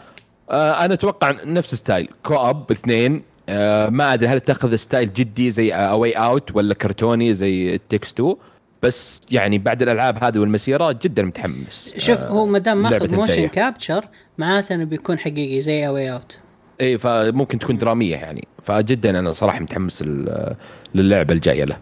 آه، 0.50 0.84
أنا 0.84 0.94
أتوقع 0.94 1.34
نفس 1.44 1.74
style 1.74 2.08
co-op 2.22 2.70
اثنين 2.70 3.22
آه، 3.48 3.88
ما 3.88 4.14
أدري 4.14 4.28
هل 4.28 4.40
تاخذ 4.40 4.76
style 4.76 5.12
جدي 5.12 5.50
زي 5.50 5.72
A 5.72 6.12
Way 6.12 6.34
Out 6.34 6.56
ولا 6.56 6.74
كرتوني 6.74 7.34
زي 7.34 7.74
It 7.74 7.85
Takes 7.85 8.12
2 8.12 8.34
بس 8.82 9.20
يعني 9.30 9.58
بعد 9.58 9.82
الألعاب 9.82 10.24
هذه 10.24 10.38
والمسيرة 10.38 10.92
جدا 10.92 11.22
متحمس. 11.22 11.94
شوف 11.96 12.20
هو 12.20 12.46
ما 12.46 12.58
دام 12.58 12.82
ماخذ 12.82 13.14
موشن. 13.14 13.46
كابتشر 13.46 14.04
معناته 14.38 14.74
إنه 14.74 14.84
بيكون 14.84 15.18
حقيقي 15.18 15.60
زي 15.60 15.86
A 15.86 16.12
Way 16.12 16.25
Out 16.25 16.38
اي 16.80 16.86
إيه، 16.86 16.96
فممكن 16.96 17.58
تكون 17.58 17.76
درامية 17.76 18.16
يعني. 18.16 18.48
فجدا 18.64 19.18
أنا 19.18 19.32
صراحة 19.32 19.60
متحمس 19.60 20.02
لل- 20.02 20.54
للعبة 20.94 21.34
الجاية 21.34 21.64
له. 21.64 21.76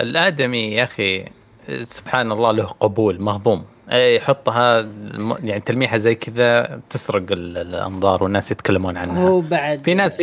الآدمي 0.00 0.72
يا 0.72 0.84
أخي 0.84 1.24
سبحان 1.82 2.32
الله 2.32 2.52
له 2.52 2.64
قبول 2.64 3.20
مهضوم. 3.22 3.64
إيه، 3.92 4.16
يحطها 4.16 4.86
يعني 5.42 5.60
تلميحة 5.60 5.98
زي 5.98 6.14
كذا 6.14 6.80
تسرق 6.90 7.24
ال- 7.32 7.58
الأنظار 7.58 8.22
والناس 8.24 8.50
يتكلمون 8.50 8.96
عنها. 8.96 9.28
هو 9.28 9.40
بعد 9.40 9.80
في 9.84 9.94
ناس 9.94 10.22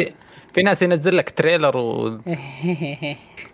في 0.54 0.62
ناس 0.62 0.82
ينزل 0.82 1.18
لك 1.18 1.30
trailer 1.30 1.78
ووفره 1.78 2.22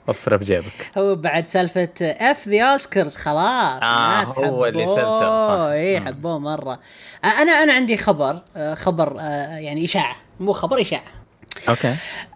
بجيبك. 0.38 0.92
هو 0.98 1.16
بعد 1.16 1.48
سالفة 1.48 1.90
F 2.02 2.48
the 2.48 2.62
Oscars 2.64 3.16
خلاص 3.16 3.84
آه، 3.84 4.14
الناس 4.14 4.38
هو 4.38 4.66
اللي 4.66 4.86
سلسل، 4.86 5.72
اي. 5.72 6.00
حبوه 6.00 6.40
مرة. 6.40 6.80
آه، 7.24 7.28
أنا 7.42 7.52
أنا 7.52 7.74
عندي 7.74 7.98
خبر 7.98 8.40
آه، 8.56 8.74
خبر 8.74 9.18
آه، 9.20 9.58
يعني 9.58 9.86
إشاعة. 9.86 10.16
مو 10.40 10.54
خبر 10.54 10.82
إشاعة. 10.82 11.04
okay. 11.70 11.96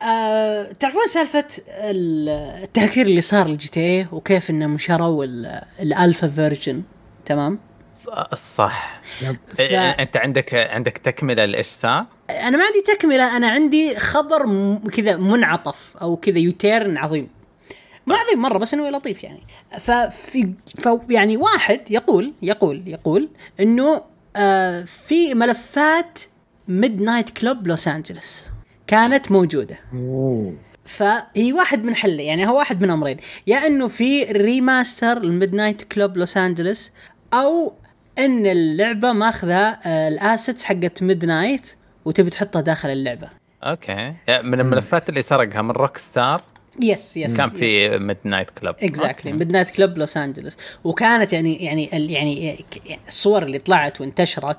آه، 0.10 0.64
تعرفون 0.80 1.06
سالفة 1.08 1.46
ال- 1.68 2.30
التهكير 2.64 3.06
اللي 3.06 3.22
صار 3.22 3.48
لل 3.48 3.68
GTA 3.68 4.08
وكيف 4.12 4.50
انهم 4.50 4.78
شروا 4.78 5.26
ال- 5.26 5.62
ال 5.80 5.88
alpha 5.88 6.28
version؟ 6.28 6.84
تمام؟ 7.26 7.60
صح. 8.36 9.02
ف- 9.48 9.60
إيه، 9.60 9.80
أنت 9.90 10.18
عندك 10.18 10.54
عندك 10.54 10.98
تكملة 10.98 11.46
لإيش 11.46 11.68
صار؟ 11.68 12.06
أنا 12.30 12.58
ما 12.58 12.64
عندي 12.66 12.82
تكملة 12.82 13.38
أنا 13.38 13.50
عندي 13.50 13.96
خبر 13.96 14.48
م- 14.48 14.78
كذا 14.90 15.18
منعطف 15.18 15.98
أو 16.02 16.16
كذا 16.18 16.40
U-turn 16.40 16.98
عظيم. 16.98 17.28
ما 18.06 18.16
عظيم 18.16 18.42
مرة 18.42 18.58
بس 18.58 18.74
إنه 18.74 18.90
لطيف 18.90 19.24
يعني. 19.24 19.42
ففي 19.80 20.54
ف 20.78 20.90
يعني 21.10 21.38
واحد 21.38 21.92
يقول 21.92 22.34
يقول 22.42 22.84
يقول 22.88 23.30
إنه 23.60 24.02
آه 24.36 24.82
في 24.84 25.34
ملفات 25.34 26.20
Midnight 26.68 27.30
Club 27.30 27.68
Los 27.68 27.88
Angeles 27.88 28.48
كانت 28.88 29.32
موجودة. 29.32 29.78
فهي 30.86 31.54
واحد 31.54 31.84
من 31.84 31.96
حل 31.96 32.20
يعني 32.20 32.48
هو 32.48 32.58
واحد 32.58 32.82
من 32.82 32.90
أمرين. 32.90 33.18
يا 33.48 33.68
إنه 33.68 33.88
في 33.88 34.24
remaster 34.24 35.18
ال 35.18 35.56
Midnight 35.56 35.82
Club 35.84 36.18
Los 36.18 36.38
Angeles 36.38 36.92
أو 37.34 37.74
إن 38.26 38.46
اللعبة 38.46 39.14
ماخذة 39.14 39.56
آه، 39.56 40.08
ال 40.08 40.16
assets 40.16 40.64
حقت 40.64 41.04
Midnight 41.04 41.76
وتبي 42.06 42.30
تحطها 42.30 42.62
داخل 42.62 42.90
اللعبة. 42.90 43.30
أوكي. 43.64 43.92
يعني 44.28 44.44
من 44.44 44.60
الملفات 44.60 45.10
اللي 45.10 45.22
سرقها 45.22 45.62
من 45.62 45.72
Rockstar 45.72 46.44
yes 46.84 47.18
yes 47.18 47.38
كان 47.38 47.50
في 47.50 47.98
Midnight 48.00 48.50
Club 48.50 48.76
exactly 48.84 49.34
Midnight 49.34 49.70
Club 49.70 49.98
Los 49.98 50.18
Angeles 50.18 50.58
وكانت 50.84 51.34
يعني 51.34 51.64
يعني 51.64 51.90
ال- 51.98 52.12
يعني 52.12 52.54
ك- 52.72 53.00
الصور 53.08 53.44
اللي 53.44 53.60
طلعت 53.60 54.02
وانتشرت 54.02 54.58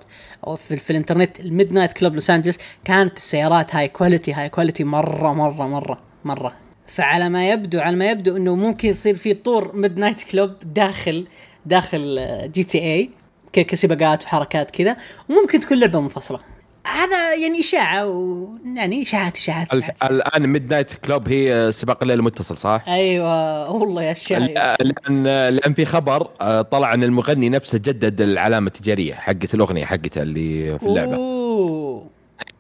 في, 0.57 0.77
في 0.77 0.91
الإنترنت 0.91 1.41
ال 1.41 1.73
Midnight 1.73 1.93
Club 1.93 2.15
Los 2.15 2.31
Angeles 2.31 2.59
كانت 2.85 3.17
السيارات 3.17 3.75
high 3.77 3.89
quality 3.89 4.33
high 4.33 4.49
quality 4.49 4.85
مرة 4.85 5.33
مرة 5.33 5.67
مرة 5.67 5.99
مرة. 6.25 6.53
فعلى 6.87 7.29
ما 7.29 7.51
يبدو 7.51 7.81
على 7.81 7.97
ما 7.97 8.11
يبدو 8.11 8.37
إنه 8.37 8.55
ممكن 8.55 8.89
يصير 8.89 9.17
في 9.17 9.35
طور 9.35 9.77
Midnight 9.77 10.23
Club 10.23 10.53
داخل 10.65 11.27
داخل 11.67 12.21
GTA 12.53 13.11
كسباقات 13.53 14.25
وحركات 14.25 14.71
كذا 14.71 14.97
وممكن 15.29 15.61
تكون 15.61 15.79
لعبة 15.79 16.01
منفصلة 16.01 16.41
هذا 16.87 17.35
يعني 17.35 17.61
إشاعة 17.61 18.07
ويعني 18.07 19.03
إشاعات 19.03 19.37
إشاعات, 19.37 19.75
إشاعات. 19.75 20.03
الآن 20.03 20.47
Midnight 20.47 20.93
Club 20.95 21.29
هي 21.29 21.73
سباق 21.73 21.99
الليل 22.03 22.19
المتصل 22.19 22.59
صح؟ 22.59 22.85
أيوه 22.89 23.71
والله 23.71 24.03
يا 24.03 24.11
الشايب 24.11 24.43
لأن 24.81 25.25
لأن 25.49 25.75
في 25.75 25.85
خبر 25.85 26.29
آه، 26.41 26.63
طلع 26.63 26.95
أن 26.95 27.03
المغني 27.05 27.49
نفسه 27.49 27.79
جدد 27.79 28.21
العلامة 28.21 28.67
التجارية 28.67 29.15
حقت 29.15 29.55
الأغنية 29.55 29.85
حقته 29.85 30.23
اللي 30.23 30.79
في 30.79 30.87
اللعبة 30.87 31.17
أوه. 31.17 31.30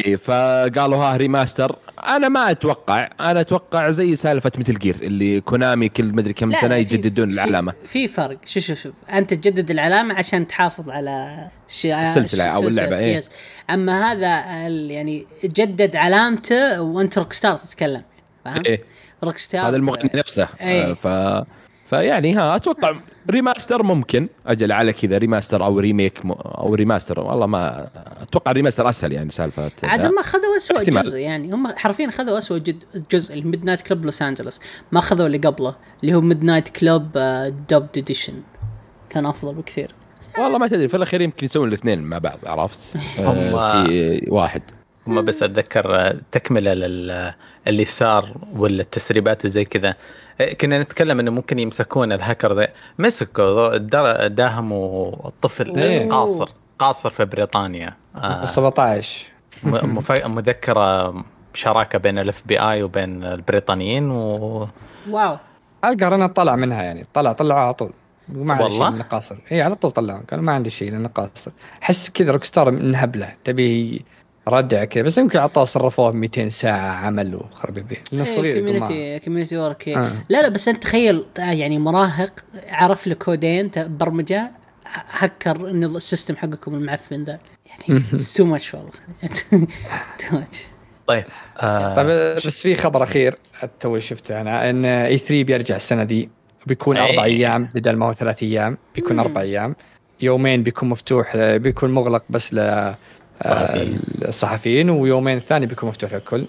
فقالوا 0.02 0.98
ها 0.98 1.16
remaster 1.16 1.76
أنا 2.06 2.28
ما 2.28 2.50
أتوقع 2.50 3.10
أنا 3.20 3.40
أتوقع 3.40 3.90
زي 3.90 4.16
سالفة 4.16 4.52
Metal 4.58 4.78
Gear 4.78 4.96
اللي 5.02 5.40
Konami 5.40 5.88
كل 5.88 6.04
مدري 6.04 6.32
كم 6.32 6.52
سنة 6.52 6.74
يجددون 6.74 7.30
العلامة 7.30 7.74
في 7.86 8.08
فرق 8.08 8.38
شوف 8.44 8.64
شوف 8.64 8.82
شوف 8.82 8.94
أنت 9.12 9.34
تجدد 9.34 9.70
العلامة 9.70 10.14
عشان 10.14 10.46
تحافظ 10.46 10.90
على 10.90 11.48
ش... 11.68 11.86
السلسلة 11.86 12.44
أو 12.44 12.60
سلسلة 12.60 12.84
اللعبة، 12.84 13.04
إيه. 13.04 13.20
أما 13.70 14.12
هذا. 14.12 14.68
يعني 14.68 15.26
جدد 15.44 15.96
علامته 15.96 16.82
وأنت 16.82 17.18
Rockstar 17.18 17.56
تتكلم 17.56 18.02
فاهم؟ 18.44 18.62
إيه. 18.66 18.84
Rockstar 19.24 19.68
هذا 19.68 19.76
المغني 19.76 20.10
نفسه 20.14 20.48
إيه. 20.60 20.90
آه، 20.90 20.94
ف 20.94 21.06
فيعني 21.90 22.34
ها 22.34 22.56
أتوقع 22.56 22.96
remaster 23.30 23.82
ممكن. 23.82 24.28
أجل 24.46 24.72
على 24.72 24.92
كذا 24.92 25.18
remaster 25.18 25.64
أو 25.64 25.78
remake 25.78 26.18
أو 26.24 26.74
remaster. 26.74 27.20
والله 27.20 27.46
ما 27.46 27.90
أتوقع 28.22 28.52
remaster 28.52 28.88
أسهل 28.88 29.12
يعني 29.12 29.30
سالفة. 29.30 29.70
عاد 29.82 30.04
هم 30.04 30.22
خذوا 30.22 30.56
اسوء 30.56 30.78
احتمال. 30.78 31.02
جزء 31.02 31.18
يعني. 31.18 31.54
هم 31.54 31.66
حرفيا 31.76 32.10
خذوا 32.10 32.38
اسوء 32.38 32.58
جد 32.58 32.84
جزء 33.12 33.34
ال 33.34 33.64
Midnight 33.64 33.80
Club 33.80 34.04
Los 34.04 34.22
Angeles 34.22 34.60
ما 34.92 35.00
خذوا 35.00 35.26
اللي 35.26 35.38
قبله 35.38 35.74
اللي 36.02 36.14
هو 36.14 36.20
Midnight 36.20 36.68
Club 36.68 37.08
DUB 37.70 37.98
Edition 37.98 38.34
كان 39.10 39.26
أفضل 39.26 39.54
بكثير. 39.54 39.90
والله 40.38 40.58
ما 40.58 40.68
تدري 40.68 40.88
في 40.88 40.96
الأخير 40.96 41.20
يمكن 41.20 41.46
يسوون 41.46 41.68
الاثنين 41.68 42.02
مع 42.02 42.18
بعض 42.18 42.38
عرفت؟ 42.46 42.78
آه، 43.18 43.20
هم- 43.20 43.86
في 43.86 44.24
واحد. 44.28 44.62
هم 45.06 45.24
بس 45.24 45.42
أتذكر 45.42 45.96
آه، 45.96 46.16
تكملة 46.32 46.74
لل 46.74 47.32
اللي 47.66 47.84
صار 47.84 48.36
ولا 48.56 48.82
التسريبات 48.82 49.44
وزي 49.44 49.64
كذا. 49.64 49.88
آه، 49.88 49.96
كنا 50.44 50.82
نتكلم 50.82 51.20
إنه 51.20 51.30
ممكن 51.30 51.58
يمسكون 51.58 52.12
الهاكر 52.12 52.52
زي 52.52 52.68
مسكوا 52.98 53.76
داهموا 54.26 55.12
الطفل 55.28 55.76
إيه. 55.78 56.10
قاصر 56.10 56.48
قاصر 56.78 57.10
في 57.10 57.24
بريطانيا. 57.24 57.96
آه، 58.16 58.44
17 58.44 59.28
م- 59.62 59.96
مف- 59.96 60.26
مذكرة 60.26 61.14
شراكة 61.54 61.98
بين 61.98 62.18
ال 62.18 62.42
FBI 62.46 62.82
وبين 62.82 63.24
البريطانيين 63.24 64.10
و 64.10 64.68
wow. 65.10 65.36
أقدر 65.84 66.14
أنا 66.14 66.26
طلع 66.26 66.56
منها 66.56 66.82
يعني 66.82 67.04
طلع 67.14 67.32
طلعوا 67.32 67.60
على 67.60 67.74
طول. 67.74 67.90
وما 68.36 68.54
عندي 68.54 68.70
شيء؟ 68.70 68.82
لأنه 68.82 69.02
قاصر 69.02 69.36
اي 69.52 69.62
على 69.62 69.74
طول 69.74 69.90
طلعوا 69.90 70.20
قالوا 70.30 70.44
ما 70.44 70.52
عندي 70.52 70.70
شيء 70.70 70.90
لأنه 70.90 71.08
قاصر 71.08 71.50
أحس 71.82 72.10
كذا 72.10 72.32
Rockstar 72.32 72.70
منهبلة. 72.70 73.28
تبي 73.44 74.04
ردع 74.50 74.84
كذا 74.84 75.02
بس 75.02 75.18
يمكن 75.18 75.38
عطوه 75.38 75.64
صرفوه 75.64 76.12
200 76.12 76.48
ساعة 76.48 76.88
عمل 76.88 77.34
وخرب 77.34 77.78
البيت 77.78 78.12
لأنه 78.12 78.24
صغير 78.24 78.58
كوميونتي 78.58 79.18
كوميونتي 79.18 79.56
ورك 79.56 79.88
آه. 79.88 80.12
لا 80.28 80.42
لا 80.42 80.48
بس 80.48 80.68
أنت 80.68 80.82
تخيل 80.82 81.24
يعني 81.38 81.78
مراهق 81.78 82.40
عرف 82.68 83.06
له 83.06 83.14
كودين 83.14 83.70
برمجة 83.76 84.50
هكر 85.10 85.68
ال 85.70 85.80
system 85.80 86.36
حقكم 86.36 86.74
المعفن 86.74 87.24
ذا 87.24 87.38
يعني 87.66 88.02
too 88.36 88.44
much 88.44 88.74
والله 88.74 88.90
too 90.18 90.36
much 90.36 90.62
طيب 91.06 91.24
آه 91.60 91.94
طيب 91.94 92.06
بس 92.46 92.62
في 92.62 92.74
خبر 92.74 93.02
أخير 93.02 93.34
توي 93.80 94.00
شفته 94.00 94.40
أنا 94.40 94.70
إن 94.70 94.84
E3 94.84 95.44
بيرجع 95.44 95.76
السنة 95.76 96.04
دي 96.04 96.28
بيكون 96.66 96.96
أي. 96.96 97.10
أربع 97.10 97.24
أيام 97.24 97.68
بدل 97.74 97.96
ما 97.96 98.06
هو 98.06 98.12
ثلاث 98.12 98.42
أيام 98.42 98.78
بيكون 98.94 99.12
مم. 99.12 99.20
أربع 99.20 99.40
أيام 99.40 99.76
يومين 100.20 100.62
بيكون 100.62 100.88
مفتوح 100.88 101.36
بيكون 101.36 101.90
مغلق 101.90 102.24
بس 102.30 102.54
ل. 102.54 102.94
الصحفيين 103.44 104.90
ويومين 104.90 105.36
الثاني 105.36 105.66
بيكون 105.66 105.88
مفتوح 105.88 106.12
للكل. 106.12 106.44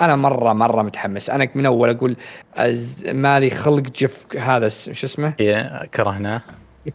أنا 0.00 0.16
مرة 0.16 0.52
مرة 0.52 0.82
متحمس. 0.82 1.30
أنا 1.30 1.48
من 1.54 1.66
أول 1.66 1.90
أقول 1.90 2.16
أز- 2.56 3.08
مالي 3.08 3.50
خلق 3.50 3.80
Geoff 3.80 4.26
هذا 4.38 4.68
شو 4.68 5.06
اسمه؟ 5.06 5.34
هي 5.40 5.86
كرهناه. 5.94 6.40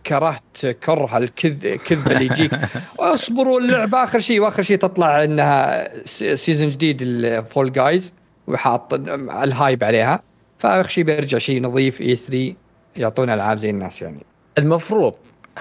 كرهت 0.07 0.65
كره 0.83 1.17
الكذب 1.17 1.67
كذب 1.67 2.11
اللي 2.11 2.25
يجيك. 2.25 2.51
اصبروا 2.99 3.59
اللعبة. 3.59 4.03
آخر 4.03 4.19
شيء 4.19 4.39
وآخر 4.39 4.61
شيء 4.63 4.77
تطلع 4.77 5.23
إنها 5.23 5.89
season 6.35 6.69
جديد 6.69 6.97
ال 7.01 7.15
Fall 7.15 7.71
Guys 7.71 8.13
وحاط 8.47 8.93
ال 8.93 9.11
hype 9.11 9.83
عليها. 9.83 10.21
فاخر 10.59 10.87
شيء 10.89 11.03
بيرجع 11.03 11.37
شيء 11.37 11.61
نظيف 11.61 12.01
E3 12.01 12.53
يعطونا 12.95 13.33
ألعاب 13.33 13.57
زي 13.57 13.69
الناس 13.69 14.01
يعني. 14.01 14.19
المفروض 14.57 15.13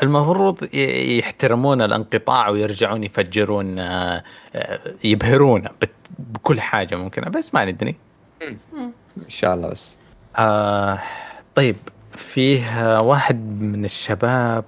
المفروض 0.02 0.62
ي- 0.74 1.18
يحترمون 1.18 1.82
الانقطاع 1.82 2.48
ويرجعون 2.48 3.04
يفجرون 3.04 3.78
آه، 3.78 4.22
آه، 4.54 4.80
يبهرونا 5.04 5.70
بت- 5.82 5.90
بكل 6.18 6.60
حاجة 6.60 6.96
ممكنة 6.96 7.28
بس 7.30 7.54
ما 7.54 7.64
ندري. 7.64 7.94
إن 8.42 9.28
شاء 9.28 9.54
الله 9.54 9.68
بس. 9.68 9.96
آه 10.36 10.98
طيب 11.54 11.76
فيه 12.12 13.00
واحد 13.00 13.60
من 13.60 13.84
الشباب 13.84 14.64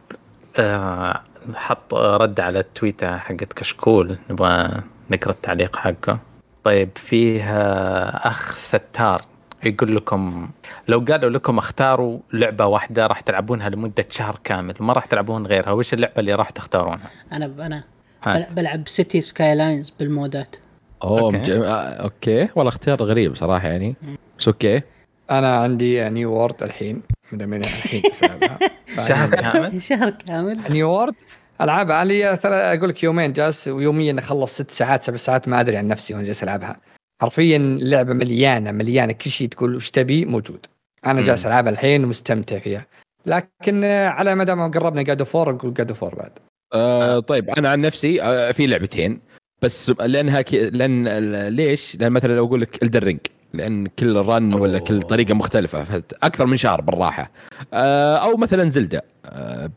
آه 0.58 1.20
حط 1.54 1.94
رد 1.94 2.40
على 2.40 2.58
التويتر 2.60 3.18
حقت 3.18 3.52
كشكول 3.52 4.18
نبغى 4.30 4.68
نقرأ 5.10 5.32
التعليق 5.32 5.76
حقه. 5.76 6.18
طيب 6.64 6.88
فيه 6.96 7.42
آه 7.44 8.28
أخ 8.28 8.56
ستار. 8.56 9.22
يقول 9.64 9.96
لكم 9.96 10.48
لو 10.88 11.04
قالوا 11.08 11.30
لكم 11.30 11.58
اختاروا 11.58 12.18
لعبة 12.32 12.66
واحدة 12.66 13.06
راح 13.06 13.20
تلعبونها 13.20 13.68
لمدة 13.68 14.06
شهر 14.10 14.38
كامل 14.44 14.74
وما 14.80 14.92
راح 14.92 15.04
تلعبون 15.04 15.46
غيرها 15.46 15.70
وش 15.70 15.94
اللعبة 15.94 16.14
اللي 16.18 16.34
راح 16.34 16.50
تختارونها؟ 16.50 17.10
أنا 17.32 17.46
ب- 17.46 17.60
أنا 17.60 17.84
هات. 18.22 18.48
بل- 18.50 18.54
بلعب 18.54 18.88
Cities 18.88 19.20
Skylines 19.20 19.90
بالمودات 19.98 20.56
أوه 21.02 21.20
أوكي. 21.20 21.36
مج... 21.38 21.50
آه، 21.50 21.62
أوكي 22.02 22.48
والله 22.54 22.68
اختيار 22.68 23.02
غريب 23.02 23.36
صراحة 23.36 23.68
يعني 23.68 23.96
بس 24.38 24.48
أوكي 24.48 24.82
أنا 25.30 25.56
عندي 25.56 26.08
New 26.08 26.32
World 26.32 26.62
الحين 26.62 27.02
من 27.32 27.60
الحين. 27.60 28.02
شهر 29.08 29.30
كامل؟ 29.30 29.82
شهر 29.82 30.10
كامل 30.10 30.60
New 30.70 30.90
World 30.90 31.14
العاب 31.60 31.90
ترى 32.34 32.54
أقول 32.54 32.88
لك 32.88 33.02
يومين 33.02 33.32
جالس 33.32 33.68
ويوميا 33.68 34.16
أخلص 34.18 34.54
ست 34.54 34.70
ساعات 34.70 35.02
سبع 35.02 35.16
ساعات 35.16 35.48
ما 35.48 35.60
أدري 35.60 35.76
عن 35.76 35.86
نفسي 35.86 36.14
وأنا 36.14 36.24
جالس 36.24 36.42
ألعبها 36.42 36.76
حرفيا 37.20 37.56
اللعبة 37.56 38.12
مليانة 38.12 38.72
مليانة. 38.72 39.12
كل 39.12 39.30
شيء 39.30 39.48
تقول 39.48 39.76
وش 39.76 39.90
تبي 39.90 40.24
موجود. 40.24 40.66
أنا 41.06 41.20
مم. 41.20 41.26
جالس 41.26 41.46
العبها 41.46 41.72
الحين 41.72 42.04
ومستمتع 42.04 42.58
فيها. 42.58 42.86
لكن 43.26 43.84
آه، 43.84 44.08
على 44.08 44.34
ما 44.34 44.44
دام 44.44 44.70
قربنا 44.70 45.02
God 45.02 45.20
of 45.20 45.36
أقول 45.36 45.74
God 45.74 45.90
of 45.90 46.04
بعد. 46.04 46.32
آه 46.74 47.20
طيب 47.20 47.50
أنا 47.50 47.68
عن 47.68 47.80
نفسي 47.80 48.22
آه 48.22 48.52
في 48.52 48.66
لعبتين. 48.66 49.20
بس 49.62 49.90
لأنها 49.90 50.42
كي... 50.42 50.70
لأن 50.70 51.08
ليش؟ 51.48 51.96
لأن 52.00 52.12
مثلا 52.12 52.36
لو 52.36 52.46
أقول 52.46 52.60
لك 52.60 52.82
Elden 52.82 53.04
Ring 53.04 53.20
لأن 53.54 53.86
كل 53.86 54.16
run 54.16 54.54
ولا 54.54 54.78
كل. 54.78 55.02
طريقة 55.02 55.34
مختلفة. 55.34 56.02
أكثر 56.22 56.46
من 56.46 56.56
شهر 56.56 56.80
بالراحة. 56.80 57.30
آه 57.74 58.16
أو 58.16 58.36
مثلا 58.36 58.68
Zelda 58.68 59.02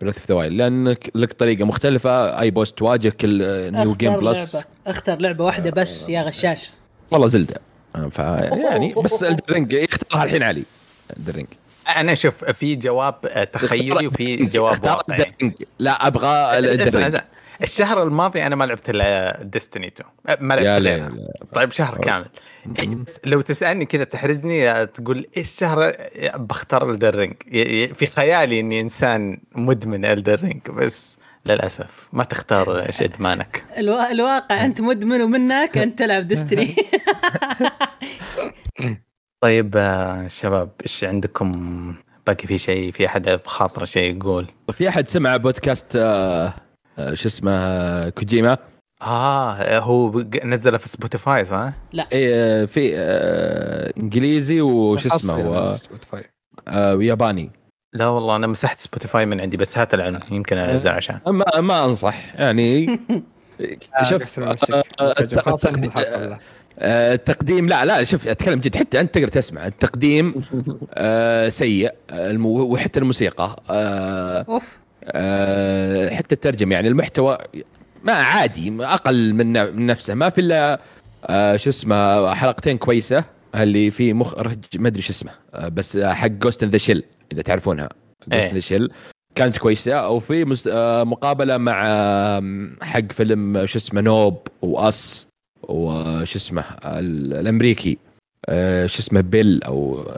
Breath 0.01 0.17
of 0.17 0.27
the 0.29 0.35
Wild 0.35 0.53
لأن 0.53 0.95
لك 1.15 1.33
طريقة 1.33 1.65
مختلفة. 1.65 2.39
أي 2.39 2.51
boss 2.51 2.73
تواجه 2.73 3.09
كل 3.09 3.37
new 3.71 3.93
game 3.93 4.13
plus 4.13 4.55
لعبة. 4.55 4.67
أختار 4.87 5.21
لعبة 5.21 5.43
واحدة 5.43 5.71
بس 5.71 6.09
يا 6.09 6.21
غشاش. 6.21 6.71
والله 7.13 7.27
Zelda 7.27 7.57
آه، 7.95 8.07
ف 8.07 8.17
يعني 8.19 8.93
بس 8.93 9.23
Elden 9.23 9.43
Ring 9.53 9.73
يختارها 9.73 10.23
الحين 10.23 10.43
علي. 10.43 10.63
Elden 11.17 11.35
Ring 11.35 11.47
أنا 11.97 12.15
شوف 12.15 12.43
في 12.45 12.75
جواب 12.75 13.15
آه، 13.25 13.43
تخيلي 13.43 14.07
وفي 14.07 14.35
جواب 14.35 14.83
واقعي. 14.85 15.33
لا 15.79 16.07
أبغى 16.07 16.59
Elden 16.59 16.87
أسمع 16.87 16.99
Ring 17.01 17.15
أسمع. 17.15 17.27
الشهر 17.61 18.03
الماضي 18.03 18.43
أنا 18.45 18.55
ما 18.55 18.63
لعبت 18.63 18.89
إلا 18.89 19.39
Destiny 19.43 19.87
2 19.87 20.09
أه، 20.27 20.37
ما 20.41 20.53
لعبت 20.53 20.83
لا 20.83 20.91
غيرها. 20.91 21.11
طيب 21.53 21.71
شهر 21.71 21.97
كامل. 21.97 22.25
لو 23.25 23.41
تسألني 23.41 23.85
كذا 23.85 24.03
تحرجني 24.03 24.85
تقول 24.85 25.25
إيش 25.37 25.49
شهر 25.49 25.95
بختار 26.35 26.91
Elden 26.91 27.15
Ring 27.15 27.33
في 27.93 28.05
خيالي 28.07 28.59
إني 28.59 28.81
إنسان 28.81 29.41
مدمن 29.55 30.05
Elden 30.05 30.36
Ring 30.36 30.61
بس 30.69 31.17
للأسف. 31.45 32.07
ما 32.13 32.23
تختار 32.23 32.79
إيش 32.79 33.01
إدمانك. 33.01 33.63
ألو... 33.79 33.95
الواقع 34.11 34.65
أنت 34.65 34.81
مدمن 34.81 35.21
ومنك 35.21 35.77
أنت 35.77 35.99
تلعب 35.99 36.27
Destiny 36.27 36.75
طيب 39.43 39.73
آه، 39.77 40.27
شباب 40.27 40.69
إيش 40.83 41.03
عندكم؟ 41.03 41.51
باقي 42.27 42.47
في 42.47 42.57
شيء؟ 42.57 42.91
في 42.91 43.05
أحد 43.05 43.29
بخاطره 43.29 43.85
شيء 43.85 44.17
يقول؟ 44.17 44.47
في 44.71 44.89
أحد 44.89 45.09
سمع 45.09 45.37
بودكاست 45.37 45.95
آه 45.95 46.53
آه 46.97 47.13
شو 47.13 47.27
اسمه 47.27 48.09
كوجيما؟ 48.09 48.57
آه 49.01 49.79
هو 49.79 50.09
بق- 50.09 50.45
نزله 50.45 50.77
في 50.77 50.89
Spotify 50.89 51.45
صح؟ 51.45 51.73
إيه 52.11 52.65
في 52.65 52.91
آه 52.97 53.93
إنجليزي 53.97 54.61
وش 54.61 55.05
اسمه 55.05 55.57
على 55.59 55.73
Spotify. 55.75 56.23
آه 56.67 56.95
وياباني. 56.95 57.51
لا 57.93 58.07
والله 58.07 58.35
أنا 58.35 58.47
مسحت 58.47 58.79
Spotify 58.79 59.25
من 59.25 59.41
عندي 59.41 59.57
بس 59.57 59.77
هات 59.77 59.93
العلم 59.93 60.19
يمكن 60.31 60.57
انزل 60.57 60.91
عشان. 60.91 61.19
ما 61.27 61.45
ما 61.59 61.85
أنصح 61.85 62.35
يعني 62.35 62.85
شوف. 64.09 64.39
آه، 64.39 64.55
انهي 65.19 66.37
التقديم-. 67.13 67.63
آه، 67.65 67.67
لا 67.67 67.85
لا 67.85 68.03
شوف 68.03 68.27
أتكلم 68.27 68.59
جد 68.59 68.75
حتى 68.75 68.99
أنت 68.99 69.13
تقدر 69.13 69.27
تسمع. 69.27 69.67
التقديم 69.67 70.33
آه 70.93 71.49
سيء 71.49 71.91
آه، 72.09 72.31
المو 72.31 72.49
وحتى 72.73 72.99
الموسيقى 72.99 73.55
آه 73.69 74.45
أوف. 74.49 74.63
آه 75.05 76.09
حتى 76.15 76.35
الترجمة 76.35 76.73
يعني 76.75 76.87
المحتوى 76.87 77.37
ما 78.03 78.13
عادي 78.13 78.73
أقل 78.79 79.33
من 79.33 79.75
من 79.75 79.85
نفسه 79.85 80.13
ما 80.13 80.29
في 80.29 80.41
إلا 80.41 80.79
آه 81.25 81.57
شو 81.57 81.69
اسمه 81.69 82.33
حلقتين 82.33 82.77
كويسة 82.77 83.23
اللي 83.55 83.91
في 83.91 84.13
مخرج 84.13 84.57
ما 84.75 84.87
أدري 84.87 85.01
شو 85.01 85.09
اسمه 85.13 85.31
آه 85.53 85.67
بس 85.67 85.95
آه، 85.97 86.13
حق 86.13 86.27
Ghost 86.27 86.63
in 86.63 86.69
the 86.69 86.77
Shell 86.77 87.03
إذا 87.33 87.41
تعرفونها. 87.41 87.89
Ghost 88.27 88.71
إيه. 88.71 88.87
كانت 89.35 89.57
كويسة. 89.57 89.93
أو 89.93 90.19
في 90.19 90.45
مست... 90.45 90.67
آه 90.67 91.03
مقابلة 91.03 91.57
مع 91.57 91.83
آه 91.87 92.67
حق 92.81 93.11
فيلم 93.11 93.57
آه، 93.57 93.65
شو 93.65 93.77
اسمه 93.77 94.01
Nope 94.01 94.47
و 94.61 94.83
Us 94.83 95.27
وش 95.63 96.35
اسمه 96.35 96.63
ال- 96.85 97.33
الأمريكي. 97.33 97.97
آه 98.49 98.85
شو 98.85 98.99
اسمه 98.99 99.21
Peele 99.21 99.63
أو 99.63 100.11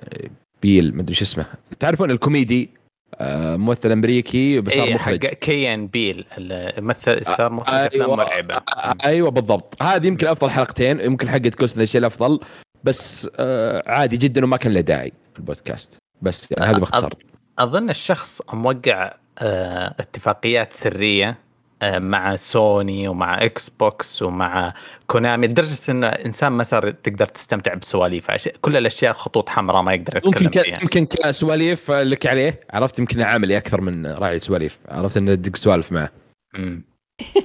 Peele 0.62 0.96
ما 0.96 1.02
أدري 1.02 1.16
شو 1.16 1.24
اسمه. 1.24 1.46
تعرفون 1.80 2.12
الكوميدي؟ 2.12 2.70
آه 3.16 3.56
ممثل 3.56 3.92
أمريكي 3.92 4.62
بس 4.62 4.74
صار 4.74 4.84
اي 4.84 4.94
مخرج. 4.94 5.26
حق 5.28 5.34
Key 5.34 5.61
and 5.61 5.88
Peele 5.88 6.26
الممثل 6.38 7.26
صار 7.26 7.52
مخرج 7.52 7.74
أفلام 7.76 8.02
أيوة. 8.02 8.16
مرعبة. 8.16 8.56
آه، 8.56 8.96
أيوه 9.06 9.32
بالضبط. 9.32 9.82
هذه 9.84 10.08
يمكن 10.08 10.28
أفضل 10.28 10.50
حلقتين. 10.50 11.00
يمكن 11.00 11.30
حقت 11.30 11.56
Ghost 11.56 11.96
أفضل. 11.96 12.40
بس 12.84 13.30
آه 13.36 13.84
عادي 13.88 14.18
جدا 14.18 14.44
وما 14.44 14.58
كان 14.58 14.74
له 14.74 14.82
داعي 14.82 15.12
البودكاست. 15.38 15.98
بس 16.22 16.48
يعني 16.52 16.72
هذا 16.72 16.78
باختصار. 16.80 17.14
أظن 17.60 17.90
الشخص 17.90 18.42
موقع 18.54 19.12
آه، 19.40 19.96
اتفاقيات 20.00 20.74
سرية 20.74 21.38
آه، 21.82 22.00
مع 22.00 22.36
سوني 22.36 23.08
ومع 23.08 23.44
إكس 23.46 23.70
بوكس 23.70 24.22
ومع 24.22 24.74
كونامي 25.08 25.48
لدرجة 25.48 25.78
إن 25.92 26.04
إنسان 26.04 26.52
ما 26.52 26.64
صار 26.64 26.92
تقدر 26.92 27.26
تستمتع 27.26 27.74
بسواليف 27.74 28.32
عش- 28.32 28.50
كل 28.62 28.78
الأشياء 28.78 29.14
خطوط 29.14 29.50
حمراء 29.50 29.82
ما 29.82 29.94
يقدر 29.94 30.22
ممكن 30.26 30.46
يتكلم 30.46 30.64
ك... 30.64 30.66
فيها. 30.66 30.78
يمكن 30.82 31.06
كسواليف 31.06 31.92
لك 31.92 32.26
عليه. 32.28 32.60
عرفت 32.70 33.00
يمكن 33.00 33.22
عاملي 33.22 33.58
أكثر 33.58 33.82
من 33.82 34.08
راعي 34.08 34.40
سواليف. 34.40 34.78
عرفت 34.90 35.18
إنه 35.18 35.36
تدق 35.36 35.56
سوالف 35.56 35.92
معه. 35.92 36.10
مم. 36.54 36.84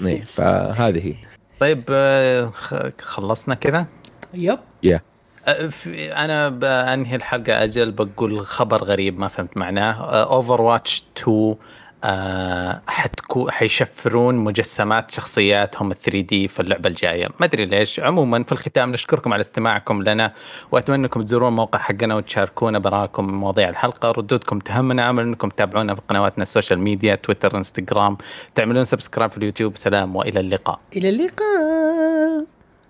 إيه، 0.07 0.21
فهذه 0.37 1.07
هي. 1.07 1.15
طيب 1.61 1.83
آه، 1.91 2.51
خ- 2.51 3.01
خلصنا 3.01 3.55
كذا؟ 3.55 3.87
yep. 4.35 4.59
يا 4.83 4.97
في- 4.99 5.05
أنا 5.49 6.49
بأنهي 6.49 7.17
الحلقة؟ 7.17 7.65
أجل 7.65 7.91
بقول 7.93 8.47
خبر 8.47 8.85
غريب 8.85 9.19
ما 9.19 9.29
فهمت 9.29 9.57
معناه. 9.57 9.93
Overwatch 10.23 11.05
2 11.19 11.57
آه 12.05 12.83
حتكون 12.87 13.51
حيشفرون 13.51 14.35
مجسمات 14.35 15.11
شخصياتهم 15.11 15.91
ال 15.91 16.01
3D 16.01 16.49
في 16.49 16.61
اللعبة 16.61 16.89
الجاية. 16.89 17.29
ما 17.41 17.47
أدري 17.47 17.65
ليش. 17.67 18.01
عموما 18.01 18.45
في 18.45 18.53
الختام 18.53 18.93
نشكركم 18.93 19.33
على 19.33 19.41
استماعكم 19.41 20.03
لنا 20.03 20.33
وأتمنى 20.73 21.03
أنكم 21.05 21.23
تزورون 21.23 21.49
الموقع 21.49 21.79
حقنا 21.79 22.15
وتشاركونا 22.15 22.79
بآرائكم 22.79 23.25
مواضيع 23.25 23.69
الحلقة. 23.69 24.11
ردودكم 24.11 24.59
تهمنا 24.59 25.11
أمل 25.11 25.23
أنكم 25.23 25.49
تتابعونا 25.49 25.95
في 25.95 26.01
قنواتنا 26.09 26.43
ال 26.43 26.48
social 26.48 26.79
media 26.79 27.15
تويتر 27.15 27.57
إنستغرام. 27.57 28.19
تعملون 28.55 28.85
subscribe 28.85 29.31
في 29.31 29.37
اليوتيوب. 29.37 29.77
سلام 29.77 30.17
وإلى 30.17 30.41
اللقاء. 30.41 30.81
إلى 30.97 31.09
اللقاء. 31.09 32.10